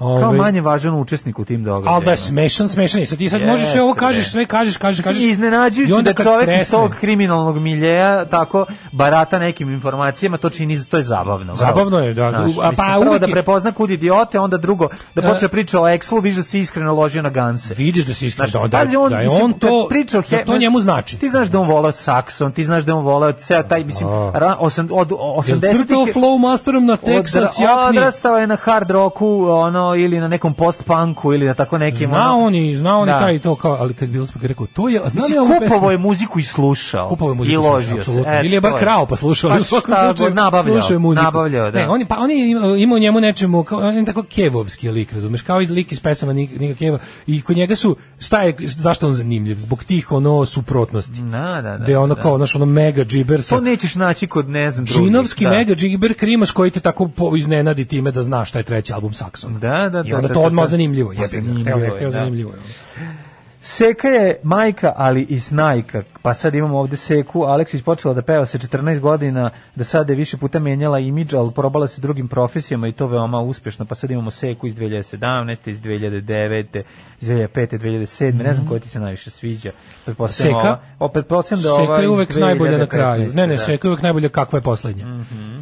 njega. 0.00 0.20
Kao 0.20 0.28
Ovaj, 0.28 0.38
manje 0.38 0.60
važan 0.60 0.94
učesnik 0.94 1.38
u 1.38 1.44
tim 1.44 1.64
događajima. 1.64 1.90
Ali 1.90 2.04
da 2.04 2.10
je 2.10 2.16
smešan, 2.16 2.68
smešan 2.68 3.00
je. 3.00 3.06
Sad 3.06 3.18
ti 3.18 3.28
sad 3.28 3.40
Jeste, 3.40 3.50
možeš 3.52 3.72
sve 3.72 3.82
ovo 3.82 3.94
kažeš, 3.94 4.30
sve 4.30 4.46
kažeš, 4.46 4.76
kažeš, 4.76 5.04
kažeš. 5.04 5.22
Iznenađujući 5.22 6.02
da 6.02 6.12
kad 6.12 6.26
čovjek 6.26 6.48
iz 6.48 6.54
presne- 6.54 6.78
tog 6.78 6.94
kriminalnog 7.00 7.58
miljeja 7.58 8.24
tako 8.24 8.66
barata 8.92 9.38
nekim 9.38 9.70
informacijama, 9.70 10.38
to 10.38 10.50
čini, 10.50 10.84
to 10.84 10.96
je 10.96 11.02
zabavno. 11.02 11.56
Zabavno 11.56 11.98
je, 11.98 12.14
da. 12.14 12.30
Znaš, 12.30 12.42
A 12.42 12.62
pa 12.62 12.68
mislim, 12.70 13.00
prvo 13.00 13.18
da 13.18 13.26
prepozna 13.26 13.72
kud 13.72 13.90
idiote, 13.90 14.40
onda 14.40 14.56
drugo, 14.56 14.88
da 15.14 15.22
E, 15.22 15.32
počne 15.32 15.48
priča 15.48 15.80
o 15.80 15.84
Exlu, 15.84 16.22
vidiš 16.22 16.36
da 16.36 16.42
se 16.42 16.58
iskreno 16.58 16.94
ložio 16.94 17.22
na 17.22 17.30
ganse. 17.30 17.74
Vidiš 17.74 18.04
da 18.04 18.14
si 18.14 18.26
iskren, 18.26 18.50
Znaš, 18.50 18.62
da, 18.62 18.68
da, 18.68 18.84
pazi, 18.84 18.96
on, 18.96 19.10
da 19.10 19.18
je 19.18 19.28
on 19.30 19.52
to, 19.52 19.86
priča 19.88 20.18
o 20.18 20.22
da 20.30 20.44
to 20.44 20.58
njemu 20.58 20.80
znači. 20.80 21.18
Ti 21.18 21.28
znaš 21.28 21.48
da 21.48 21.60
on 21.60 21.68
volao 21.68 21.92
Saxon, 21.92 22.52
ti 22.52 22.64
znaš 22.64 22.84
da 22.84 22.94
on 22.94 23.04
volao 23.04 23.32
ceo 23.32 23.62
taj, 23.62 23.84
mislim, 23.84 24.08
ra, 24.34 24.56
osam, 24.58 24.88
od 24.90 25.10
Jel 25.10 25.58
80 25.58 25.78
crtao 25.78 26.06
flow 26.06 26.38
masterom 26.40 26.86
na 26.86 26.96
Texas 26.96 27.62
jakni? 27.62 27.98
Odrastao 27.98 28.38
je 28.38 28.46
na 28.46 28.56
hard 28.56 28.90
rocku, 28.90 29.46
ono, 29.50 29.85
ili 29.94 30.20
na 30.20 30.28
nekom 30.28 30.54
post-punku, 30.54 31.32
ili 31.32 31.46
na 31.46 31.54
tako 31.54 31.78
nekim... 31.78 32.08
Zna 32.08 32.34
ono, 32.34 32.46
on 32.46 32.54
i 32.54 32.76
zna 32.76 32.98
on 32.98 33.08
i 33.08 33.12
Da. 33.12 33.20
taj 33.20 33.38
to 33.38 33.56
kao, 33.56 33.76
ali 33.80 33.94
kad 33.94 34.08
smo 34.28 34.40
ga 34.40 34.46
rekao, 34.46 34.66
to 34.66 34.88
je, 34.88 35.00
a 35.04 35.08
zna 35.08 35.24
li 35.24 35.30
Mislim, 35.30 35.50
ovu 35.50 35.60
kupovao 35.60 35.90
je 35.90 35.98
muziku 35.98 36.38
i 36.38 36.42
slušao. 36.42 37.08
Kupovao 37.08 37.32
je 37.32 37.36
muziku 37.36 37.54
I 37.54 37.56
ložio 37.56 38.04
se. 38.04 38.20
Eto, 38.20 38.44
Ili 38.44 38.54
je 38.54 38.60
bar 38.60 38.78
krao 38.78 39.06
pa 39.06 39.16
slušao, 39.16 39.50
Pa 39.50 39.58
šta 39.58 40.06
slučaju 40.06 40.34
nabavljao, 40.34 40.74
slušao 40.80 40.94
je 40.94 40.98
muziku. 40.98 41.24
nabavljao, 41.24 41.70
da. 41.70 41.78
Ne, 41.78 41.88
on, 41.88 42.00
je, 42.00 42.06
pa 42.06 42.16
on 42.18 42.30
je 42.30 42.50
imao, 42.50 42.76
imao 42.76 42.96
u 42.96 42.98
njemu 42.98 43.20
nečemu, 43.20 43.64
kao, 43.64 43.78
on 43.78 43.96
je 43.96 44.04
tako 44.04 44.22
kevovski 44.22 44.90
lik, 44.90 45.12
razumeš, 45.12 45.42
kao 45.42 45.60
iz 45.60 45.70
lik 45.70 45.92
iz 45.92 46.00
pesama 46.00 46.32
Nika, 46.32 46.74
Keva. 46.78 46.98
I 47.26 47.42
kod 47.42 47.56
njega 47.56 47.76
su, 47.76 47.96
šta 48.18 48.42
je, 48.42 48.54
zašto 48.60 49.06
on 49.06 49.12
zanimljiv? 49.12 49.58
Zbog 49.58 49.84
tih, 49.84 50.12
ono, 50.12 50.44
suprotnosti. 50.44 51.20
Da, 51.20 51.60
da, 51.62 51.78
da. 51.78 51.90
Je 51.90 51.98
ono 51.98 52.14
da. 52.14 52.22
kao, 52.22 52.36
znaš, 52.36 52.56
ono 52.56 52.66
mega 52.66 53.04
džiber 53.04 53.42
sa 53.42 53.56
To 53.56 53.60
nećeš 53.60 53.94
naći 53.94 54.26
kod, 54.26 54.48
ne 54.48 54.70
znam, 54.70 54.84
drugih. 54.84 55.04
Džinovski 55.04 55.44
da. 55.44 55.50
mega 55.50 55.74
džiber 55.74 56.14
krimos 56.14 56.50
koji 56.50 56.70
te 56.70 56.80
tako 56.80 57.10
iznenadi 57.36 57.84
time 57.84 58.10
da 58.10 58.22
znaš 58.22 58.48
šta 58.48 58.58
je 58.58 58.62
treći 58.62 58.92
album 58.92 59.12
Saxon. 59.12 59.58
Da, 59.58 59.75
da, 59.78 60.02
I 60.06 60.10
da, 60.10 60.16
onda 60.16 60.28
da, 60.28 60.34
to 60.34 60.40
da, 60.40 60.46
odmah 60.46 60.64
da. 60.64 60.68
zanimljivo. 60.68 61.12
Pa 61.16 61.26
zanimljivo 61.26 61.78
je, 61.78 62.00
da. 62.00 62.10
zanimljivo 62.10 62.50
je. 62.50 62.58
Seka 63.62 64.08
je 64.08 64.40
majka, 64.42 64.92
ali 64.96 65.22
i 65.22 65.40
snajka. 65.40 66.02
Pa 66.22 66.34
sad 66.34 66.54
imamo 66.54 66.78
ovde 66.78 66.96
Seku. 66.96 67.42
Aleksić 67.42 67.82
počela 67.82 68.14
da 68.14 68.22
peva 68.22 68.46
sa 68.46 68.58
14 68.58 69.00
godina, 69.00 69.50
da 69.74 69.84
sad 69.84 70.10
je 70.10 70.16
više 70.16 70.36
puta 70.36 70.58
menjala 70.58 70.98
imidž, 70.98 71.34
ali 71.34 71.52
probala 71.52 71.86
se 71.86 72.00
drugim 72.00 72.28
profesijama 72.28 72.88
i 72.88 72.92
to 72.92 73.06
veoma 73.06 73.40
uspešno. 73.40 73.84
Pa 73.84 73.94
sad 73.94 74.10
imamo 74.10 74.30
Seku 74.30 74.66
iz 74.66 74.74
2017, 74.74 75.56
iz 75.66 75.80
2009, 75.80 76.82
iz 77.20 77.28
2005, 77.28 77.48
2007. 77.78 78.32
Ne 78.34 78.54
znam 78.54 78.68
koja 78.68 78.80
ti 78.80 78.88
se 78.88 79.00
najviše 79.00 79.30
sviđa. 79.30 79.70
Seka? 80.28 80.56
ova- 80.56 80.80
O, 80.98 81.08
pretpostavljam 81.08 81.62
da 81.62 81.70
Seka 81.70 81.92
je 81.92 82.08
uvek 82.08 82.36
najbolja 82.36 82.70
na 82.70 82.76
2015, 82.78 82.88
kraju. 82.88 83.30
Ne, 83.34 83.46
ne, 83.46 83.56
da. 83.56 83.58
Seka 83.58 83.88
je 83.88 83.90
uvek 83.90 84.02
najbolja 84.02 84.28
kakva 84.28 84.56
je 84.56 84.62
poslednja. 84.62 85.04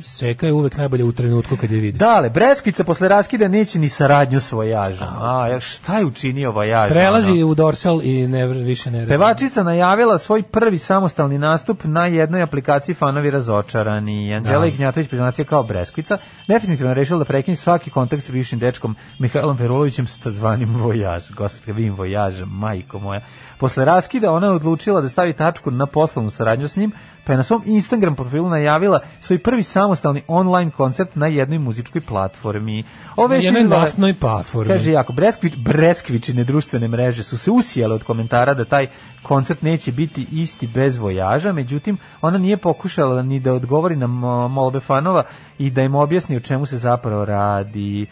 Seka 0.07 0.47
je 0.47 0.53
uvek 0.53 0.77
najbolja 0.77 1.05
u 1.05 1.13
trenutku 1.13 1.57
kad 1.57 1.71
je 1.71 1.81
vidi. 1.81 1.99
Dale, 1.99 2.31
Breskica 2.31 2.85
posle 2.85 3.09
raskida 3.09 3.49
neće 3.49 3.79
ni 3.79 3.89
saradnju 3.89 4.41
s 4.41 4.53
Vojažom. 4.53 5.09
A, 5.09 5.61
šta 5.61 5.99
je 5.99 6.05
učinio 6.05 6.51
Vojaž? 6.53 6.91
Prelazi 6.91 7.33
ono? 7.33 7.47
u 7.47 7.55
dorsal 7.55 8.01
i 8.03 8.29
ne, 8.29 8.47
više 8.47 8.91
ne. 8.91 9.09
Pevačica 9.09 9.63
najavila 9.63 10.19
svoj 10.19 10.43
prvi 10.43 10.79
samostalni 10.79 11.39
nastup 11.39 11.85
na 11.85 12.07
jednoj 12.07 12.43
aplikaciji 12.43 12.95
Fanovi 12.95 13.31
razočarani. 13.31 14.35
Anđela 14.35 14.61
Da. 14.61 14.67
Ignjatović 14.67 15.09
priznacija 15.09 15.45
kao 15.45 15.63
Breskvica 15.63 16.19
definitivno 16.49 16.95
rešila 16.95 17.19
da 17.19 17.25
prekine 17.25 17.57
svaki 17.57 17.91
kontakt 17.91 18.25
sa 18.25 18.33
bivšim 18.33 18.59
dečkom 18.59 18.97
Mihajlom 19.19 19.57
Ferulovićem 19.57 20.07
s 20.07 20.19
zvanim 20.27 20.77
Vojaž. 20.77 21.31
Gospod, 21.31 21.77
vidim 21.77 21.95
Vojaža, 21.95 22.45
majko 22.45 22.99
moja. 22.99 23.21
Posle 23.59 23.85
raskida 23.85 24.33
ona 24.33 24.47
je 24.47 24.53
odlučila 24.53 25.01
da 25.01 25.09
stavi 25.09 25.33
tačku 25.33 25.71
na 25.71 25.87
poslovnu 25.87 26.31
saradnju 26.31 26.69
s 26.69 26.77
njim, 26.77 26.93
pa 27.25 27.33
je 27.33 27.37
na 27.37 27.43
svom 27.43 27.63
Instagram 27.67 28.15
profilu 28.17 28.49
najavila 28.49 29.01
svoj 29.21 29.39
prvi 29.39 29.63
samostalni 29.63 30.23
online 30.29 30.71
koncert 30.71 31.17
na 31.17 31.27
jednoj 31.27 31.59
muzičkoj 31.59 32.01
platformi. 32.01 32.85
Ove 33.17 33.37
Na 33.37 33.43
jednoj 33.43 33.65
naftnoj 33.65 34.15
platformi. 34.15 34.73
Kaže 34.73 34.93
jako, 34.93 35.13
Breskvić, 35.13 35.55
Breskvičine 35.57 36.45
društvene 36.45 36.89
mreže 36.89 37.23
su 37.23 37.39
se 37.39 37.51
usijale 37.51 37.95
od 37.95 38.03
komentara 38.03 38.55
da 38.55 38.65
taj 38.65 38.87
koncert 39.23 39.63
neće 39.63 39.93
biti 39.93 40.27
isti 40.33 40.67
bez 40.67 40.97
vojaža, 40.97 41.53
međutim, 41.53 41.99
ona 42.23 42.39
nije 42.39 42.57
pokušala 42.57 43.23
ni 43.23 43.41
da 43.41 43.53
odgovori 43.53 43.97
na 43.97 44.07
mo- 44.07 44.49
molbe 44.49 44.81
fanova 44.81 45.23
i 45.59 45.71
da 45.71 45.83
im 45.83 45.95
objasni 45.95 46.37
o 46.37 46.41
čemu 46.41 46.67
se 46.67 46.77
zapravo 46.77 47.25
radi. 47.25 48.07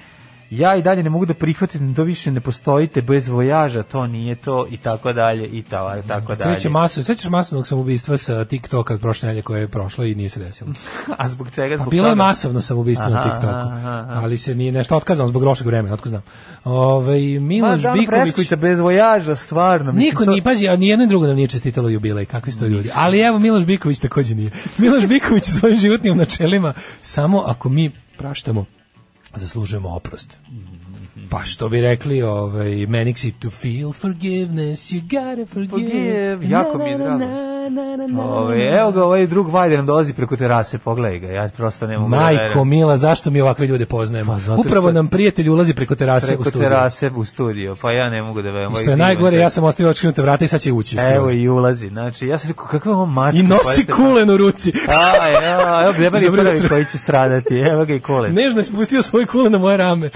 Ja 0.52 0.76
i 0.76 0.82
dalje 0.82 1.02
ne 1.02 1.10
mogu 1.10 1.26
da 1.26 1.34
prihvatim 1.34 1.94
da 1.94 2.02
više 2.02 2.30
ne 2.30 2.40
postojite 2.40 3.02
bez 3.02 3.28
vojaža, 3.28 3.82
to 3.82 4.06
nije 4.06 4.34
to 4.36 4.66
i 4.70 4.76
tako 4.76 5.12
dalje 5.12 5.46
i 5.48 5.62
ta- 5.62 6.02
tako 6.02 6.34
dalje. 6.34 6.54
Kreće 6.54 6.68
maso, 6.68 7.02
sećaš 7.02 7.30
masovnog 7.30 7.66
samoubistva 7.66 8.16
sa 8.16 8.44
TikToka 8.44 8.98
prošle 8.98 9.26
nedelje 9.26 9.42
koje 9.42 9.60
je 9.60 9.68
prošlo 9.68 10.04
i 10.04 10.14
nije 10.14 10.28
se 10.28 10.40
desilo. 10.40 10.70
A 11.18 11.28
zbog 11.28 11.50
čega? 11.50 11.76
Pa 11.76 11.78
Zbog 11.78 11.90
bilo 11.90 12.06
je 12.06 12.12
toga? 12.12 12.24
masovno 12.24 12.60
samoubistvo 12.62 13.08
na 13.08 13.16
Aha, 13.16 13.22
TikToku, 13.24 13.46
aha, 13.68 13.78
aha. 14.00 14.12
ali 14.14 14.38
se 14.38 14.54
nije 14.54 14.72
nešto 14.72 14.96
otkazano 14.96 15.28
zbog 15.28 15.42
lošeg 15.42 15.66
vremena, 15.66 15.94
otko 15.94 16.08
znam. 16.08 16.22
Ovaj 16.64 17.20
Ma 17.32 17.40
Miloš 17.40 17.82
da, 17.82 17.92
Biković 17.92 18.52
bez 18.54 18.80
vojaža, 18.80 19.36
stvarno. 19.36 19.92
Niko 19.92 20.24
to- 20.24 20.30
nije, 20.30 20.42
pazi, 20.42 20.68
a 20.68 20.76
nijedno 20.76 21.04
i 21.04 21.08
drugo 21.08 21.26
nam 21.26 21.36
nije 21.36 21.48
čestitalo 21.48 21.88
jubilej, 21.88 22.24
kakvi 22.24 22.52
su 22.52 22.58
to 22.58 22.66
ljudi. 22.66 22.90
Ali 22.94 23.20
evo, 23.20 23.38
Miloš 23.38 23.64
Biković 23.64 23.98
takođe 23.98 24.34
nije. 24.34 24.50
Miloš 24.78 25.06
Biković 25.06 25.44
svojim 25.44 25.78
životnim 25.78 26.16
načelima, 26.16 26.72
samo 27.02 27.42
ako 27.46 27.68
mi 27.68 27.90
praštamo, 28.18 28.64
zaslužujemo 29.34 29.88
oprost. 29.96 30.40
Pa 31.32 31.44
što 31.44 31.68
bi 31.68 31.80
rekli, 31.80 32.22
ovaj, 32.22 32.66
Manixi, 32.68 33.32
to 33.38 33.50
feel 33.50 33.92
forgiveness, 33.92 34.90
you 34.90 35.00
gotta 35.02 35.46
forgive. 35.46 35.70
Forgive, 35.70 36.38
jako 36.42 36.78
mi 36.78 36.90
je 36.90 36.98
drago. 36.98 37.18
na, 37.18 37.26
na, 37.70 37.96
na, 37.96 38.06
na, 38.06 38.22
Ove, 38.22 38.66
evo 38.68 38.92
ga, 38.92 39.04
ovaj 39.04 39.26
drug 39.26 39.50
Vajder 39.50 39.78
nam 39.78 39.86
dolazi 39.86 40.14
preko 40.14 40.36
terase, 40.36 40.78
pogledaj 40.78 41.18
ga, 41.18 41.26
ja 41.28 41.50
prosto 41.56 41.86
ne 41.86 41.98
mogu 41.98 42.10
da 42.10 42.16
Majko 42.16 42.38
verujem. 42.38 42.68
Mila, 42.68 42.96
zašto 42.96 43.30
mi 43.30 43.40
ovakve 43.40 43.66
ljude 43.66 43.86
poznajemo? 43.86 44.40
Pa 44.46 44.54
Upravo 44.54 44.88
što- 44.88 44.92
nam 44.92 45.08
prijatelj 45.08 45.48
ulazi 45.48 45.74
preko 45.74 45.94
terase 45.94 46.26
preko 46.26 46.42
u 46.42 46.44
studiju. 46.44 46.68
terase 46.68 47.10
u 47.10 47.24
studio, 47.24 47.76
pa 47.82 47.92
ja 47.92 48.10
ne 48.10 48.22
mogu 48.22 48.42
da 48.42 48.48
verujem. 48.48 48.70
Ovaj 48.72 48.82
Što 48.82 48.90
je 48.90 48.96
najgore, 48.96 49.36
ja 49.36 49.50
sam 49.50 49.64
ostavio 49.64 49.90
očkinuta 49.90 50.22
vrata 50.22 50.44
i 50.44 50.48
sad 50.48 50.60
će 50.60 50.72
ući. 50.72 50.96
skroz. 50.96 51.12
Evo 51.12 51.30
i 51.30 51.48
ulazi, 51.48 51.88
znači, 51.88 52.26
ja 52.26 52.38
sam 52.38 52.48
rekao, 52.50 52.66
kakva 52.66 52.92
ovo 52.92 53.06
mačka? 53.06 53.40
I 53.40 53.42
nosi 53.42 53.86
kulen 53.86 54.30
u 54.30 54.36
ruci. 54.36 54.72
A, 54.88 55.12
evo, 55.44 55.82
evo, 55.82 55.92
Bebar 55.98 56.22
je 56.22 56.32
prvi 56.32 56.68
koji 56.68 56.84
će 56.84 56.98
stradati, 56.98 57.54
evo 57.54 57.84
ga 57.84 57.94
i 57.94 58.00
kulen. 58.00 58.34
Nežno 58.34 58.60
je 58.60 58.64
spustio 58.64 59.02
svoj 59.02 59.26
kulen 59.26 59.52
na 59.52 59.58
moje 59.58 59.76
rame. 59.76 60.10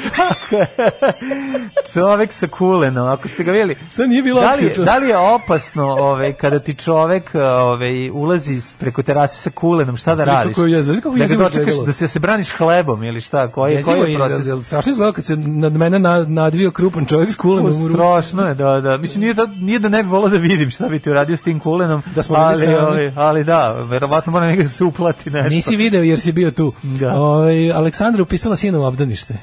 Čovek 1.86 2.32
sa 2.32 2.48
kulenom, 2.48 3.08
ako 3.08 3.28
ste 3.28 3.44
ga 3.44 3.50
vidjeli. 3.52 3.76
Šta 3.90 4.06
nije 4.06 4.22
bilo 4.22 4.40
da 4.40 4.54
li, 4.54 4.64
je- 4.64 4.74
da 4.76 4.96
li 4.96 5.08
je 5.08 5.16
opasno 5.18 5.84
ovaj, 5.84 6.32
kada 6.32 6.58
ti 6.58 6.74
čovek 6.74 7.30
ovaj, 7.34 8.10
ulazi 8.10 8.46
preko 8.78 9.02
terase 9.02 9.36
sa 9.36 9.50
kulenom, 9.50 9.96
šta 9.96 10.14
da 10.14 10.24
Kako 10.24 10.36
radiš? 10.36 10.56
je 10.58 10.70
jezivo, 10.70 10.96
kako 10.96 11.10
da 11.10 11.16
ga 11.16 11.24
jezivo 11.24 11.42
dočekaš, 11.42 11.60
izgledalo. 11.60 11.86
da 11.86 11.92
se, 11.92 12.08
se 12.08 12.18
braniš 12.18 12.50
hlebom 12.50 13.02
ili 13.02 13.20
šta? 13.20 13.48
Koji, 13.48 13.74
je- 13.74 13.82
koji 13.82 14.00
je, 14.00 14.12
je 14.12 14.18
proces? 14.18 14.38
jel- 14.38 14.46
jel 14.46 14.62
strašno 14.62 14.90
izgledao 14.90 15.12
kad 15.12 15.24
se 15.24 15.36
nad 15.36 15.72
mene 15.74 15.98
na- 15.98 16.24
nadvio 16.24 16.70
krupan 16.70 17.04
čovjek 17.06 17.32
s 17.32 17.36
kulenom 17.36 17.72
u 17.74 17.88
ruci. 17.88 17.94
Strašno 17.94 18.42
je, 18.42 18.54
da, 18.54 18.80
da. 18.80 18.96
Mislim, 18.96 19.20
nije 19.20 19.34
da, 19.34 19.46
nije 19.46 19.78
da 19.78 19.88
ne 19.88 20.02
bi 20.02 20.08
volao 20.08 20.28
da 20.28 20.36
vidim 20.38 20.70
šta 20.70 20.88
bi 20.88 21.00
ti 21.00 21.10
uradio 21.10 21.36
s 21.36 21.42
tim 21.42 21.60
kulenom, 21.60 22.02
Da 22.14 22.22
smo 22.22 22.36
ali, 22.36 22.66
ali, 22.68 23.12
ali 23.16 23.44
da, 23.44 23.72
verovatno 23.72 24.32
mora 24.32 24.46
negdje 24.46 24.62
da 24.62 24.68
se 24.68 24.84
uplati 24.84 25.30
nešto. 25.30 25.48
Nisi 25.48 25.76
video 25.76 26.02
jer 26.02 26.20
si 26.20 26.32
bio 26.32 26.50
tu. 26.50 26.72
Da. 26.82 27.14
Ovaj 27.14 27.72
Aleksandra 27.72 28.22
upisala 28.22 28.56
sina 28.56 28.78
u 28.78 28.84
obdanište. 28.84 29.34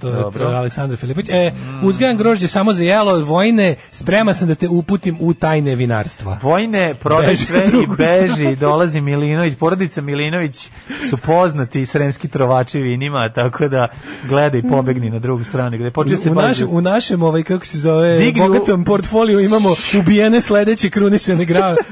to, 0.00 0.08
je, 0.08 0.22
to 0.32 0.38
je 0.40 0.56
Aleksandra 0.56 0.85
Filipović. 0.90 1.28
E, 1.28 1.52
uzgajam 1.82 2.16
grožđe 2.16 2.48
samo 2.48 2.72
za 2.72 2.84
jelo, 2.84 3.20
vojne, 3.20 3.74
sprema 3.90 4.34
sam 4.34 4.48
da 4.48 4.54
te 4.54 4.68
uputim 4.68 5.16
u 5.20 5.34
tajne 5.34 5.74
vinarstva. 5.74 6.38
Vojne, 6.42 6.94
prodaj 6.94 7.26
Beži 7.26 7.44
sve 7.44 7.58
u 7.58 7.82
i 7.82 7.86
beži, 7.88 8.56
dolazi 8.56 9.00
Milinović, 9.00 9.54
porodica 9.54 10.00
Milinović 10.00 10.68
su 11.10 11.16
poznati 11.16 11.86
sremski 11.86 12.28
trovači 12.28 12.78
vinima, 12.80 13.28
tako 13.28 13.68
da 13.68 13.88
gledaj, 14.24 14.62
pobegni 14.62 15.10
na 15.10 15.18
drugu 15.18 15.44
stranu, 15.44 15.76
gde 15.78 15.90
počeo 15.90 16.16
se 16.16 16.30
u, 16.30 16.34
našem, 16.34 16.68
u 16.70 16.80
našem, 16.80 17.22
ovaj, 17.22 17.42
kako 17.42 17.64
se 17.64 17.78
zove, 17.78 18.18
Digni 18.18 18.40
u- 18.40 18.46
bogatom 18.46 18.84
portfoliju 18.84 19.40
imamo 19.40 19.68
ubijene 19.96 20.40
sledeće 20.40 20.90
krunisane 20.90 21.46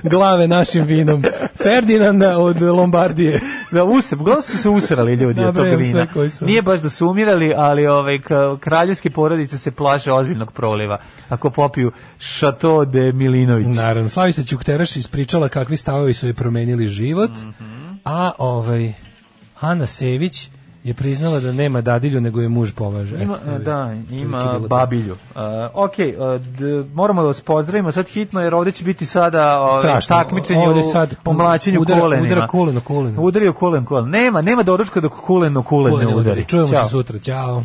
glave 0.04 0.48
našim 0.48 0.84
vinom. 0.84 1.22
Ferdinanda 1.56 2.38
od 2.38 2.60
Lombardije. 2.62 3.40
Da, 3.72 3.84
use, 3.84 4.14
uglavnom 4.14 4.42
su 4.42 4.58
se 4.58 4.68
usrali 4.68 5.14
ljudi 5.14 5.26
od 5.26 5.36
Nabrajam 5.36 5.78
vina. 5.78 6.06
Nije 6.40 6.62
baš 6.62 6.80
da 6.80 6.90
su 6.90 7.08
umirali, 7.08 7.52
ali 7.56 7.86
ovaj, 7.86 8.18
ka- 8.18 8.58
kraljevske 8.74 9.10
porodice 9.10 9.58
se 9.58 9.70
plaše 9.70 10.12
ozbiljnog 10.12 10.52
proliva 10.52 10.98
ako 11.28 11.50
popiju 11.50 11.92
Chateau 12.20 12.84
de 12.84 13.12
Milinović. 13.12 13.76
Naravno, 13.76 14.08
Slavica 14.08 14.42
Ćukteraš 14.44 14.96
ispričala 14.96 15.48
kakvi 15.48 15.76
stavovi 15.76 16.14
su 16.14 16.26
joj 16.26 16.34
promenili 16.34 16.88
život, 16.88 17.30
a 18.04 18.30
ovaj, 18.38 18.92
Ana 19.60 19.86
Sević 19.86 20.50
je 20.84 20.94
priznala 20.94 21.40
da 21.40 21.52
nema 21.52 21.80
dadilju, 21.80 22.20
nego 22.20 22.40
je 22.40 22.48
muž 22.48 22.72
pomaže. 22.72 23.16
Ima, 23.16 23.36
je 23.46 23.58
da, 23.58 23.94
ima 24.12 24.58
babilju. 24.60 25.12
Uh, 25.12 25.40
ok, 25.74 25.92
uh, 25.92 26.04
d- 26.50 26.84
moramo 26.94 27.22
da 27.22 27.26
vas 27.26 27.40
pozdravimo 27.40 27.92
sad 27.92 28.06
hitno, 28.08 28.40
jer 28.40 28.54
ovdje 28.54 28.72
će 28.72 28.84
biti 28.84 29.06
sada 29.06 29.60
ovaj, 29.60 29.80
Strašno. 29.80 30.16
takmičenje 30.16 30.60
Ovdje 30.60 30.82
u, 30.82 30.86
sad 30.86 31.14
u 31.26 31.32
mlačenju 31.32 31.80
udara- 31.80 32.00
kolenima. 32.00 32.26
udara 32.26 32.46
koleno, 32.46 32.80
koleno. 32.80 33.22
Udario 33.22 33.52
kolen, 33.52 33.84
kolen. 33.84 34.10
Nema, 34.10 34.42
nema 34.42 34.62
doručka 34.62 35.00
dok 35.00 35.12
koleno 35.14 35.62
kulen 35.62 35.92
Ko 35.92 35.98
ne 35.98 36.06
udari. 36.06 36.20
udari. 36.20 36.44
Čujemo 36.44 36.68
Ćao. 36.68 36.84
se 36.84 36.90
sutra. 36.90 37.18
Ćao. 37.18 37.64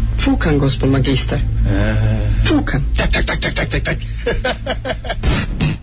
Fukan, 0.21 0.61
gospod 0.61 0.93
magister. 0.93 1.41
Fukan. 2.45 2.81
Tak, 2.93 3.09
tak, 3.09 3.25
tak, 3.25 3.39
tak, 3.41 3.53
tak, 3.57 3.67
tak, 3.73 3.81
tak. 3.81 3.97